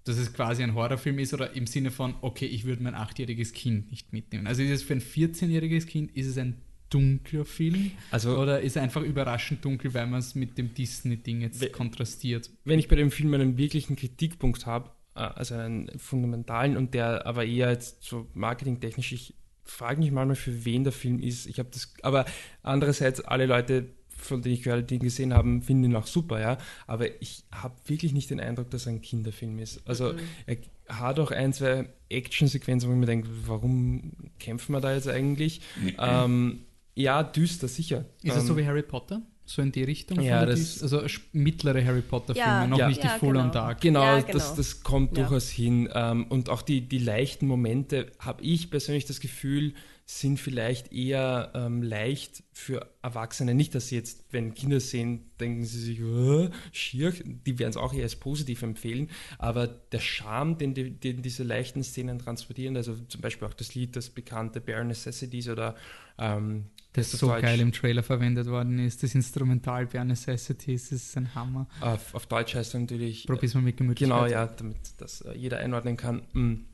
dass 0.05 0.19
es 0.19 0.35
quasi 0.35 0.65
ein 0.65 0.74
Horrorfilm 0.74 1.20
ist 1.20 1.32
oder 1.32 1.55
im 1.55 1.69
Sinne 1.69 1.93
von, 1.93 2.16
okay, 2.20 2.47
ich 2.47 2.65
würde 2.65 2.82
mein 2.82 2.97
achtjähriges 2.97 3.53
Kind 3.53 3.93
nicht 3.93 4.12
mitnehmen? 4.12 4.49
Also 4.49 4.62
ist 4.62 4.70
es 4.70 4.82
für 4.82 4.94
ein 4.94 5.01
14-jähriges 5.01 5.86
Kind, 5.86 6.11
ist 6.16 6.27
es 6.27 6.36
ein 6.36 6.61
dunkler 6.90 7.44
Film? 7.44 7.93
Also, 8.11 8.36
oder 8.36 8.61
ist 8.61 8.74
er 8.74 8.82
einfach 8.82 9.03
überraschend 9.03 9.65
dunkel, 9.65 9.94
weil 9.94 10.09
man 10.09 10.19
es 10.19 10.35
mit 10.35 10.59
dem 10.59 10.74
Disney-Ding 10.74 11.43
jetzt 11.43 11.73
kontrastiert? 11.73 12.51
Wenn 12.65 12.81
ich 12.81 12.89
bei 12.89 12.97
dem 12.97 13.12
Film 13.12 13.32
einen 13.35 13.57
wirklichen 13.57 13.94
Kritikpunkt 13.94 14.66
habe, 14.66 14.90
äh, 15.15 15.20
also 15.20 15.55
einen 15.55 15.97
fundamentalen 15.97 16.77
und 16.77 16.93
der 16.93 17.24
aber 17.24 17.44
eher 17.44 17.70
jetzt 17.70 18.03
so 18.03 18.27
marketingtechnisch, 18.35 19.12
ich 19.12 19.35
frage 19.65 20.01
mich 20.01 20.11
manchmal, 20.11 20.37
für 20.37 20.65
wen 20.65 20.85
der 20.85 20.93
Film 20.93 21.19
ist. 21.19 21.47
Ich 21.47 21.59
habe 21.59 21.69
das, 21.73 21.93
aber 22.03 22.25
andererseits, 22.63 23.21
alle 23.21 23.47
Leute, 23.47 23.89
von 24.17 24.43
denen 24.43 24.55
ich 24.55 24.63
gehört 24.63 24.91
die 24.91 24.97
ihn 24.97 25.01
gesehen 25.01 25.35
haben, 25.35 25.63
finden 25.63 25.85
ihn 25.85 25.97
auch 25.97 26.07
super, 26.07 26.41
ja. 26.41 26.59
Aber 26.87 27.07
ich 27.21 27.45
habe 27.51 27.75
wirklich 27.87 28.13
nicht 28.13 28.31
den 28.31 28.41
Eindruck, 28.41 28.71
dass 28.71 28.87
er 28.87 28.93
ein 28.93 29.03
Kinderfilm 29.03 29.59
ist. 29.59 29.83
Also 29.87 30.13
mhm. 30.13 30.19
er 30.47 30.57
hat 30.89 31.19
auch 31.19 31.31
ein, 31.31 31.53
zwei 31.53 31.89
Actionsequenzen, 32.09 32.89
wo 32.89 32.95
ich 32.95 33.01
mir 33.01 33.07
denke, 33.07 33.29
warum 33.47 34.13
kämpfen 34.39 34.73
wir 34.73 34.81
da 34.81 34.95
jetzt 34.95 35.09
eigentlich? 35.09 35.61
Mhm. 35.81 35.97
Ähm, 35.99 36.61
ja, 36.95 37.23
düster, 37.23 37.69
sicher. 37.69 38.05
Ist 38.23 38.37
es 38.37 38.47
so 38.47 38.53
ähm, 38.53 38.59
wie 38.59 38.67
Harry 38.67 38.83
Potter? 38.83 39.23
So 39.44 39.60
in 39.60 39.73
die 39.73 39.82
Richtung? 39.82 40.20
Ja, 40.20 40.47
das, 40.47 40.82
also 40.82 41.02
mittlere 41.32 41.85
Harry 41.85 42.02
Potter-Filme, 42.02 42.48
ja, 42.48 42.66
noch 42.66 42.78
ja, 42.78 42.89
nicht 42.89 43.02
ja, 43.02 43.14
die 43.14 43.19
Full 43.19 43.32
genau. 43.32 43.44
on 43.44 43.52
Dark. 43.52 43.81
Genau, 43.81 44.16
genau. 44.16 44.32
Das, 44.32 44.55
das 44.55 44.82
kommt 44.82 45.16
durchaus 45.16 45.51
hin. 45.51 45.89
Ähm, 45.93 46.27
und 46.28 46.48
auch 46.48 46.62
die, 46.62 46.82
die 46.82 46.98
leichten 46.98 47.47
Momente, 47.47 48.12
habe 48.19 48.43
ich 48.43 48.70
persönlich 48.70 49.05
das 49.05 49.20
Gefühl, 49.20 49.74
sind 50.05 50.39
vielleicht 50.39 50.93
eher 50.93 51.52
ähm, 51.55 51.82
leicht 51.82 52.43
für 52.52 52.89
Erwachsene. 53.02 53.55
Nicht, 53.55 53.74
dass 53.74 53.89
sie 53.89 53.97
jetzt, 53.97 54.24
wenn 54.31 54.52
Kinder 54.52 54.81
sehen, 54.81 55.31
denken 55.40 55.64
sie 55.64 55.81
sich, 55.81 56.02
oh, 56.02 56.48
schier, 56.73 57.12
die 57.24 57.59
werden 57.59 57.70
es 57.70 57.77
auch 57.77 57.94
eher 57.94 58.02
als 58.02 58.16
positiv 58.16 58.62
empfehlen. 58.62 59.09
Aber 59.39 59.66
der 59.66 60.01
Charme, 60.01 60.59
den, 60.59 60.74
die, 60.74 60.90
den 60.90 61.23
diese 61.23 61.44
leichten 61.44 61.82
Szenen 61.82 62.19
transportieren, 62.19 62.77
also 62.77 62.97
zum 63.09 63.20
Beispiel 63.20 63.48
auch 63.48 63.55
das 63.55 63.74
Lied, 63.74 63.97
das 63.97 64.10
bekannte 64.10 64.60
Bare 64.60 64.85
Necessities 64.85 65.48
oder 65.48 65.77
ähm, 66.19 66.66
das, 66.93 67.10
so 67.12 67.28
Deutsch, 67.28 67.43
geil 67.43 67.60
im 67.60 67.73
Trailer 67.73 68.02
verwendet 68.02 68.47
worden 68.47 68.78
ist. 68.78 69.02
Das 69.02 69.14
Instrumental 69.14 69.86
Bare 69.86 70.05
Necessities 70.05 70.90
das 70.90 71.02
ist 71.02 71.16
ein 71.16 71.35
Hammer. 71.35 71.66
Auf, 71.81 72.14
auf 72.14 72.27
Deutsch 72.27 72.55
heißt 72.55 72.74
es 72.74 72.81
natürlich. 72.81 73.27
Probier's 73.27 73.55
mal 73.55 73.62
mit 73.62 73.77
Gemütlichkeit. 73.78 74.19
Genau, 74.19 74.31
ja, 74.31 74.47
damit 74.47 74.77
das 74.98 75.23
äh, 75.23 75.32
jeder 75.35 75.59
einordnen 75.59 75.97
kann. 75.97 76.23
Mm 76.32 76.73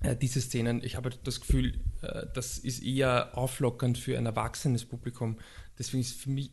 äh, 0.00 0.16
diese 0.16 0.40
Szenen, 0.40 0.82
ich 0.82 0.96
habe 0.96 1.10
das 1.24 1.40
Gefühl, 1.40 1.78
äh, 2.02 2.26
das 2.34 2.58
ist 2.58 2.82
eher 2.82 3.36
auflockernd 3.36 3.98
für 3.98 4.16
ein 4.16 4.26
erwachsenes 4.26 4.84
Publikum. 4.84 5.38
Deswegen 5.78 6.00
ist 6.00 6.20
für 6.20 6.30
mich, 6.30 6.50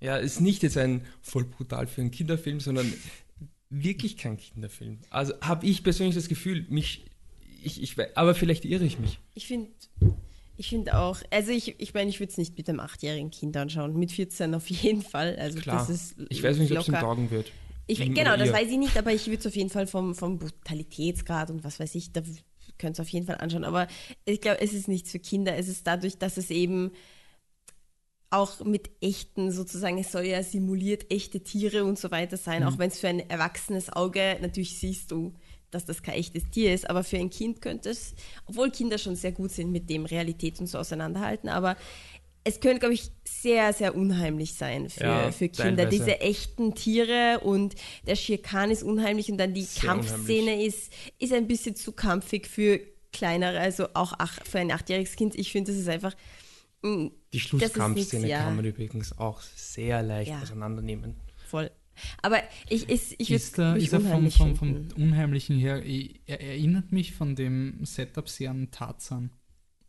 ja, 0.00 0.16
ist 0.16 0.40
nicht 0.40 0.62
jetzt 0.62 0.76
ein 0.76 1.06
voll 1.22 1.44
brutal 1.44 1.86
für 1.86 2.00
einen 2.00 2.10
Kinderfilm, 2.10 2.60
sondern 2.60 2.92
wirklich 3.70 4.16
kein 4.16 4.36
Kinderfilm. 4.36 4.98
Also 5.10 5.34
habe 5.40 5.66
ich 5.66 5.82
persönlich 5.82 6.14
das 6.14 6.28
Gefühl, 6.28 6.66
mich, 6.68 7.06
ich, 7.62 7.82
ich, 7.82 7.96
aber 8.16 8.34
vielleicht 8.34 8.64
irre 8.64 8.84
ich 8.84 8.98
mich. 8.98 9.20
Ich 9.34 9.46
finde, 9.46 9.70
ich 10.60 10.68
finde 10.68 10.98
auch, 10.98 11.16
also 11.30 11.52
ich, 11.52 11.80
ich 11.80 11.94
meine, 11.94 12.10
ich 12.10 12.20
würde 12.20 12.30
es 12.30 12.36
nicht 12.36 12.54
mit 12.58 12.68
einem 12.68 12.80
achtjährigen 12.80 13.30
Kind 13.30 13.56
anschauen, 13.56 13.98
mit 13.98 14.12
14 14.12 14.54
auf 14.54 14.68
jeden 14.68 15.00
Fall. 15.00 15.34
Also 15.36 15.58
Klar. 15.58 15.78
das 15.78 15.88
ist 15.88 16.16
ich 16.28 16.42
weiß 16.42 16.58
nicht, 16.58 16.70
ob 16.72 16.80
es 16.80 16.88
ihm 16.88 16.94
taugen 16.96 17.30
wird. 17.30 17.50
Ich, 17.86 17.98
genau, 17.98 18.36
das 18.36 18.52
weiß 18.52 18.68
ich 18.70 18.76
nicht, 18.76 18.98
aber 18.98 19.10
ich 19.10 19.26
würde 19.26 19.38
es 19.38 19.46
auf 19.46 19.56
jeden 19.56 19.70
Fall 19.70 19.86
vom, 19.86 20.14
vom 20.14 20.38
Brutalitätsgrad 20.38 21.50
und 21.50 21.64
was 21.64 21.80
weiß 21.80 21.94
ich, 21.94 22.12
da 22.12 22.20
könnt 22.76 22.96
es 22.96 23.00
auf 23.00 23.08
jeden 23.08 23.26
Fall 23.26 23.38
anschauen. 23.38 23.64
Aber 23.64 23.88
ich 24.26 24.42
glaube, 24.42 24.60
es 24.60 24.74
ist 24.74 24.86
nichts 24.86 25.10
für 25.10 25.18
Kinder. 25.18 25.56
Es 25.56 25.66
ist 25.66 25.86
dadurch, 25.86 26.18
dass 26.18 26.36
es 26.36 26.50
eben 26.50 26.90
auch 28.28 28.62
mit 28.62 28.90
echten, 29.00 29.52
sozusagen, 29.52 29.96
es 29.96 30.12
soll 30.12 30.26
ja 30.26 30.42
simuliert 30.42 31.10
echte 31.10 31.40
Tiere 31.40 31.86
und 31.86 31.98
so 31.98 32.10
weiter 32.10 32.36
sein, 32.36 32.64
mhm. 32.64 32.68
auch 32.68 32.78
wenn 32.78 32.90
es 32.90 33.00
für 33.00 33.08
ein 33.08 33.30
erwachsenes 33.30 33.90
Auge, 33.90 34.36
natürlich 34.42 34.78
siehst 34.78 35.10
du, 35.10 35.32
dass 35.70 35.84
das 35.84 36.02
kein 36.02 36.14
echtes 36.14 36.48
Tier 36.50 36.74
ist, 36.74 36.88
aber 36.88 37.04
für 37.04 37.18
ein 37.18 37.30
Kind 37.30 37.60
könnte 37.60 37.90
es, 37.90 38.14
obwohl 38.46 38.70
Kinder 38.70 38.98
schon 38.98 39.16
sehr 39.16 39.32
gut 39.32 39.50
sind 39.50 39.70
mit 39.70 39.88
dem 39.90 40.04
Realität 40.04 40.60
und 40.60 40.66
so 40.66 40.78
auseinanderhalten, 40.78 41.48
aber 41.48 41.76
es 42.42 42.60
könnte, 42.60 42.80
glaube 42.80 42.94
ich, 42.94 43.10
sehr, 43.24 43.72
sehr 43.72 43.94
unheimlich 43.94 44.54
sein 44.54 44.88
für, 44.88 45.04
ja, 45.04 45.32
für 45.32 45.48
Kinder. 45.48 45.84
Teilweise. 45.84 45.98
Diese 45.98 46.20
echten 46.20 46.74
Tiere 46.74 47.40
und 47.40 47.74
der 48.06 48.16
Schirkan 48.16 48.70
ist 48.70 48.82
unheimlich 48.82 49.30
und 49.30 49.38
dann 49.38 49.52
die 49.52 49.62
sehr 49.62 49.90
Kampfszene 49.90 50.64
ist, 50.64 50.90
ist 51.18 51.32
ein 51.32 51.46
bisschen 51.46 51.76
zu 51.76 51.92
kampfig 51.92 52.46
für 52.46 52.80
kleinere, 53.12 53.60
also 53.60 53.88
auch 53.94 54.14
ach, 54.18 54.40
für 54.44 54.58
ein 54.58 54.70
achtjähriges 54.70 55.16
Kind. 55.16 55.34
Ich 55.34 55.52
finde, 55.52 55.72
das 55.72 55.80
ist 55.80 55.88
einfach. 55.88 56.14
Mm, 56.82 57.08
die 57.32 57.40
Schlusskampfszene 57.40 58.26
ja. 58.26 58.44
kann 58.44 58.56
man 58.56 58.64
übrigens 58.64 59.18
auch 59.18 59.42
sehr 59.42 60.02
leicht 60.02 60.30
ja. 60.30 60.40
auseinandernehmen. 60.40 61.16
Voll. 61.46 61.70
Aber 62.22 62.38
ich, 62.68 62.88
ich, 62.88 63.18
ich 63.18 63.30
ist, 63.30 63.58
da, 63.58 63.74
ist 63.74 63.92
er 63.92 64.00
vom, 64.00 64.30
vom, 64.30 64.56
vom 64.56 64.88
Unheimlichen 64.96 65.58
her, 65.58 65.84
er 65.84 66.40
erinnert 66.40 66.92
mich 66.92 67.12
von 67.12 67.34
dem 67.34 67.84
Setup 67.84 68.28
sehr 68.28 68.50
an 68.50 68.70
Tarzan, 68.70 69.30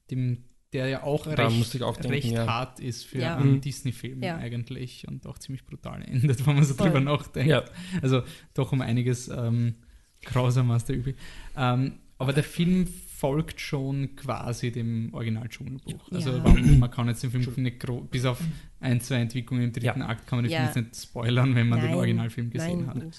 dem 0.10 0.44
der 0.74 0.88
ja 0.88 1.04
auch 1.04 1.26
da 1.26 1.48
recht, 1.48 1.84
auch 1.84 1.98
denken, 1.98 2.14
recht 2.14 2.32
ja. 2.32 2.48
hart 2.48 2.80
ist 2.80 3.04
für 3.04 3.20
ja. 3.20 3.36
einen 3.36 3.56
mhm. 3.56 3.62
Disney-Film 3.62 4.24
ja. 4.24 4.38
eigentlich 4.38 5.06
und 5.08 5.28
auch 5.28 5.38
ziemlich 5.38 5.66
brutal 5.66 6.02
endet, 6.02 6.46
wenn 6.48 6.56
man 6.56 6.64
so 6.64 6.74
Voll. 6.74 6.88
drüber 6.88 7.02
nachdenkt. 7.02 7.72
Also 8.02 8.24
doch 8.54 8.72
um 8.72 8.82
einiges 8.82 9.28
ähm, 9.28 9.76
grausamer 10.22 10.76
als 10.76 10.86
der 10.86 10.96
Übel. 10.96 11.16
Ähm, 11.58 12.00
aber 12.18 12.34
der 12.34 12.44
Film 12.44 12.88
folgt 13.22 13.62
schon 13.62 14.16
quasi 14.16 14.72
dem 14.72 15.14
Original-Dschungelbuch. 15.14 16.12
Also 16.12 16.40
man, 16.40 16.80
man, 16.80 16.90
kann 16.90 17.08
jetzt 17.08 17.22
den 17.22 17.30
Film 17.30 17.46
nicht 17.58 17.86
bis 18.10 18.26
auf 18.26 18.40
ein, 18.80 19.00
zwei 19.00 19.18
Entwicklungen 19.18 19.66
im 19.66 19.72
dritten 19.72 20.02
Akt 20.02 20.26
kann 20.26 20.40
man 20.40 20.46
den 20.46 20.52
Film 20.52 20.66
jetzt 20.66 20.76
nicht 20.76 20.96
spoilern, 20.96 21.54
wenn 21.54 21.70
man 21.70 21.78
Nein. 21.78 21.90
den 21.90 21.98
Originalfilm 21.98 22.50
gesehen 22.50 22.88
Nein. 22.88 22.88
hat. 22.88 23.14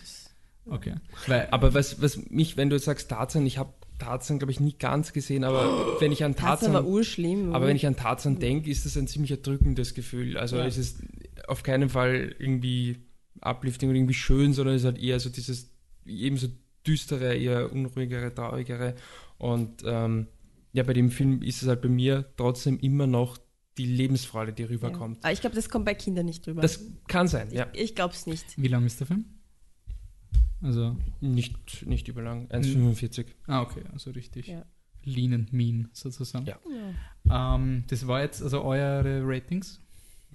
Okay. 0.67 0.95
Weil, 1.29 1.47
aber 1.53 1.73
was, 1.73 2.03
was 2.03 2.29
mich, 2.31 2.57
wenn 2.57 2.69
du 2.69 2.81
sagst 2.81 3.11
Tarzan, 3.11 3.47
ich 3.47 3.59
habe 3.59 3.73
Tarzan, 4.01 4.41
glaube 4.41 4.51
ich, 4.51 4.59
nie 4.59 4.75
ganz 4.77 5.13
gesehen, 5.13 5.45
aber 5.45 6.01
wenn 6.01 6.11
ich 6.11 6.25
an 6.25 6.35
Tarzan, 6.35 6.73
Tarzan 6.73 6.73
war 6.73 6.85
urschlimm, 6.85 7.55
aber 7.55 7.69
wenn 7.69 7.77
ich 7.77 7.87
an 7.87 7.95
Tarzan 7.95 8.41
denke, 8.41 8.71
ist 8.71 8.85
das 8.85 8.97
ein 8.97 9.07
ziemlich 9.07 9.31
erdrückendes 9.31 9.95
Gefühl. 9.95 10.37
Also 10.37 10.57
ja. 10.57 10.67
es 10.67 10.79
ist 10.79 10.99
auf 11.47 11.63
keinen 11.63 11.91
Fall 11.91 12.35
irgendwie 12.41 12.97
uplifting 13.41 13.89
oder 13.89 13.99
irgendwie 13.99 14.15
schön, 14.15 14.53
sondern 14.53 14.75
es 14.75 14.83
ist 14.83 14.87
halt 14.87 14.99
eher 14.99 15.21
so 15.21 15.31
dieses 15.31 15.71
eben 16.05 16.39
so 16.39 16.49
düstere, 16.87 17.37
eher 17.37 17.73
unruhigere, 17.73 18.35
traurigere. 18.35 18.95
Und 19.43 19.83
ähm, 19.85 20.29
ja, 20.73 20.85
bei 20.85 20.93
dem 20.93 21.11
Film 21.11 21.43
ist 21.43 21.63
es 21.63 21.69
halt 21.69 21.83
bei 21.83 21.89
mir 21.89 22.33
trotzdem 22.37 22.79
immer 22.79 23.09
noch 23.09 23.39
die 23.77 23.87
Lebensfreude, 23.87 24.53
die 24.53 24.63
rüberkommt. 24.63 25.17
Ja. 25.17 25.23
Aber 25.25 25.33
ich 25.33 25.41
glaube, 25.41 25.57
das 25.57 25.69
kommt 25.69 25.85
bei 25.85 25.95
Kindern 25.95 26.27
nicht 26.27 26.47
rüber. 26.47 26.63
Das 26.63 26.81
kann 27.09 27.27
sein, 27.27 27.51
ja. 27.51 27.67
Ich, 27.73 27.83
ich 27.83 27.95
glaube 27.97 28.15
es 28.15 28.27
nicht. 28.27 28.45
Wie 28.57 28.69
lang 28.69 28.87
ist 28.87 29.01
der 29.01 29.09
Film? 29.09 29.25
Also 30.61 30.97
nicht, 31.21 31.85
nicht 31.87 32.07
überlang, 32.07 32.47
1,45. 32.51 33.27
Ah, 33.49 33.63
okay, 33.63 33.83
also 33.93 34.13
richtig. 34.13 34.47
Ja. 34.47 34.65
Lean 35.03 35.35
and 35.35 35.53
mean 35.53 35.89
sozusagen. 35.93 36.47
Ja. 36.47 36.61
ja. 37.25 37.57
Ähm, 37.57 37.83
das 37.89 38.07
war 38.07 38.23
jetzt 38.23 38.45
also 38.45 38.63
eure 38.63 39.23
Ratings 39.25 39.81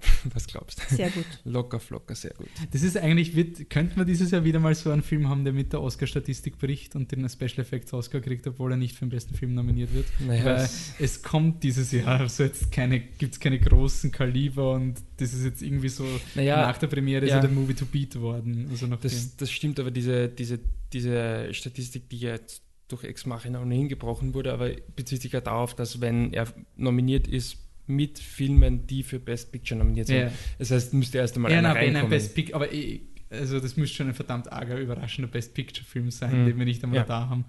Was 0.34 0.46
glaubst 0.46 0.80
du? 0.80 0.94
Sehr 0.94 1.10
gut. 1.10 1.24
Locker, 1.44 1.80
flocker, 1.80 2.14
sehr 2.14 2.32
gut. 2.32 2.48
Das 2.70 2.82
ist 2.82 2.96
eigentlich, 2.96 3.34
wird, 3.34 3.68
könnte 3.70 3.96
man 3.96 4.06
dieses 4.06 4.30
Jahr 4.30 4.44
wieder 4.44 4.60
mal 4.60 4.74
so 4.74 4.90
einen 4.90 5.02
Film 5.02 5.28
haben, 5.28 5.44
der 5.44 5.52
mit 5.52 5.72
der 5.72 5.82
Oscar-Statistik 5.82 6.58
bricht 6.58 6.94
und 6.94 7.10
den 7.12 7.28
Special 7.28 7.58
Effects 7.58 7.92
Oscar 7.92 8.20
kriegt, 8.20 8.46
obwohl 8.46 8.72
er 8.72 8.76
nicht 8.76 8.96
für 8.96 9.04
den 9.04 9.10
besten 9.10 9.34
Film 9.34 9.54
nominiert 9.54 9.92
wird. 9.92 10.06
Naja, 10.20 10.44
Weil 10.44 10.56
es, 10.56 10.94
es 10.98 11.22
kommt 11.22 11.62
dieses 11.62 11.92
Jahr, 11.92 12.20
also 12.20 12.44
jetzt 12.44 12.70
keine, 12.70 13.00
gibt 13.00 13.34
es 13.34 13.40
keine 13.40 13.58
großen 13.58 14.12
Kaliber 14.12 14.72
und 14.72 14.94
das 15.16 15.34
ist 15.34 15.44
jetzt 15.44 15.62
irgendwie 15.62 15.88
so, 15.88 16.06
naja, 16.34 16.58
nach 16.58 16.78
der 16.78 16.86
Premiere 16.86 17.26
ja, 17.26 17.36
so 17.36 17.46
der 17.46 17.50
Movie 17.50 17.74
to 17.74 17.86
beat 17.86 18.20
worden. 18.20 18.68
Also 18.70 18.86
das, 18.86 19.36
das 19.36 19.50
stimmt, 19.50 19.80
aber 19.80 19.90
diese, 19.90 20.28
diese, 20.28 20.60
diese 20.92 21.52
Statistik, 21.52 22.08
die 22.08 22.18
jetzt 22.18 22.62
durch 22.88 23.04
Ex 23.04 23.26
Machina 23.26 23.60
ohnehin 23.60 23.88
gebrochen 23.88 24.34
wurde, 24.34 24.52
aber 24.52 24.70
bezieht 24.96 25.22
sich 25.22 25.32
ja 25.32 25.40
darauf, 25.40 25.74
dass 25.74 26.00
wenn 26.00 26.32
er 26.32 26.46
nominiert 26.76 27.28
ist, 27.28 27.58
mit 27.88 28.18
Filmen, 28.18 28.86
die 28.86 29.02
für 29.02 29.18
Best 29.18 29.52
Picture 29.52 29.78
nominiert 29.78 30.06
sind. 30.06 30.16
Ja. 30.16 30.32
Das 30.58 30.70
heißt, 30.70 30.94
müsste 30.94 31.18
erst 31.18 31.36
einmal 31.36 31.50
ja, 31.52 31.58
einer 31.58 31.74
reinkommen. 31.74 32.04
Ein 32.04 32.10
Best 32.10 32.34
Pic 32.34 32.54
aber 32.54 32.72
ich, 32.72 33.02
also 33.30 33.60
das 33.60 33.76
müsste 33.76 33.96
schon 33.96 34.08
ein 34.08 34.14
verdammt 34.14 34.50
arger, 34.52 34.78
überraschender 34.78 35.30
Best 35.30 35.54
Picture 35.54 35.84
Film 35.84 36.10
sein, 36.10 36.42
mhm. 36.42 36.46
den 36.46 36.58
wir 36.58 36.64
nicht 36.64 36.82
einmal 36.82 37.00
ja. 37.00 37.04
da 37.04 37.28
haben. 37.28 37.44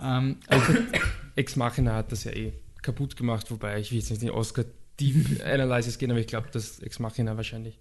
Ähm, 0.00 0.36
also, 0.48 0.74
Ex 1.36 1.56
Machina 1.56 1.94
hat 1.94 2.12
das 2.12 2.24
ja 2.24 2.32
eh 2.32 2.52
kaputt 2.82 3.16
gemacht, 3.16 3.50
wobei 3.50 3.80
ich 3.80 3.90
will 3.92 3.98
jetzt 3.98 4.10
nicht 4.10 4.22
in 4.22 4.30
Oscar 4.30 4.64
Deep 5.00 5.40
Analysis 5.44 5.98
gehen, 5.98 6.10
aber 6.10 6.20
ich 6.20 6.26
glaube, 6.26 6.48
dass 6.52 6.80
Ex 6.80 6.98
Machina 6.98 7.36
wahrscheinlich 7.36 7.78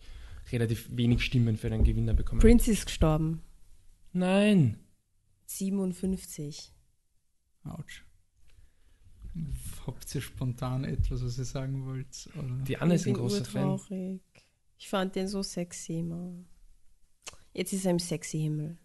relativ 0.51 0.87
wenig 0.95 1.21
Stimmen 1.21 1.57
für 1.57 1.69
den 1.69 1.83
Gewinner 1.83 2.13
bekommen 2.13 2.41
Prince 2.41 2.71
ist 2.71 2.85
gestorben. 2.85 3.41
Nein. 4.13 4.77
57. 5.45 6.73
Autsch. 7.63 8.03
Habt 9.87 10.13
ihr 10.13 10.21
spontan 10.21 10.83
etwas, 10.83 11.23
was 11.23 11.37
ihr 11.37 11.45
sagen 11.45 11.85
wollt? 11.85 12.29
Oder? 12.37 12.63
Die 12.67 12.77
Anne 12.77 12.95
ist 12.95 13.07
ein 13.07 13.13
großer 13.13 13.45
Fan. 13.45 13.79
Ich 14.77 14.89
fand 14.89 15.15
den 15.15 15.27
so 15.27 15.43
sexy 15.43 15.99
immer. 15.99 16.33
Jetzt 17.53 17.73
ist 17.73 17.85
er 17.85 17.91
im 17.91 17.99
sexy 17.99 18.39
Himmel. 18.39 18.77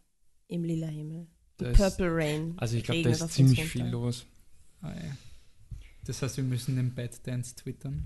Im 0.49 0.65
lila 0.65 0.87
Himmel. 0.87 1.27
Purple 1.57 2.15
Rain. 2.15 2.55
Also 2.59 2.77
ich 2.77 2.85
glaube, 2.85 3.03
da 3.03 3.11
ist 3.11 3.31
ziemlich 3.31 3.65
viel 3.65 3.87
los. 3.87 4.27
Ah, 4.83 4.93
ja. 4.95 5.17
Das 6.05 6.23
heißt, 6.23 6.37
wir 6.37 6.45
müssen 6.45 6.77
den 6.77 6.95
Bad 6.95 7.27
Dance 7.27 7.57
twittern. 7.57 8.05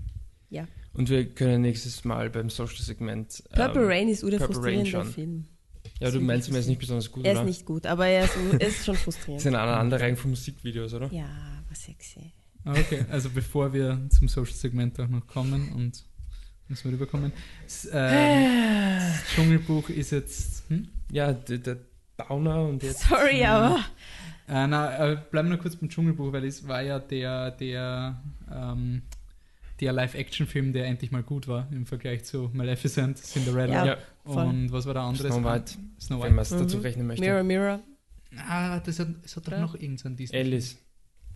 Ja. 0.49 0.67
Und 0.93 1.09
wir 1.09 1.29
können 1.29 1.61
nächstes 1.61 2.03
Mal 2.03 2.29
beim 2.29 2.49
Social-Segment. 2.49 3.43
Purple 3.53 3.83
ähm, 3.83 3.87
Rain 3.87 4.09
ist 4.09 4.23
oder 4.23 4.39
frustrierender 4.39 5.05
Film. 5.05 5.47
Ja, 5.99 6.11
du 6.11 6.19
meinst, 6.19 6.49
er 6.49 6.59
ist 6.59 6.67
nicht 6.67 6.79
besonders 6.79 7.11
gut, 7.11 7.25
Er 7.25 7.33
ist 7.33 7.45
nicht 7.45 7.65
gut, 7.65 7.85
aber 7.85 8.07
er 8.07 8.25
ist, 8.25 8.35
er 8.59 8.67
ist 8.67 8.85
schon 8.85 8.95
frustrierend. 8.95 9.37
das 9.37 9.43
sind 9.43 9.55
eine 9.55 9.73
andere 9.73 10.01
Reihe 10.01 10.15
von 10.15 10.31
Musikvideos, 10.31 10.93
oder? 10.93 11.11
Ja, 11.13 11.60
war 11.71 11.75
sexy. 11.75 12.33
Ah, 12.65 12.73
okay, 12.73 13.05
also 13.09 13.29
bevor 13.29 13.73
wir 13.73 13.99
zum 14.09 14.27
Social-Segment 14.27 14.99
auch 14.99 15.07
noch 15.07 15.25
kommen 15.25 15.71
und 15.73 16.03
müssen 16.67 16.85
wir 16.85 16.93
rüberkommen. 16.93 17.31
Das, 17.63 17.85
äh, 17.85 17.91
das 18.99 19.25
Dschungelbuch 19.33 19.89
ist 19.89 20.11
jetzt. 20.11 20.69
Hm? 20.69 20.87
Ja, 21.11 21.33
der, 21.33 21.57
der 21.57 21.77
Downer 22.17 22.63
und 22.65 22.83
jetzt. 22.83 23.07
Sorry, 23.07 23.39
hm, 23.39 23.45
aber. 23.45 23.79
Äh, 24.47 24.67
na, 24.67 25.11
äh, 25.11 25.17
bleiben 25.31 25.49
wir 25.49 25.57
kurz 25.57 25.77
beim 25.77 25.89
Dschungelbuch, 25.89 26.33
weil 26.33 26.43
es 26.45 26.67
war 26.67 26.81
ja 26.81 26.99
der, 26.99 27.51
der, 27.51 28.21
ähm, 28.53 29.03
der 29.79 29.93
Live-Action-Film, 29.93 30.73
der 30.73 30.85
endlich 30.85 31.11
mal 31.11 31.23
gut 31.23 31.47
war 31.47 31.67
im 31.71 31.85
Vergleich 31.85 32.25
zu 32.25 32.51
Maleficent, 32.53 33.17
Cinderella. 33.17 33.85
Ja, 33.85 33.97
und 34.25 34.71
was 34.71 34.85
war 34.85 34.93
der 34.93 35.03
andere? 35.03 35.31
Snow 35.31 35.43
White. 35.43 35.73
Snow 35.99 36.19
White. 36.19 36.27
Wenn 36.27 36.35
man 36.35 36.43
es 36.43 36.51
mhm. 36.51 36.59
dazu 36.59 36.77
rechnen 36.79 37.07
möchte. 37.07 37.23
Mirror, 37.23 37.43
Mirror. 37.43 37.79
Ah, 38.47 38.79
das 38.79 38.99
hat, 38.99 39.07
das 39.23 39.35
hat 39.35 39.47
doch 39.47 39.57
noch 39.57 39.75
irgendein 39.75 40.15
Disney. 40.15 40.37
Alice. 40.37 40.77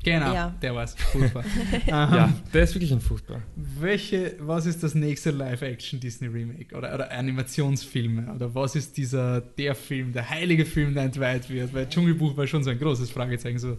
Genau, 0.05 0.33
ja. 0.33 0.55
der 0.61 0.75
war 0.75 0.83
es. 0.83 0.93
Furchtbar. 0.95 1.43
ja, 1.87 2.31
der 2.53 2.63
ist 2.63 2.75
wirklich 2.75 2.91
ein 2.93 3.01
Furchtbar. 3.01 3.41
Welche, 3.55 4.35
was 4.39 4.67
ist 4.67 4.83
das 4.83 4.93
nächste 4.93 5.31
Live-Action-Disney-Remake 5.31 6.75
oder, 6.75 6.93
oder 6.93 7.11
Animationsfilme? 7.11 8.33
Oder 8.33 8.53
was 8.53 8.75
ist 8.75 8.97
dieser, 8.97 9.41
der 9.41 9.73
Film, 9.73 10.13
der 10.13 10.29
heilige 10.29 10.65
Film, 10.65 10.93
der 10.93 11.03
entweiht 11.05 11.49
wird? 11.49 11.73
Weil 11.73 11.89
Dschungelbuch 11.89 12.37
war 12.37 12.45
schon 12.45 12.63
so 12.63 12.69
ein 12.69 12.77
großes 12.79 13.09
Fragezeichen, 13.09 13.57
so 13.57 13.77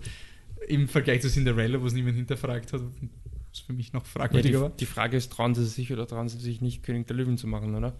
im 0.66 0.88
Vergleich 0.88 1.22
zu 1.22 1.28
Cinderella, 1.30 1.80
wo 1.80 1.86
es 1.86 1.92
niemand 1.92 2.16
hinterfragt 2.16 2.72
hat. 2.72 2.80
was 3.50 3.60
für 3.60 3.72
mich 3.72 3.92
noch 3.92 4.04
Ja, 4.04 4.10
fragwürdiger 4.10 4.60
war. 4.62 4.70
die, 4.70 4.78
die 4.78 4.86
Frage 4.86 5.16
ist, 5.16 5.32
trauen 5.32 5.54
sie 5.54 5.64
sich 5.64 5.92
oder 5.92 6.06
trauen 6.06 6.28
sie 6.28 6.38
sich 6.38 6.60
nicht, 6.60 6.82
König 6.82 7.06
der 7.06 7.16
Löwen 7.16 7.38
zu 7.38 7.46
machen, 7.46 7.74
oder? 7.74 7.94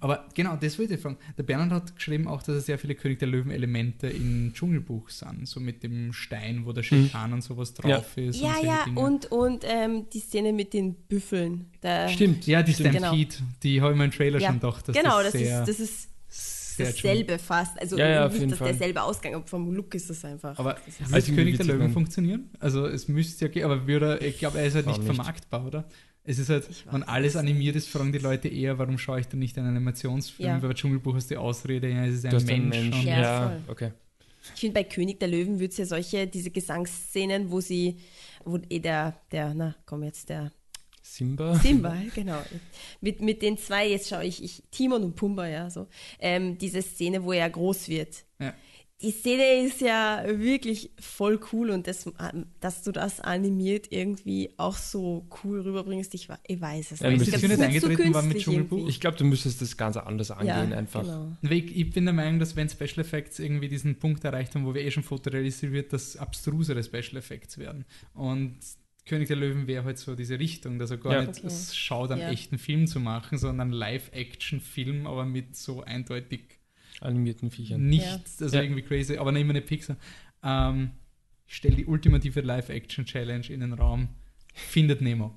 Aber 0.00 0.28
genau, 0.34 0.56
das 0.56 0.78
wollte 0.78 0.94
ich 0.94 1.00
fragen. 1.00 1.16
Der 1.36 1.42
Bernhard 1.42 1.70
hat 1.72 1.96
geschrieben 1.96 2.28
auch, 2.28 2.42
dass 2.42 2.54
er 2.54 2.60
sehr 2.60 2.78
viele 2.78 2.94
König 2.94 3.18
der 3.18 3.28
Löwen-Elemente 3.28 4.08
im 4.08 4.52
Dschungelbuch 4.54 5.10
sind. 5.10 5.48
So 5.48 5.58
mit 5.60 5.82
dem 5.82 6.12
Stein, 6.12 6.64
wo 6.64 6.72
der 6.72 6.82
Schekan 6.84 7.32
und 7.32 7.42
sowas 7.42 7.74
drauf 7.74 8.16
ist. 8.16 8.40
Ja, 8.40 8.56
und 8.58 8.64
ja, 8.66 8.84
Dinge. 8.84 9.00
und, 9.00 9.26
und 9.32 9.64
ähm, 9.66 10.06
die 10.12 10.20
Szene 10.20 10.52
mit 10.52 10.72
den 10.72 10.94
Büffeln. 10.94 11.66
Stimmt. 12.08 12.46
Ja, 12.46 12.62
die 12.62 12.74
Stimmt. 12.74 12.96
Stampede, 12.96 13.34
die 13.62 13.80
habe 13.80 13.92
ich 13.92 13.98
mir 13.98 14.04
im 14.04 14.10
Trailer 14.12 14.38
Ja, 14.40 14.48
schon 14.48 14.60
gedacht, 14.60 14.88
dass 14.88 14.96
genau, 14.96 15.22
das 15.22 15.32
das, 15.32 15.40
sehr, 15.40 15.60
ist, 15.62 15.68
das 15.68 15.80
ist 15.80 16.76
sehr 16.76 16.86
dasselbe 16.86 17.38
fast. 17.38 17.78
Also 17.80 17.98
Ja, 17.98 18.08
ja, 18.08 18.26
auf 18.26 18.32
nicht 18.32 18.40
jeden 18.40 18.50
das 18.50 18.58
Fall. 18.60 18.68
derselbe 18.68 19.02
Ausgang, 19.02 19.34
aber 19.34 19.46
vom 19.46 19.72
Look 19.72 19.94
ist 19.94 20.08
das 20.08 20.24
einfach. 20.24 20.58
Aber 20.58 20.76
das 21.00 21.12
Also 21.12 21.32
König 21.32 21.56
der 21.56 21.66
Löwen 21.66 21.90
funktionieren? 21.90 22.50
Also 22.60 22.86
es 22.86 23.08
müsste 23.08 23.46
ja 23.46 23.50
gehen, 23.50 23.64
aber 23.64 23.86
würde, 23.86 24.18
ich 24.18 24.38
glaube, 24.38 24.58
er 24.58 24.66
ist 24.66 24.74
halt 24.74 24.86
nicht, 24.86 24.98
nicht. 24.98 25.06
vermarktbar, 25.06 25.66
oder? 25.66 25.88
Es 26.24 26.38
ist 26.38 26.48
halt, 26.50 26.68
wenn 26.90 27.02
alles 27.02 27.32
es 27.32 27.36
animiert 27.36 27.74
ist, 27.74 27.88
fragen 27.88 28.12
die 28.12 28.18
Leute 28.18 28.46
eher, 28.48 28.78
warum 28.78 28.96
schaue 28.96 29.18
ich 29.20 29.26
denn 29.26 29.40
nicht 29.40 29.58
einen 29.58 29.68
Animationsfilm? 29.68 30.48
Ja. 30.48 30.62
Weil 30.62 30.68
bei 30.68 30.74
Dschungelbuch 30.74 31.14
hast 31.16 31.30
du 31.30 31.34
die 31.34 31.38
Ausrede, 31.38 31.88
ja, 31.88 32.04
es 32.06 32.14
ist 32.16 32.24
Du 32.24 32.36
ein 32.36 32.48
einen 32.48 32.68
Mensch. 32.68 32.76
Mensch. 32.76 32.96
und- 32.98 33.04
Ja, 33.06 33.20
Ja, 33.20 33.60
okay. 33.66 33.90
ich 34.54 34.60
finde, 34.60 34.74
bei 34.74 34.84
König 34.84 35.18
der 35.18 35.28
Löwen 35.28 35.58
wird 35.58 35.72
es 35.72 35.78
ja 35.78 35.86
solche, 35.86 36.26
diese 36.28 36.50
Gesangsszenen, 36.50 37.50
wo 37.50 37.60
sie, 37.60 37.96
wo 38.44 38.58
eh 38.70 38.78
der, 38.78 39.16
der, 39.32 39.52
na 39.54 39.74
komm 39.84 40.04
jetzt, 40.04 40.28
der 40.28 40.52
Simba? 41.04 41.56
Simba, 41.56 41.96
genau. 42.14 42.40
Mit, 43.00 43.20
mit 43.20 43.42
den 43.42 43.58
zwei, 43.58 43.88
jetzt 43.88 44.08
schaue 44.08 44.24
ich, 44.24 44.44
ich 44.44 44.62
Timon 44.70 45.02
und 45.02 45.16
Pumba, 45.16 45.48
ja, 45.48 45.68
so. 45.68 45.88
Ähm, 46.20 46.56
diese 46.58 46.80
Szene, 46.82 47.24
wo 47.24 47.32
er 47.32 47.50
groß 47.50 47.88
wird. 47.88 48.24
Die 49.02 49.10
Szene 49.10 49.66
ist 49.66 49.80
ja 49.80 50.22
wirklich 50.26 50.90
voll 51.00 51.40
cool 51.52 51.70
und 51.70 51.86
das, 51.86 52.06
ähm, 52.06 52.46
dass 52.60 52.82
du 52.82 52.92
das 52.92 53.20
animiert 53.20 53.90
irgendwie 53.90 54.50
auch 54.56 54.76
so 54.76 55.26
cool 55.42 55.60
rüberbringst, 55.60 56.14
ich, 56.14 56.28
ich 56.46 56.60
weiß 56.60 56.92
es 56.92 57.00
Ja, 57.00 57.10
nicht. 57.10 57.22
ist 57.22 57.34
Ich 57.34 57.40
glaub, 57.40 57.50
nicht 57.50 57.60
eingetreten 57.60 58.14
worden 58.14 58.28
mit 58.28 58.38
Dschungelbuch? 58.38 58.88
Ich 58.88 59.00
glaube, 59.00 59.16
du 59.16 59.24
müsstest 59.24 59.60
das 59.60 59.76
Ganze 59.76 60.06
anders 60.06 60.30
angehen, 60.30 60.70
ja, 60.70 60.76
einfach. 60.76 61.02
Genau. 61.02 61.36
Ich, 61.42 61.76
ich 61.76 61.90
bin 61.90 62.04
der 62.04 62.14
Meinung, 62.14 62.38
dass 62.38 62.54
wenn 62.56 62.68
Special 62.68 63.00
Effects 63.00 63.38
irgendwie 63.38 63.68
diesen 63.68 63.98
Punkt 63.98 64.24
erreicht 64.24 64.54
haben, 64.54 64.64
wo 64.64 64.74
wir 64.74 64.82
eh 64.82 64.90
schon 64.90 65.02
fotorealisiert 65.02 65.72
wird, 65.72 65.92
dass 65.92 66.16
abstrusere 66.16 66.82
Special 66.84 67.16
Effects 67.16 67.58
werden. 67.58 67.84
Und 68.14 68.56
König 69.04 69.26
der 69.26 69.36
Löwen 69.36 69.66
wäre 69.66 69.84
halt 69.84 69.98
so 69.98 70.14
diese 70.14 70.38
Richtung, 70.38 70.78
dass 70.78 70.92
er 70.92 70.98
gar 70.98 71.12
Ja. 71.14 71.20
nicht 71.22 71.38
Okay. 71.38 71.46
es 71.48 71.76
schaut, 71.76 72.12
einen 72.12 72.20
Ja. 72.20 72.30
echten 72.30 72.56
Film 72.56 72.86
zu 72.86 73.00
machen, 73.00 73.36
sondern 73.36 73.68
einen 73.68 73.72
Live-Action-Film, 73.72 75.06
aber 75.08 75.24
mit 75.24 75.56
so 75.56 75.82
eindeutig 75.82 76.60
Animierten 77.02 77.50
Viechern. 77.50 77.86
nichts, 77.88 78.40
also 78.42 78.56
Ja. 78.56 78.62
irgendwie 78.62 78.82
crazy, 78.82 79.16
aber 79.16 79.32
nicht 79.32 79.44
mehr 79.44 79.50
eine 79.50 79.60
Pixar. 79.62 79.96
Ähm, 80.42 80.90
ich 81.46 81.56
stelle 81.56 81.76
die 81.76 81.86
ultimative 81.86 82.40
Live-Action-Challenge 82.40 83.46
in 83.48 83.60
den 83.60 83.72
Raum. 83.74 84.08
Findet 84.54 85.00
Nemo. 85.02 85.34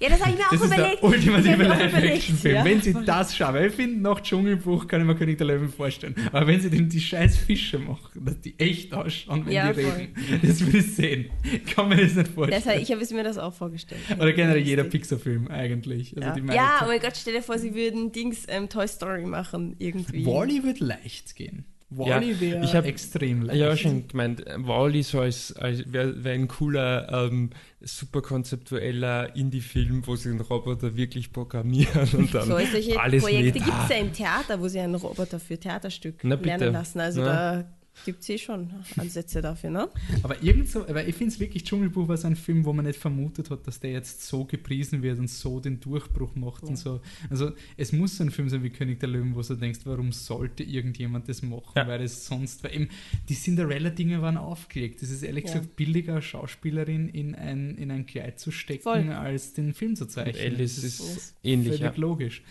Ja, 0.00 0.10
das 0.10 0.20
habe 0.20 0.32
ich 0.32 0.36
mir 0.38 0.44
auch 0.44 0.50
Das 0.50 0.60
ist 0.60 0.66
überlegt. 0.66 1.02
der 1.02 1.04
ultimative 1.04 1.62
Live-Action-Film. 1.62 2.54
ja. 2.56 2.64
Wenn 2.64 2.82
sie 2.82 2.94
das 3.06 3.34
schaffen, 3.34 3.64
ich 3.64 3.72
finde, 3.72 4.00
nach 4.02 4.20
Dschungelbuch 4.20 4.86
kann 4.86 5.00
ich 5.00 5.06
mir 5.06 5.14
König 5.16 5.38
der 5.38 5.46
Löwen 5.46 5.70
vorstellen. 5.70 6.14
Aber 6.30 6.46
wenn 6.46 6.60
sie 6.60 6.68
denn 6.68 6.88
die 6.90 7.00
scheiß 7.00 7.38
Fische 7.38 7.78
machen, 7.78 8.24
dass 8.24 8.38
die 8.40 8.54
echt 8.58 8.92
ausschauen, 8.92 9.46
wenn 9.46 9.52
Ja, 9.52 9.72
die 9.72 9.82
voll. 9.82 9.92
reden, 9.92 10.40
das 10.46 10.66
will 10.66 10.76
ich 10.80 10.94
sehen. 10.94 11.30
Ich 11.42 11.64
kann 11.74 11.88
mir 11.88 11.96
das 11.96 12.14
nicht 12.14 12.28
vorstellen. 12.28 12.62
Deshalb, 12.64 12.82
ich 12.82 12.92
habe 12.92 13.00
es 13.02 13.10
mir 13.12 13.24
das 13.24 13.38
auch 13.38 13.54
vorgestellt. 13.54 14.00
Oder 14.18 14.32
generell 14.34 14.62
jeder. 14.62 14.84
Pixar-Film 14.84 15.48
eigentlich. 15.48 16.14
Also 16.16 16.40
Ja. 16.40 16.54
ja, 16.54 16.80
oh 16.84 16.86
mein 16.88 17.00
Gott, 17.00 17.16
stell 17.16 17.32
dir 17.34 17.42
vor, 17.42 17.58
sie 17.58 17.74
würden 17.74 18.12
Dings 18.12 18.44
ähm, 18.48 18.68
Toy 18.68 18.86
Story 18.86 19.24
machen 19.24 19.74
irgendwie. 19.78 20.26
Wally 20.26 20.62
wird 20.64 20.80
leicht 20.80 21.34
gehen. 21.34 21.64
Wally 21.90 22.32
Ja, 22.32 22.40
wäre 22.40 22.64
ich 22.64 22.74
hab- 22.74 22.84
extrem 22.84 23.42
leicht. 23.42 23.58
Ja, 23.58 23.74
schon 23.76 24.06
gemeint, 24.08 24.46
äh, 24.46 24.54
Wall-E 24.58 25.02
so 25.02 25.20
als, 25.20 25.54
als 25.56 25.90
wäre 25.90 26.22
wär 26.22 26.34
ein 26.34 26.46
cooler, 26.48 27.26
ähm, 27.30 27.50
super 27.80 28.20
konzeptueller 28.20 29.34
Indie-Film, 29.34 30.06
wo 30.06 30.14
sie 30.16 30.28
den 30.30 30.40
Roboter 30.40 30.96
wirklich 30.96 31.32
programmieren 31.32 32.08
und 32.12 32.34
dann 32.34 32.46
So, 32.46 32.58
solche 32.58 33.00
alles 33.00 33.22
Projekte 33.22 33.60
gibt 33.60 33.76
es 33.84 33.88
ja 33.88 33.96
im 33.96 34.12
Theater, 34.12 34.60
wo 34.60 34.68
sie 34.68 34.80
einen 34.80 34.96
Roboter 34.96 35.40
für 35.40 35.58
Theaterstück 35.58 36.16
Na 36.24 36.34
lernen 36.34 36.72
lassen. 36.72 37.00
Also 37.00 37.20
Ja. 37.22 37.26
da 37.62 37.64
gibt 38.04 38.22
es 38.22 38.28
eh 38.28 38.38
schon 38.38 38.70
Ansätze 38.96 39.42
dafür, 39.42 39.70
ne? 39.70 39.88
Aber 40.22 40.42
irgend 40.42 40.68
so, 40.68 40.86
aber 40.88 41.06
ich 41.06 41.14
finde 41.14 41.32
es 41.34 41.40
wirklich, 41.40 41.64
Dschungelbuch 41.64 42.08
war 42.08 42.16
so 42.16 42.26
ein 42.26 42.36
Film, 42.36 42.64
wo 42.64 42.72
man 42.72 42.84
nicht 42.84 42.98
vermutet 42.98 43.50
hat, 43.50 43.66
dass 43.66 43.80
der 43.80 43.92
jetzt 43.92 44.26
so 44.26 44.44
gepriesen 44.44 45.02
wird 45.02 45.18
und 45.18 45.28
so 45.28 45.60
den 45.60 45.80
Durchbruch 45.80 46.34
macht 46.36 46.62
und 46.64 46.76
so. 46.76 47.00
Also 47.30 47.52
es 47.76 47.92
muss 47.92 48.16
so 48.16 48.24
ein 48.24 48.30
Film 48.30 48.48
sein 48.48 48.62
wie 48.62 48.70
König 48.70 49.00
der 49.00 49.08
Löwen, 49.08 49.34
wo 49.34 49.42
du 49.42 49.54
denkst, 49.54 49.80
warum 49.84 50.12
sollte 50.12 50.62
irgendjemand 50.62 51.28
das 51.28 51.42
machen? 51.42 51.72
Ja. 51.76 51.86
Weil 51.86 52.02
es 52.02 52.26
sonst, 52.26 52.62
weil 52.64 52.74
eben 52.74 52.88
die 53.28 53.34
Cinderella-Dinge 53.34 54.22
waren 54.22 54.36
aufgelegt. 54.36 55.02
Das 55.02 55.10
ist 55.10 55.22
ehrlich 55.22 55.44
Ja. 55.44 55.52
gesagt 55.54 55.76
billiger, 55.76 56.12
eine 56.14 56.22
Schauspielerin 56.22 57.08
in 57.08 57.34
ein, 57.34 57.76
in 57.76 57.90
ein 57.90 58.06
Kleid 58.06 58.38
zu 58.40 58.50
stecken, 58.50 58.82
Voll. 58.82 59.10
als 59.12 59.52
den 59.52 59.74
Film 59.74 59.96
zu 59.96 60.04
Und 60.04 60.10
zeichnen. 60.10 60.54
Alice 60.54 60.76
Das 60.76 60.84
ist 60.84 61.34
ähnlich, 61.42 61.68
völlig 61.78 61.82
ja. 61.82 62.00
logisch. 62.00 62.42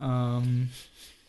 Ähm, 0.00 0.68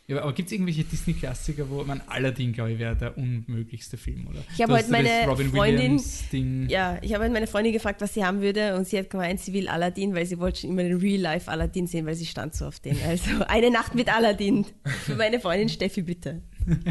ja, 0.09 0.21
aber 0.21 0.33
gibt 0.33 0.47
es 0.47 0.53
irgendwelche 0.53 0.85
Disney-Klassiker, 0.85 1.69
wo 1.69 1.83
man 1.83 2.01
Aladdin, 2.07 2.53
glaube 2.53 2.71
ich, 2.71 2.79
wäre 2.79 2.95
der 2.95 3.17
unmöglichste 3.17 3.97
Film, 3.97 4.27
oder? 4.27 4.41
Ich 4.53 4.61
habe 4.61 4.71
heute 4.71 4.83
das 4.83 4.91
meine 4.91 5.49
Freundin-. 5.49 6.69
Ja, 6.69 6.97
ich 7.01 7.13
habe 7.13 7.23
halt 7.23 7.33
meine 7.33 7.45
Freundin 7.45 7.73
gefragt, 7.73 7.99
was 7.99 8.13
sie 8.13 8.23
haben 8.23 8.39
würde 8.39 8.75
und 8.75 8.87
sie 8.87 8.97
hat 8.97 9.09
gemeint, 9.09 9.41
sie 9.41 9.51
will 9.51 9.67
Aladdin, 9.67 10.15
weil 10.15 10.25
sie 10.25 10.39
wollte 10.39 10.61
schon 10.61 10.69
immer 10.69 10.83
den 10.83 10.97
Real-Life 10.97 11.51
Aladdin 11.51 11.87
sehen, 11.87 12.05
weil 12.05 12.15
sie 12.15 12.25
stand 12.25 12.55
so 12.55 12.65
auf 12.65 12.79
den. 12.79 12.97
Also 13.05 13.43
eine 13.47 13.69
Nacht 13.69 13.95
mit 13.95 14.07
Aladdin. 14.07 14.65
Für 15.03 15.15
meine 15.15 15.41
Freundin 15.41 15.67
Steffi, 15.67 16.01
bitte. 16.01 16.41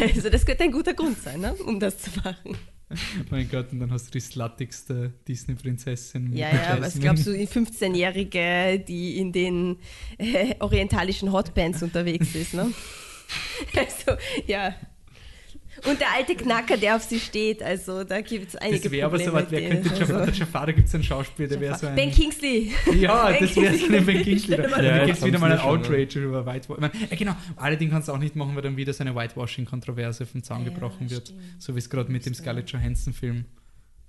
Also 0.00 0.30
das 0.30 0.46
könnte 0.46 0.64
ein 0.64 0.72
guter 0.72 0.94
Grund 0.94 1.18
sein, 1.18 1.40
ne? 1.40 1.52
um 1.66 1.80
das 1.80 1.98
zu 1.98 2.10
machen. 2.24 2.56
Mein 3.30 3.48
Gott, 3.50 3.72
und 3.72 3.80
dann 3.80 3.90
hast 3.90 4.06
du 4.06 4.10
die 4.12 4.20
sluttigste 4.20 5.12
Disney-Prinzessin. 5.26 6.34
Ja, 6.34 6.48
ja, 6.48 6.76
Jasmine. 6.78 7.04
glaube, 7.04 7.18
so 7.18 7.32
die 7.32 7.46
15-Jährige, 7.46 8.82
die 8.86 9.18
in 9.18 9.32
den 9.32 9.78
äh, 10.16 10.54
orientalischen 10.60 11.32
Hotbands 11.32 11.82
unterwegs 11.82 12.34
ist, 12.34 12.54
ne? 12.54 12.72
Also, 13.76 14.18
ja. 14.46 14.74
Und 15.86 16.00
der 16.00 16.12
alte 16.12 16.34
Knacker, 16.34 16.76
der 16.76 16.96
auf 16.96 17.02
sie 17.02 17.20
steht, 17.20 17.62
also 17.62 18.04
da 18.04 18.20
gibt 18.20 18.48
es 18.48 18.56
einige 18.56 18.82
Das 18.82 18.90
wäre 18.92 19.06
aber 19.06 19.18
so 19.18 19.24
Probleme. 19.30 19.44
was, 19.46 19.50
wer 19.52 19.68
könnte 19.68 19.90
also. 19.90 20.24
der 20.24 20.34
Jafar, 20.34 20.72
gibt 20.72 20.88
es 20.88 20.94
einen 20.94 21.04
Schauspieler, 21.04 21.48
der 21.48 21.60
wäre 21.60 21.78
so 21.78 21.86
ein... 21.86 21.94
Ben 21.94 22.10
Kingsley. 22.10 22.72
Ja, 22.98 23.26
Ben 23.30 23.40
das 23.40 23.56
wäre 23.56 23.74
so 23.76 23.86
ein 23.92 24.06
Ben 24.06 24.22
Kingsley. 24.22 24.58
Mal 24.58 24.68
Ja, 24.84 24.98
da 24.98 25.06
gibt 25.06 25.18
es 25.18 25.24
wieder 25.24 25.38
mal 25.38 25.46
ein 25.46 25.52
jetzt 25.58 25.64
haben's 25.64 25.86
Outrage 25.88 26.24
über 26.24 26.46
Whitewashing. 26.46 26.90
Äh, 27.10 27.16
genau, 27.16 27.34
Aladdin 27.56 27.90
kannst 27.90 28.08
du 28.08 28.12
auch 28.12 28.18
nicht 28.18 28.36
machen, 28.36 28.54
weil 28.54 28.62
dann 28.62 28.76
wieder 28.76 28.92
so 28.92 29.02
eine 29.04 29.14
Whitewashing-Kontroverse 29.14 30.26
vom 30.26 30.42
Zaun 30.42 30.64
Ja, 30.64 30.70
gebrochen 30.70 31.10
wird. 31.10 31.28
stimmt. 31.28 31.40
So 31.58 31.74
wie 31.74 31.78
es 31.78 31.88
gerade 31.90 32.10
mit 32.10 32.24
dem. 32.26 32.34
Scarlett 32.34 32.70
Johansson-Film 32.70 33.44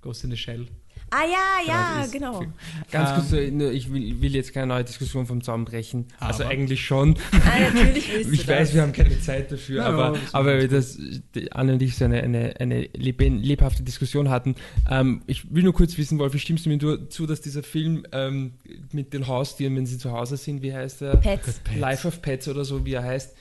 Ghost 0.00 0.24
in 0.24 0.30
the 0.30 0.36
Shell 0.36 0.66
Ah 1.12 1.24
ja, 1.24 1.66
ja, 1.66 1.90
gerade 1.92 2.04
ist. 2.06 2.12
genau. 2.12 2.44
Ganz 2.90 3.10
Ähm, 3.10 3.14
kurz, 3.16 3.32
äh, 3.32 3.70
ich 3.72 3.92
will, 3.92 4.20
will 4.22 4.34
jetzt 4.34 4.52
keine 4.52 4.68
neue 4.68 4.84
Diskussion 4.84 5.26
vom 5.26 5.42
Zaun 5.42 5.64
brechen. 5.64 6.06
Also 6.20 6.44
Aber- 6.44 6.52
eigentlich 6.52 6.84
schon. 6.84 7.16
Ah, 7.32 7.58
natürlich 7.74 8.12
willst 8.14 8.28
du 8.30 8.34
Ich 8.34 8.46
weiß, 8.48 8.68
das. 8.68 8.74
wir 8.74 8.82
haben 8.82 8.92
keine 8.92 9.20
Zeit 9.20 9.50
dafür, 9.50 9.78
Ja, 9.78 9.86
aber, 9.86 10.14
ist 10.16 10.34
aber 10.34 10.68
das, 10.68 10.98
die 11.34 11.50
Anne 11.52 11.72
und 11.74 11.82
ich 11.82 11.96
so 11.96 12.04
eine, 12.04 12.22
eine, 12.22 12.54
eine 12.60 12.82
lebhafte 12.94 13.82
Diskussion 13.82 14.30
hatten. 14.30 14.54
Ähm, 14.88 15.22
ich 15.26 15.52
will 15.52 15.64
nur 15.64 15.74
kurz 15.74 15.98
wissen, 15.98 16.18
Wolfi, 16.18 16.38
stimmst 16.38 16.66
du 16.66 16.70
mir 16.70 16.76
nur 16.76 17.10
zu, 17.10 17.26
dass 17.26 17.40
dieser 17.40 17.62
Film 17.62 18.04
ähm, 18.12 18.52
mit 18.92 19.12
den 19.12 19.26
Haustieren, 19.26 19.74
wenn 19.76 19.86
sie 19.86 19.98
zu 19.98 20.12
Hause 20.12 20.36
sind, 20.36 20.62
wie 20.62 20.72
heißt 20.72 21.00
der? 21.00 21.16
Pets. 21.16 21.60
Life 21.76 22.06
of 22.06 22.22
Pets 22.22 22.46
oder 22.48 22.64
so, 22.64 22.84
wie 22.86 22.92
er 22.94 23.02
heißt. 23.02 23.34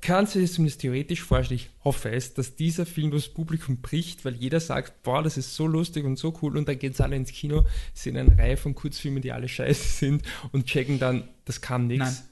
Kannst 0.00 0.34
du 0.34 0.38
dir 0.38 0.44
das 0.44 0.54
zumindest 0.54 0.80
theoretisch 0.80 1.22
vorstellen, 1.22 1.60
ich 1.60 1.70
hoffe 1.82 2.10
es, 2.10 2.32
dass 2.34 2.54
dieser 2.54 2.86
Film 2.86 3.10
das 3.10 3.28
Publikum 3.28 3.80
bricht, 3.80 4.24
weil 4.24 4.34
jeder 4.34 4.60
sagt, 4.60 5.02
boah, 5.02 5.22
das 5.22 5.36
ist 5.36 5.54
so 5.56 5.66
lustig 5.66 6.04
und 6.04 6.16
so 6.18 6.32
cool 6.40 6.56
und 6.56 6.68
dann 6.68 6.78
gehen 6.78 6.92
sie 6.92 7.02
alle 7.02 7.16
ins 7.16 7.32
Kino, 7.32 7.64
sehen 7.94 8.16
eine 8.16 8.38
Reihe 8.38 8.56
von 8.56 8.74
Kurzfilmen, 8.76 9.22
die 9.22 9.32
alle 9.32 9.48
scheiße 9.48 9.98
sind 9.98 10.22
und 10.52 10.66
checken 10.66 10.98
dann, 11.00 11.28
das 11.44 11.60
kann 11.60 11.88
nichts. 11.88 12.24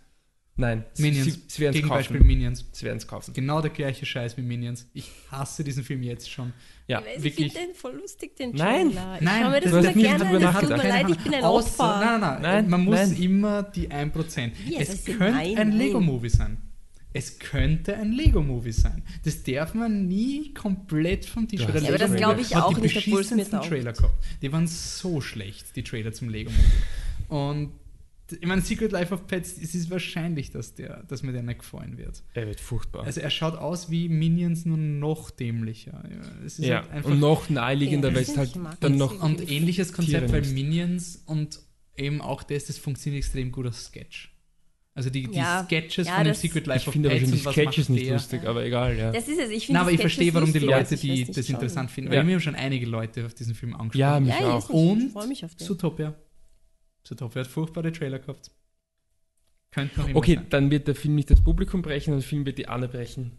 Nein, 0.59 0.87
sie, 0.95 1.03
Minions. 1.03 1.25
sie, 1.35 1.43
sie 1.49 1.61
werden 1.61 1.83
es 1.83 1.87
kaufen. 1.89 2.27
Minions. 2.27 2.65
Sie 2.73 2.87
werden 2.87 2.97
es 2.97 3.07
kaufen. 3.07 3.35
Genau 3.35 3.61
der 3.61 3.71
gleiche 3.71 4.07
Scheiß 4.07 4.39
wie 4.39 4.43
Minions. 4.43 4.87
Ich 4.95 5.11
hasse 5.31 5.63
diesen 5.63 5.85
Film 5.85 6.03
jetzt 6.03 6.31
schon. 6.31 6.55
Ja, 6.87 7.01
Ich 7.01 7.17
weiß, 7.17 7.23
wirklich. 7.25 7.47
Ich 7.49 7.53
finde 7.53 7.69
den 7.73 7.77
voll 7.77 7.97
lustig, 7.97 8.37
den 8.37 8.53
Nein. 8.53 8.87
Trailer. 8.93 9.15
Ich 9.17 9.21
Nein, 9.21 9.43
schaue 9.43 9.51
mir 9.51 9.61
das 9.61 9.73
immer 9.73 9.93
gerne 9.93 10.25
an. 10.25 10.55
Es 10.55 10.61
tut 10.61 10.69
mir 10.71 10.89
leid, 10.89 11.11
ich 11.11 11.19
bin 11.19 11.35
ein 11.35 11.45
Außer, 11.45 11.69
Opfer. 11.69 12.01
Nein, 12.01 12.21
nein, 12.21 12.21
nein. 12.21 12.43
Nein, 12.43 12.71
Man 12.71 12.85
muss 12.87 12.95
nein. 12.95 13.17
immer 13.17 13.63
die 13.65 13.89
1%. 13.91 14.51
Ja, 14.67 14.81
es 14.81 15.05
könnte 15.05 15.25
nein, 15.25 15.59
ein 15.59 15.69
nein. 15.69 15.73
Lego-Movie 15.79 16.31
sein. 16.31 16.57
Es 17.17 17.39
könnte 17.39 17.97
ein 17.97 18.13
Lego-Movie 18.13 18.73
sein. 18.73 19.03
Das 19.25 19.43
darf 19.43 19.73
man 19.73 20.07
nie 20.07 20.53
komplett 20.53 21.25
vom 21.25 21.49
Tisch. 21.49 21.63
Ja, 21.63 21.69
aber 21.69 21.81
das 21.81 22.11
Lego-Movie 22.11 22.17
glaub 22.19 22.39
ich 22.39 22.57
auch 22.57 22.75
die 22.75 22.81
nicht, 22.83 22.97
obwohl 22.97 23.23
es 23.23 23.31
mir. 23.31 23.45
Trailer 23.49 23.95
gehabt. 23.95 24.23
Die 24.43 24.53
waren 24.53 24.67
so 24.67 25.23
schlecht, 25.23 25.75
die 25.77 25.83
Trailer 25.83 26.13
zum 26.13 26.29
Lego-Movie. 26.29 26.63
Und 27.29 27.73
ich 28.31 28.47
meine, 28.47 28.61
Secret 28.61 28.93
Life 28.93 29.15
of 29.15 29.27
Pets, 29.27 29.57
es 29.63 29.75
ist 29.75 29.89
wahrscheinlich, 29.89 30.51
dass, 30.51 30.75
der, 30.75 31.05
dass 31.05 31.23
mir 31.23 31.33
der 31.33 31.43
nicht 31.43 31.61
gefallen 31.61 31.97
wird. 31.97 32.23
er 32.35 32.47
wird 32.47 32.61
furchtbar. 32.61 33.05
Also 33.05 33.21
er 33.21 33.31
schaut 33.31 33.57
aus 33.57 33.91
wie 33.91 34.09
Minions, 34.09 34.67
nur 34.67 34.77
noch 34.77 35.31
dämlicher. 35.31 36.05
Ja, 36.11 36.45
es 36.45 36.59
ist 36.59 36.67
ja, 36.67 36.83
halt 36.83 36.91
einfach 36.91 37.11
und 37.11 37.21
noch 37.21 37.49
naheliegender, 37.49 38.15
weil 38.15 38.23
es 38.23 38.37
halt 38.37 38.59
dann 38.81 38.97
noch 38.97 39.23
und 39.23 39.51
ähnliches 39.51 39.93
Konzept, 39.93 40.33
weil. 40.33 40.43
Minions 40.43 41.23
und 41.25 41.61
eben 41.97 42.21
auch 42.21 42.43
das, 42.43 42.67
das 42.67 42.79
funktioniert 42.79 43.25
extrem 43.25 43.53
gut 43.53 43.67
als 43.67 43.87
Sketch. 43.87 44.36
Also 44.97 45.11
die, 45.11 45.29
die 45.29 45.37
Ja. 45.37 45.63
Sketches 45.65 46.07
Ja, 46.09 46.15
von 46.17 46.25
dem 46.25 46.35
Secret 46.35 46.67
Life 46.67 46.81
Ich 46.81 46.87
of 46.89 46.93
finde 46.95 47.11
aber 47.11 47.19
Pets 47.19 47.29
schon 47.31 47.39
die 47.39 47.53
Sketches 47.53 47.89
nicht 47.91 48.07
der? 48.07 48.13
lustig, 48.15 48.45
aber 48.47 48.65
egal, 48.65 48.97
ja. 48.97 49.13
Das 49.13 49.29
ist 49.29 49.39
es. 49.39 49.51
Ich 49.51 49.67
finde 49.67 49.75
Na, 49.75 49.81
aber 49.83 49.93
ich 49.93 50.01
verstehe, 50.01 50.33
warum 50.33 50.51
die 50.55 50.59
Leute, 50.59 50.97
die 50.97 51.25
das 51.27 51.37
schauen. 51.47 51.55
interessant 51.57 51.91
finden. 51.91 52.13
Ja. 52.13 52.19
Weil 52.19 52.25
mir 52.25 52.33
haben 52.37 52.41
schon 52.41 52.55
einige 52.55 52.87
Leute 52.87 53.27
auf 53.27 53.35
diesen 53.35 53.55
Film 53.55 53.75
angesprochen. 53.75 54.01
Ja, 54.01 54.19
mich 54.19 54.31
Ja, 54.41 54.55
auch. 54.55 54.71
Und 54.71 55.03
ich 55.09 55.13
freue 55.13 55.27
mich 55.29 55.45
auf 55.45 55.55
den. 55.55 55.67
Zootopia. 55.67 56.15
Zootopia 57.05 57.41
hat 57.43 57.47
furchtbare 57.47 57.93
Trailer 57.93 58.19
gehabt. 58.21 58.51
Könnte 59.71 60.01
noch 60.01 60.09
immer 60.09 60.17
Okay, 60.17 60.37
sein. 60.37 60.47
dann 60.49 60.71
wird 60.71 60.89
der 60.89 60.95
Film 60.95 61.15
nicht 61.15 61.31
das 61.31 61.45
Publikum 61.45 61.83
brechen, 61.83 62.15
und 62.15 62.21
der 62.23 62.29
Film 62.29 62.47
wird 62.47 62.57
die 62.57 62.67
Anne 62.67 62.89
brechen. 62.89 63.33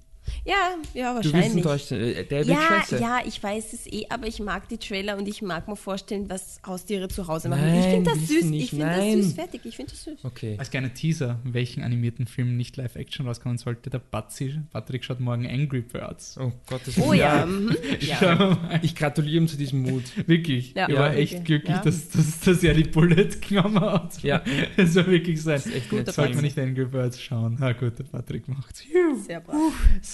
Ja, 0.45 0.55
ja, 0.93 1.19
Du 1.21 1.31
wahrscheinlich. 1.33 1.91
Äh, 1.91 2.23
Der 2.25 2.47
wird 2.47 2.47
Ja, 2.47 2.83
ja, 2.99 3.19
ich 3.25 3.41
weiß 3.41 3.73
es 3.73 3.87
eh, 3.87 4.05
aber 4.09 4.27
ich 4.27 4.39
mag 4.39 4.67
die 4.69 4.77
Trailer 4.77 5.17
und 5.17 5.27
ich 5.27 5.41
mag 5.41 5.67
mir 5.67 5.75
vorstellen, 5.75 6.29
was 6.29 6.59
Haustiere 6.65 7.07
zu 7.07 7.27
Hause 7.27 7.49
machen. 7.49 7.61
Nein, 7.65 7.79
ich 7.79 7.85
finde 7.85 8.09
das 8.11 8.19
willst 8.19 8.31
du 8.31 8.35
süß. 8.41 8.45
nicht, 8.45 8.63
Ich 8.63 8.69
finde 8.71 8.85
das 8.85 9.25
süß. 9.25 9.33
Fertig. 9.33 9.61
Ich 9.65 9.75
finde 9.75 9.91
das 9.91 10.03
süß. 10.03 10.19
Okay. 10.23 10.55
Als 10.57 10.69
kleiner 10.69 10.93
Teaser, 10.93 11.39
welchen 11.43 11.83
animierten 11.83 12.27
Film 12.27 12.55
nicht 12.57 12.77
Live-Action 12.77 13.27
rauskommen 13.27 13.57
sollte, 13.57 13.89
der 13.89 13.99
Batzi, 13.99 14.59
Patrick 14.71 15.03
schaut 15.03 15.19
morgen 15.19 15.45
Angry 15.47 15.81
Birds. 15.81 16.37
Oh 16.39 16.51
Gottes 16.67 16.97
Oh 16.97 17.11
Willen. 17.11 17.19
ja. 17.19 17.45
mhm. 17.45 17.75
Ja. 17.99 18.79
Ich 18.81 18.95
gratuliere 18.95 19.37
ihm 19.37 19.47
zu 19.47 19.57
diesem 19.57 19.81
Mut. 19.81 20.03
Wirklich. 20.27 20.73
Ja. 20.75 20.87
ich 20.89 20.95
war 20.95 21.13
Ja. 21.13 21.19
echt 21.19 21.45
glücklich, 21.45 21.75
Ja. 21.75 21.81
dass, 21.83 22.09
dass, 22.09 22.39
dass 22.39 22.63
er 22.63 22.73
die 22.73 22.83
Bullet 22.83 23.29
genommen 23.47 23.79
hat. 23.81 24.21
Ja. 24.23 24.41
Das 24.75 24.93
soll 24.93 25.07
wirklich 25.07 25.41
sein. 25.41 25.55
Das 25.55 25.65
ist 25.67 25.75
echt 25.75 25.91
nett. 25.91 26.11
Sollte 26.13 26.35
man 26.35 26.43
nicht 26.43 26.57
Angry 26.57 26.85
Birds 26.85 27.21
schauen. 27.21 27.57
Ah 27.59 27.73
gut, 27.73 27.97
der 27.99 28.03
Patrick 28.05 28.47
macht's. 28.47 28.83
Sehr 29.25 29.41
brav. 29.41 29.57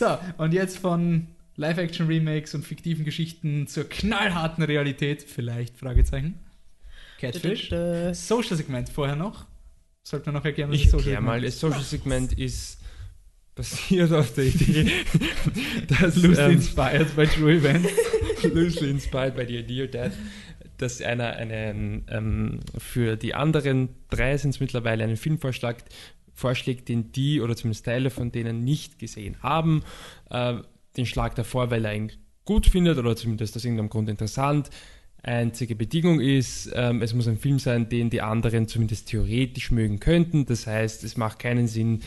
So, 0.04 0.18
und 0.38 0.54
jetzt 0.54 0.80
von 0.80 1.28
Live-Action-Remakes 1.56 2.56
und 2.56 2.66
fiktiven 2.66 3.06
Geschichten 3.06 3.68
zur 3.68 3.88
knallharten 3.88 4.62
Realität, 4.62 5.24
vielleicht, 5.24 5.78
Fragezeichen. 5.78 6.40
Catfish. 7.20 7.70
Social-Segment 8.12 8.90
vorher 8.90 9.16
noch. 9.16 9.46
Sollte 10.04 10.26
man 10.26 10.36
noch 10.36 10.46
erklären, 10.46 10.72
was 10.72 10.78
Ich 10.78 10.86
das 10.86 10.96
erkläre 10.96 11.22
mal, 11.22 11.40
das 11.40 11.58
Social-Segment 11.58 12.38
ist 12.38 12.80
basiert 13.56 14.12
auf 14.12 14.34
der 14.34 14.46
Idee, 14.46 14.92
dass 15.88 16.18
Loosely 16.18 16.38
ähm, 16.38 16.52
inspired 16.52 17.16
by 17.16 17.26
true 17.26 17.54
events. 17.54 17.90
loosely 18.44 18.90
inspired 18.90 19.36
by 19.36 19.46
the 19.46 19.60
idea 19.60 19.88
that, 19.88 20.12
dass 20.80 21.02
einer 21.02 21.38
einen, 21.38 22.04
ähm, 22.10 22.60
für 22.78 23.16
die 23.16 23.36
anderen 23.36 23.90
drei 24.10 24.36
sind 24.36 24.50
es 24.50 24.60
mittlerweile 24.60 25.06
einen 25.06 25.18
Film 25.18 25.40
vorschlägt, 25.40 25.86
vorschlägt, 26.34 26.90
den 26.90 27.12
die 27.12 27.42
oder 27.42 27.56
zumindest 27.56 27.86
Teile 27.86 28.10
von 28.10 28.32
denen 28.32 28.64
nicht 28.64 29.00
gesehen 29.00 29.38
haben. 29.42 29.84
Äh, 30.30 30.56
den 30.98 31.06
schlagt 31.06 31.38
er 31.38 31.44
vor, 31.44 31.72
weil 31.72 31.86
er 31.86 31.96
ihn 31.96 32.12
gut 32.46 32.68
findet 32.68 32.98
oder 32.98 33.16
zumindest 33.16 33.56
aus 33.56 33.66
irgendeinem 33.66 33.90
Grund 33.90 34.10
interessant. 34.10 34.70
Einzige 35.22 35.76
Bedingung 35.76 36.20
ist, 36.20 36.70
ähm, 36.76 37.02
es 37.02 37.14
muss 37.14 37.30
ein 37.30 37.38
Film 37.38 37.58
sein, 37.58 37.88
den 37.88 38.10
die 38.10 38.22
anderen 38.22 38.68
zumindest 38.68 39.08
theoretisch 39.08 39.72
mögen 39.72 40.00
könnten. 40.02 40.46
Das 40.46 40.68
heißt, 40.68 41.04
es 41.06 41.16
macht 41.16 41.40
keinen 41.40 41.68
Sinn, 41.68 42.02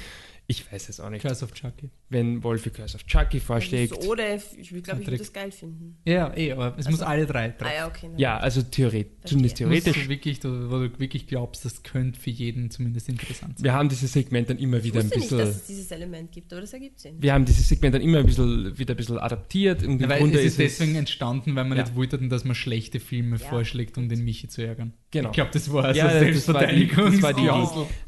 ich 0.49 0.71
weiß 0.71 0.89
es 0.89 1.01
auch 1.01 1.11
nicht, 1.11 1.23
Curse 1.23 1.45
of 1.45 1.53
Chucky. 1.55 1.91
wenn 2.09 2.43
Wolfie 2.45 2.71
Curse 2.71 2.95
of 2.97 3.05
Chucky 3.07 3.41
vorschlägt. 3.41 4.01
So, 4.01 4.09
oder 4.11 4.37
ich 4.37 4.43
glaube, 4.83 5.01
ich 5.03 5.07
würde 5.09 5.19
das 5.19 5.33
geil 5.33 5.51
finden. 5.51 5.97
Ja, 6.05 6.33
eh, 6.37 6.53
aber 6.53 6.75
es 6.79 6.89
muss 6.89 7.03
alle 7.03 7.27
drei 7.27 7.49
drauf. 7.49 7.69
Ah 7.69 7.75
ja, 7.75 7.87
okay. 7.89 8.11
Ja, 8.17 8.39
also 8.39 8.63
theoretisch, 8.63 9.11
zumindest 9.25 9.57
theoretisch. 9.57 10.05
du 10.05 10.09
wirklich, 10.09 10.39
du, 10.39 10.71
wo 10.71 10.79
du 10.79 10.99
wirklich 11.01 11.27
glaubst, 11.27 11.65
das 11.65 11.83
könnte 11.83 12.21
für 12.21 12.31
jeden 12.31 12.71
zumindest 12.71 13.09
interessant 13.09 13.59
sein. 13.59 13.65
Wir 13.65 13.73
haben 13.73 13.89
dieses 13.89 14.13
Segment 14.13 14.49
dann 14.49 14.59
immer 14.59 14.77
Ich 14.77 14.85
wieder 14.85 15.01
ein 15.01 15.07
wusste 15.07 15.19
nicht, 15.19 15.31
bisschen. 15.31 15.39
dass 15.47 15.57
es 15.57 15.67
dieses 15.67 15.91
Element 15.91 16.31
gibt, 16.31 16.53
aber 16.53 16.61
das 16.61 16.73
ergibt 16.73 17.01
Sinn. 17.01 17.17
wir 17.21 17.33
haben 17.33 17.45
dieses 17.45 17.69
Segment 17.69 17.95
dann 17.97 18.03
immer 18.03 18.19
ein 18.19 18.27
bisschen, 18.27 18.79
wieder 18.79 18.95
ein 18.95 18.97
bisschen 18.97 19.19
adaptiert. 19.19 19.83
Und 19.83 20.01
Ja, 20.01 20.09
weil 20.09 20.19
Grunde 20.21 20.39
es 20.39 20.45
ist 20.45 20.61
ist 20.61 20.79
deswegen 20.81 20.95
entstanden, 20.95 21.57
weil 21.57 21.65
man 21.65 21.77
Ja. 21.77 21.85
nicht 21.85 21.97
wollten, 21.97 22.29
dass 22.29 22.45
man 22.45 22.55
schlechte 22.55 23.01
Filme 23.01 23.37
Ja. 23.39 23.49
vorschlägt, 23.49 23.99
um 23.99 24.09
den 24.09 24.25
Michi 24.25 24.47
zu 24.49 24.65
ärgern. 24.65 24.93
Genau. 25.11 25.31
Ich 25.31 25.35
glaube, 25.35 25.51
das 25.53 25.73
war 25.73 25.93
so 25.93 25.99
Ja, 25.99 26.23
ja, 26.23 26.31
das 26.31 26.47
war 26.53 26.67
die- 26.67 26.87
das 26.87 27.23
war 27.23 27.33
die. 27.35 27.49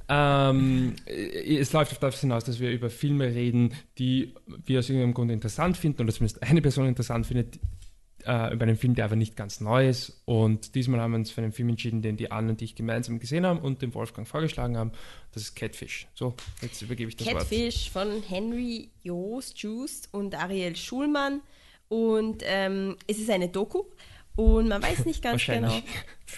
Ähm, 0.09 0.97
es 1.07 1.73
läuft 1.73 1.93
auf 1.93 1.99
das 1.99 2.21
hinaus, 2.21 2.45
dass 2.45 2.61
wir 2.61 2.71
über 2.71 2.89
Filme 2.89 3.27
reden, 3.27 3.75
die 3.99 4.35
wir 4.65 4.79
aus 4.79 4.89
irgendeinem 4.89 5.15
Grund 5.15 5.31
interessant 5.31 5.77
finden 5.77 6.03
oder 6.03 6.13
zumindest 6.13 6.43
eine 6.43 6.63
Person 6.63 6.87
interessant 6.87 7.27
findet, 7.27 7.59
äh, 8.25 8.53
über 8.53 8.65
einen 8.65 8.77
Film, 8.77 8.95
der 8.95 9.05
aber 9.05 9.17
nicht 9.17 9.37
ganz 9.37 9.61
neu 9.61 9.89
ist. 9.89 10.23
Und 10.25 10.75
diesmal 10.75 11.01
haben 11.01 11.13
wir 11.13 11.19
uns 11.19 11.31
für 11.31 11.43
einen 11.43 11.53
Film 11.53 11.69
entschieden, 11.69 12.03
den 12.03 12.17
die 12.17 12.31
Anne 12.31 12.51
und 12.51 12.63
ich 12.63 12.75
gemeinsam 12.75 13.19
gesehen 13.19 13.45
haben 13.47 13.61
und 13.61 13.83
dem 13.83 13.95
Wolfgang 13.95 14.27
vorgeschlagen 14.27 14.77
haben. 14.77 14.93
Das 15.33 15.43
ist 15.43 15.55
Catfish. 15.55 16.09
So, 16.15 16.35
jetzt 16.63 16.81
übergebe 16.83 17.11
ich 17.11 17.17
das 17.17 17.27
Wort. 17.27 17.39
Catfish 17.39 17.91
von 17.91 18.23
Henry 18.27 18.91
Joost 19.03 19.59
Just 19.59 20.09
und 20.13 20.35
Ariel 20.35 20.75
Schulmann. 20.77 21.41
Und 21.89 22.43
ähm, 22.45 22.97
es 23.07 23.19
ist 23.19 23.31
eine 23.31 23.49
Doku 23.49 23.85
und 24.39 24.69
man 24.69 24.81
weiß 24.83 25.05
nicht 25.05 25.21
ganz 25.23 25.45
genau. 25.45 25.69
Nein, 25.69 25.83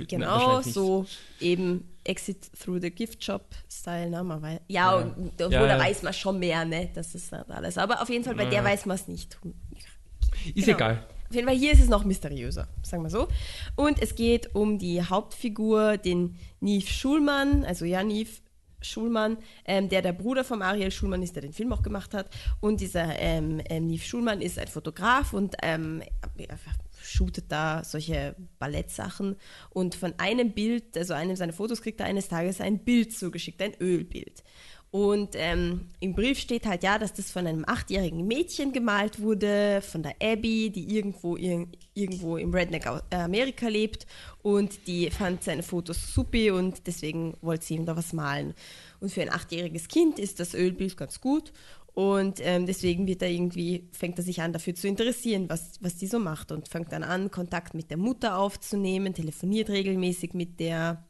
Genau, 0.09 0.59
nicht. 0.59 0.73
so 0.73 1.05
eben 1.41 1.87
Exit 2.05 2.51
through 2.59 2.81
the 2.81 2.91
Gift 2.91 3.23
Shop 3.23 3.45
Style, 3.71 4.09
ne? 4.09 4.25
Man 4.25 4.41
weiß, 4.41 4.61
ja, 4.69 4.99
Ja. 4.99 5.05
und 5.05 5.39
Ja, 5.39 5.49
da 5.49 5.67
ja. 5.67 5.79
weiß 5.79 6.03
man 6.03 6.13
schon 6.15 6.39
mehr, 6.39 6.65
ne? 6.65 6.89
Das 6.95 7.15
ist 7.15 7.31
nicht 7.31 7.51
alles. 7.51 7.77
Aber 7.77 8.01
auf 8.01 8.09
jeden 8.09 8.25
Fall 8.25 8.35
bei 8.37 8.45
Ja. 8.45 8.51
der 8.51 8.65
weiß 8.65 8.87
man 8.87 8.95
es 8.95 9.07
nicht. 9.09 9.37
Ist 10.55 10.65
Genau. 10.65 10.77
egal. 10.79 11.07
Auf 11.29 11.35
jeden 11.35 11.47
Fall 11.47 11.57
hier 11.57 11.73
ist 11.73 11.81
es 11.83 11.89
noch 11.89 12.05
mysteriöser, 12.05 12.69
sagen 12.83 13.03
wir 13.03 13.11
so. 13.11 13.29
Und 13.77 14.01
es 14.03 14.15
geht 14.15 14.55
um 14.55 14.79
die 14.79 15.03
Hauptfigur, 15.03 15.99
den 15.99 16.37
Niv 16.61 16.89
Schulmann, 16.89 17.65
also 17.65 17.85
ja, 17.85 18.03
Niv 18.03 18.41
Schulmann, 18.83 19.37
ähm, 19.67 19.89
der 19.91 20.01
der 20.03 20.13
Bruder 20.15 20.43
von 20.43 20.63
Ariel 20.63 20.91
Schulmann 20.91 21.23
ist, 21.23 21.35
der 21.37 21.43
den 21.43 21.53
Film 21.53 21.73
auch 21.75 21.83
gemacht 21.83 22.15
hat. 22.15 22.31
Und 22.61 22.81
dieser 22.81 23.19
ähm, 23.19 23.61
ähm, 23.69 23.87
Niv 23.89 24.05
Schulmann 24.05 24.41
ist 24.41 24.59
ein 24.59 24.69
Fotograf 24.69 25.35
und 25.35 25.55
ähm, 25.63 26.03
shootet 27.11 27.47
da 27.49 27.83
solche 27.85 28.37
Ballettsachen. 28.59 29.37
Und 29.71 29.95
von 29.95 30.15
einem 30.19 30.53
Bild, 30.53 30.97
also 30.97 31.15
einem 31.15 31.37
seiner 31.37 31.53
Fotos, 31.53 31.83
kriegt 31.83 32.01
er 32.01 32.07
eines 32.07 32.29
Tages 32.29 32.61
ein 32.61 32.79
Bild 32.85 33.13
zugeschickt, 33.13 33.61
ein 33.63 33.75
Ölbild. 33.81 34.43
Und 34.93 35.37
ähm, 35.37 35.83
im 36.01 36.15
Brief 36.17 36.41
steht 36.41 36.67
halt 36.67 36.83
ja, 36.83 36.99
dass 36.99 37.13
das 37.13 37.31
von 37.31 37.47
einem 37.47 37.65
achtjährigen 37.65 38.27
Mädchen 38.27 38.73
gemalt 38.73 39.21
wurde, 39.21 39.83
von 39.83 40.03
der 40.03 40.17
Abby, 40.21 40.71
die 40.71 40.97
irgendwo, 40.97 41.37
ir 41.37 41.69
irgendwo 41.95 42.37
im 42.37 42.53
Redneck 42.53 42.87
äh, 43.11 43.17
Amerika 43.17 43.69
lebt. 43.69 44.07
Und 44.43 44.89
die 44.89 45.11
fand 45.11 45.45
seine 45.45 45.63
Fotos 45.63 46.13
supi 46.13 46.51
und 46.51 46.89
deswegen 46.89 47.37
wollte 47.41 47.67
sie 47.67 47.75
ihm 47.75 47.87
da 47.87 47.97
was 47.97 48.13
malen. 48.13 48.55
Und 48.99 49.13
für 49.13 49.23
ein 49.23 49.33
achtjähriges 49.33 49.87
Kind 49.87 50.19
ist 50.19 50.41
das 50.41 50.55
Ölbild 50.55 50.97
ganz 50.97 51.21
gut. 51.21 51.53
Und 51.95 52.41
ähm, 52.43 52.67
deswegen 52.67 53.07
wird 53.07 53.23
er 53.23 53.31
irgendwie, 53.31 53.89
fängt 53.93 54.19
er 54.19 54.25
sich 54.25 54.41
an, 54.41 54.53
dafür 54.53 54.75
zu 54.75 54.89
interessieren, 54.89 55.49
was, 55.49 55.73
was 55.81 55.97
die 55.97 56.07
so 56.07 56.19
macht. 56.19 56.53
Und 56.53 56.69
fängt 56.69 56.93
dann 56.93 57.03
an, 57.03 57.31
Kontakt 57.31 57.75
mit 57.75 57.91
der 57.91 57.99
Mutter 57.99 58.39
aufzunehmen, 58.39 59.15
telefoniert 59.15 59.71
regelmäßig 59.71 60.35
mit 60.35 60.61
der 60.61 61.05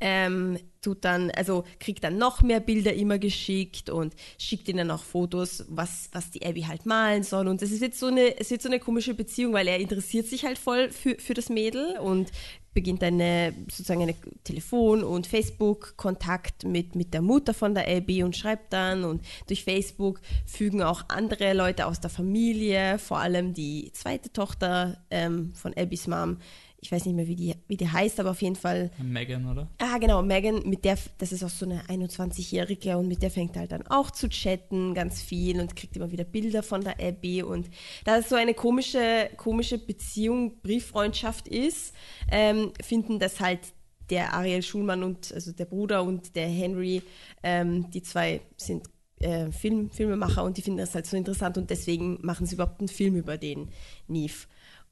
ähm, 0.00 0.58
tut 0.80 1.04
dann, 1.04 1.30
also 1.32 1.64
kriegt 1.78 2.02
dann 2.04 2.16
noch 2.16 2.40
mehr 2.40 2.60
Bilder 2.60 2.94
immer 2.94 3.18
geschickt 3.18 3.90
und 3.90 4.14
schickt 4.38 4.68
ihnen 4.68 4.90
auch 4.90 5.02
Fotos, 5.02 5.64
was, 5.68 6.08
was 6.12 6.30
die 6.30 6.44
Abby 6.44 6.62
halt 6.62 6.86
malen 6.86 7.22
soll. 7.22 7.48
Und 7.48 7.60
es 7.60 7.80
wird 7.80 7.94
so 7.94 8.06
eine, 8.06 8.38
es 8.38 8.50
wird 8.50 8.62
so 8.62 8.68
eine 8.68 8.80
komische 8.80 9.14
Beziehung, 9.14 9.52
weil 9.52 9.68
er 9.68 9.78
interessiert 9.78 10.26
sich 10.26 10.44
halt 10.44 10.58
voll 10.58 10.90
für, 10.90 11.16
für 11.16 11.34
das 11.34 11.50
Mädel 11.50 11.98
und 11.98 12.30
beginnt 12.72 13.02
eine 13.02 13.54
sozusagen 13.68 14.02
eine 14.02 14.14
Telefon- 14.44 15.02
und 15.02 15.26
Facebook-Kontakt 15.26 16.64
mit, 16.64 16.94
mit 16.94 17.12
der 17.12 17.22
Mutter 17.22 17.52
von 17.52 17.74
der 17.74 17.88
Abby 17.88 18.22
und 18.22 18.36
schreibt 18.36 18.72
dann. 18.72 19.04
Und 19.04 19.22
durch 19.46 19.64
Facebook 19.64 20.20
fügen 20.46 20.82
auch 20.82 21.04
andere 21.08 21.52
Leute 21.52 21.86
aus 21.86 22.00
der 22.00 22.10
Familie, 22.10 22.98
vor 22.98 23.18
allem 23.18 23.54
die 23.54 23.90
zweite 23.92 24.32
Tochter 24.32 25.04
ähm, 25.10 25.52
von 25.54 25.74
Abbys 25.74 26.06
Mom, 26.06 26.38
ich 26.80 26.90
weiß 26.90 27.04
nicht 27.04 27.14
mehr, 27.14 27.26
wie 27.26 27.36
die, 27.36 27.54
wie 27.68 27.76
die 27.76 27.88
heißt, 27.88 28.20
aber 28.20 28.30
auf 28.30 28.42
jeden 28.42 28.56
Fall 28.56 28.90
Megan, 28.98 29.46
oder? 29.46 29.68
Ah, 29.78 29.98
genau, 29.98 30.22
Megan, 30.22 30.62
mit 30.68 30.84
der, 30.84 30.96
das 31.18 31.32
ist 31.32 31.44
auch 31.44 31.50
so 31.50 31.66
eine 31.66 31.82
21-Jährige 31.84 32.96
und 32.96 33.08
mit 33.08 33.22
der 33.22 33.30
fängt 33.30 33.56
er 33.56 33.60
halt 33.60 33.72
dann 33.72 33.86
auch 33.86 34.10
zu 34.10 34.28
chatten, 34.28 34.94
ganz 34.94 35.20
viel 35.20 35.60
und 35.60 35.76
kriegt 35.76 35.96
immer 35.96 36.10
wieder 36.10 36.24
Bilder 36.24 36.62
von 36.62 36.82
der 36.82 37.00
Abby 37.00 37.42
und 37.42 37.68
da 38.04 38.16
es 38.18 38.28
so 38.28 38.36
eine 38.36 38.54
komische, 38.54 39.30
komische 39.36 39.78
Beziehung, 39.78 40.60
Brieffreundschaft 40.62 41.48
ist, 41.48 41.94
ähm, 42.30 42.72
finden 42.82 43.18
das 43.18 43.40
halt 43.40 43.60
der 44.08 44.34
Ariel 44.34 44.62
Schulmann 44.62 45.02
und, 45.02 45.32
also 45.32 45.52
der 45.52 45.66
Bruder 45.66 46.02
und 46.02 46.34
der 46.34 46.48
Henry, 46.48 47.02
ähm, 47.42 47.90
die 47.90 48.02
zwei 48.02 48.40
sind 48.56 48.88
äh, 49.20 49.52
Film, 49.52 49.90
Filmemacher 49.90 50.42
und 50.42 50.56
die 50.56 50.62
finden 50.62 50.78
das 50.78 50.94
halt 50.94 51.06
so 51.06 51.16
interessant 51.16 51.58
und 51.58 51.70
deswegen 51.70 52.18
machen 52.22 52.46
sie 52.46 52.54
überhaupt 52.54 52.80
einen 52.80 52.88
Film 52.88 53.16
über 53.16 53.36
den 53.38 53.68
Neve. 54.08 54.46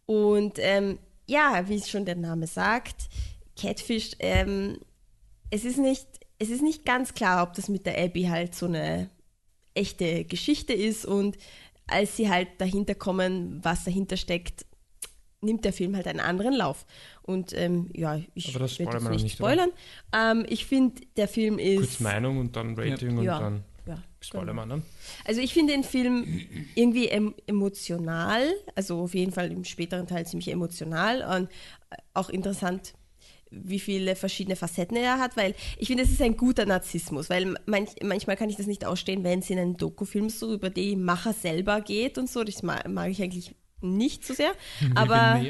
Und 0.06 0.54
ähm, 0.58 0.98
ja, 1.28 1.68
wie 1.68 1.80
schon 1.80 2.04
der 2.04 2.16
Name 2.16 2.46
sagt, 2.46 3.08
Catfish, 3.56 4.12
ähm, 4.18 4.78
es 5.50 5.64
ist 5.64 5.78
nicht, 5.78 6.06
es 6.38 6.50
ist 6.50 6.62
nicht 6.62 6.84
ganz 6.84 7.14
klar, 7.14 7.42
ob 7.42 7.54
das 7.54 7.68
mit 7.68 7.86
der 7.86 8.02
Abby 8.02 8.24
halt 8.24 8.54
so 8.54 8.66
eine 8.66 9.10
echte 9.74 10.24
Geschichte 10.24 10.72
ist 10.72 11.04
und 11.04 11.36
als 11.86 12.16
sie 12.16 12.28
halt 12.28 12.48
dahinter 12.58 12.94
kommen, 12.94 13.60
was 13.62 13.84
dahinter 13.84 14.16
steckt, 14.16 14.66
nimmt 15.40 15.64
der 15.64 15.72
Film 15.72 15.94
halt 15.94 16.06
einen 16.06 16.20
anderen 16.20 16.52
Lauf. 16.54 16.84
Und 17.22 17.52
ähm, 17.54 17.90
ja, 17.94 18.20
ich 18.34 18.48
Aber 18.48 18.60
das 18.60 18.78
werde 18.78 18.92
spoilern 18.92 18.94
jetzt 18.94 19.04
wir 19.04 19.10
noch 19.16 19.22
nicht 19.22 19.36
spoilern. 19.36 19.70
Ähm, 20.12 20.46
ich 20.48 20.66
finde, 20.66 21.00
der 21.16 21.28
Film 21.28 21.58
ist. 21.58 21.78
Kurz 21.78 22.00
Meinung 22.00 22.38
und 22.38 22.56
dann 22.56 22.74
Rating 22.78 23.18
und 23.18 23.24
Ja. 23.24 23.38
dann 23.38 23.64
ja, 23.88 24.02
spoilern 24.20 24.56
wir, 24.56 24.66
ne? 24.66 24.82
also 25.24 25.40
ich 25.40 25.54
finde 25.54 25.72
den 25.72 25.82
Film 25.82 26.40
irgendwie 26.74 27.08
em 27.08 27.34
emotional, 27.46 28.52
also 28.74 29.00
auf 29.00 29.14
jeden 29.14 29.32
Fall 29.32 29.50
im 29.50 29.64
späteren 29.64 30.06
Teil 30.06 30.26
ziemlich 30.26 30.48
emotional 30.48 31.40
und 31.40 31.48
auch 32.12 32.28
interessant, 32.28 32.92
wie 33.50 33.80
viele 33.80 34.14
verschiedene 34.14 34.56
Facetten 34.56 34.96
er 34.96 35.18
hat, 35.18 35.36
weil 35.38 35.54
ich 35.78 35.88
finde, 35.88 36.02
es 36.02 36.10
ist 36.10 36.20
ein 36.20 36.36
guter 36.36 36.66
Narzissmus, 36.66 37.30
weil 37.30 37.54
manch, 37.64 37.90
manchmal 38.02 38.36
kann 38.36 38.50
ich 38.50 38.56
das 38.56 38.66
nicht 38.66 38.84
ausstehen, 38.84 39.24
wenn 39.24 39.38
es 39.38 39.48
in 39.48 39.58
einem 39.58 39.76
Dokufilm 39.78 40.28
so 40.28 40.52
über 40.52 40.68
die 40.68 40.96
Macher 40.96 41.32
selber 41.32 41.80
geht 41.80 42.18
und 42.18 42.28
so. 42.28 42.44
Das 42.44 42.62
mag, 42.62 42.86
mag 42.88 43.10
ich 43.10 43.22
eigentlich 43.22 43.54
nicht 43.80 44.26
so 44.26 44.34
sehr. 44.34 44.52
aber 44.94 45.40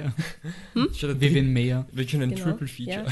hm? 0.74 0.89
Vivian 0.93 1.52
Mayer. 1.52 1.86
Wird 1.90 2.10
schon 2.10 2.23
ein 2.23 2.31
genau, 2.31 2.44
Triple 2.44 2.69
Feature. 2.69 3.06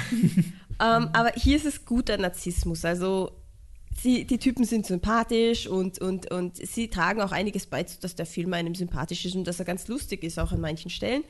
Ja. 0.78 0.98
ähm, 0.98 1.08
aber 1.12 1.32
hier 1.34 1.56
ist 1.56 1.66
es 1.66 1.84
guter 1.84 2.16
Narzissmus. 2.16 2.84
Also 2.84 3.32
sie, 4.02 4.24
die 4.24 4.38
Typen 4.38 4.64
sind 4.64 4.86
sympathisch 4.86 5.66
und, 5.66 6.00
und, 6.00 6.30
und 6.30 6.56
sie 6.56 6.88
tragen 6.88 7.20
auch 7.20 7.32
einiges 7.32 7.66
bei, 7.66 7.82
dass 7.82 8.14
der 8.14 8.26
Film 8.26 8.52
einem 8.52 8.74
sympathisch 8.74 9.24
ist 9.24 9.34
und 9.34 9.46
dass 9.46 9.58
er 9.58 9.64
ganz 9.64 9.88
lustig 9.88 10.22
ist, 10.22 10.38
auch 10.38 10.52
an 10.52 10.60
manchen 10.60 10.90
Stellen. 10.90 11.24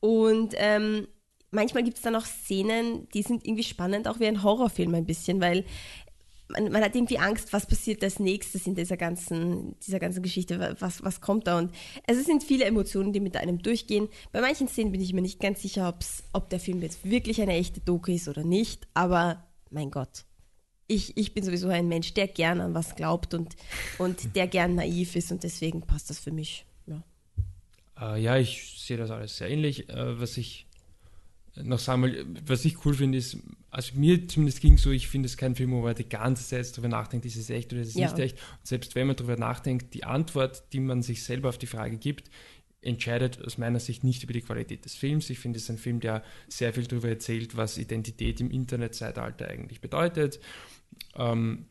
Und 0.00 0.54
ähm, 0.56 1.08
manchmal 1.50 1.82
gibt 1.82 1.96
es 1.96 2.02
dann 2.02 2.16
auch 2.16 2.26
Szenen, 2.26 3.08
die 3.14 3.22
sind 3.22 3.44
irgendwie 3.44 3.64
spannend, 3.64 4.08
auch 4.08 4.20
wie 4.20 4.26
ein 4.26 4.42
Horrorfilm 4.42 4.94
ein 4.94 5.06
bisschen, 5.06 5.40
weil 5.40 5.64
man, 6.48 6.72
man, 6.72 6.82
hat 6.82 6.96
irgendwie 6.96 7.18
Angst, 7.18 7.52
was 7.52 7.66
passiert 7.66 8.02
als 8.02 8.18
nächstes 8.18 8.66
in 8.66 8.74
dieser 8.74 8.96
ganzen, 8.96 9.78
dieser 9.86 10.00
ganzen 10.00 10.22
Geschichte, 10.22 10.76
was, 10.80 11.04
was 11.04 11.20
kommt 11.20 11.46
da. 11.46 11.58
Und 11.58 11.72
es 12.06 12.24
sind 12.24 12.42
viele 12.42 12.64
Emotionen, 12.64 13.12
die 13.12 13.20
mit 13.20 13.36
einem 13.36 13.62
durchgehen. 13.62 14.08
Bei 14.32 14.40
manchen 14.40 14.66
Szenen 14.66 14.90
bin 14.90 15.00
ich 15.00 15.12
mir 15.12 15.22
nicht 15.22 15.40
ganz 15.40 15.62
sicher, 15.62 15.96
ob 16.32 16.50
der 16.50 16.60
Film 16.60 16.82
jetzt 16.82 17.08
wirklich 17.08 17.40
eine 17.40 17.54
echte 17.54 17.80
Doku 17.80 18.10
ist 18.10 18.28
oder 18.28 18.42
nicht, 18.42 18.88
aber 18.94 19.44
mein 19.70 19.90
Gott. 19.90 20.24
Ich, 20.90 21.16
ich 21.16 21.34
bin 21.34 21.44
sowieso 21.44 21.68
ein 21.68 21.88
Mensch, 21.88 22.14
der 22.14 22.26
gern 22.26 22.60
an 22.60 22.74
was 22.74 22.96
glaubt 22.96 23.32
und, 23.34 23.54
und 23.98 24.34
der 24.36 24.48
gern 24.48 24.74
naiv 24.74 25.14
ist 25.14 25.30
und 25.30 25.44
deswegen 25.44 25.82
passt 25.82 26.10
das 26.10 26.18
für 26.18 26.32
mich. 26.32 26.64
Ja, 26.86 28.16
äh, 28.16 28.20
ja 28.20 28.36
ich 28.36 28.74
sehe 28.78 28.96
das 28.96 29.10
alles 29.10 29.36
sehr 29.36 29.48
ähnlich. 29.48 29.88
Äh, 29.88 30.20
was 30.20 30.36
ich 30.36 30.66
noch 31.54 31.78
sagen 31.78 32.02
will, 32.02 32.26
was 32.46 32.64
ich 32.64 32.84
cool 32.84 32.94
finde, 32.94 33.18
ist, 33.18 33.38
also 33.70 33.92
mir 33.94 34.26
zumindest 34.26 34.60
ging 34.60 34.78
so, 34.78 34.90
ich 34.90 35.08
finde 35.08 35.26
es 35.26 35.36
kein 35.36 35.54
Film, 35.54 35.72
wo 35.72 35.80
man 35.80 35.94
die 35.94 36.08
ganze 36.08 36.46
Zeit 36.46 36.72
darüber 36.72 36.88
nachdenkt, 36.88 37.26
ist 37.26 37.36
es 37.36 37.50
echt 37.50 37.72
oder 37.72 37.82
ist 37.82 37.90
es 37.90 37.94
ja. 37.94 38.10
nicht 38.10 38.18
echt. 38.18 38.36
Und 38.36 38.66
selbst 38.66 38.94
wenn 38.94 39.06
man 39.06 39.16
darüber 39.16 39.36
nachdenkt, 39.36 39.94
die 39.94 40.04
Antwort, 40.04 40.64
die 40.72 40.80
man 40.80 41.02
sich 41.02 41.22
selber 41.22 41.48
auf 41.48 41.58
die 41.58 41.66
Frage 41.66 41.96
gibt, 41.96 42.30
entscheidet 42.82 43.44
aus 43.44 43.58
meiner 43.58 43.80
Sicht 43.80 44.04
nicht 44.04 44.22
über 44.24 44.32
die 44.32 44.40
Qualität 44.40 44.84
des 44.84 44.94
Films. 44.94 45.28
Ich 45.30 45.38
finde, 45.38 45.58
es 45.58 45.64
ist 45.64 45.70
ein 45.70 45.78
Film, 45.78 46.00
der 46.00 46.22
sehr 46.48 46.72
viel 46.72 46.86
darüber 46.86 47.08
erzählt, 47.08 47.56
was 47.56 47.78
Identität 47.78 48.40
im 48.40 48.50
Internetzeitalter 48.50 49.48
eigentlich 49.48 49.80
bedeutet. 49.80 50.40
Ähm, 51.16 51.66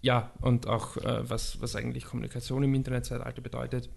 ja, 0.00 0.32
und 0.40 0.66
auch 0.66 0.96
äh, 0.96 1.28
was, 1.28 1.60
was 1.60 1.76
eigentlich 1.76 2.04
Kommunikation 2.04 2.62
im 2.62 2.74
Internetzeitalter 2.74 3.40
bedeutet. 3.40 3.88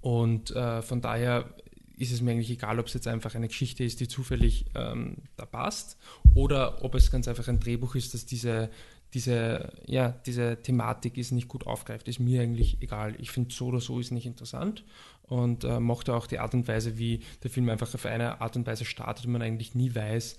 Und 0.00 0.50
äh, 0.50 0.82
von 0.82 1.00
daher 1.00 1.54
ist 1.96 2.12
es 2.12 2.22
mir 2.22 2.32
eigentlich 2.32 2.50
egal, 2.50 2.80
ob 2.80 2.86
es 2.86 2.94
jetzt 2.94 3.06
einfach 3.06 3.34
eine 3.34 3.48
Geschichte 3.48 3.84
ist, 3.84 4.00
die 4.00 4.08
zufällig 4.08 4.64
ähm, 4.74 5.18
da 5.36 5.44
passt, 5.44 5.98
oder 6.34 6.82
ob 6.82 6.94
es 6.94 7.10
ganz 7.10 7.28
einfach 7.28 7.46
ein 7.48 7.60
Drehbuch 7.60 7.94
ist, 7.94 8.14
das 8.14 8.24
diese, 8.24 8.70
diese, 9.12 9.72
ja, 9.86 10.08
diese 10.24 10.62
Thematik 10.62 11.18
ist 11.18 11.30
nicht 11.30 11.48
gut 11.48 11.66
aufgreift. 11.66 12.08
Ist 12.08 12.18
mir 12.18 12.42
eigentlich 12.42 12.80
egal. 12.80 13.14
Ich 13.18 13.30
finde, 13.30 13.54
so 13.54 13.66
oder 13.66 13.80
so 13.80 14.00
ist 14.00 14.12
nicht 14.12 14.26
interessant 14.26 14.84
und 15.24 15.64
äh, 15.64 15.78
mochte 15.78 16.14
auch 16.14 16.26
die 16.26 16.38
Art 16.38 16.54
und 16.54 16.66
Weise, 16.68 16.98
wie 16.98 17.22
der 17.42 17.50
Film 17.50 17.68
einfach 17.68 17.94
auf 17.94 18.06
eine 18.06 18.40
Art 18.40 18.56
und 18.56 18.66
Weise 18.66 18.84
startet 18.84 19.26
und 19.26 19.32
man 19.32 19.42
eigentlich 19.42 19.74
nie 19.74 19.94
weiß, 19.94 20.36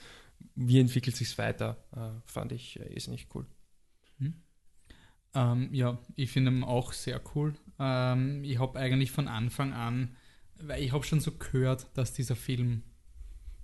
wie 0.56 0.80
entwickelt 0.80 1.16
sich 1.16 1.30
es 1.30 1.38
weiter. 1.38 1.78
Äh, 1.96 2.22
fand 2.26 2.52
ich 2.52 2.80
äh, 2.80 2.94
ist 2.94 3.08
nicht 3.08 3.30
cool. 3.36 3.46
Hm. 4.20 4.34
Ähm, 5.34 5.74
ja, 5.74 5.98
ich 6.16 6.30
finde 6.32 6.52
ihn 6.52 6.64
auch 6.64 6.94
sehr 6.94 7.22
cool. 7.36 7.54
Ähm, 7.80 8.44
ich 8.44 8.60
habe 8.60 8.80
eigentlich 8.80 9.12
von 9.12 9.28
Anfang 9.28 9.74
an 9.74 10.16
weil 10.64 10.84
ich 10.84 10.92
habe 10.92 11.04
schon 11.04 11.20
so 11.20 11.32
gehört, 11.32 11.88
dass 11.96 12.14
dieser 12.14 12.36
Film 12.36 12.84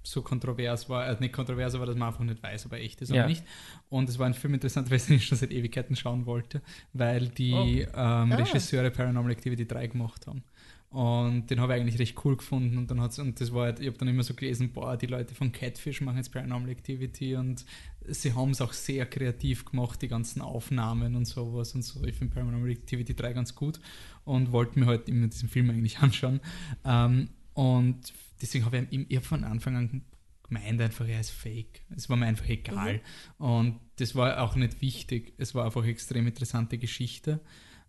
so 0.03 0.21
kontrovers 0.21 0.89
war, 0.89 1.07
äh, 1.07 1.17
nicht 1.19 1.33
kontrovers, 1.33 1.75
aber 1.75 1.85
dass 1.85 1.95
man 1.95 2.07
einfach 2.07 2.23
nicht 2.23 2.41
weiß, 2.41 2.67
ob 2.67 2.73
er 2.73 2.79
echt 2.79 3.01
ist 3.01 3.09
ja. 3.09 3.15
oder 3.15 3.27
nicht. 3.27 3.43
Und 3.89 4.07
es 4.07 4.17
war 4.17 4.25
ein 4.25 4.33
Film 4.33 4.53
interessant, 4.53 4.89
weil 4.91 4.97
ich 4.97 5.25
schon 5.25 5.37
seit 5.37 5.51
Ewigkeiten 5.51 5.95
schauen 5.95 6.25
wollte, 6.25 6.61
weil 6.93 7.27
die 7.27 7.53
oh. 7.53 7.65
ähm, 7.65 7.91
ah. 7.93 8.23
Regisseure 8.35 8.89
Paranormal 8.89 9.31
Activity 9.31 9.67
3 9.67 9.87
gemacht 9.87 10.27
haben. 10.27 10.43
Und 10.89 11.47
den 11.47 11.59
habe 11.59 11.75
ich 11.75 11.81
eigentlich 11.81 11.99
recht 11.99 12.23
cool 12.23 12.37
gefunden. 12.37 12.77
Und 12.77 12.89
dann 12.89 13.01
hat's, 13.01 13.19
und 13.19 13.41
das 13.41 13.53
war 13.53 13.65
halt, 13.65 13.79
ich 13.79 13.87
habe 13.87 13.97
dann 13.97 14.07
immer 14.07 14.23
so 14.23 14.33
gelesen, 14.33 14.71
boah, 14.71 14.95
die 14.95 15.07
Leute 15.07 15.35
von 15.35 15.51
Catfish 15.51 16.01
machen 16.01 16.17
jetzt 16.17 16.31
Paranormal 16.31 16.69
Activity 16.69 17.35
und 17.35 17.65
sie 18.07 18.33
haben 18.33 18.51
es 18.51 18.61
auch 18.61 18.71
sehr 18.71 19.05
kreativ 19.05 19.65
gemacht, 19.65 20.01
die 20.01 20.07
ganzen 20.07 20.41
Aufnahmen 20.41 21.15
und 21.15 21.25
sowas 21.25 21.75
und 21.75 21.81
so. 21.81 22.03
Ich 22.05 22.15
finde 22.15 22.33
Paranormal 22.33 22.69
Activity 22.71 23.13
3 23.13 23.33
ganz 23.33 23.53
gut 23.53 23.81
und 24.23 24.53
wollte 24.53 24.79
mir 24.79 24.85
halt 24.85 25.09
immer 25.09 25.27
diesen 25.27 25.49
Film 25.49 25.69
eigentlich 25.69 25.99
anschauen. 25.99 26.39
Ähm, 26.85 27.29
und 27.53 28.13
deswegen 28.41 28.65
habe 28.65 28.87
ich, 28.89 29.05
ich 29.09 29.17
hab 29.17 29.25
von 29.25 29.43
Anfang 29.43 29.75
an 29.75 30.01
gemeint 30.47 30.81
einfach, 30.81 31.07
er 31.07 31.19
ist 31.19 31.31
fake. 31.31 31.81
Es 31.95 32.09
war 32.09 32.15
mir 32.15 32.27
einfach 32.27 32.47
egal. 32.47 33.01
Mhm. 33.37 33.45
Und 33.45 33.79
das 33.97 34.15
war 34.15 34.41
auch 34.41 34.55
nicht 34.55 34.81
wichtig. 34.81 35.33
Es 35.37 35.53
war 35.53 35.65
einfach 35.65 35.81
eine 35.81 35.91
extrem 35.91 36.27
interessante 36.27 36.77
Geschichte. 36.77 37.41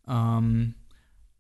Ähm, 0.09 0.75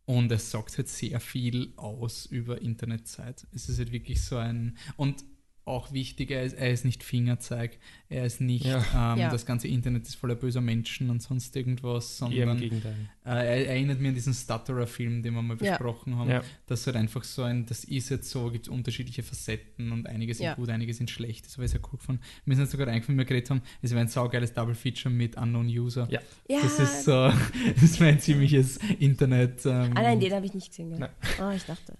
und 0.08 0.32
es 0.32 0.50
sagt 0.50 0.78
halt 0.78 0.88
sehr 0.88 1.20
viel 1.20 1.74
aus 1.76 2.24
über 2.24 2.62
Internetzeit. 2.62 3.46
Es 3.54 3.68
ist 3.68 3.78
halt 3.78 3.92
wirklich 3.92 4.22
so 4.22 4.38
ein. 4.38 4.78
Und 4.96 5.22
auch 5.68 5.92
wichtig, 5.92 6.30
er 6.30 6.42
ist, 6.42 6.54
er 6.54 6.70
ist 6.70 6.84
nicht 6.84 7.02
Fingerzeig, 7.02 7.78
er 8.08 8.24
ist 8.24 8.40
nicht, 8.40 8.64
ja. 8.64 8.78
Ähm, 8.94 9.18
ja. 9.18 9.30
das 9.30 9.44
ganze 9.46 9.68
Internet 9.68 10.06
ist 10.06 10.14
voller 10.14 10.34
böser 10.34 10.60
Menschen 10.60 11.10
und 11.10 11.22
sonst 11.22 11.54
irgendwas, 11.54 12.18
sondern. 12.18 12.62
Äh, 12.62 12.80
er 13.24 13.68
erinnert 13.68 14.00
mich 14.00 14.08
an 14.08 14.14
diesen 14.14 14.32
Stutterer-Film, 14.32 15.22
den 15.22 15.34
wir 15.34 15.42
mal 15.42 15.56
ja. 15.60 15.72
besprochen 15.72 16.16
haben. 16.16 16.30
Ja. 16.30 16.42
Das 16.66 16.80
ist 16.80 16.86
halt 16.86 16.96
einfach 16.96 17.22
so 17.24 17.42
ein, 17.42 17.66
das 17.66 17.84
ist 17.84 18.08
jetzt 18.08 18.30
so, 18.30 18.50
gibt 18.50 18.66
es 18.66 18.68
unterschiedliche 18.72 19.22
Facetten 19.22 19.92
und 19.92 20.06
einige 20.06 20.34
sind 20.34 20.56
gut, 20.56 20.70
einige 20.70 20.94
sind 20.94 21.10
schlecht. 21.10 21.46
Das 21.46 21.58
war 21.58 21.68
sehr 21.68 21.80
cool 21.92 21.98
gefunden. 21.98 22.22
Mir 22.46 22.54
ist 22.54 22.60
jetzt 22.60 22.72
sogar 22.72 22.88
eingefallen, 22.88 23.18
wir 23.18 23.26
geredet 23.26 23.50
haben, 23.50 23.62
es 23.82 23.90
wäre 23.90 24.00
ein 24.00 24.08
saugeiles 24.08 24.54
Double-Feature 24.54 25.14
mit 25.14 25.36
Unknown 25.36 25.66
User. 25.66 26.08
Ja. 26.10 26.20
Das 26.48 26.78
ist 26.78 27.04
so, 27.04 27.30
das 27.80 28.00
wäre 28.00 28.12
ein 28.12 28.20
ziemliches 28.20 28.78
Internet. 28.98 29.66
Ähm, 29.66 29.92
ah 29.94 30.02
nein, 30.02 30.18
den 30.18 30.32
habe 30.32 30.46
ich 30.46 30.54
nicht 30.54 30.68
gesehen. 30.68 30.96
Gell? 30.96 31.10
Oh, 31.42 31.50
ich 31.54 31.64
dachte. 31.64 31.96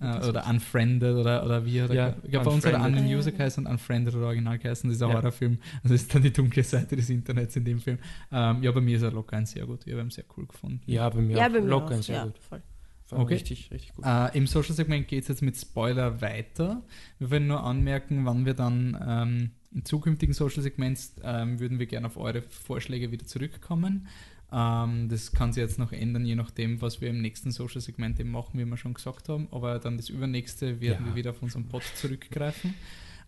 Uh, 0.00 0.28
oder 0.28 0.46
Unfriended 0.46 1.16
oder, 1.16 1.44
oder 1.44 1.64
wie. 1.64 1.82
Oder 1.82 1.94
ja, 1.94 2.16
ich 2.22 2.30
glaube, 2.30 2.46
bei 2.46 2.50
uns 2.52 2.66
hat 2.66 2.74
er 2.74 3.04
User 3.04 3.32
geheißen 3.32 3.64
und 3.64 3.70
Unfriended 3.70 4.14
oder 4.14 4.26
Original 4.26 4.58
geheißen. 4.58 4.88
Das 4.90 4.96
ist 4.96 5.02
ein 5.02 5.08
ja. 5.08 5.16
Horrorfilm. 5.16 5.58
Also 5.82 5.94
ist 5.94 6.14
dann 6.14 6.22
die 6.22 6.32
dunkle 6.32 6.62
Seite 6.62 6.96
des 6.96 7.08
Internets 7.08 7.56
in 7.56 7.64
dem 7.64 7.80
Film. 7.80 7.98
Ähm, 8.30 8.62
ja, 8.62 8.70
bei 8.72 8.80
mir 8.80 8.96
ist 8.96 9.02
er 9.02 9.12
locker 9.12 9.36
ein 9.36 9.46
sehr 9.46 9.66
gut. 9.66 9.86
Ich 9.86 9.92
habe 9.92 10.02
ihn 10.02 10.10
sehr 10.10 10.24
cool 10.36 10.46
gefunden. 10.46 10.82
Ja, 10.86 11.08
bei 11.08 11.20
mir 11.20 11.36
ja, 11.36 11.46
auch. 11.46 11.52
Bei 11.52 11.60
mir 11.60 11.66
locker 11.66 11.86
auch. 11.86 11.90
ein 11.92 12.02
sehr 12.02 12.16
ja, 12.16 12.24
gut. 12.24 12.38
Voll. 12.38 12.62
Okay. 13.10 13.34
Richtig, 13.34 13.70
richtig 13.70 13.94
gut. 13.94 14.04
Äh, 14.04 14.36
Im 14.36 14.46
Social-Segment 14.46 15.06
geht 15.06 15.22
es 15.22 15.28
jetzt 15.28 15.42
mit 15.42 15.56
Spoiler 15.56 16.20
weiter. 16.20 16.82
Wir 17.18 17.30
wollen 17.30 17.46
nur 17.46 17.62
anmerken, 17.62 18.24
wann 18.24 18.44
wir 18.44 18.54
dann 18.54 18.98
ähm, 19.06 19.50
in 19.72 19.84
zukünftigen 19.84 20.34
Social-Segments 20.34 21.14
ähm, 21.22 21.60
würden 21.60 21.78
wir 21.78 21.86
gerne 21.86 22.08
auf 22.08 22.16
eure 22.16 22.42
Vorschläge 22.42 23.12
wieder 23.12 23.24
zurückkommen. 23.24 24.08
Ähm, 24.52 25.08
das 25.08 25.32
kann 25.32 25.52
sich 25.52 25.60
jetzt 25.60 25.78
noch 25.78 25.92
ändern, 25.92 26.24
je 26.24 26.36
nachdem, 26.36 26.80
was 26.80 27.00
wir 27.00 27.10
im 27.10 27.20
nächsten 27.20 27.50
Social-Segment 27.50 28.20
eben 28.20 28.30
machen, 28.30 28.58
wie 28.58 28.64
wir 28.64 28.76
schon 28.76 28.94
gesagt 28.94 29.28
haben. 29.28 29.48
Aber 29.50 29.78
dann 29.78 29.96
das 29.96 30.08
übernächste 30.08 30.80
werden 30.80 31.04
ja. 31.04 31.10
wir 31.10 31.16
wieder 31.16 31.30
auf 31.30 31.42
unseren 31.42 31.66
Pod 31.66 31.82
zurückgreifen. 31.94 32.74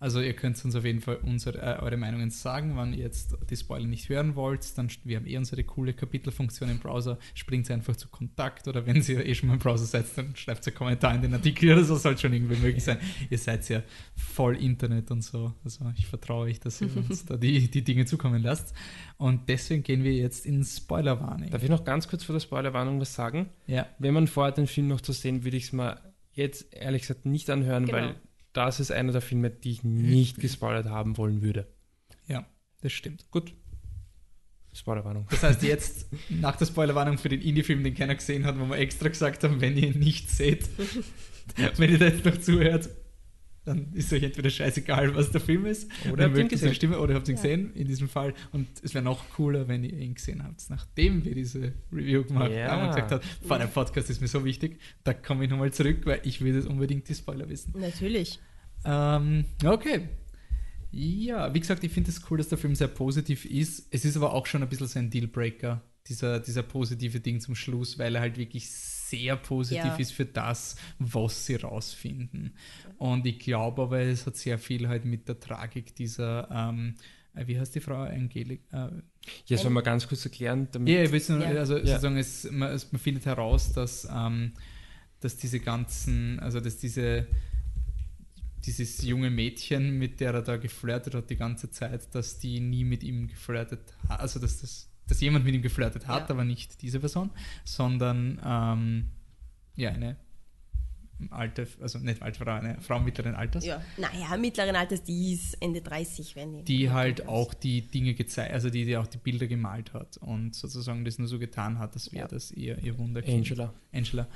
Also 0.00 0.20
ihr 0.20 0.34
könnt 0.34 0.62
uns 0.64 0.74
auf 0.74 0.84
jeden 0.84 1.00
Fall 1.00 1.16
unsere, 1.16 1.58
äh, 1.58 1.82
eure 1.82 1.96
Meinungen 1.96 2.30
sagen, 2.30 2.76
wann 2.76 2.92
ihr 2.92 3.00
jetzt 3.00 3.36
die 3.50 3.56
Spoiler 3.56 3.86
nicht 3.86 4.08
hören 4.08 4.36
wollt. 4.36 4.76
Dann 4.78 4.88
wir 5.04 5.16
haben 5.16 5.26
eh 5.26 5.36
unsere 5.36 5.64
coole 5.64 5.92
Kapitelfunktion 5.92 6.70
im 6.70 6.78
Browser. 6.78 7.18
Springt 7.34 7.70
einfach 7.70 7.96
zu 7.96 8.08
Kontakt 8.08 8.68
oder 8.68 8.86
wenn 8.86 9.02
ihr 9.02 9.26
eh 9.26 9.34
schon 9.34 9.48
mal 9.48 9.54
im 9.54 9.58
Browser 9.58 9.86
seid, 9.86 10.06
dann 10.16 10.36
schreibt 10.36 10.66
einen 10.66 10.76
Kommentar 10.76 11.14
in 11.14 11.22
den 11.22 11.34
Artikel 11.34 11.72
oder 11.72 11.84
so, 11.84 11.96
soll 11.96 12.16
schon 12.16 12.32
irgendwie 12.32 12.56
möglich 12.56 12.84
sein. 12.84 12.98
Ihr 13.30 13.38
seid 13.38 13.68
ja 13.68 13.82
voll 14.16 14.56
Internet 14.56 15.10
und 15.10 15.22
so. 15.22 15.52
Also 15.64 15.84
ich 15.96 16.06
vertraue 16.06 16.46
euch, 16.46 16.60
dass 16.60 16.80
ihr 16.80 16.88
uns 16.96 17.24
da 17.24 17.36
die, 17.36 17.70
die 17.70 17.82
Dinge 17.82 18.06
zukommen 18.06 18.42
lasst. 18.42 18.74
Und 19.16 19.48
deswegen 19.48 19.82
gehen 19.82 20.04
wir 20.04 20.12
jetzt 20.12 20.46
in 20.46 20.64
Spoilerwarnung. 20.64 21.50
Darf 21.50 21.62
ich 21.62 21.70
noch 21.70 21.84
ganz 21.84 22.08
kurz 22.08 22.24
vor 22.24 22.34
der 22.34 22.40
Spoilerwarnung 22.40 23.00
was 23.00 23.14
sagen? 23.14 23.48
Ja. 23.66 23.86
Wenn 23.98 24.14
man 24.14 24.28
vorhat, 24.28 24.58
den 24.58 24.66
Film 24.66 24.88
noch 24.88 25.00
zu 25.00 25.12
sehen, 25.12 25.44
würde 25.44 25.56
ich 25.56 25.64
es 25.64 25.72
mal 25.72 26.00
jetzt 26.32 26.72
ehrlich 26.72 27.02
gesagt 27.02 27.26
nicht 27.26 27.50
anhören, 27.50 27.86
genau. 27.86 27.98
weil 27.98 28.14
das 28.58 28.80
ist 28.80 28.90
einer 28.90 29.12
der 29.12 29.20
Filme, 29.20 29.50
die 29.50 29.70
ich 29.70 29.84
nicht 29.84 30.38
gespoilert 30.38 30.86
haben 30.86 31.16
wollen 31.16 31.42
würde. 31.42 31.68
Ja, 32.26 32.44
das 32.80 32.92
stimmt. 32.92 33.30
Gut. 33.30 33.54
Spoilerwarnung. 34.74 35.26
Das 35.30 35.44
heißt, 35.44 35.62
jetzt 35.62 36.08
nach 36.28 36.56
der 36.56 36.66
Spoilerwarnung 36.66 37.18
für 37.18 37.28
den 37.28 37.40
Indie-Film, 37.40 37.84
den 37.84 37.94
keiner 37.94 38.16
gesehen 38.16 38.44
hat, 38.44 38.58
wo 38.58 38.66
wir 38.66 38.78
extra 38.78 39.08
gesagt 39.08 39.44
haben, 39.44 39.60
wenn 39.60 39.76
ihr 39.76 39.88
ihn 39.88 39.98
nicht 40.00 40.28
seht, 40.28 40.68
wenn 41.76 41.90
ihr 41.90 41.98
da 41.98 42.06
jetzt 42.06 42.24
noch 42.24 42.38
zuhört, 42.38 42.88
dann 43.68 43.92
ist 43.92 44.12
euch 44.12 44.22
entweder 44.22 44.50
scheißegal, 44.50 45.14
was 45.14 45.30
der 45.30 45.40
Film 45.40 45.66
ist, 45.66 45.90
oder 46.10 46.24
habt 46.24 46.36
ihr 46.36 46.42
ihn 46.42 46.48
gesehen. 46.48 46.74
Stimme, 46.74 46.98
oder 46.98 47.14
habt 47.14 47.28
ihn 47.28 47.36
ja. 47.36 47.42
gesehen 47.42 47.74
in 47.74 47.86
diesem 47.86 48.08
Fall. 48.08 48.34
Und 48.52 48.66
es 48.82 48.94
wäre 48.94 49.04
noch 49.04 49.28
cooler, 49.30 49.68
wenn 49.68 49.84
ihr 49.84 49.92
ihn 49.92 50.14
gesehen 50.14 50.42
habt, 50.42 50.68
nachdem 50.70 51.24
wir 51.24 51.34
diese 51.34 51.74
Review 51.92 52.24
gemacht 52.24 52.50
ja. 52.50 52.70
haben 52.70 52.82
und 52.82 52.88
gesagt 52.88 53.12
haben, 53.12 53.22
vor 53.46 53.58
dem 53.58 53.68
Podcast 53.68 54.10
ist 54.10 54.20
mir 54.20 54.28
so 54.28 54.44
wichtig, 54.44 54.80
da 55.04 55.12
komme 55.12 55.44
ich 55.44 55.50
nochmal 55.50 55.72
zurück, 55.72 55.98
weil 56.04 56.20
ich 56.24 56.40
will 56.40 56.54
jetzt 56.54 56.66
unbedingt 56.66 57.08
die 57.08 57.14
Spoiler 57.14 57.48
wissen. 57.48 57.74
Natürlich. 57.78 58.40
Ähm, 58.84 59.44
okay. 59.64 60.08
Ja, 60.90 61.52
wie 61.52 61.60
gesagt, 61.60 61.84
ich 61.84 61.92
finde 61.92 62.08
es 62.08 62.20
das 62.20 62.30
cool, 62.30 62.38
dass 62.38 62.48
der 62.48 62.56
Film 62.56 62.74
sehr 62.74 62.88
positiv 62.88 63.44
ist. 63.44 63.86
Es 63.90 64.04
ist 64.06 64.16
aber 64.16 64.32
auch 64.32 64.46
schon 64.46 64.62
ein 64.62 64.68
bisschen 64.68 64.86
so 64.86 64.98
ein 64.98 65.10
Dealbreaker, 65.10 65.82
dieser, 66.06 66.40
dieser 66.40 66.62
positive 66.62 67.20
Ding 67.20 67.40
zum 67.40 67.54
Schluss, 67.54 67.98
weil 67.98 68.14
er 68.14 68.22
halt 68.22 68.38
wirklich 68.38 68.70
sehr 68.70 68.97
positiv 69.36 69.84
Ja. 69.84 69.96
ist 69.96 70.12
für 70.12 70.26
das, 70.26 70.76
was 70.98 71.46
sie 71.46 71.56
rausfinden. 71.56 72.54
Und 72.98 73.26
ich 73.26 73.38
glaube 73.38 73.82
aber, 73.82 74.00
es 74.00 74.26
hat 74.26 74.36
sehr 74.36 74.58
viel 74.58 74.88
halt 74.88 75.04
mit 75.04 75.28
der 75.28 75.38
Tragik 75.40 75.94
dieser, 75.94 76.48
ähm, 76.50 76.94
äh, 77.34 77.46
wie 77.46 77.58
heißt 77.58 77.74
die 77.74 77.80
Frau, 77.80 78.02
Angelik? 78.02 78.62
Äh, 78.72 78.88
Ja, 79.46 79.58
soll 79.58 79.70
man 79.70 79.84
ganz 79.84 80.08
kurz 80.08 80.24
erklären, 80.24 80.68
damit 80.72 80.88
ja, 80.88 81.34
nur, 81.36 81.42
Ja. 81.44 81.60
also 81.60 81.76
Ja. 81.76 81.86
sozusagen, 81.86 82.16
es, 82.16 82.50
man, 82.50 82.72
es, 82.72 82.90
man 82.92 82.98
findet 83.00 83.26
heraus, 83.26 83.72
dass, 83.72 84.08
ähm, 84.10 84.52
dass 85.20 85.36
diese 85.36 85.60
ganzen, 85.60 86.38
also 86.40 86.60
dass 86.60 86.78
diese 86.78 87.26
dieses 88.64 89.02
junge 89.02 89.30
Mädchen, 89.30 89.98
mit 89.98 90.20
der 90.20 90.34
er 90.34 90.42
da 90.42 90.56
geflirtet 90.56 91.14
hat 91.14 91.30
die 91.30 91.36
ganze 91.36 91.70
Zeit, 91.70 92.14
dass 92.14 92.38
die 92.38 92.60
nie 92.60 92.84
mit 92.84 93.02
ihm 93.02 93.28
geflirtet 93.28 93.80
hat, 94.08 94.20
also 94.20 94.40
dass 94.40 94.60
das 94.60 94.90
dass 95.08 95.20
jemand 95.20 95.44
mit 95.44 95.54
ihm 95.54 95.62
geflirtet 95.62 96.06
hat, 96.06 96.28
Ja. 96.28 96.34
aber 96.34 96.44
nicht 96.44 96.80
diese 96.82 97.00
Person, 97.00 97.30
sondern 97.64 98.40
ähm, 98.44 99.10
ja, 99.74 99.90
eine 99.90 100.16
alte, 101.30 101.66
also 101.80 101.98
nicht 101.98 102.22
alte 102.22 102.38
Frau, 102.38 102.52
eine 102.52 102.80
Frau 102.80 103.00
mittleren 103.00 103.34
Alters, 103.34 103.64
Ja, 103.66 103.82
naja, 103.96 104.36
mittleren 104.36 104.76
Alters, 104.76 105.02
die 105.02 105.32
ist 105.34 105.60
Ende 105.60 105.80
30, 105.80 106.36
wenn 106.36 106.52
die. 106.58 106.62
die 106.64 106.90
halt 106.90 107.26
auch 107.26 107.54
die 107.54 107.82
Dinge 107.82 108.14
gezeigt, 108.14 108.52
also 108.52 108.70
die, 108.70 108.84
die 108.84 108.96
auch 108.96 109.06
die 109.08 109.18
Bilder 109.18 109.48
gemalt 109.48 109.92
hat 109.94 110.16
und 110.18 110.54
sozusagen 110.54 111.04
das 111.04 111.18
nur 111.18 111.26
so 111.26 111.40
getan 111.40 111.78
hat, 111.80 111.94
als 111.94 112.12
wäre 112.12 112.22
Ja. 112.22 112.28
das 112.28 112.52
ihr, 112.52 112.78
ihr 112.84 112.96
Wunderkind. 112.98 113.36
Angela. 113.38 113.74
Angela. 113.92 114.28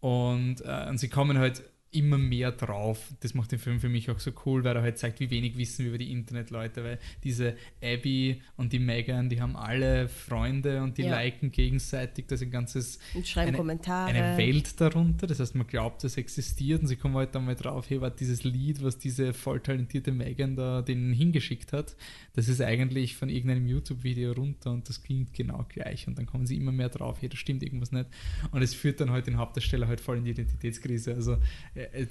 Und, 0.00 0.60
äh, 0.64 0.86
und 0.88 0.98
sie 0.98 1.08
kommen 1.08 1.38
halt 1.38 1.64
immer 1.90 2.18
mehr 2.18 2.52
drauf. 2.52 3.12
Das 3.20 3.32
macht 3.32 3.50
den 3.52 3.58
Film 3.58 3.80
für 3.80 3.88
mich 3.88 4.10
auch 4.10 4.18
so 4.18 4.30
cool, 4.44 4.62
weil 4.64 4.76
er 4.76 4.82
halt 4.82 4.98
zeigt, 4.98 5.20
wie 5.20 5.30
wenig 5.30 5.56
wissen 5.56 5.84
wir 5.84 5.88
über 5.88 5.98
die 5.98 6.12
Internetleute, 6.12 6.84
weil 6.84 6.98
diese 7.24 7.56
Abby 7.82 8.42
und 8.56 8.72
die 8.74 8.78
Megan, 8.78 9.30
die 9.30 9.40
haben 9.40 9.56
alle 9.56 10.08
Freunde 10.08 10.82
und 10.82 10.98
die 10.98 11.02
Ja. 11.02 11.16
liken 11.16 11.50
gegenseitig, 11.50 12.26
das 12.26 12.42
ein 12.42 12.50
ganzes 12.50 12.98
und 13.14 13.26
schreiben 13.26 13.48
eine- 13.48 13.56
Kommentare. 13.56 14.10
eine 14.10 14.36
Welt 14.36 14.80
darunter. 14.80 15.26
Das 15.26 15.40
heißt, 15.40 15.54
man 15.54 15.66
glaubt, 15.66 16.04
es 16.04 16.16
existiert 16.18 16.82
und 16.82 16.88
sie 16.88 16.96
kommen 16.96 17.14
halt 17.16 17.34
dann 17.34 17.46
mal 17.46 17.54
drauf, 17.54 17.88
hey, 17.88 18.00
warte, 18.00 18.18
dieses 18.18 18.44
Lied, 18.44 18.82
was 18.82 18.98
diese 18.98 19.32
voll 19.32 19.60
talentierte 19.60 20.12
Megan 20.12 20.56
da 20.56 20.82
denen 20.82 21.12
hingeschickt 21.14 21.72
hat, 21.72 21.96
das 22.34 22.48
ist 22.48 22.60
eigentlich 22.60 23.16
von 23.16 23.30
irgendeinem 23.30 23.66
YouTube-Video 23.66 24.32
runter 24.32 24.72
und 24.72 24.88
das 24.88 25.02
klingt 25.02 25.32
genau 25.32 25.64
gleich. 25.68 26.06
Und 26.06 26.18
dann 26.18 26.26
kommen 26.26 26.46
sie 26.46 26.56
immer 26.56 26.72
mehr 26.72 26.90
drauf, 26.90 27.16
hey, 27.22 27.28
da 27.30 27.36
stimmt 27.36 27.62
irgendwas 27.62 27.92
nicht. 27.92 28.06
Und 28.50 28.60
es 28.62 28.74
führt 28.74 29.00
dann 29.00 29.10
halt 29.10 29.26
den 29.26 29.38
Hauptdarsteller 29.38 29.88
halt 29.88 30.00
voll 30.00 30.18
in 30.18 30.24
die 30.24 30.30
Identitätskrise. 30.32 31.14
Also 31.14 31.38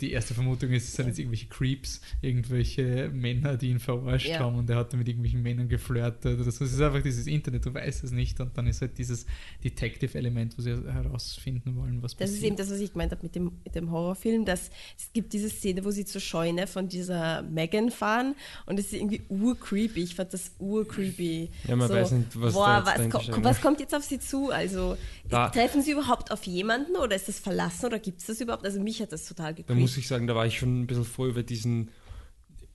die 0.01 0.11
erste 0.11 0.33
Vermutung 0.33 0.71
ist, 0.71 0.85
es 0.87 0.93
sind 0.95 1.07
jetzt 1.07 1.19
irgendwelche 1.19 1.47
Creeps, 1.47 2.01
irgendwelche 2.21 3.09
Männer, 3.13 3.57
die 3.57 3.69
ihn 3.69 3.79
verarscht 3.79 4.27
Ja. 4.27 4.39
haben 4.39 4.55
und 4.57 4.69
er 4.69 4.77
hat 4.77 4.91
dann 4.93 4.99
mit 4.99 5.07
irgendwelchen 5.07 5.41
Männern 5.41 5.67
geflirtet 5.69 6.39
oder 6.39 6.49
so. 6.51 6.63
Es 6.63 6.73
ist 6.73 6.81
einfach 6.81 7.01
dieses 7.01 7.27
Internet, 7.27 7.65
du 7.65 7.73
weißt 7.73 8.03
es 8.03 8.11
nicht 8.11 8.39
und 8.39 8.57
dann 8.57 8.67
ist 8.67 8.81
halt 8.81 8.97
dieses 8.97 9.25
Detective-Element, 9.63 10.57
wo 10.57 10.61
sie 10.61 10.71
herausfinden 10.71 11.75
wollen, 11.75 12.01
was 12.01 12.15
Das 12.15 12.31
ist 12.31 12.43
eben 12.43 12.55
das, 12.55 12.69
was 12.71 12.79
ich 12.79 12.91
gemeint 12.93 13.11
habe 13.11 13.23
mit 13.23 13.35
dem, 13.35 13.51
mit 13.63 13.75
dem 13.75 13.91
Horrorfilm, 13.91 14.45
dass 14.45 14.69
es 14.97 15.11
gibt 15.13 15.33
diese 15.33 15.49
Szene, 15.49 15.83
wo 15.83 15.91
sie 15.91 16.05
zur 16.05 16.21
Scheune 16.21 16.67
von 16.67 16.87
dieser 16.87 17.41
Megan 17.43 17.91
fahren 17.91 18.35
und 18.65 18.79
es 18.79 18.87
ist 18.87 18.93
irgendwie 18.93 19.21
urcreepy. 19.29 20.01
Ich 20.03 20.15
fand 20.15 20.33
das 20.33 20.51
urcreepy. 20.59 21.49
Ja, 21.67 21.75
man 21.75 21.89
weiß 21.89 22.11
nicht, 22.11 22.39
was 22.39 22.53
da 22.53 22.59
boah, 22.81 22.93
jetzt 22.97 23.13
was, 23.13 23.27
ko 23.31 23.43
was 23.43 23.61
kommt 23.61 23.79
jetzt 23.79 23.93
auf 23.95 24.03
sie 24.03 24.19
zu? 24.19 24.51
Also 24.51 24.97
Da- 25.29 25.49
treffen 25.49 25.81
sie 25.81 25.91
überhaupt 25.91 26.31
auf 26.31 26.43
jemanden 26.45 26.95
oder 26.95 27.15
ist 27.15 27.27
das 27.27 27.39
verlassen 27.39 27.85
oder 27.87 27.99
gibt 27.99 28.21
es 28.21 28.27
das 28.27 28.41
überhaupt? 28.41 28.65
Also 28.65 28.79
mich 28.79 29.01
hat 29.01 29.11
das 29.11 29.25
total 29.27 29.53
Da 29.57 29.61
gecreept. 29.63 29.79
muss 29.79 29.97
ich 29.97 30.07
sagen, 30.07 30.27
da 30.27 30.35
war 30.35 30.45
ich 30.45 30.57
schon 30.57 30.81
ein 30.81 30.87
bisschen 30.87 31.05
froh 31.05 31.27
über 31.27 31.43
diesen 31.43 31.89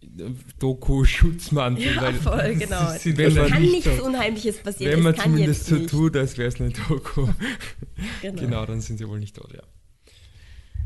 äh, 0.03 0.31
Doku-Schutzmantel. 0.59 1.95
ja, 1.95 2.13
voll, 2.13 2.57
genau. 2.57 2.91
Sind 2.99 3.19
Es 3.19 3.35
kann 3.35 3.63
nicht 3.63 3.73
nichts 3.73 3.97
so. 3.97 4.05
Unheimliches 4.05 4.59
passieren. 4.59 4.93
Wenn 4.97 5.03
man 5.03 5.17
zumindest 5.17 5.67
so 5.67 5.79
tut, 5.87 6.17
als 6.17 6.37
wäre 6.39 6.49
es 6.49 6.61
eine 6.61 6.71
Doku. 6.71 7.29
Genau. 8.21 8.41
genau, 8.41 8.67
dann 8.67 8.81
sind 8.81 8.99
sie 8.99 9.09
wohl 9.09 9.21
nicht 9.21 9.37
tot, 9.37 9.53
ja. 9.53 9.63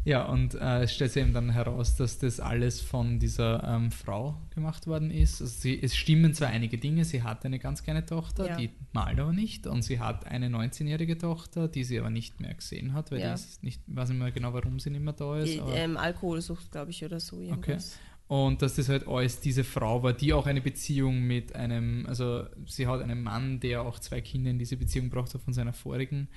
Ja, 0.06 0.24
und 0.26 0.54
äh, 0.54 0.82
es 0.84 0.94
stellt 0.94 1.10
sich 1.10 1.20
eben 1.24 1.32
dann 1.32 1.50
heraus, 1.50 1.96
dass 1.96 2.20
das 2.20 2.38
alles 2.38 2.80
von 2.80 3.18
dieser 3.18 3.64
ähm, 3.64 3.90
Frau 3.90 4.36
gemacht 4.54 4.86
worden 4.86 5.10
ist. 5.10 5.40
Also 5.40 5.52
sie, 5.58 5.82
es 5.82 5.96
stimmen 5.96 6.32
zwar 6.32 6.46
einige 6.48 6.78
Dinge, 6.78 7.04
sie 7.04 7.24
hat 7.24 7.44
eine 7.44 7.58
ganz 7.58 7.82
kleine 7.82 8.06
Tochter, 8.06 8.46
Ja. 8.50 8.56
die 8.56 8.70
malt 8.92 9.18
aber 9.18 9.32
nicht, 9.32 9.66
und 9.66 9.82
sie 9.82 9.98
hat 9.98 10.24
eine 10.28 10.46
19-jährige 10.48 11.18
Tochter, 11.18 11.66
die 11.66 11.82
sie 11.82 11.98
aber 11.98 12.10
nicht 12.10 12.38
mehr 12.40 12.54
gesehen 12.54 12.92
hat, 12.92 13.10
weil 13.10 13.18
Ja. 13.18 13.34
die 13.34 13.40
ist 13.40 13.64
nicht, 13.64 13.82
weiß 13.88 14.10
nicht 14.10 14.18
mehr 14.20 14.30
genau, 14.30 14.52
warum 14.54 14.78
sie 14.78 14.90
nicht 14.90 15.02
mehr 15.02 15.12
da 15.12 15.38
ist. 15.38 15.54
Die, 15.54 15.58
ähm, 15.72 15.96
Alkoholsucht, 15.96 16.70
glaube 16.70 16.92
ich, 16.92 17.04
oder 17.04 17.18
so. 17.18 17.40
Irgendwas. 17.40 17.98
Und 18.28 18.62
dass 18.62 18.76
das 18.76 18.88
halt 18.88 19.08
alles 19.08 19.40
diese 19.40 19.64
Frau 19.64 20.04
war, 20.04 20.12
die 20.12 20.32
auch 20.32 20.46
eine 20.46 20.60
Beziehung 20.60 21.22
mit 21.22 21.56
einem, 21.56 22.06
also 22.06 22.44
sie 22.66 22.86
hat 22.86 23.00
einen 23.02 23.24
Mann, 23.24 23.58
der 23.58 23.82
auch 23.82 23.98
zwei 23.98 24.20
Kinder 24.20 24.50
in 24.52 24.58
diese 24.60 24.76
Beziehung 24.76 25.10
braucht, 25.10 25.32
von 25.32 25.52
seiner 25.52 25.72
vorigen 25.72 26.28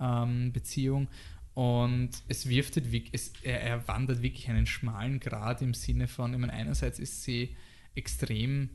ähm, 0.00 0.52
Beziehung. 0.52 1.08
Und 1.58 2.10
es 2.28 2.48
wirft 2.48 2.76
halt 2.76 2.92
wirklich, 2.92 3.12
es, 3.12 3.32
er, 3.42 3.60
er 3.60 3.88
wandert 3.88 4.22
wirklich 4.22 4.48
einen 4.48 4.64
schmalen 4.64 5.18
Grad 5.18 5.60
im 5.60 5.74
Sinne 5.74 6.06
von, 6.06 6.32
ich 6.32 6.38
meine, 6.38 6.52
einerseits 6.52 7.00
ist 7.00 7.24
sie 7.24 7.56
extrem 7.96 8.70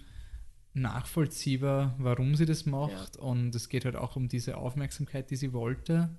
nachvollziehbar, 0.74 1.96
warum 1.98 2.36
sie 2.36 2.46
das 2.46 2.66
macht. 2.66 3.16
Und 3.16 3.56
es 3.56 3.70
geht 3.70 3.86
halt 3.86 3.96
auch 3.96 4.18
um 4.18 4.28
diese 4.28 4.58
Aufmerksamkeit, 4.58 5.32
die 5.32 5.38
sie 5.38 5.54
wollte. 5.54 6.10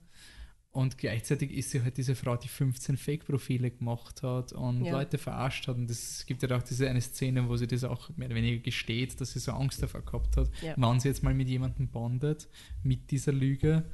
Und 0.70 0.96
gleichzeitig 0.96 1.50
ist 1.52 1.70
sie 1.70 1.82
halt 1.82 1.98
diese 1.98 2.14
Frau, 2.14 2.34
die 2.34 2.48
15 2.48 2.96
Fake-Profile 2.96 3.70
gemacht 3.70 4.22
hat 4.22 4.52
und 4.54 4.86
Ja. 4.86 4.92
Leute 4.92 5.18
verarscht 5.18 5.68
hat. 5.68 5.76
Und 5.76 5.90
es 5.90 6.24
gibt 6.24 6.42
ja 6.42 6.48
halt 6.48 6.62
auch 6.62 6.66
diese 6.66 6.88
eine 6.88 7.02
Szene, 7.02 7.46
wo 7.46 7.58
sie 7.58 7.66
das 7.66 7.84
auch 7.84 8.08
mehr 8.16 8.28
oder 8.28 8.36
weniger 8.36 8.62
gesteht, 8.62 9.20
dass 9.20 9.34
sie 9.34 9.38
so 9.38 9.52
Angst 9.52 9.82
davor 9.82 10.00
gehabt 10.00 10.38
hat. 10.38 10.50
Ja. 10.62 10.74
Wenn 10.78 10.98
sie 10.98 11.08
jetzt 11.08 11.22
mal 11.22 11.34
mit 11.34 11.48
jemandem 11.48 11.88
bondet, 11.88 12.48
mit 12.82 13.10
dieser 13.10 13.32
Lüge, 13.32 13.84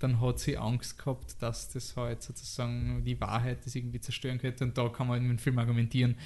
dann 0.00 0.20
hat 0.20 0.40
sie 0.40 0.56
Angst 0.56 0.98
gehabt, 0.98 1.36
dass 1.40 1.68
das 1.68 1.96
halt 1.96 2.22
sozusagen 2.22 3.04
die 3.04 3.20
Wahrheit 3.20 3.64
das 3.64 3.74
irgendwie 3.74 4.00
zerstören 4.00 4.38
könnte. 4.38 4.64
Und 4.64 4.76
da 4.76 4.88
kann 4.88 5.06
man 5.06 5.22
in 5.22 5.28
dem 5.28 5.38
Film 5.38 5.58
argumentieren, 5.58 6.16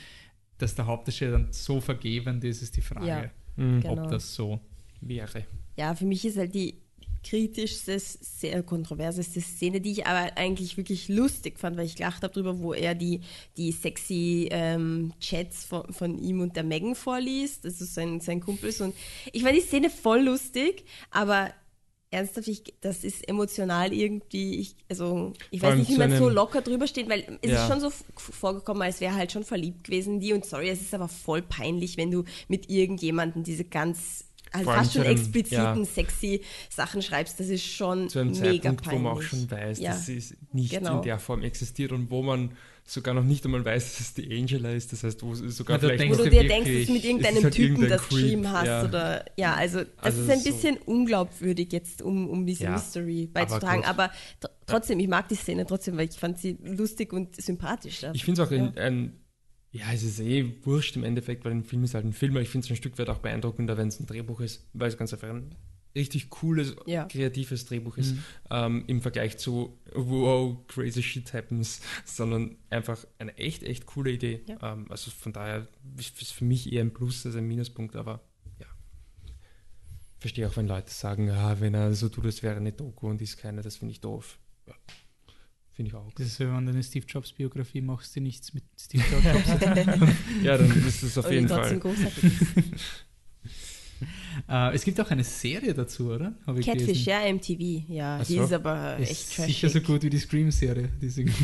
dass 0.58 0.74
der 0.74 0.86
Hauptdarsteller 0.86 1.32
dann 1.32 1.52
so 1.52 1.80
vergebend 1.80 2.42
ist, 2.44 2.62
ist 2.62 2.76
die 2.76 2.80
Frage, 2.80 3.06
Ja. 3.06 3.30
Mhm. 3.56 3.80
Genau. 3.80 4.04
ob 4.04 4.10
das 4.10 4.34
so 4.34 4.60
Wäre. 5.00 5.44
Ja, 5.76 5.94
für 5.94 6.06
mich 6.06 6.24
ist 6.24 6.38
halt 6.38 6.54
die 6.54 6.80
kritischste, 7.24 7.98
sehr 7.98 8.62
kontroverseste 8.62 9.40
Szene, 9.40 9.80
die 9.80 9.92
ich 9.92 10.06
aber 10.06 10.36
eigentlich 10.36 10.76
wirklich 10.76 11.08
lustig 11.08 11.58
fand, 11.58 11.76
weil 11.76 11.86
ich 11.86 11.96
gelacht 11.96 12.22
habe 12.22 12.32
drüber, 12.32 12.58
wo 12.60 12.74
er 12.74 12.94
die, 12.94 13.20
die 13.56 13.72
sexy 13.72 14.48
ähm, 14.50 15.12
Chats 15.20 15.64
von, 15.64 15.92
von 15.92 16.18
ihm 16.18 16.40
und 16.40 16.54
der 16.54 16.64
Megan 16.64 16.94
vorliest, 16.94 17.64
das 17.64 17.80
ist 17.80 17.94
sein, 17.94 18.20
sein 18.20 18.40
Kumpels 18.40 18.80
und 18.80 18.94
ich 19.32 19.42
fand 19.42 19.56
die 19.56 19.62
Szene 19.62 19.90
voll 19.90 20.20
lustig, 20.22 20.84
aber 21.10 21.52
ernsthaft, 22.14 22.48
ich, 22.48 22.62
das 22.80 23.04
ist 23.04 23.28
emotional 23.28 23.92
irgendwie, 23.92 24.54
ich, 24.60 24.76
also 24.88 25.32
ich 25.50 25.60
Vor 25.60 25.70
weiß 25.70 25.78
nicht, 25.78 25.90
wie 25.90 25.98
man 25.98 26.16
so 26.16 26.28
locker 26.28 26.62
drüber 26.62 26.86
steht, 26.86 27.08
weil 27.08 27.38
es 27.42 27.50
Ja. 27.50 27.62
ist 27.64 27.70
schon 27.70 27.80
so 27.80 27.90
vorgekommen, 28.16 28.82
als 28.82 29.00
wäre 29.00 29.14
halt 29.14 29.32
schon 29.32 29.44
verliebt 29.44 29.84
gewesen 29.84 30.20
die 30.20 30.32
und 30.32 30.44
sorry, 30.44 30.68
es 30.68 30.80
ist 30.80 30.94
aber 30.94 31.08
voll 31.08 31.42
peinlich, 31.42 31.96
wenn 31.96 32.10
du 32.10 32.24
mit 32.48 32.70
irgendjemandem 32.70 33.42
diese 33.42 33.64
ganz 33.64 34.24
allem 34.52 34.66
fast 34.66 34.92
schon 34.92 35.02
einem- 35.02 35.16
expliziten, 35.16 35.56
ja. 35.80 35.84
sexy 35.84 36.40
Sachen 36.70 37.02
schreibst, 37.02 37.40
das 37.40 37.48
ist 37.48 37.64
schon 37.64 38.08
Zu 38.08 38.20
einem 38.20 38.30
mega 38.30 38.44
Zeitpunkt, 38.52 38.82
peinlich. 38.84 39.00
wo 39.00 39.08
man 39.08 39.18
auch 39.18 39.22
schon 39.22 39.50
weiß, 39.50 39.80
Ja. 39.80 39.90
dass 39.90 40.08
es 40.08 40.36
nicht 40.52 40.70
Genau. 40.70 40.96
in 40.98 41.02
der 41.02 41.18
Form 41.18 41.42
existiert 41.42 41.90
und 41.92 42.10
wo 42.10 42.22
man 42.22 42.52
sogar 42.86 43.14
noch 43.14 43.24
nicht 43.24 43.44
einmal 43.46 43.64
weiß, 43.64 43.92
dass 43.92 44.00
es 44.00 44.14
die 44.14 44.30
Angela 44.38 44.70
ist. 44.70 44.92
Das 44.92 45.04
heißt, 45.04 45.22
wo 45.22 45.32
es 45.32 45.38
sogar 45.56 45.76
Ja, 45.76 45.80
vielleicht 45.80 46.00
denkst 46.00 46.18
Wo 46.18 46.24
du 46.24 46.30
dir 46.30 46.42
wirklich, 46.42 46.52
denkst, 46.64 46.70
dass 46.80 46.86
du 46.86 46.92
mit 46.92 47.04
irgendeinem 47.04 47.42
halt 47.44 47.54
Typen 47.54 47.68
irgendein 47.76 47.90
das 47.90 48.00
Creep, 48.08 48.10
geschrieben 48.10 48.52
hast 48.52 48.66
ja. 48.66 48.84
oder 48.84 49.24
ja, 49.36 49.54
also 49.54 49.78
das 49.80 49.88
Also 49.98 50.22
ist 50.22 50.30
ein 50.30 50.38
so- 50.40 50.50
bisschen 50.50 50.76
unglaubwürdig 50.84 51.72
jetzt, 51.72 52.02
um, 52.02 52.28
um 52.28 52.44
diese 52.46 52.64
Ja, 52.64 52.72
Mystery 52.72 53.30
aber 53.32 53.46
beizutragen. 53.46 53.84
Aber, 53.84 54.06
tr- 54.42 54.50
trotzdem, 54.66 54.98
ich 55.00 55.08
mag 55.08 55.28
die 55.28 55.34
Szene 55.34 55.64
trotzdem, 55.66 55.96
weil 55.96 56.08
ich 56.08 56.16
fand 56.18 56.38
sie 56.38 56.58
lustig 56.62 57.12
und 57.12 57.40
sympathisch. 57.40 58.02
Ja. 58.02 58.12
Ich 58.14 58.24
finde 58.24 58.42
es 58.42 58.48
auch 58.48 58.52
Ja. 58.52 58.64
ein, 58.64 58.76
ein, 58.78 59.20
ja, 59.72 59.86
es 59.92 60.02
ist 60.02 60.20
eh 60.20 60.54
wurscht 60.62 60.94
im 60.96 61.04
Endeffekt, 61.04 61.44
weil 61.44 61.52
ein 61.52 61.64
Film 61.64 61.84
ist 61.84 61.94
halt 61.94 62.04
ein 62.04 62.12
Film, 62.12 62.32
aber 62.34 62.42
ich 62.42 62.48
finde 62.50 62.66
es 62.66 62.70
ein 62.70 62.76
Stück 62.76 62.98
weit 62.98 63.08
auch 63.08 63.18
beeindruckender, 63.18 63.76
wenn 63.78 63.88
es 63.88 63.98
ein 63.98 64.06
Drehbuch 64.06 64.40
ist, 64.40 64.68
weil 64.74 64.88
es 64.88 64.96
ganz 64.98 65.12
einfach 65.12 65.30
ein 65.30 65.54
richtig 65.94 66.28
cooles, 66.30 66.74
Ja. 66.86 67.04
kreatives 67.04 67.66
Drehbuch 67.66 67.96
ist, 67.96 68.12
Mhm. 68.14 68.22
ähm, 68.50 68.84
im 68.88 69.00
Vergleich 69.02 69.38
zu 69.38 69.78
wow, 69.94 70.56
crazy 70.66 71.02
shit 71.02 71.32
happens, 71.32 71.80
sondern 72.04 72.56
einfach 72.70 73.06
eine 73.18 73.36
echt, 73.38 73.62
echt 73.62 73.86
coole 73.86 74.10
Idee. 74.10 74.42
Ja. 74.46 74.72
Ähm, 74.72 74.86
also 74.90 75.10
von 75.10 75.32
daher 75.32 75.68
ist 75.96 76.20
es 76.20 76.30
für 76.30 76.44
mich 76.44 76.72
eher 76.72 76.82
ein 76.82 76.92
Plus 76.92 77.24
als 77.26 77.36
ein 77.36 77.46
Minuspunkt, 77.46 77.94
aber 77.96 78.20
ja. 78.58 78.66
Verstehe 80.18 80.48
auch, 80.48 80.56
wenn 80.56 80.66
Leute 80.66 80.90
sagen, 80.92 81.28
ja, 81.28 81.60
wenn 81.60 81.74
er 81.74 81.94
so 81.94 82.08
tut, 82.08 82.24
es 82.24 82.42
wäre 82.42 82.56
eine 82.56 82.72
Doku 82.72 83.08
und 83.08 83.20
ist 83.22 83.36
keine, 83.36 83.62
das 83.62 83.76
finde 83.76 83.92
ich 83.92 84.00
doof. 84.00 84.38
Ja. 84.66 84.74
Finde 85.72 85.88
ich 85.90 85.94
auch. 85.96 86.12
Das 86.14 86.26
ist, 86.26 86.38
wenn 86.40 86.48
du 86.66 86.70
eine 86.72 86.82
Steve 86.84 87.04
Jobs 87.06 87.32
Biografie 87.32 87.80
machst, 87.80 88.14
die 88.14 88.20
nichts 88.20 88.54
mit 88.54 88.62
Steve 88.78 89.02
Jobs 89.10 89.24
hat. 89.46 89.60
Ja, 90.42 90.56
dann 90.56 90.70
ist 90.86 91.02
es 91.02 91.18
auf 91.18 91.26
Und 91.26 91.32
jeden 91.32 91.48
Fall. 91.48 91.80
ist. 94.38 94.44
Äh, 94.48 94.74
es 94.74 94.84
gibt 94.84 95.00
auch 95.00 95.10
eine 95.10 95.24
Serie 95.24 95.74
dazu, 95.74 96.10
oder? 96.10 96.34
Catfish, 96.46 96.66
gelesen. 96.76 97.04
ja, 97.06 97.32
MTV, 97.32 97.88
ja. 97.88 98.18
Ach 98.20 98.26
Die 98.26 98.34
so. 98.34 98.42
ist 98.44 98.52
aber 98.52 98.96
Ist 98.98 99.10
echt 99.10 99.28
sicher 99.30 99.68
so 99.68 99.74
trashig. 99.78 99.86
gut 99.86 100.02
wie 100.02 100.10
die 100.10 100.18
Scream-Serie, 100.18 100.88
die 101.00 101.08
sie 101.08 101.24
gemacht 101.24 101.40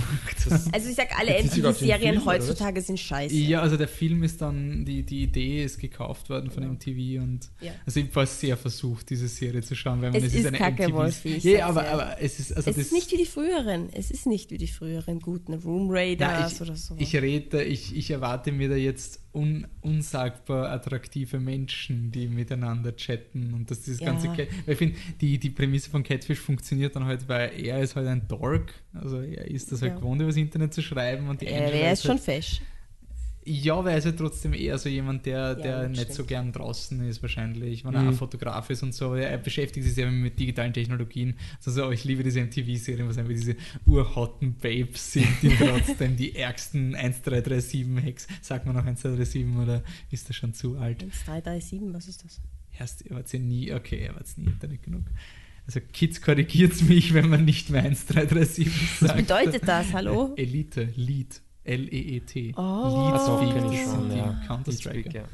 haben. 0.51 0.61
Also 0.73 0.89
ich 0.91 0.95
sag, 0.97 1.19
alle 1.19 1.43
MTV-Serien 1.43 2.25
heutzutage 2.25 2.81
sind 2.81 2.99
scheiße. 2.99 3.35
Ja, 3.35 3.61
also 3.63 3.77
der 3.77 3.89
Film 3.89 4.23
ist 4.23 4.41
dann, 4.41 4.85
die, 4.85 5.03
die 5.03 5.23
Idee 5.23 5.65
ist 5.65 5.79
gekauft 5.79 6.29
worden 6.31 6.51
von 6.51 6.63
Genau. 6.63 6.75
MTV 6.75 7.23
und 7.23 7.41
Ja. 7.61 7.73
also 7.87 8.01
ich 8.01 8.15
war 8.15 8.27
sehr 8.27 8.57
versucht, 8.57 9.11
diese 9.11 9.29
Serie 9.29 9.63
zu 9.63 9.75
schauen, 9.75 10.03
weil 10.03 10.11
man 10.11 10.21
Es 10.23 10.35
es, 10.35 10.45
ist 10.45 10.53
kacke, 10.53 10.85
MTV 10.85 10.95
Wolfi, 10.97 11.29
ich 11.37 11.45
Ja, 11.45 11.67
aber, 11.67 11.89
aber 11.89 12.17
es 12.21 12.39
ist 12.39 12.53
also 12.57 12.71
es 12.71 12.77
ist 12.77 12.93
nicht 12.93 13.11
wie 13.13 13.17
die 13.17 13.27
früheren. 13.27 13.89
Es 13.93 14.11
ist 14.11 14.27
nicht 14.27 14.51
wie 14.51 14.59
die 14.59 14.69
früheren 14.69 15.21
guten 15.21 15.55
Room 15.55 15.89
Raiders 15.91 16.31
Ja, 16.41 16.49
ich, 16.49 16.61
oder 16.61 16.77
so. 16.77 16.95
ich 16.99 17.15
rede, 17.17 17.63
ich, 17.65 17.97
ich 17.97 18.11
erwarte 18.11 18.53
mir 18.53 18.69
da 18.69 18.77
jetzt 18.77 19.21
un, 19.33 19.67
unsagbar 19.81 20.71
attraktive 20.71 21.39
Menschen, 21.39 22.11
die 22.11 22.27
miteinander 22.27 22.97
chatten 22.97 23.55
und 23.55 23.71
dass 23.71 23.81
dieses 23.83 24.01
Ja. 24.01 24.07
ganze 24.07 24.29
Cat, 24.29 24.49
ich 24.67 24.77
finde, 24.79 24.97
die, 25.21 25.39
die 25.39 25.51
Prämisse 25.51 25.89
von 25.91 26.03
Catfish 26.03 26.41
funktioniert 26.41 26.97
dann 26.97 27.05
halt, 27.05 27.29
weil 27.29 27.53
er 27.63 27.81
ist 27.81 27.95
halt 27.97 28.09
ein 28.09 28.27
Dork, 28.27 28.75
also 28.93 29.21
er 29.21 29.47
ist 29.47 29.71
das 29.71 29.83
halt 29.83 29.93
Ja. 29.93 29.99
gewohnt, 29.99 30.21
übers 30.21 30.37
Internet 30.37 30.75
zu 30.75 30.83
schreiben 30.83 31.29
und 31.29 31.41
die 31.41 31.47
äh, 31.47 31.57
Angela 31.57 31.87
er 31.87 31.93
ist 31.93 32.03
schon 32.03 32.13
halt, 32.13 32.21
fesch. 32.23 32.61
Ja, 33.45 33.83
weil 33.83 33.93
er 33.93 33.99
ist 33.99 34.05
halt 34.05 34.19
trotzdem 34.19 34.53
eher 34.53 34.77
so 34.79 34.89
jemand, 34.91 35.25
der, 35.25 35.55
der 35.55 35.89
nicht 35.89 36.01
stimmt. 36.03 36.15
so 36.15 36.25
gern 36.25 36.53
draußen 36.53 37.03
ist 37.09 37.23
wahrscheinlich, 37.23 37.85
wenn 37.87 37.95
er 37.95 38.03
Mhm. 38.03 38.09
auch 38.11 38.15
Fotograf 38.15 38.69
ist 38.69 38.83
und 38.83 38.95
so. 38.95 39.15
Er 39.15 39.39
beschäftigt 39.39 39.85
sich 39.87 39.95
sehr 39.95 40.11
mit 40.11 40.39
digitalen 40.39 40.75
Technologien. 40.75 41.35
Also 41.65 41.87
oh, 41.87 41.91
ich 41.91 42.05
liebe 42.05 42.23
diese 42.23 42.41
MTV-Serien, 42.41 43.09
was 43.09 43.17
einfach 43.17 43.33
diese 43.33 43.57
urhotten 43.87 44.55
Babes 44.55 45.13
sind, 45.13 45.27
die 45.43 45.49
trotzdem 45.59 46.17
die 46.17 46.37
ärgsten 46.37 46.95
1337-Hacks. 46.95 48.27
Sagt 48.43 48.67
man 48.67 48.75
noch 48.77 48.85
1337 48.85 49.57
oder 49.63 49.83
ist 50.11 50.29
das 50.29 50.37
schon 50.37 50.53
zu 50.55 50.77
alt? 50.77 51.03
1, 51.03 51.25
3, 51.25 51.41
3, 51.41 51.61
7, 51.61 51.95
was 51.95 52.09
ist 52.09 52.25
das? 52.25 52.41
Erst, 52.79 53.05
ihr 53.05 53.13
wart 53.17 53.33
ja 53.33 53.39
nie, 53.39 53.73
okay, 53.73 54.05
ihr 54.05 54.15
wart 54.15 54.27
nie 54.37 54.47
Internet 54.47 54.83
genug. 54.83 55.03
Also 55.67 55.81
Kids 55.93 56.21
korrigiert 56.21 56.81
mich, 56.83 57.15
wenn 57.15 57.29
man 57.29 57.45
nicht 57.45 57.71
mehr 57.71 57.83
1337 57.85 58.69
sagt. 58.99 59.03
Was 59.03 59.17
bedeutet 59.17 59.69
das, 59.69 59.93
hallo? 59.93 60.35
Elite, 60.37 60.89
Lead, 60.97 61.41
L-E-E-T. 61.65 62.55
Oh. 62.57 62.61
Lead 62.61 63.15
Ach 63.15 63.27
so, 63.27 63.39
Speak, 63.39 63.53
kenn 63.55 63.65
das 63.65 63.73
ich 63.73 63.87
sind 63.87 63.95
schon, 64.11 64.17
ja. 64.17 64.43
Counter-Strike. 64.47 65.11
Ja. 65.19 65.25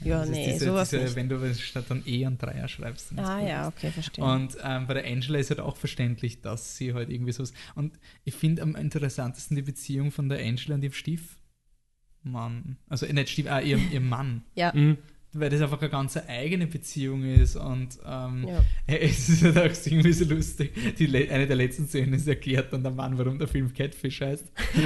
Ja, 0.00 0.18
Das 0.18 0.28
ist 0.30 0.34
nee, 0.34 0.52
diese, 0.52 0.64
sowas 0.66 0.90
diese, 0.90 1.02
nicht. 1.04 1.16
Wenn 1.16 1.28
du 1.28 1.54
statt 1.54 1.84
dann 1.88 2.02
E 2.04 2.26
und 2.26 2.42
Dreier 2.42 2.68
schreibst. 2.68 3.12
dann 3.12 3.18
ist 3.18 3.30
Ah 3.30 3.38
gut. 3.38 3.48
ja, 3.48 3.68
okay, 3.68 3.90
verstehe. 3.90 4.24
Und 4.24 4.56
ähm, 4.62 4.86
bei 4.86 4.94
der 4.94 5.06
Angela 5.06 5.38
ist 5.38 5.50
halt 5.50 5.60
auch 5.60 5.76
verständlich, 5.76 6.40
dass 6.42 6.76
sie 6.76 6.92
halt 6.92 7.08
irgendwie 7.10 7.32
sowas. 7.32 7.52
Und 7.74 7.98
ich 8.24 8.34
finde 8.34 8.62
am 8.62 8.74
interessantesten 8.74 9.54
die 9.56 9.62
Beziehung 9.62 10.10
von 10.10 10.28
der 10.28 10.40
Angela 10.44 10.74
und 10.74 10.82
ihrem 10.82 10.92
Stiefmann. 10.92 12.76
Also 12.88 13.06
äh, 13.06 13.12
nicht 13.12 13.30
Stief, 13.30 13.46
ah, 13.48 13.60
ihrem, 13.60 13.90
ihrem 13.92 14.08
Mann. 14.08 14.42
ja, 14.54 14.72
Mhm. 14.74 14.98
Weil 15.34 15.50
das 15.50 15.60
einfach 15.60 15.80
eine 15.80 15.90
ganz 15.90 16.16
eigene 16.16 16.66
Beziehung 16.66 17.24
ist. 17.24 17.56
Und 17.56 17.98
ähm, 18.06 18.46
ja. 18.48 18.64
es 18.86 19.28
ist 19.28 19.42
halt 19.44 19.58
auch 19.58 19.86
irgendwie 19.86 20.12
so 20.12 20.24
lustig. 20.26 20.72
Die, 20.98 21.28
eine 21.30 21.46
der 21.46 21.56
letzten 21.56 21.86
Szenen 21.88 22.14
ist 22.14 22.26
erklärt 22.28 22.72
dann 22.72 22.82
der 22.82 22.92
Mann, 22.92 23.18
warum 23.18 23.38
der 23.38 23.48
Film 23.48 23.72
Catfish 23.72 24.20
heißt. 24.20 24.44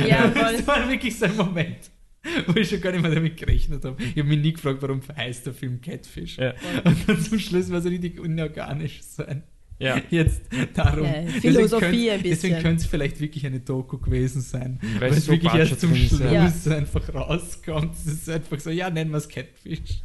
Ja, 0.09 0.31
voll. 0.31 0.53
Das 0.55 0.67
war 0.67 0.89
wirklich 0.89 1.19
so 1.19 1.27
ein 1.27 1.37
Moment, 1.37 1.91
wo 2.47 2.55
ich 2.57 2.69
schon 2.71 2.81
gar 2.81 2.93
nicht 2.93 3.03
mehr 3.03 3.15
damit 3.15 3.37
gerechnet 3.37 3.85
habe. 3.85 4.03
Ich 4.03 4.11
habe 4.17 4.25
mich 4.25 4.39
nie 4.41 4.53
gefragt, 4.55 4.79
warum 4.81 5.01
heißt 5.17 5.47
der 5.47 5.53
Film 5.55 5.81
Catfish. 5.81 6.39
Ja. 6.39 6.55
Und 6.85 7.09
dann 7.09 7.21
zum 7.21 7.39
Schluss 7.39 7.71
war 7.71 7.79
es 7.79 7.85
richtig 7.85 8.19
unorganisch 8.19 9.03
sein. 9.03 9.43
ja. 9.79 10.01
Jetzt 10.11 10.43
darum. 10.75 11.05
Ja, 11.05 11.23
Deswegen 11.23 11.41
Philosophie 11.41 11.85
könnt- 11.87 11.95
ein 12.11 12.23
bisschen. 12.23 12.31
Deswegen 12.31 12.63
könnte 12.63 12.83
es 12.83 12.87
vielleicht 12.87 13.21
wirklich 13.21 13.47
eine 13.47 13.61
Doku 13.61 13.99
gewesen 13.99 14.41
sein. 14.41 14.81
Weil 14.99 15.11
Weil 15.11 15.19
es 15.19 15.27
so 15.27 15.33
wirklich 15.33 15.55
erst 15.55 15.81
zum 15.81 15.95
Schluss 15.95 16.21
ja. 16.21 16.51
einfach 16.77 17.15
rauskommt. 17.15 17.95
Es 17.95 18.07
ist 18.07 18.29
einfach 18.31 18.59
so, 18.59 18.71
ja, 18.71 18.91
nennen 18.91 19.11
wir 19.13 19.19
es 19.19 19.29
Catfish. 19.29 20.03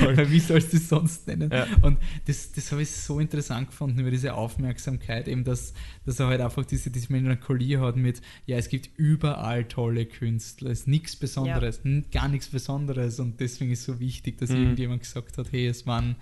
Weil 0.00 0.30
wie 0.30 0.40
sollst 0.40 0.72
du 0.72 0.78
es 0.78 0.88
sonst 0.88 1.26
nennen? 1.26 1.50
Ja. 1.52 1.66
Und 1.82 1.98
das, 2.26 2.52
das 2.52 2.72
habe 2.72 2.80
ich 2.82 2.90
so 2.90 3.20
interessant 3.20 3.68
gefunden 3.68 3.98
über 4.00 4.10
diese 4.10 4.32
Aufmerksamkeit, 4.34 5.28
eben 5.28 5.44
dass, 5.44 5.74
dass 6.06 6.18
er 6.20 6.28
halt 6.28 6.40
einfach 6.40 6.64
diese, 6.64 6.90
diese 6.90 7.12
Melancholie 7.12 7.78
hat 7.80 7.96
mit, 7.96 8.22
ja, 8.46 8.56
es 8.56 8.68
gibt 8.70 8.88
überall 8.98 9.64
tolle 9.64 10.06
Künstler, 10.06 10.70
es 10.70 10.80
ist 10.80 10.88
nichts 10.88 11.16
Besonderes, 11.16 11.80
n- 11.84 12.06
gar 12.10 12.28
nichts 12.28 12.48
Besonderes 12.48 13.20
und 13.20 13.40
deswegen 13.40 13.72
ist 13.72 13.80
es 13.80 13.84
so 13.84 14.00
wichtig, 14.00 14.38
dass 14.38 14.48
Mhm. 14.50 14.56
irgendjemand 14.62 15.02
gesagt 15.02 15.36
hat, 15.36 15.52
hey, 15.52 15.66
es 15.66 15.86
waren, 15.86 16.16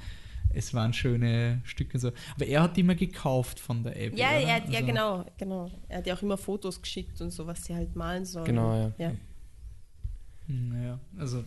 es 0.54 0.74
waren 0.74 0.92
schöne 0.92 1.60
Stücke 1.64 1.94
und 1.94 2.00
so. 2.00 2.12
Aber 2.34 2.44
er 2.46 2.62
hat 2.62 2.76
die 2.76 2.80
immer 2.80 2.96
gekauft 2.96 3.60
von 3.60 3.84
der 3.84 3.96
App. 3.96 4.18
Ja, 4.18 4.32
er, 4.32 4.56
hat- 4.56 4.68
ja, 4.70 4.74
Also- 4.80 4.86
genau, 4.86 5.26
genau. 5.38 5.70
Er 5.88 5.98
hat 5.98 6.06
ja 6.08 6.14
auch 6.14 6.22
immer 6.22 6.36
Fotos 6.36 6.82
geschickt 6.82 7.20
und 7.20 7.30
so, 7.30 7.46
was 7.46 7.64
sie 7.64 7.74
halt 7.76 7.94
malen 7.94 8.24
sollen. 8.24 8.44
Genau, 8.46 8.74
ja. 8.76 8.92
ja. 8.98 9.12
Naja, 10.48 10.98
also 11.16 11.44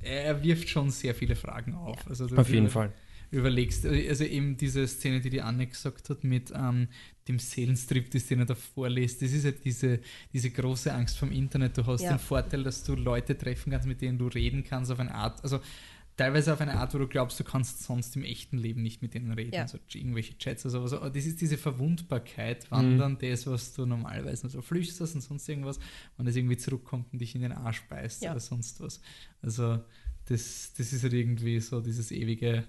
er, 0.00 0.42
wirft 0.42 0.68
schon 0.68 0.90
sehr 0.90 1.14
viele 1.14 1.36
Fragen 1.36 1.74
auf. 1.74 1.98
Ja. 2.04 2.10
Also 2.10 2.26
du 2.26 2.36
Auf 2.36 2.48
jeden 2.48 2.68
Fall. 2.68 2.92
Überlegst, 3.30 3.84
also 3.84 4.24
eben 4.24 4.56
diese 4.56 4.86
Szene, 4.88 5.20
die 5.20 5.28
die 5.28 5.42
Anne 5.42 5.66
gesagt 5.66 6.08
hat 6.08 6.24
mit 6.24 6.50
ähm, 6.54 6.88
dem 7.28 7.38
Seelenstrip, 7.38 8.10
das 8.10 8.26
den 8.26 8.38
er 8.40 8.46
da 8.46 8.54
vorliest, 8.54 9.20
das 9.20 9.32
ist 9.32 9.44
halt 9.44 9.62
diese, 9.66 10.00
diese 10.32 10.48
große 10.50 10.92
Angst 10.94 11.18
vom 11.18 11.30
Internet. 11.30 11.76
Du 11.76 11.84
hast 11.84 12.00
Ja. 12.02 12.14
den 12.14 12.18
Vorteil, 12.18 12.62
dass 12.62 12.84
du 12.84 12.94
Leute 12.94 13.36
treffen 13.36 13.70
kannst, 13.70 13.86
mit 13.86 14.00
denen 14.00 14.16
du 14.16 14.28
reden 14.28 14.64
kannst 14.64 14.90
auf 14.90 14.98
eine 14.98 15.14
Art, 15.14 15.42
also 15.42 15.60
teilweise 16.18 16.52
auf 16.52 16.60
eine 16.60 16.74
Art, 16.74 16.92
wo 16.92 16.98
du 16.98 17.06
glaubst, 17.08 17.40
du 17.40 17.44
kannst 17.44 17.82
sonst 17.84 18.14
im 18.16 18.24
echten 18.24 18.58
Leben 18.58 18.82
nicht 18.82 19.00
mit 19.00 19.14
denen 19.14 19.32
reden, 19.32 19.54
Ja. 19.54 19.66
so 19.66 19.78
irgendwelche 19.94 20.36
Chats 20.36 20.66
oder 20.66 20.72
sowas. 20.72 20.92
Aber 20.92 21.08
das 21.08 21.24
ist 21.24 21.40
diese 21.40 21.56
Verwundbarkeit, 21.56 22.70
wandern, 22.70 23.16
das, 23.18 23.46
was 23.46 23.72
du 23.72 23.86
normalerweise 23.86 24.42
nur 24.46 24.50
so 24.50 24.60
flüsterst 24.60 25.14
und 25.14 25.22
sonst 25.22 25.48
irgendwas, 25.48 25.78
und 26.18 26.26
das 26.26 26.36
irgendwie 26.36 26.56
zurückkommt 26.58 27.12
und 27.12 27.20
dich 27.20 27.34
in 27.34 27.40
den 27.40 27.52
Arsch 27.52 27.82
beißt 27.88 28.22
Ja. 28.22 28.32
oder 28.32 28.40
sonst 28.40 28.80
was. 28.80 29.00
Also 29.40 29.78
das, 30.26 30.74
das 30.76 30.92
ist 30.92 31.02
halt 31.02 31.14
irgendwie 31.14 31.58
so 31.60 31.80
dieses 31.80 32.10
ewige 32.10 32.64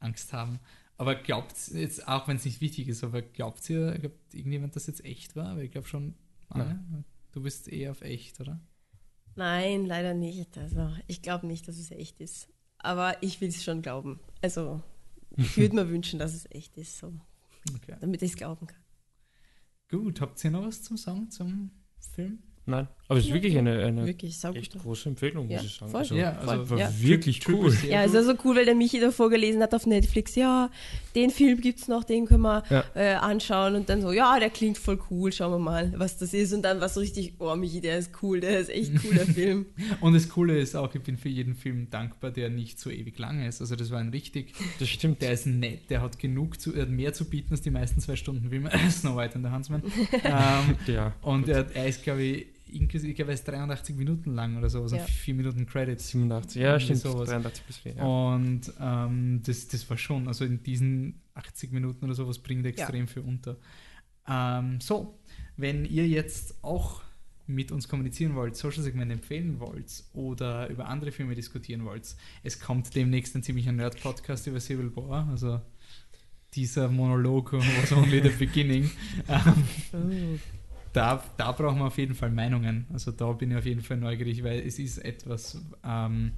Angst 0.00 0.32
haben. 0.32 0.58
Aber 0.96 1.14
glaubt 1.14 1.54
jetzt, 1.74 2.06
auch 2.08 2.26
wenn 2.28 2.36
es 2.36 2.44
nicht 2.44 2.60
wichtig 2.60 2.88
ist, 2.88 3.04
aber 3.04 3.22
glaubt 3.22 3.68
ihr, 3.70 3.92
glaubt 3.98 4.34
irgendjemand, 4.34 4.74
dass 4.76 4.86
jetzt 4.88 5.04
echt 5.04 5.36
war? 5.36 5.56
Weil 5.56 5.64
ich 5.64 5.70
glaube 5.70 5.86
schon, 5.88 6.14
Anne, 6.48 7.04
du 7.32 7.42
bist 7.42 7.68
eher 7.68 7.92
auf 7.92 8.02
echt, 8.02 8.40
oder? 8.40 8.60
Nein, 9.34 9.86
leider 9.86 10.14
nicht. 10.14 10.58
Also 10.58 10.90
ich 11.06 11.22
glaube 11.22 11.46
nicht, 11.46 11.66
dass 11.68 11.78
es 11.78 11.90
echt 11.90 12.20
ist. 12.20 12.48
Aber 12.82 13.22
ich 13.22 13.40
will 13.40 13.48
es 13.48 13.62
schon 13.64 13.82
glauben. 13.82 14.20
Also 14.42 14.82
ich 15.36 15.56
würde 15.56 15.74
mir 15.76 15.88
wünschen, 15.88 16.18
dass 16.18 16.34
es 16.34 16.50
echt 16.50 16.76
ist, 16.76 16.98
so, 16.98 17.12
Okay. 17.76 17.96
damit 18.00 18.22
ich 18.22 18.32
es 18.32 18.36
glauben 18.36 18.66
kann. 18.66 18.80
Gut, 19.88 20.20
habt 20.20 20.42
ihr 20.44 20.50
noch 20.50 20.64
was 20.64 20.82
zum 20.82 20.96
Sagen 20.96 21.30
zum 21.30 21.70
Film? 21.98 22.42
Nein, 22.66 22.88
aber 23.08 23.18
es 23.18 23.24
ist 23.24 23.28
Ja, 23.30 23.34
wirklich 23.34 23.58
eine, 23.58 23.84
eine 23.84 24.06
Wirklich, 24.06 24.36
echt 24.54 24.78
große 24.82 25.08
Empfehlung, 25.10 25.48
Ja, 25.50 25.58
muss 25.58 25.66
ich 25.66 25.74
sagen. 25.76 25.90
voll. 25.90 26.00
Also, 26.00 26.14
ja, 26.14 26.32
voll. 26.32 26.48
also 26.48 26.70
war 26.70 26.78
Ja. 26.78 26.90
wirklich 27.00 27.46
cool. 27.48 27.70
sehr 27.70 27.90
Ja, 27.90 28.04
es 28.04 28.10
ist 28.12 28.16
also 28.16 28.34
cool, 28.44 28.56
weil 28.56 28.64
der 28.64 28.74
Michi 28.74 29.00
davor 29.00 29.28
gelesen 29.30 29.62
hat 29.62 29.74
auf 29.74 29.86
Netflix, 29.86 30.34
ja, 30.34 30.70
den 31.14 31.28
Film 31.30 31.60
gibt 31.60 31.80
es 31.80 31.88
noch, 31.88 32.04
den 32.04 32.24
können 32.26 32.42
wir 32.42 32.62
Ja. 32.70 32.84
äh, 32.94 33.14
anschauen 33.16 33.74
und 33.74 33.88
dann 33.88 34.00
so, 34.00 34.12
ja, 34.12 34.38
der 34.40 34.48
klingt 34.50 34.78
voll 34.78 34.98
cool, 35.10 35.30
schauen 35.32 35.52
wir 35.52 35.58
mal, 35.58 35.92
was 35.96 36.16
das 36.18 36.32
ist 36.32 36.52
und 36.54 36.62
dann 36.62 36.80
war 36.80 36.88
so 36.88 37.00
richtig, 37.00 37.34
oh 37.38 37.54
Michi, 37.54 37.80
der 37.82 37.98
ist 37.98 38.12
cool, 38.22 38.40
der 38.40 38.58
ist 38.60 38.70
echt 38.70 38.92
cool, 39.04 39.14
der 39.14 39.26
Film. 39.34 39.66
Und 40.00 40.14
das 40.14 40.28
Coole 40.30 40.58
ist 40.58 40.74
auch, 40.74 40.94
ich 40.94 41.02
bin 41.02 41.18
für 41.18 41.28
jeden 41.28 41.54
Film 41.54 41.88
dankbar, 41.90 42.30
der 42.30 42.48
nicht 42.48 42.78
so 42.80 42.88
ewig 42.90 43.18
lang 43.18 43.44
ist. 43.46 43.60
Also 43.60 43.76
das 43.76 43.90
war 43.90 43.98
ein 43.98 44.08
richtig, 44.08 44.54
Das 44.78 44.88
stimmt. 44.88 45.20
der 45.20 45.32
ist 45.32 45.46
nett, 45.46 45.90
der 45.90 46.00
hat 46.00 46.18
genug 46.18 46.60
zu, 46.60 46.72
er 46.74 46.82
hat 46.82 46.90
mehr 46.90 47.12
zu 47.12 47.24
bieten 47.28 47.48
als 47.52 47.60
die 47.60 47.70
meisten 47.70 48.00
zwei 48.00 48.16
Stunden 48.16 48.48
Filme. 48.48 48.70
Snow 48.90 49.16
White 49.16 49.34
und 49.36 49.42
der 49.42 49.52
Huntsman. 49.52 49.82
ähm, 50.24 50.76
Ja. 50.86 51.12
und 51.22 51.48
er, 51.48 51.66
er 51.74 51.86
ist, 51.88 52.02
glaube 52.02 52.22
ich, 52.22 52.46
inklusive, 52.74 53.10
ich 53.10 53.16
glaube, 53.16 53.32
ist 53.32 53.44
83 53.46 53.96
Minuten 53.96 54.34
lang 54.34 54.56
oder 54.56 54.68
so, 54.70 54.82
also 54.82 54.96
Ja. 54.96 55.04
4 55.04 55.34
Minuten 55.34 55.66
Credits. 55.66 56.08
87. 56.08 56.60
Ja, 56.60 56.78
stimmt. 56.80 57.00
sowas. 57.00 57.28
83 57.28 57.64
bis 57.64 57.76
4. 57.78 57.94
Ja. 57.96 58.04
Und 58.04 58.72
ähm, 58.80 59.40
das, 59.44 59.68
das 59.68 59.88
war 59.88 59.96
schon, 59.96 60.28
also 60.28 60.44
in 60.44 60.62
diesen 60.62 61.20
80 61.34 61.72
Minuten 61.72 62.04
oder 62.04 62.14
sowas 62.14 62.38
bringt 62.38 62.66
extrem 62.66 63.06
viel 63.08 63.22
unter. 63.22 63.56
Ähm, 64.28 64.80
so, 64.80 65.18
wenn 65.56 65.84
ihr 65.84 66.06
jetzt 66.06 66.62
auch 66.62 67.02
mit 67.46 67.72
uns 67.72 67.88
kommunizieren 67.88 68.34
wollt, 68.34 68.56
Social 68.56 68.82
Segment 68.82 69.10
empfehlen 69.10 69.58
wollt 69.60 70.04
oder 70.12 70.68
über 70.68 70.86
andere 70.88 71.10
Filme 71.12 71.34
diskutieren 71.34 71.84
wollt, 71.84 72.14
es 72.42 72.60
kommt 72.60 72.94
demnächst 72.94 73.34
ein 73.34 73.42
ziemlicher 73.42 73.72
Nerd-Podcast 73.72 74.46
über 74.46 74.60
Civil 74.60 74.94
War, 74.96 75.28
also 75.28 75.60
dieser 76.54 76.88
Monolog 76.88 77.52
was 77.80 77.92
only 77.92 78.22
the 78.22 78.28
beginning. 78.30 78.90
Ähm, 79.28 80.40
da, 80.92 81.22
da 81.36 81.52
brauchen 81.52 81.78
wir 81.78 81.86
auf 81.86 81.98
jeden 81.98 82.14
Fall 82.14 82.30
Meinungen. 82.30 82.86
Also 82.92 83.12
da 83.12 83.30
bin 83.32 83.50
ich 83.50 83.56
auf 83.56 83.66
jeden 83.66 83.82
Fall 83.82 83.96
neugierig, 83.96 84.42
weil 84.44 84.60
es 84.60 84.78
ist 84.78 84.98
etwas, 84.98 85.60
ähm, 85.84 86.32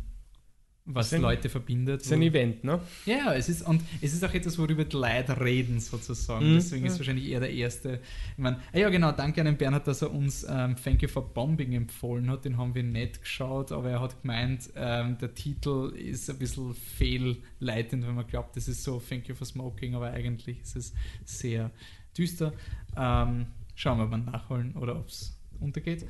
was 0.86 1.14
ein- 1.14 1.22
Leute 1.22 1.48
verbindet. 1.48 2.00
Das 2.00 2.08
ist 2.08 2.12
ein 2.12 2.20
Event, 2.20 2.62
ne? 2.62 2.78
ja, 3.06 3.32
es 3.32 3.48
ist, 3.48 3.62
und 3.66 3.80
es 4.02 4.12
ist 4.12 4.22
auch 4.22 4.34
etwas, 4.34 4.58
worüber 4.58 4.84
die 4.84 4.94
Leute 4.96 5.40
reden, 5.40 5.80
sozusagen. 5.80 6.50
Mhm. 6.50 6.54
Deswegen 6.56 6.84
ist 6.84 6.92
Ja. 6.94 6.98
wahrscheinlich 6.98 7.26
eher 7.28 7.40
der 7.40 7.50
erste. 7.54 8.00
Ich 8.32 8.38
meine, 8.42 8.58
ah 8.70 8.78
ja, 8.78 8.90
genau, 8.90 9.10
danke 9.12 9.40
an 9.40 9.46
den 9.46 9.56
Bernhard, 9.56 9.86
dass 9.86 10.02
er 10.02 10.12
uns 10.12 10.44
ähm, 10.46 10.76
Thank 10.76 11.00
You 11.00 11.08
for 11.08 11.32
Bombing 11.32 11.72
empfohlen 11.72 12.28
hat. 12.30 12.44
Den 12.44 12.58
haben 12.58 12.74
wir 12.74 12.82
nicht 12.82 13.22
geschaut, 13.22 13.72
aber 13.72 13.88
er 13.92 14.00
hat 14.02 14.20
gemeint, 14.20 14.68
ähm, 14.76 15.16
der 15.18 15.32
Titel 15.34 15.94
ist 15.96 16.28
ein 16.28 16.38
bisschen 16.38 16.74
fehlleitend, 16.74 18.06
wenn 18.06 18.14
man 18.14 18.26
glaubt, 18.26 18.54
das 18.54 18.68
ist 18.68 18.84
so 18.84 19.00
Thank 19.08 19.28
You 19.28 19.34
for 19.34 19.46
Smoking, 19.46 19.94
aber 19.94 20.10
eigentlich 20.10 20.60
ist 20.60 20.76
es 20.76 20.92
sehr 21.24 21.70
düster. 22.16 22.52
Ähm, 22.94 23.46
schauen 23.74 23.98
wir 23.98 24.06
mal 24.06 24.18
nachholen 24.18 24.74
oder 24.76 24.96
ob 24.96 25.08
es 25.08 25.38
untergeht. 25.60 26.06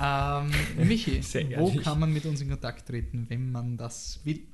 Ähm, 0.00 0.50
Michi, 0.88 1.20
wo 1.56 1.72
kann 1.76 2.00
man 2.00 2.12
mit 2.12 2.26
uns 2.26 2.40
in 2.40 2.48
Kontakt 2.48 2.86
treten, 2.86 3.26
wenn 3.28 3.52
man 3.52 3.76
das 3.76 4.20
will? 4.24 4.46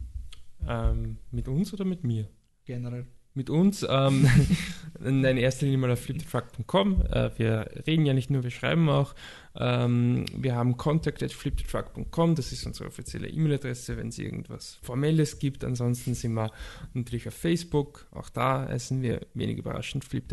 Ähm, 0.66 1.16
mit 1.30 1.48
uns 1.48 1.72
oder 1.72 1.84
mit 1.84 2.04
mir? 2.04 2.28
Generell. 2.64 3.06
Mit 3.34 3.48
uns. 3.48 3.86
Ähm, 3.88 4.26
in 5.04 5.24
erster 5.24 5.66
Linie 5.66 5.78
mal 5.78 5.90
auf 5.90 6.00
flipthetruck.com. 6.00 7.02
Äh, 7.06 7.30
wir 7.38 7.70
reden 7.86 8.06
ja 8.06 8.12
nicht 8.12 8.30
nur, 8.30 8.42
wir 8.42 8.50
schreiben 8.50 8.88
auch. 8.88 9.14
Ähm, 9.56 10.26
wir 10.34 10.54
haben 10.54 10.76
contact 10.76 11.22
at 11.22 11.32
flipthetruck.com. 11.32 12.34
Das 12.34 12.52
ist 12.52 12.66
unsere 12.66 12.88
offizielle 12.88 13.28
E-Mail-Adresse, 13.28 13.96
wenn 13.96 14.08
es 14.08 14.18
irgendwas 14.18 14.78
Formelles 14.82 15.38
gibt. 15.38 15.64
Ansonsten 15.64 16.14
sind 16.14 16.34
wir 16.34 16.50
natürlich 16.94 17.28
auf 17.28 17.34
Facebook. 17.34 18.06
Auch 18.10 18.28
da 18.28 18.68
heißen 18.68 19.02
wir 19.02 19.26
wenig 19.34 19.58
überraschend 19.58 20.04
Flip. 20.04 20.24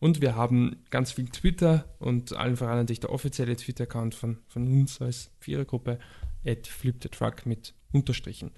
Und 0.00 0.20
wir 0.20 0.34
haben 0.34 0.76
ganz 0.90 1.12
viel 1.12 1.28
Twitter 1.28 1.84
und 1.98 2.34
allen 2.34 2.56
voran 2.56 2.78
natürlich 2.78 3.00
der 3.00 3.12
offizielle 3.12 3.56
Twitter-Account 3.56 4.14
von, 4.14 4.38
von 4.48 4.66
uns 4.66 5.00
als 5.00 5.30
Vierergruppe 5.40 5.98
at 6.44 6.66
Flip 6.66 6.96
mit 7.44 7.74
Unterstrichen. 7.92 8.50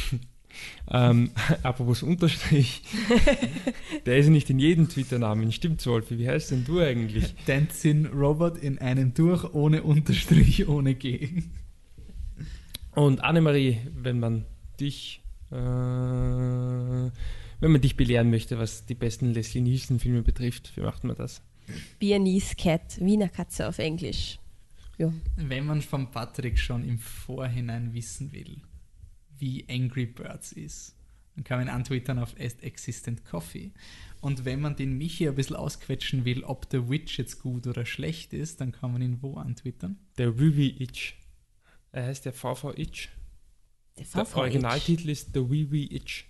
ähm, 0.90 1.30
apropos 1.62 2.02
Unterstrich, 2.02 2.82
der 4.06 4.18
ist 4.18 4.28
nicht 4.28 4.50
in 4.50 4.58
jedem 4.58 4.88
Twitter-Namen. 4.88 5.52
Stimmt's, 5.52 5.86
Wolfi? 5.86 6.18
Wie 6.18 6.28
heißt 6.28 6.50
denn 6.50 6.64
du 6.64 6.80
eigentlich? 6.80 7.34
Dancing 7.46 8.06
Robot 8.06 8.58
in 8.58 8.78
einem 8.78 9.14
durch, 9.14 9.52
ohne 9.54 9.82
Unterstrich, 9.82 10.68
ohne 10.68 10.94
G. 10.94 11.42
Und 12.94 13.22
Annemarie, 13.22 13.78
wenn 13.94 14.18
man 14.18 14.46
dich, 14.80 15.22
äh, 15.50 15.56
wenn 15.56 17.12
man 17.60 17.80
dich 17.80 17.96
belehren 17.96 18.30
möchte, 18.30 18.58
was 18.58 18.86
die 18.86 18.94
besten 18.94 19.32
Leslie 19.32 19.60
Nielsen-Filme 19.60 20.22
betrifft, 20.22 20.76
wie 20.76 20.82
macht 20.82 21.04
man 21.04 21.16
das? 21.16 21.42
Viennese 21.98 22.54
Cat, 22.56 22.98
Wiener 23.00 23.28
Katze 23.28 23.68
auf 23.68 23.78
Englisch. 23.78 24.38
Ja. 24.98 25.12
Wenn 25.36 25.66
man 25.66 25.82
von 25.82 26.10
Patrick 26.10 26.58
schon 26.58 26.84
im 26.84 26.98
Vorhinein 26.98 27.92
wissen 27.92 28.32
will, 28.32 28.62
wie 29.38 29.64
Angry 29.68 30.06
Birds 30.06 30.52
ist, 30.52 30.94
dann 31.34 31.44
kann 31.44 31.58
man 31.58 31.68
antwittern 31.68 32.18
auf 32.18 32.34
Existent 32.38 33.24
Coffee. 33.24 33.72
Und 34.20 34.44
wenn 34.44 34.60
man 34.60 34.76
den 34.76 34.96
Michi 34.96 35.28
ein 35.28 35.34
bisschen 35.34 35.56
ausquetschen 35.56 36.24
will, 36.24 36.42
ob 36.44 36.68
der 36.70 36.88
Witch 36.88 37.18
jetzt 37.18 37.40
gut 37.42 37.66
oder 37.66 37.84
schlecht 37.84 38.32
ist, 38.32 38.60
dann 38.60 38.72
kann 38.72 38.92
man 38.92 39.02
ihn 39.02 39.18
wo 39.20 39.34
antwittern? 39.36 39.98
Der 40.16 40.38
Wiwi 40.38 40.82
Itch. 40.82 41.14
Er 41.92 42.04
heißt 42.06 42.24
der 42.24 42.32
VV 42.32 42.72
Itch. 42.76 43.08
Der, 43.98 44.04
Der 44.04 44.24
VV 44.26 44.36
Originaltitel 44.36 45.10
ist 45.10 45.30
The 45.34 45.50
Wiwi 45.50 45.94
Itch. 45.94 46.24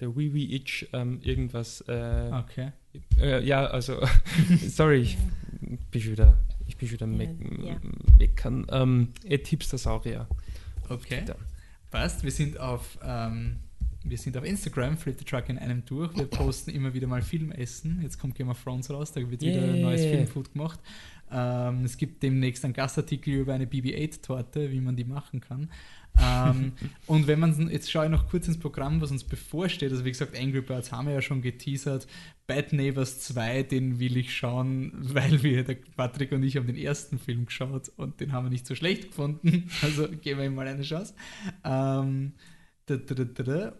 Der 0.00 0.14
Wiwi 0.16 0.54
Itch 0.54 0.86
ähm, 0.92 1.20
irgendwas. 1.22 1.80
Äh, 1.82 2.30
Okay. 2.32 2.72
äh, 3.18 3.44
ja, 3.44 3.66
also, 3.66 4.00
sorry, 4.68 5.02
ich 5.02 5.16
bin 5.90 6.00
schon 6.02 6.12
wieder, 6.12 6.38
ich 6.66 6.76
bin 6.76 6.88
schon 6.88 6.96
wieder 6.96 7.06
meck 7.06 7.30
ja. 7.64 7.80
meckern. 8.18 8.66
Ähm, 8.70 9.12
Ed 9.24 9.46
Hipstersaurier. 9.46 10.28
Okay. 10.88 11.24
Da. 11.24 11.36
Passt. 11.96 12.22
Wir 12.22 12.30
sind 12.30 12.60
auf, 12.60 12.98
ähm, 13.02 13.56
wir 14.04 14.18
sind 14.18 14.36
auf 14.36 14.44
Instagram, 14.44 14.98
Flip 14.98 15.18
the 15.18 15.24
Truck 15.24 15.48
in 15.48 15.56
einem 15.56 15.82
durch. 15.86 16.14
Wir 16.14 16.26
posten 16.26 16.70
immer 16.70 16.92
wieder 16.92 17.06
mal 17.06 17.22
Filmessen. 17.22 18.02
Jetzt 18.02 18.18
kommt 18.18 18.34
Game 18.34 18.50
of 18.50 18.62
Thrones 18.62 18.90
raus, 18.90 19.12
da 19.12 19.20
wird 19.30 19.40
wieder 19.40 19.62
Yeah. 19.62 19.76
neues 19.76 20.02
Filmfood 20.02 20.52
gemacht. 20.52 20.78
Ähm, 21.32 21.86
es 21.86 21.96
gibt 21.96 22.22
demnächst 22.22 22.66
einen 22.66 22.74
Gastartikel 22.74 23.32
über 23.32 23.54
eine 23.54 23.64
BB-8-Torte, 23.66 24.70
wie 24.72 24.80
man 24.82 24.94
die 24.94 25.04
machen 25.04 25.40
kann. 25.40 25.70
Ähm, 26.22 26.72
und 27.06 27.26
wenn 27.26 27.38
man, 27.38 27.70
jetzt 27.70 27.90
schaue 27.90 28.06
ich 28.06 28.10
noch 28.10 28.28
kurz 28.28 28.48
ins 28.48 28.58
Programm, 28.58 29.00
was 29.00 29.10
uns 29.10 29.24
bevorsteht. 29.24 29.90
Also 29.90 30.04
wie 30.04 30.10
gesagt, 30.10 30.38
Angry 30.38 30.60
Birds 30.60 30.92
haben 30.92 31.06
wir 31.06 31.14
ja 31.14 31.22
schon 31.22 31.42
geteasert. 31.42 32.06
Bad 32.46 32.72
Neighbors 32.72 33.20
2, 33.20 33.64
den 33.64 33.98
will 33.98 34.16
ich 34.16 34.36
schauen, 34.36 34.92
weil 35.14 35.42
wir, 35.42 35.64
der 35.64 35.76
Patrick 35.96 36.32
und 36.32 36.42
ich 36.42 36.56
haben 36.56 36.66
den 36.66 36.76
ersten 36.76 37.18
Film 37.18 37.46
geschaut 37.46 37.90
und 37.96 38.20
den 38.20 38.32
haben 38.32 38.46
wir 38.46 38.50
nicht 38.50 38.66
so 38.66 38.74
schlecht 38.74 39.08
gefunden. 39.08 39.70
Also 39.82 40.08
geben 40.08 40.40
wir 40.40 40.46
ihm 40.46 40.54
mal 40.54 40.66
eine 40.66 40.82
Chance. 40.82 41.14
Ähm. 41.64 42.32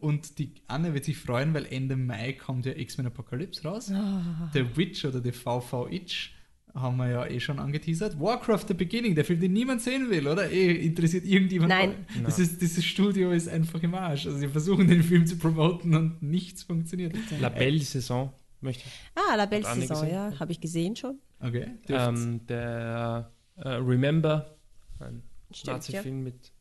Und 0.00 0.38
die 0.38 0.54
Anne 0.66 0.94
wird 0.94 1.04
sich 1.04 1.16
freuen, 1.16 1.54
weil 1.54 1.64
Ende 1.66 1.96
Mai 1.96 2.32
kommt 2.32 2.66
ja 2.66 2.72
X-Men 2.72 3.06
Apocalypse 3.06 3.62
raus. 3.62 3.90
Ah. 3.92 4.50
Der 4.52 4.76
Witch 4.76 5.04
oder 5.04 5.20
der 5.20 5.32
VV 5.32 5.88
Itch 5.90 6.35
haben 6.76 6.96
wir 6.98 7.08
ja 7.08 7.26
eh 7.26 7.40
schon 7.40 7.58
angeteasert. 7.58 8.20
Warcraft 8.20 8.66
The 8.68 8.74
Beginning, 8.74 9.14
der 9.14 9.24
Film, 9.24 9.40
den 9.40 9.52
niemand 9.52 9.82
sehen 9.82 10.10
will, 10.10 10.28
oder? 10.28 10.50
Eh, 10.50 10.72
interessiert 10.86 11.24
irgendjemand? 11.24 11.70
Nein. 11.70 12.06
Das 12.24 12.38
ist, 12.38 12.60
dieses 12.60 12.84
Studio 12.84 13.32
ist 13.32 13.48
einfach 13.48 13.82
im 13.82 13.94
Arsch. 13.94 14.26
Also 14.26 14.38
sie 14.38 14.48
versuchen 14.48 14.86
den 14.86 15.02
Film 15.02 15.26
zu 15.26 15.36
promoten 15.36 15.94
und 15.94 16.22
nichts 16.22 16.62
funktioniert. 16.62 17.14
La 17.40 17.48
Belle 17.48 17.80
Saison 17.80 18.32
möchte 18.60 18.84
ich. 18.86 18.92
Ah, 19.14 19.34
La 19.36 19.46
Belle 19.46 19.64
Saison, 19.64 20.08
ja, 20.08 20.32
habe 20.38 20.52
ich 20.52 20.60
gesehen 20.60 20.94
schon. 20.96 21.18
Okay. 21.40 21.66
Ähm, 21.88 22.46
der 22.46 23.32
äh, 23.56 23.68
Remember, 23.68 24.56
ein 25.00 25.22
Stimmt, 25.50 25.66
ja. 25.66 25.72
Nazi-Film 25.74 26.22
mit, 26.22 26.52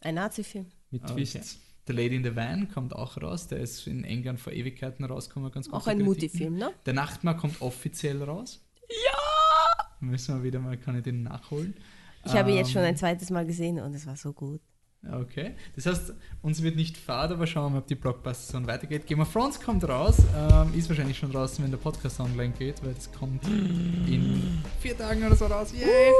Ein 0.00 0.14
Nazi-Film. 0.14 0.66
mit 0.90 1.02
Ah, 1.02 1.06
okay. 1.12 1.14
Twists. 1.24 1.60
The 1.88 1.92
Lady 1.92 2.16
in 2.16 2.24
the 2.24 2.34
Van 2.34 2.68
kommt 2.68 2.94
auch 2.94 3.16
raus. 3.22 3.46
Der 3.46 3.58
ist 3.60 3.86
in 3.86 4.02
England 4.02 4.40
vor 4.40 4.52
Ewigkeiten 4.52 5.04
rausgekommen. 5.04 5.52
Ganz 5.52 5.68
Auch 5.70 5.84
gute 5.84 5.90
ein. 5.90 6.02
Mutti-Film, 6.02 6.56
ne? 6.56 6.70
Der 6.84 6.94
Nachtmar 6.94 7.36
kommt 7.36 7.62
offiziell 7.62 8.22
raus. 8.22 8.65
Müssen 10.00 10.36
wir 10.36 10.42
wieder 10.44 10.58
mal, 10.60 10.76
kann 10.76 10.96
ich 10.96 11.02
den 11.04 11.22
nachholen. 11.22 11.74
Ich 12.24 12.34
habe 12.34 12.50
ihn 12.50 12.56
jetzt 12.56 12.72
schon 12.72 12.82
Ähm, 12.82 12.88
ein 12.88 12.96
zweites 12.96 13.30
Mal 13.30 13.46
gesehen 13.46 13.78
und 13.80 13.94
es 13.94 14.06
war 14.06 14.16
so 14.16 14.32
gut. 14.32 14.60
Okay. 15.12 15.52
Das 15.74 15.86
heißt, 15.86 16.12
uns 16.42 16.62
wird 16.62 16.76
nicht 16.76 16.96
fad, 16.96 17.30
aber 17.30 17.46
schauen 17.46 17.66
wir 17.66 17.70
mal, 17.70 17.78
ob 17.78 17.86
die 17.86 17.94
Blockbuster-Saison 17.94 18.66
weitergeht. 18.66 19.06
Game 19.06 19.20
of 19.20 19.32
Thrones 19.32 19.60
kommt 19.60 19.86
raus. 19.88 20.16
Ähm, 20.36 20.72
ist 20.78 20.88
wahrscheinlich 20.88 21.18
schon 21.18 21.32
draußen, 21.32 21.62
wenn 21.64 21.70
der 21.70 21.78
Podcast 21.78 22.20
online 22.20 22.52
geht, 22.58 22.84
weil 22.84 22.94
es 22.96 23.10
kommt 23.12 23.44
in 23.46 24.62
vier 24.80 24.96
Tagen 24.96 25.24
oder 25.24 25.36
so 25.36 25.46
raus. 25.46 25.72
Yay! 25.72 26.12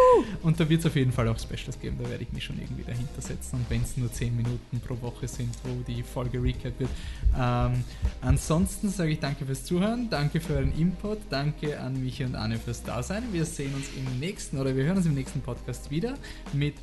Und 0.43 0.59
da 0.59 0.69
wird 0.69 0.81
es 0.81 0.87
auf 0.87 0.97
jeden 0.97 1.13
Fall 1.13 1.29
auch 1.29 1.39
Specials 1.39 1.79
geben. 1.81 1.99
Da 2.03 2.09
werde 2.09 2.23
ich 2.23 2.33
mich 2.33 2.45
schon 2.45 2.59
irgendwie 2.59 2.85
dahinter 2.85 3.21
setzen. 3.21 3.57
Und 3.57 3.71
wenn 3.71 3.83
es 3.83 3.97
nur 3.97 4.13
zehn 4.13 4.37
Minuten 4.37 4.81
pro 4.81 5.01
Woche 5.01 5.29
sind, 5.29 5.55
wo 5.65 5.83
die 5.83 6.03
Folge 6.03 6.43
recap 6.43 6.79
wird. 6.79 6.91
Ähm, 7.39 7.85
ansonsten 8.21 8.89
sage 8.91 9.13
ich 9.13 9.21
danke 9.21 9.45
fürs 9.45 9.65
Zuhören, 9.65 10.09
danke 10.11 10.41
für 10.41 10.55
euren 10.55 10.77
Input, 10.79 11.19
danke 11.31 11.79
an 11.79 12.03
Michi 12.03 12.25
und 12.25 12.35
Anne 12.35 12.59
fürs 12.59 12.83
Dasein. 12.83 13.23
Wir 13.33 13.45
sehen 13.45 13.75
uns 13.75 13.87
im 13.97 14.19
nächsten 14.19 14.59
oder 14.59 14.75
wir 14.75 14.85
hören 14.85 14.97
uns 14.97 15.07
im 15.07 15.15
nächsten 15.15 15.41
Podcast 15.41 15.91
wieder 15.91 16.15
mit 16.53 16.75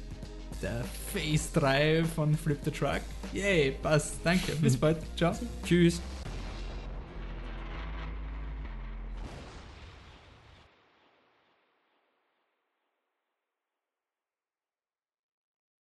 der 0.63 0.83
Phase 1.13 1.49
3 1.53 2.03
von 2.15 2.35
Flip 2.35 2.57
the 2.63 2.71
Truck. 2.71 3.01
Yay, 3.33 3.71
passt. 3.81 4.15
Danke. 4.23 4.53
Bis 4.55 4.77
bald. 4.77 4.97
Ciao. 5.15 5.33
Tschüss. 5.65 6.01